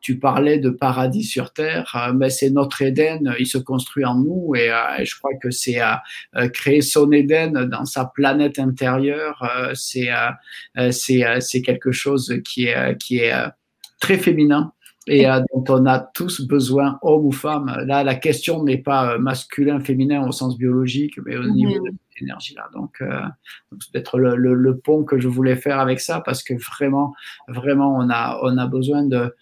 tu 0.00 0.18
parlais 0.18 0.58
de 0.58 0.68
paradis 0.68 1.24
sur 1.24 1.54
terre, 1.54 2.12
mais 2.14 2.28
c'est 2.28 2.50
notre 2.50 2.82
Éden, 2.82 3.34
il 3.38 3.46
se 3.46 3.56
construit 3.56 4.04
en 4.04 4.16
nous. 4.16 4.54
Et, 4.54 4.70
je 5.02 5.16
crois 5.16 5.34
que 5.42 5.50
c'est 5.50 5.80
créer 6.52 6.82
son 6.82 7.10
Éden 7.10 7.64
dans 7.64 7.86
sa 7.86 8.04
planète 8.04 8.58
intérieure. 8.58 9.42
c'est 9.74 10.10
c'est 10.90 11.62
quelque 11.62 11.90
chose 11.90 12.34
qui 12.44 12.66
est, 12.66 12.98
qui 12.98 13.18
est 13.20 13.32
très 13.98 14.18
féminin 14.18 14.72
et 15.06 15.28
euh, 15.28 15.40
dont 15.52 15.64
on 15.68 15.86
a 15.86 16.00
tous 16.00 16.40
besoin, 16.42 16.98
homme 17.02 17.26
ou 17.26 17.32
femme. 17.32 17.66
Là, 17.86 18.02
la 18.02 18.14
question 18.14 18.64
n'est 18.64 18.78
pas 18.78 19.14
euh, 19.14 19.18
masculin, 19.18 19.80
féminin 19.80 20.26
au 20.26 20.32
sens 20.32 20.58
biologique, 20.58 21.18
mais 21.24 21.36
au 21.36 21.42
mhm. 21.42 21.52
niveau 21.52 21.86
de 21.86 21.94
l'énergie 22.20 22.54
là. 22.54 22.68
Donc, 22.74 22.96
euh, 23.00 23.20
c'est 23.80 23.92
peut-être 23.92 24.18
le, 24.18 24.36
le, 24.36 24.54
le, 24.54 24.76
pont 24.78 25.04
que 25.04 25.18
je 25.18 25.28
voulais 25.28 25.56
faire 25.56 25.78
avec 25.78 26.00
ça, 26.00 26.20
parce 26.20 26.42
que 26.42 26.54
vraiment, 26.54 27.14
vraiment, 27.48 27.96
on 27.96 28.10
a, 28.10 28.40
on 28.42 28.58
a 28.58 28.66
besoin 28.66 29.04
de, 29.04 29.34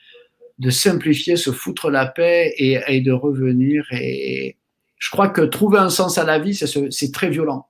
de 0.59 0.71
simplifier, 0.71 1.37
se 1.37 1.51
foutre 1.51 1.91
la 1.91 2.07
paix 2.07 2.53
et, 2.59 2.81
et 2.89 3.01
de 3.01 3.13
revenir. 3.13 3.87
Et 3.93 4.57
je 4.99 5.11
crois 5.11 5.29
que 5.29 5.43
trouver 5.43 5.79
un 5.79 5.91
sens 5.91 6.19
à 6.19 6.25
la 6.25 6.39
vie, 6.39 6.55
c'est 6.55 7.13
très 7.13 7.31
violent. 7.31 7.69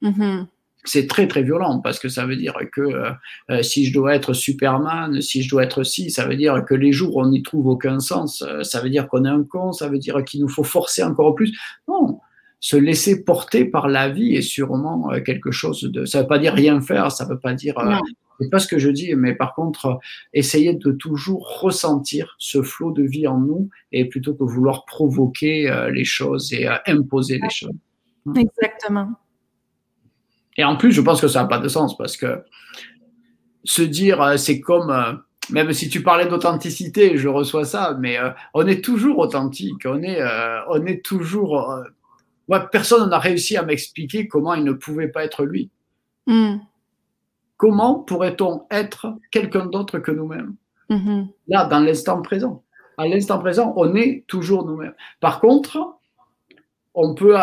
Mm 0.00 0.42
c'est 0.84 1.06
très 1.06 1.28
très 1.28 1.42
violent 1.42 1.78
parce 1.80 1.98
que 1.98 2.08
ça 2.08 2.26
veut 2.26 2.36
dire 2.36 2.56
que 2.72 2.80
euh, 2.80 3.10
euh, 3.50 3.62
si 3.62 3.86
je 3.86 3.92
dois 3.92 4.14
être 4.14 4.32
Superman, 4.32 5.20
si 5.20 5.42
je 5.42 5.50
dois 5.50 5.64
être 5.64 5.84
si, 5.84 6.10
ça 6.10 6.26
veut 6.26 6.36
dire 6.36 6.64
que 6.64 6.74
les 6.74 6.92
jours 6.92 7.16
on 7.16 7.28
n'y 7.28 7.42
trouve 7.42 7.68
aucun 7.68 8.00
sens, 8.00 8.42
euh, 8.42 8.62
ça 8.62 8.80
veut 8.80 8.90
dire 8.90 9.08
qu'on 9.08 9.24
est 9.24 9.28
un 9.28 9.44
con, 9.44 9.72
ça 9.72 9.88
veut 9.88 9.98
dire 9.98 10.24
qu'il 10.24 10.40
nous 10.40 10.48
faut 10.48 10.64
forcer 10.64 11.02
encore 11.02 11.34
plus. 11.34 11.56
Non, 11.88 12.18
se 12.58 12.76
laisser 12.76 13.24
porter 13.24 13.64
par 13.64 13.88
la 13.88 14.08
vie 14.08 14.34
est 14.34 14.42
sûrement 14.42 15.10
quelque 15.24 15.50
chose 15.50 15.82
de. 15.82 16.04
Ça 16.04 16.22
veut 16.22 16.28
pas 16.28 16.38
dire 16.38 16.54
rien 16.54 16.80
faire, 16.80 17.10
ça 17.10 17.24
veut 17.24 17.38
pas 17.38 17.54
dire. 17.54 17.74
c'est 18.40 18.50
pas 18.50 18.60
ce 18.60 18.68
que 18.68 18.78
je 18.78 18.88
dis, 18.88 19.14
mais 19.16 19.34
par 19.34 19.54
contre, 19.54 19.98
essayer 20.32 20.74
de 20.74 20.92
toujours 20.92 21.60
ressentir 21.60 22.36
ce 22.38 22.62
flot 22.62 22.92
de 22.92 23.02
vie 23.02 23.26
en 23.26 23.38
nous 23.38 23.68
et 23.90 24.04
plutôt 24.04 24.34
que 24.34 24.44
vouloir 24.44 24.84
provoquer 24.84 25.88
les 25.92 26.04
choses 26.04 26.52
et 26.52 26.68
imposer 26.86 27.40
les 27.42 27.50
choses. 27.50 27.74
Exactement. 28.36 29.16
Et 30.56 30.64
en 30.64 30.76
plus, 30.76 30.92
je 30.92 31.00
pense 31.00 31.20
que 31.20 31.28
ça 31.28 31.42
n'a 31.42 31.48
pas 31.48 31.58
de 31.58 31.68
sens 31.68 31.96
parce 31.96 32.16
que 32.16 32.44
se 33.64 33.82
dire, 33.82 34.20
euh, 34.22 34.36
c'est 34.36 34.60
comme, 34.60 34.90
euh, 34.90 35.12
même 35.50 35.72
si 35.72 35.88
tu 35.88 36.02
parlais 36.02 36.26
d'authenticité, 36.26 37.16
je 37.16 37.28
reçois 37.28 37.64
ça, 37.64 37.96
mais 37.98 38.18
euh, 38.18 38.30
on 38.54 38.66
est 38.66 38.84
toujours 38.84 39.18
authentique, 39.18 39.82
on 39.84 40.02
est, 40.02 40.20
on 40.68 40.84
est 40.86 41.04
toujours. 41.04 41.82
moi, 42.48 42.60
personne 42.70 43.08
n'a 43.08 43.18
réussi 43.18 43.56
à 43.56 43.62
m'expliquer 43.62 44.28
comment 44.28 44.54
il 44.54 44.64
ne 44.64 44.72
pouvait 44.72 45.08
pas 45.08 45.24
être 45.24 45.44
lui. 45.44 45.70
Hmm. 46.26 46.58
Comment 47.56 48.00
pourrait-on 48.00 48.66
être 48.70 49.16
quelqu'un 49.30 49.66
d'autre 49.66 49.98
que 49.98 50.10
nous-mêmes? 50.10 50.56
Mm-hmm. 50.90 51.28
Là, 51.48 51.66
dans 51.66 51.80
l'instant 51.80 52.20
présent. 52.20 52.64
À 52.98 53.06
l'instant 53.06 53.38
présent, 53.38 53.72
on 53.76 53.94
est 53.94 54.24
toujours 54.26 54.66
nous-mêmes. 54.66 54.94
Par 55.20 55.40
contre, 55.40 55.78
on 56.94 57.14
peut 57.14 57.36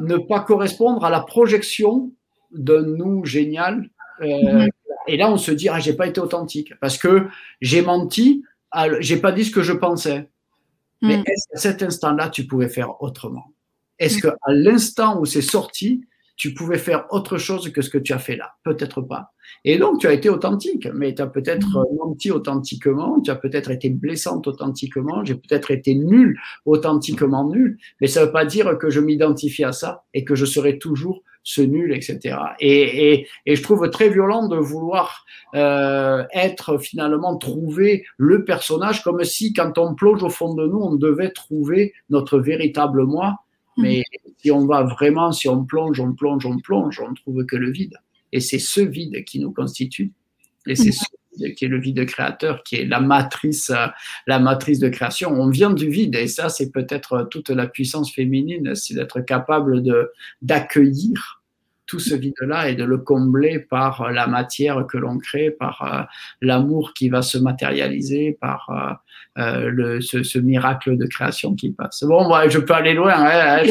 ne 0.00 0.16
pas 0.16 0.40
correspondre 0.40 1.04
à 1.04 1.10
la 1.10 1.20
projection 1.20 2.10
d'un 2.52 2.82
nous 2.82 3.24
génial. 3.24 3.88
Euh, 4.20 4.26
mhm. 4.26 4.68
Et 5.06 5.16
là, 5.16 5.30
on 5.30 5.36
se 5.36 5.50
dit, 5.50 5.68
ah, 5.68 5.80
j'ai 5.80 5.94
pas 5.94 6.06
été 6.06 6.20
authentique 6.20 6.74
parce 6.80 6.98
que 6.98 7.26
j'ai 7.60 7.82
menti, 7.82 8.44
j'ai 9.00 9.16
pas 9.16 9.32
dit 9.32 9.44
ce 9.44 9.50
que 9.50 9.62
je 9.62 9.72
pensais. 9.72 10.28
Mais 11.02 11.16
mhm. 11.16 11.24
est-ce 11.26 11.48
qu'à 11.50 11.58
cet 11.58 11.82
instant-là, 11.82 12.28
tu 12.28 12.46
pouvais 12.46 12.68
faire 12.68 13.02
autrement? 13.02 13.52
Est-ce 13.98 14.16
mhm. 14.16 14.22
qu'à 14.22 14.36
l'instant 14.48 15.18
où 15.18 15.24
c'est 15.24 15.42
sorti, 15.42 16.06
tu 16.36 16.54
pouvais 16.54 16.78
faire 16.78 17.06
autre 17.10 17.38
chose 17.38 17.70
que 17.72 17.82
ce 17.82 17.90
que 17.90 17.98
tu 17.98 18.12
as 18.12 18.18
fait 18.18 18.36
là? 18.36 18.54
Peut-être 18.62 19.02
pas. 19.02 19.32
Et 19.64 19.78
donc, 19.78 20.00
tu 20.00 20.06
as 20.06 20.12
été 20.12 20.28
authentique, 20.28 20.88
mais 20.94 21.14
tu 21.14 21.22
as 21.22 21.26
peut-être 21.26 21.68
mm. 21.68 21.96
menti 21.96 22.30
authentiquement, 22.30 23.20
tu 23.20 23.30
as 23.30 23.36
peut-être 23.36 23.70
été 23.70 23.90
blessante 23.90 24.46
authentiquement, 24.46 25.24
j'ai 25.24 25.34
peut-être 25.34 25.70
été 25.70 25.94
nul 25.94 26.38
authentiquement 26.64 27.48
nul, 27.48 27.78
mais 28.00 28.06
ça 28.06 28.20
ne 28.20 28.26
veut 28.26 28.32
pas 28.32 28.44
dire 28.44 28.78
que 28.78 28.90
je 28.90 29.00
m'identifie 29.00 29.64
à 29.64 29.72
ça 29.72 30.04
et 30.14 30.24
que 30.24 30.34
je 30.34 30.44
serai 30.44 30.78
toujours 30.78 31.22
ce 31.42 31.62
nul, 31.62 31.92
etc. 31.92 32.36
Et, 32.60 33.12
et, 33.12 33.26
et 33.46 33.56
je 33.56 33.62
trouve 33.62 33.88
très 33.90 34.10
violent 34.10 34.48
de 34.48 34.56
vouloir 34.56 35.24
euh, 35.54 36.24
être 36.34 36.78
finalement 36.78 37.36
trouver 37.36 38.04
le 38.18 38.44
personnage 38.44 39.02
comme 39.02 39.24
si 39.24 39.52
quand 39.52 39.78
on 39.78 39.94
plonge 39.94 40.22
au 40.22 40.28
fond 40.28 40.54
de 40.54 40.66
nous, 40.66 40.78
on 40.78 40.94
devait 40.94 41.30
trouver 41.30 41.94
notre 42.10 42.38
véritable 42.38 43.04
moi. 43.04 43.38
Mm. 43.76 43.82
Mais 43.82 44.02
si 44.38 44.50
on 44.50 44.66
va 44.66 44.82
vraiment, 44.82 45.32
si 45.32 45.48
on 45.48 45.64
plonge, 45.64 46.00
on 46.00 46.12
plonge, 46.12 46.44
on 46.46 46.58
plonge, 46.58 47.00
on 47.00 47.14
trouve 47.14 47.44
que 47.46 47.56
le 47.56 47.70
vide. 47.70 47.96
Et 48.32 48.40
c'est 48.40 48.58
ce 48.58 48.80
vide 48.80 49.24
qui 49.24 49.38
nous 49.40 49.52
constitue. 49.52 50.12
Et 50.66 50.74
c'est 50.74 50.92
ce 50.92 51.04
vide 51.36 51.54
qui 51.54 51.64
est 51.64 51.68
le 51.68 51.80
vide 51.80 52.04
créateur, 52.06 52.62
qui 52.62 52.76
est 52.76 52.84
la 52.84 53.00
matrice, 53.00 53.70
euh, 53.70 53.86
la 54.26 54.38
matrice 54.38 54.78
de 54.78 54.88
création. 54.88 55.30
On 55.30 55.48
vient 55.48 55.70
du 55.70 55.88
vide. 55.88 56.14
Et 56.16 56.28
ça, 56.28 56.48
c'est 56.48 56.70
peut-être 56.70 57.28
toute 57.30 57.50
la 57.50 57.66
puissance 57.66 58.12
féminine, 58.12 58.74
c'est 58.74 58.94
d'être 58.94 59.20
capable 59.20 59.82
de, 59.82 60.10
d'accueillir 60.42 61.42
tout 61.86 61.98
ce 61.98 62.14
vide-là 62.14 62.70
et 62.70 62.76
de 62.76 62.84
le 62.84 62.98
combler 62.98 63.58
par 63.58 64.12
la 64.12 64.28
matière 64.28 64.86
que 64.86 64.96
l'on 64.96 65.18
crée, 65.18 65.50
par 65.50 65.82
euh, 65.82 66.02
l'amour 66.40 66.94
qui 66.94 67.08
va 67.08 67.20
se 67.20 67.36
matérialiser, 67.36 68.38
par 68.40 69.02
euh, 69.40 69.60
euh, 69.60 69.70
le, 69.70 70.00
ce, 70.00 70.38
miracle 70.38 70.96
de 70.96 71.06
création 71.06 71.54
qui 71.54 71.72
passe. 71.72 72.04
Bon, 72.04 72.26
moi, 72.26 72.48
je 72.48 72.58
peux 72.58 72.74
aller 72.74 72.94
loin, 72.94 73.14
hein, 73.14 73.62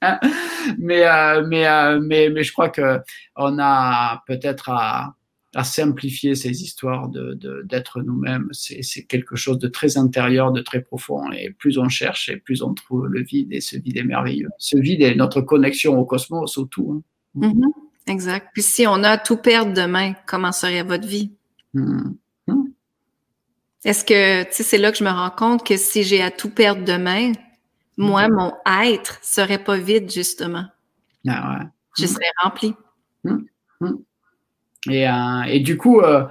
hein, 0.00 0.18
mais, 0.78 1.04
mais, 1.46 1.98
mais, 2.00 2.30
mais 2.30 2.42
je 2.42 2.52
crois 2.52 2.68
que 2.68 3.00
on 3.36 3.58
a 3.58 4.22
peut-être 4.26 4.70
à 4.70 5.14
à 5.54 5.64
simplifier 5.64 6.34
ces 6.34 6.62
histoires 6.62 7.08
de, 7.08 7.62
d'être 7.64 8.02
nous-mêmes. 8.02 8.48
C'est, 8.52 9.04
quelque 9.04 9.36
chose 9.36 9.58
de 9.58 9.68
très 9.68 9.96
intérieur, 9.96 10.52
de 10.52 10.60
très 10.60 10.82
profond. 10.82 11.30
Et 11.32 11.50
plus 11.50 11.78
on 11.78 11.88
cherche, 11.88 12.28
et 12.28 12.36
plus 12.36 12.62
on 12.62 12.74
trouve 12.74 13.06
le 13.06 13.22
vide. 13.22 13.52
Et 13.52 13.60
ce 13.60 13.76
vide 13.76 13.96
est 13.96 14.04
merveilleux. 14.04 14.48
Ce 14.58 14.76
vide 14.76 15.02
est 15.02 15.14
notre 15.14 15.40
connexion 15.40 15.98
au 15.98 16.04
cosmos, 16.04 16.58
au 16.58 16.64
tout. 16.64 17.02
Hein. 17.36 17.48
Mm-hmm. 17.48 17.72
Exact. 18.08 18.48
Puis 18.52 18.62
si 18.62 18.86
on 18.86 19.02
a 19.04 19.10
à 19.10 19.18
tout 19.18 19.36
perdre 19.36 19.72
demain, 19.72 20.14
comment 20.26 20.52
serait 20.52 20.82
votre 20.82 21.06
vie? 21.06 21.32
Mm-hmm. 21.74 22.14
Est-ce 23.84 24.04
que, 24.04 24.44
tu 24.44 24.52
sais, 24.52 24.62
c'est 24.62 24.78
là 24.78 24.90
que 24.90 24.98
je 24.98 25.04
me 25.04 25.10
rends 25.10 25.30
compte 25.30 25.66
que 25.66 25.76
si 25.76 26.02
j'ai 26.04 26.22
à 26.22 26.30
tout 26.30 26.50
perdre 26.50 26.84
demain, 26.84 27.32
moi, 27.96 28.22
mm-hmm. 28.22 28.32
mon 28.32 28.52
être 28.82 29.18
serait 29.22 29.62
pas 29.62 29.76
vide, 29.76 30.10
justement. 30.10 30.64
Ah 31.28 31.58
ouais. 31.58 31.66
Je 31.98 32.06
serais 32.06 32.30
rempli. 32.42 32.74
Et, 34.90 35.08
euh, 35.08 35.42
et 35.46 35.60
du 35.60 35.76
coup, 35.76 36.00
euh, 36.00 36.24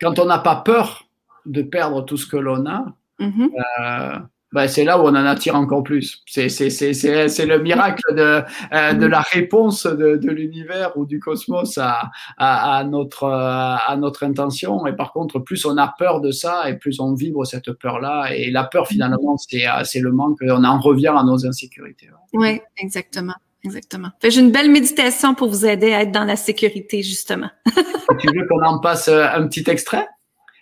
quand 0.00 0.18
on 0.18 0.26
n'a 0.26 0.38
pas 0.38 0.56
peur 0.56 1.08
de 1.46 1.62
perdre 1.62 2.04
tout 2.04 2.16
ce 2.16 2.26
que 2.26 2.36
l'on 2.36 2.66
a, 2.66 2.84
mm-hmm. 3.18 3.50
euh, 3.80 4.18
ben 4.52 4.66
c'est 4.66 4.84
là 4.84 4.98
où 4.98 5.02
on 5.02 5.08
en 5.08 5.14
attire 5.14 5.56
encore 5.56 5.82
plus. 5.82 6.22
C'est 6.26 6.48
le 6.48 7.58
miracle 7.58 8.14
de, 8.14 8.42
euh, 8.72 8.92
de 8.94 9.06
la 9.06 9.20
réponse 9.20 9.86
de, 9.86 10.16
de 10.16 10.30
l'univers 10.30 10.96
ou 10.96 11.04
du 11.04 11.20
cosmos 11.20 11.76
à, 11.78 12.10
à, 12.38 12.78
à, 12.78 12.84
notre, 12.84 13.24
à 13.24 13.94
notre 13.98 14.24
intention. 14.24 14.86
Et 14.86 14.94
par 14.94 15.12
contre, 15.12 15.38
plus 15.38 15.64
on 15.66 15.76
a 15.76 15.94
peur 15.98 16.20
de 16.20 16.30
ça 16.30 16.68
et 16.68 16.74
plus 16.74 17.00
on 17.00 17.14
vibre 17.14 17.46
cette 17.46 17.72
peur-là. 17.72 18.34
Et 18.34 18.50
la 18.50 18.64
peur, 18.64 18.88
finalement, 18.88 19.36
c'est 19.36 20.00
le 20.00 20.12
manque. 20.12 20.38
On 20.42 20.64
en 20.64 20.80
revient 20.80 21.12
à 21.14 21.24
nos 21.24 21.46
insécurités. 21.46 22.08
Oui, 22.32 22.60
exactement. 22.78 23.34
Exactement. 23.64 24.10
J'ai 24.22 24.40
une 24.40 24.52
belle 24.52 24.70
méditation 24.70 25.34
pour 25.34 25.48
vous 25.48 25.66
aider 25.66 25.92
à 25.92 26.02
être 26.02 26.12
dans 26.12 26.24
la 26.24 26.36
sécurité, 26.36 27.02
justement. 27.02 27.50
tu 28.20 28.28
veux 28.28 28.46
qu'on 28.46 28.62
en 28.64 28.78
passe 28.78 29.08
euh, 29.08 29.26
un 29.34 29.46
petit 29.48 29.68
extrait? 29.68 30.06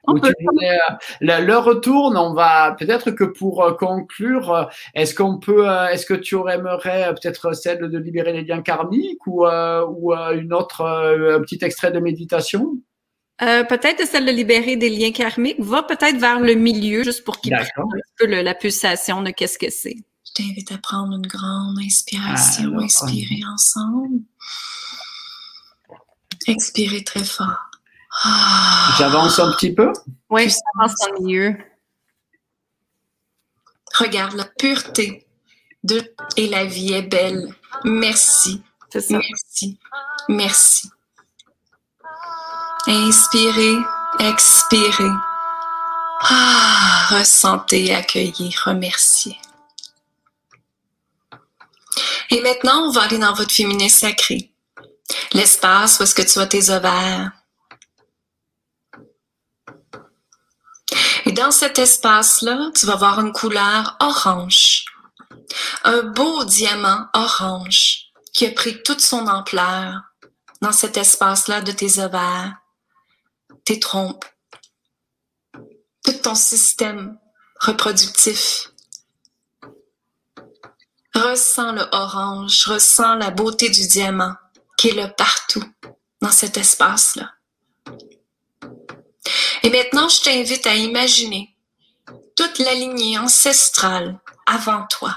Ou 0.08 0.18
tu 0.18 0.32
voulais, 0.44 0.70
euh, 0.70 1.40
le, 1.40 1.56
retourne, 1.56 2.16
on 2.16 2.32
va 2.32 2.76
peut-être 2.78 3.10
que 3.10 3.24
pour 3.24 3.62
euh, 3.62 3.72
conclure, 3.72 4.68
est-ce 4.94 5.14
qu'on 5.14 5.38
peut, 5.38 5.66
est-ce 5.90 6.06
que 6.06 6.14
tu 6.14 6.36
aimerais 6.48 7.12
peut-être 7.14 7.52
celle 7.54 7.88
de 7.88 7.98
libérer 7.98 8.32
les 8.32 8.42
liens 8.42 8.62
karmiques 8.62 9.26
ou, 9.26 9.46
ou 9.46 10.14
une 10.14 10.52
autre, 10.52 10.82
un 10.84 11.40
petit 11.40 11.58
extrait 11.62 11.90
de 11.90 12.00
méditation? 12.00 12.78
peut-être 13.38 14.06
celle 14.06 14.24
de 14.24 14.32
libérer 14.32 14.76
des 14.76 14.88
liens 14.88 15.12
karmiques. 15.12 15.60
Va 15.60 15.82
peut-être 15.82 16.16
vers 16.16 16.40
le 16.40 16.54
milieu 16.54 17.04
juste 17.04 17.22
pour 17.22 17.40
qu'il 17.40 17.52
prenne 17.52 17.66
un 17.76 18.00
peu 18.18 18.26
la 18.26 18.54
pulsation 18.54 19.22
de 19.22 19.30
qu'est-ce 19.30 19.58
que 19.58 19.70
c'est 19.70 19.96
t'invite 20.36 20.70
à 20.72 20.78
prendre 20.78 21.14
une 21.14 21.26
grande 21.26 21.78
inspiration. 21.78 22.78
Inspirez 22.78 23.40
ensemble. 23.52 24.20
Expirez 26.46 27.02
très 27.04 27.24
fort. 27.24 27.65
J'avance 28.98 29.38
un 29.38 29.52
petit 29.52 29.74
peu? 29.74 29.92
Oui, 30.30 30.48
j'avance 30.48 30.94
dans 31.00 31.12
le 31.12 31.24
milieu. 31.24 31.56
Regarde 33.98 34.34
la 34.34 34.44
pureté 34.44 35.26
de 35.84 36.14
et 36.36 36.48
la 36.48 36.64
vie 36.64 36.94
est 36.94 37.02
belle. 37.02 37.54
Merci. 37.84 38.62
Merci. 39.10 39.78
Merci. 40.28 40.90
Inspirez, 42.86 43.76
expirez. 44.20 45.10
Ah, 46.22 47.06
ressentez, 47.10 47.94
accueillir, 47.94 48.62
remercier. 48.64 49.38
Et 52.30 52.40
maintenant, 52.42 52.88
on 52.88 52.90
va 52.90 53.02
aller 53.02 53.18
dans 53.18 53.34
votre 53.34 53.52
féminin 53.52 53.88
sacré. 53.88 54.50
L'espace 55.32 56.00
où 56.00 56.02
est-ce 56.02 56.14
que 56.14 56.22
tu 56.22 56.38
as 56.38 56.46
tes 56.46 56.70
ovaires. 56.70 57.32
Et 61.24 61.32
dans 61.32 61.50
cet 61.50 61.78
espace-là, 61.78 62.70
tu 62.74 62.86
vas 62.86 62.96
voir 62.96 63.20
une 63.20 63.32
couleur 63.32 63.96
orange. 64.00 64.84
Un 65.84 66.02
beau 66.02 66.44
diamant 66.44 67.06
orange 67.12 68.10
qui 68.32 68.46
a 68.46 68.50
pris 68.50 68.82
toute 68.82 69.00
son 69.00 69.26
ampleur 69.26 70.00
dans 70.60 70.72
cet 70.72 70.96
espace-là 70.96 71.60
de 71.60 71.72
tes 71.72 71.98
ovaires, 71.98 72.54
tes 73.64 73.80
trompes, 73.80 74.24
tout 76.04 76.12
ton 76.22 76.34
système 76.34 77.18
reproductif, 77.60 78.70
Ressens 81.16 81.72
le 81.72 81.86
orange, 81.92 82.66
ressens 82.66 83.14
la 83.14 83.30
beauté 83.30 83.70
du 83.70 83.86
diamant 83.86 84.34
qui 84.76 84.90
est 84.90 84.94
là 84.94 85.08
partout 85.08 85.64
dans 86.20 86.30
cet 86.30 86.58
espace-là. 86.58 87.32
Et 89.62 89.70
maintenant, 89.70 90.08
je 90.08 90.20
t'invite 90.22 90.66
à 90.66 90.74
imaginer 90.74 91.54
toute 92.36 92.58
la 92.58 92.74
lignée 92.74 93.18
ancestrale 93.18 94.18
avant 94.46 94.86
toi, 94.86 95.16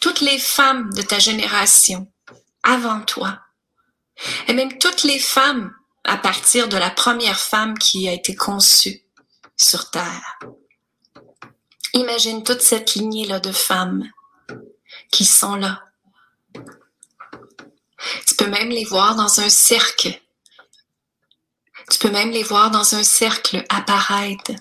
toutes 0.00 0.20
les 0.20 0.38
femmes 0.38 0.92
de 0.94 1.02
ta 1.02 1.18
génération 1.18 2.10
avant 2.62 3.00
toi, 3.00 3.40
et 4.48 4.52
même 4.52 4.78
toutes 4.78 5.04
les 5.04 5.18
femmes 5.18 5.72
à 6.04 6.16
partir 6.16 6.68
de 6.68 6.76
la 6.76 6.90
première 6.90 7.38
femme 7.38 7.78
qui 7.78 8.08
a 8.08 8.12
été 8.12 8.34
conçue 8.34 9.02
sur 9.56 9.90
Terre. 9.90 10.38
Imagine 11.94 12.44
toute 12.44 12.62
cette 12.62 12.94
lignée-là 12.94 13.40
de 13.40 13.52
femmes 13.52 14.10
qui 15.10 15.24
sont 15.24 15.56
là. 15.56 15.82
Tu 18.26 18.34
peux 18.36 18.46
même 18.46 18.70
les 18.70 18.84
voir 18.84 19.16
dans 19.16 19.40
un 19.40 19.50
cercle. 19.50 20.20
Tu 21.90 21.98
peux 21.98 22.10
même 22.10 22.30
les 22.30 22.42
voir 22.42 22.70
dans 22.70 22.94
un 22.94 23.02
cercle 23.02 23.64
apparaître. 23.68 24.52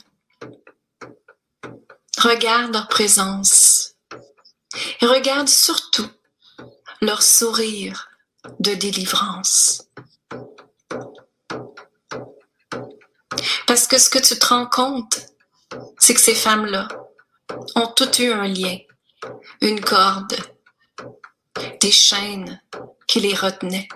Regarde 2.18 2.74
leur 2.74 2.88
présence 2.88 3.94
et 5.02 5.06
regarde 5.06 5.48
surtout 5.48 6.10
leur 7.02 7.22
sourire 7.22 8.10
de 8.60 8.74
délivrance. 8.74 9.84
Parce 13.68 13.88
que 13.88 13.98
ce 13.98 14.10
que 14.10 14.20
tu 14.20 14.38
te 14.38 14.46
rends 14.48 14.68
compte, 14.68 15.20
c'est 15.98 16.14
que 16.14 16.20
ces 16.20 16.36
femmes-là 16.36 16.88
ont 17.76 17.88
toutes 17.96 18.20
eu 18.20 18.32
un 18.32 18.48
lien 18.48 18.78
une 19.62 19.82
corde, 19.82 20.36
des 21.82 21.92
chaînes 21.92 22.62
qui 23.08 23.20
les 23.20 23.34
retenaient. 23.34 23.88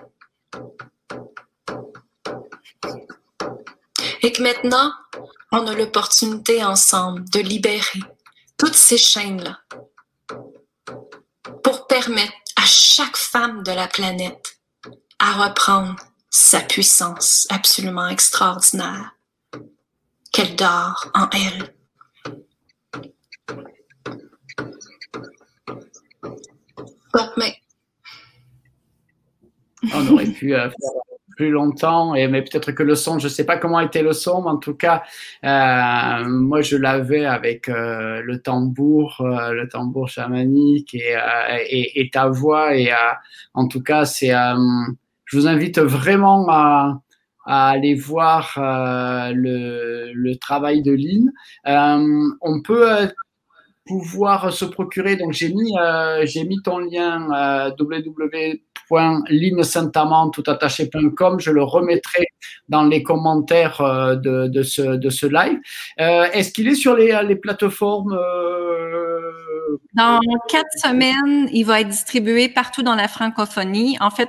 Et 4.24 4.32
que 4.32 4.42
maintenant, 4.42 4.90
on 5.52 5.66
a 5.66 5.74
l'opportunité 5.74 6.64
ensemble 6.64 7.28
de 7.28 7.40
libérer 7.40 8.00
toutes 8.56 8.74
ces 8.74 8.96
chaînes-là 8.96 9.60
pour 11.62 11.86
permettre 11.86 12.32
à 12.56 12.64
chaque 12.64 13.18
femme 13.18 13.62
de 13.64 13.72
la 13.72 13.86
planète 13.86 14.58
à 15.18 15.46
reprendre 15.46 15.96
sa 16.30 16.60
puissance 16.60 17.46
absolument 17.50 18.08
extraordinaire 18.08 19.14
qu'elle 20.32 20.56
dort 20.56 21.10
en 21.12 21.28
elle. 21.28 21.74
Plus 31.36 31.50
longtemps, 31.50 32.14
et, 32.14 32.28
mais 32.28 32.42
peut-être 32.42 32.72
que 32.72 32.82
le 32.82 32.94
son, 32.94 33.18
je 33.18 33.24
ne 33.24 33.30
sais 33.30 33.44
pas 33.44 33.56
comment 33.56 33.80
était 33.80 34.02
le 34.02 34.12
son, 34.12 34.42
mais 34.42 34.50
en 34.50 34.56
tout 34.56 34.74
cas, 34.74 35.02
euh, 35.44 36.28
moi 36.28 36.62
je 36.62 36.76
l'avais 36.76 37.24
avec 37.24 37.68
euh, 37.68 38.22
le 38.22 38.40
tambour, 38.40 39.20
euh, 39.20 39.52
le 39.52 39.68
tambour 39.68 40.08
chamanique 40.08 40.94
et, 40.94 42.10
ta 42.12 42.28
voix. 42.28 42.76
Et 42.76 42.90
en 43.54 43.68
tout 43.68 43.82
cas, 43.82 44.04
c'est, 44.04 44.30
je 44.30 45.36
vous 45.36 45.46
invite 45.46 45.78
vraiment 45.78 46.46
à, 46.48 47.00
aller 47.46 47.94
voir 47.94 48.54
le, 48.56 50.34
travail 50.36 50.82
de 50.82 50.92
Lynn. 50.92 51.32
on 52.40 52.62
peut 52.62 53.08
pouvoir 53.86 54.52
se 54.52 54.64
procurer. 54.64 55.16
Donc 55.16 55.32
j'ai 55.32 55.52
mis 55.52 55.74
j'ai 56.24 56.44
mis 56.44 56.62
ton 56.62 56.78
lien 56.78 57.28
www 57.78 58.60
linesaintamant.toutattaché.com. 58.90 61.40
Je 61.40 61.50
le 61.50 61.62
remettrai 61.62 62.26
dans 62.68 62.84
les 62.84 63.02
commentaires 63.02 63.80
euh, 63.80 64.16
de, 64.16 64.48
de, 64.48 64.62
ce, 64.62 64.82
de 64.82 65.10
ce 65.10 65.26
live. 65.26 65.58
Euh, 66.00 66.26
est-ce 66.32 66.52
qu'il 66.52 66.68
est 66.68 66.74
sur 66.74 66.96
les, 66.96 67.18
les 67.26 67.36
plateformes 67.36 68.12
euh, 68.12 69.78
Dans 69.94 70.20
quatre 70.48 70.72
semaines, 70.76 71.48
il 71.52 71.64
va 71.64 71.80
être 71.80 71.88
distribué 71.88 72.48
partout 72.48 72.82
dans 72.82 72.94
la 72.94 73.08
francophonie. 73.08 73.96
En 74.00 74.10
fait, 74.10 74.28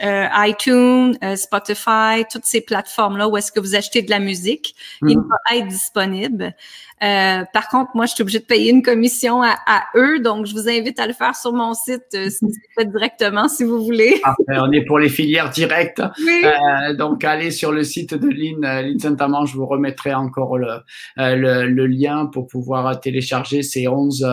iTunes, 0.00 1.16
Spotify, 1.36 2.24
toutes 2.30 2.44
ces 2.44 2.60
plateformes-là 2.60 3.28
où 3.28 3.36
est-ce 3.36 3.52
que 3.52 3.60
vous 3.60 3.74
achetez 3.74 4.02
de 4.02 4.10
la 4.10 4.18
musique, 4.18 4.74
il 5.02 5.18
mhm. 5.18 5.28
va 5.28 5.56
être 5.56 5.68
disponible. 5.68 6.54
Euh, 7.02 7.44
par 7.52 7.68
contre, 7.68 7.90
moi, 7.94 8.06
je 8.06 8.14
suis 8.14 8.22
obligée 8.22 8.38
de 8.38 8.44
payer 8.44 8.70
une 8.70 8.82
commission 8.82 9.42
à, 9.42 9.84
eux, 9.96 10.20
donc 10.20 10.46
je 10.46 10.52
vous 10.52 10.68
invite 10.68 11.00
à 11.00 11.06
le 11.06 11.12
faire 11.12 11.34
sur 11.34 11.52
mon 11.52 11.74
site 11.74 12.02
euh, 12.14 12.30
si 12.30 12.46
directement, 12.86 13.48
si 13.48 13.64
vous 13.64 13.84
voulez. 13.84 14.20
on 14.48 14.70
est 14.70 14.84
pour 14.84 14.98
les 14.98 15.08
filières 15.08 15.50
directes. 15.50 16.00
Euh, 16.00 16.94
donc, 16.94 17.24
allez 17.24 17.50
sur 17.50 17.72
le 17.72 17.82
site 17.82 18.14
de 18.14 18.28
Lynn, 18.28 18.60
Lynn 18.60 18.98
Saint-Amand, 18.98 19.46
je 19.46 19.56
vous 19.56 19.66
remettrai 19.66 20.14
encore 20.14 20.58
le, 20.58 20.78
le, 21.16 21.86
lien 21.86 22.26
pour 22.26 22.46
pouvoir 22.46 23.00
télécharger 23.00 23.62
ces 23.62 23.88
11, 23.88 24.26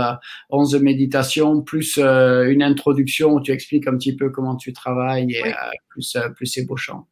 11 0.49 0.81
méditations, 0.81 1.61
plus 1.61 1.97
une 1.97 2.61
introduction 2.61 3.33
où 3.33 3.41
tu 3.41 3.51
expliques 3.51 3.87
un 3.87 3.97
petit 3.97 4.15
peu 4.15 4.29
comment 4.29 4.55
tu 4.55 4.73
travailles 4.73 5.33
et 5.33 5.53
plus, 5.89 6.17
plus 6.35 6.45
ces 6.45 6.65
beaux 6.65 6.77
chants. 6.77 7.07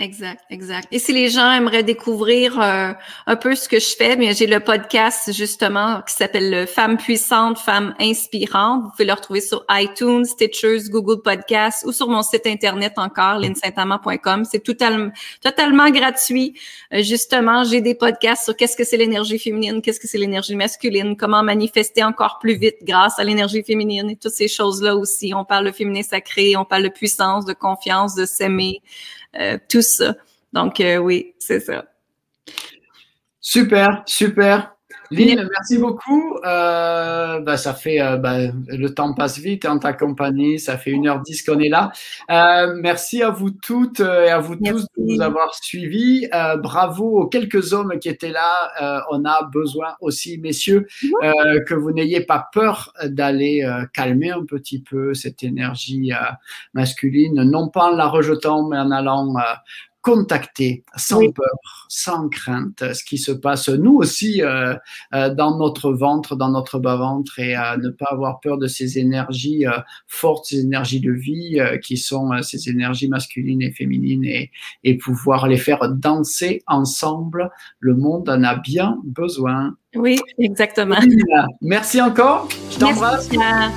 Exact, 0.00 0.42
exact. 0.50 0.88
Et 0.90 0.98
si 0.98 1.12
les 1.12 1.28
gens 1.28 1.52
aimeraient 1.52 1.84
découvrir 1.84 2.60
euh, 2.60 2.92
un 3.28 3.36
peu 3.36 3.54
ce 3.54 3.68
que 3.68 3.78
je 3.78 3.94
fais, 3.96 4.16
bien 4.16 4.32
j'ai 4.32 4.48
le 4.48 4.58
podcast 4.58 5.32
justement 5.32 6.02
qui 6.02 6.16
s'appelle 6.16 6.66
Femmes 6.66 6.96
puissantes, 6.96 7.58
Femmes 7.60 7.94
inspirantes. 8.00 8.82
Vous 8.82 8.90
pouvez 8.90 9.04
le 9.04 9.12
retrouver 9.12 9.40
sur 9.40 9.64
iTunes, 9.70 10.24
Stitchers, 10.24 10.90
Google 10.90 11.22
Podcasts 11.22 11.84
ou 11.86 11.92
sur 11.92 12.08
mon 12.08 12.22
site 12.22 12.44
internet 12.48 12.94
encore, 12.96 13.38
linsaintamant.com. 13.38 14.44
C'est 14.44 14.64
totalement, 14.64 15.12
totalement 15.40 15.88
gratuit. 15.90 16.58
Euh, 16.92 17.04
justement, 17.04 17.62
j'ai 17.62 17.80
des 17.80 17.94
podcasts 17.94 18.46
sur 18.46 18.56
qu'est-ce 18.56 18.76
que 18.76 18.84
c'est 18.84 18.96
l'énergie 18.96 19.38
féminine, 19.38 19.80
qu'est-ce 19.80 20.00
que 20.00 20.08
c'est 20.08 20.18
l'énergie 20.18 20.56
masculine, 20.56 21.16
comment 21.16 21.44
manifester 21.44 22.02
encore 22.02 22.40
plus 22.40 22.56
vite 22.56 22.78
grâce 22.82 23.20
à 23.20 23.24
l'énergie 23.24 23.62
féminine 23.62 24.10
et 24.10 24.16
toutes 24.16 24.32
ces 24.32 24.48
choses-là 24.48 24.96
aussi. 24.96 25.32
On 25.36 25.44
parle 25.44 25.66
de 25.66 25.70
féminin 25.70 26.02
sacré, 26.02 26.56
on 26.56 26.64
parle 26.64 26.82
de 26.82 26.88
puissance, 26.88 27.44
de 27.44 27.52
confiance, 27.52 28.16
de 28.16 28.26
s'aimer. 28.26 28.82
Euh, 29.38 29.58
tout 29.68 29.82
ça. 29.82 30.14
Donc, 30.52 30.80
euh, 30.80 30.98
oui, 30.98 31.34
c'est 31.38 31.60
ça. 31.60 31.84
Super, 33.40 34.02
super. 34.06 34.73
Lynn, 35.14 35.48
merci 35.50 35.78
beaucoup. 35.78 36.36
Euh, 36.44 37.40
bah, 37.40 37.56
ça 37.56 37.74
fait, 37.74 38.00
euh, 38.00 38.16
bah, 38.16 38.38
le 38.66 38.88
temps 38.88 39.14
passe 39.14 39.38
vite 39.38 39.64
en 39.64 39.78
ta 39.78 39.92
compagnie. 39.92 40.58
Ça 40.58 40.78
fait 40.78 40.92
1h10 40.92 41.44
qu'on 41.44 41.60
est 41.60 41.68
là. 41.68 41.92
Euh, 42.30 42.74
merci 42.80 43.22
à 43.22 43.30
vous 43.30 43.50
toutes 43.50 44.00
et 44.00 44.30
à 44.30 44.38
vous 44.38 44.56
tous 44.56 44.82
de 44.82 44.88
nous 44.98 45.20
avoir 45.20 45.54
suivis. 45.54 46.28
Bravo 46.62 47.20
aux 47.20 47.26
quelques 47.26 47.72
hommes 47.72 47.98
qui 48.00 48.08
étaient 48.08 48.32
là. 48.32 49.04
On 49.10 49.24
a 49.24 49.44
besoin 49.52 49.94
aussi, 50.00 50.38
messieurs, 50.38 50.86
que 51.20 51.74
vous 51.74 51.92
n'ayez 51.92 52.20
pas 52.20 52.48
peur 52.52 52.92
d'aller 53.04 53.66
calmer 53.92 54.30
un 54.30 54.44
petit 54.44 54.80
peu 54.80 55.14
cette 55.14 55.42
énergie 55.42 56.12
masculine, 56.72 57.42
non 57.42 57.68
pas 57.68 57.92
en 57.92 57.96
la 57.96 58.06
rejetant, 58.06 58.68
mais 58.68 58.78
en 58.78 58.90
allant 58.90 59.34
contacter 60.04 60.84
sans 60.96 61.32
peur, 61.32 61.56
sans 61.88 62.28
crainte 62.28 62.92
ce 62.92 63.02
qui 63.02 63.16
se 63.16 63.32
passe 63.32 63.70
nous 63.70 63.96
aussi 63.96 64.42
euh, 64.42 64.74
euh, 65.14 65.34
dans 65.34 65.56
notre 65.56 65.92
ventre, 65.92 66.36
dans 66.36 66.50
notre 66.50 66.78
bas-ventre 66.78 67.38
et 67.38 67.54
à 67.54 67.78
ne 67.78 67.88
pas 67.88 68.08
avoir 68.10 68.40
peur 68.40 68.58
de 68.58 68.66
ces 68.66 68.98
énergies 68.98 69.66
euh, 69.66 69.78
fortes, 70.06 70.44
ces 70.44 70.60
énergies 70.60 71.00
de 71.00 71.10
vie 71.10 71.58
qui 71.82 71.96
sont 71.96 72.30
ces 72.42 72.68
énergies 72.68 73.08
masculines 73.08 73.62
et 73.62 73.72
féminines 73.72 74.26
et, 74.26 74.50
et 74.84 74.98
pouvoir 74.98 75.48
les 75.48 75.56
faire 75.56 75.88
danser 75.88 76.62
ensemble. 76.66 77.50
Le 77.80 77.94
monde 77.96 78.28
en 78.28 78.42
a 78.42 78.56
bien 78.56 78.98
besoin. 79.04 79.74
Oui, 79.96 80.18
exactement. 80.38 80.96
Merci 81.60 82.00
encore. 82.00 82.48
Je 82.70 82.78
t'embrasse. 82.78 83.28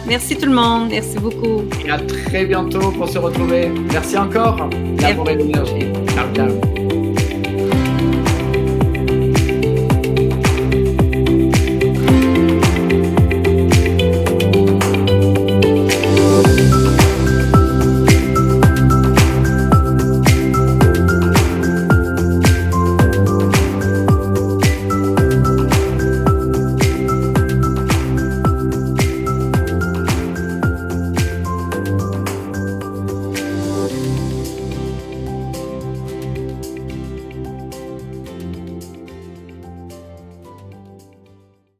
Merci, 0.08 0.38
tout 0.38 0.48
le 0.48 0.56
monde. 0.56 0.90
Merci 0.90 1.18
beaucoup. 1.20 1.64
Et 1.86 1.92
à 1.92 2.00
très 2.00 2.46
bientôt 2.46 2.92
pour 2.92 3.08
se 3.08 3.18
retrouver. 3.18 3.70
Merci 3.92 4.18
encore. 4.18 4.70
L'amour 5.00 5.30
et 5.30 5.36
l'énergie. 5.36 5.88
Ciao, 6.14 6.34
ciao. 6.34 6.77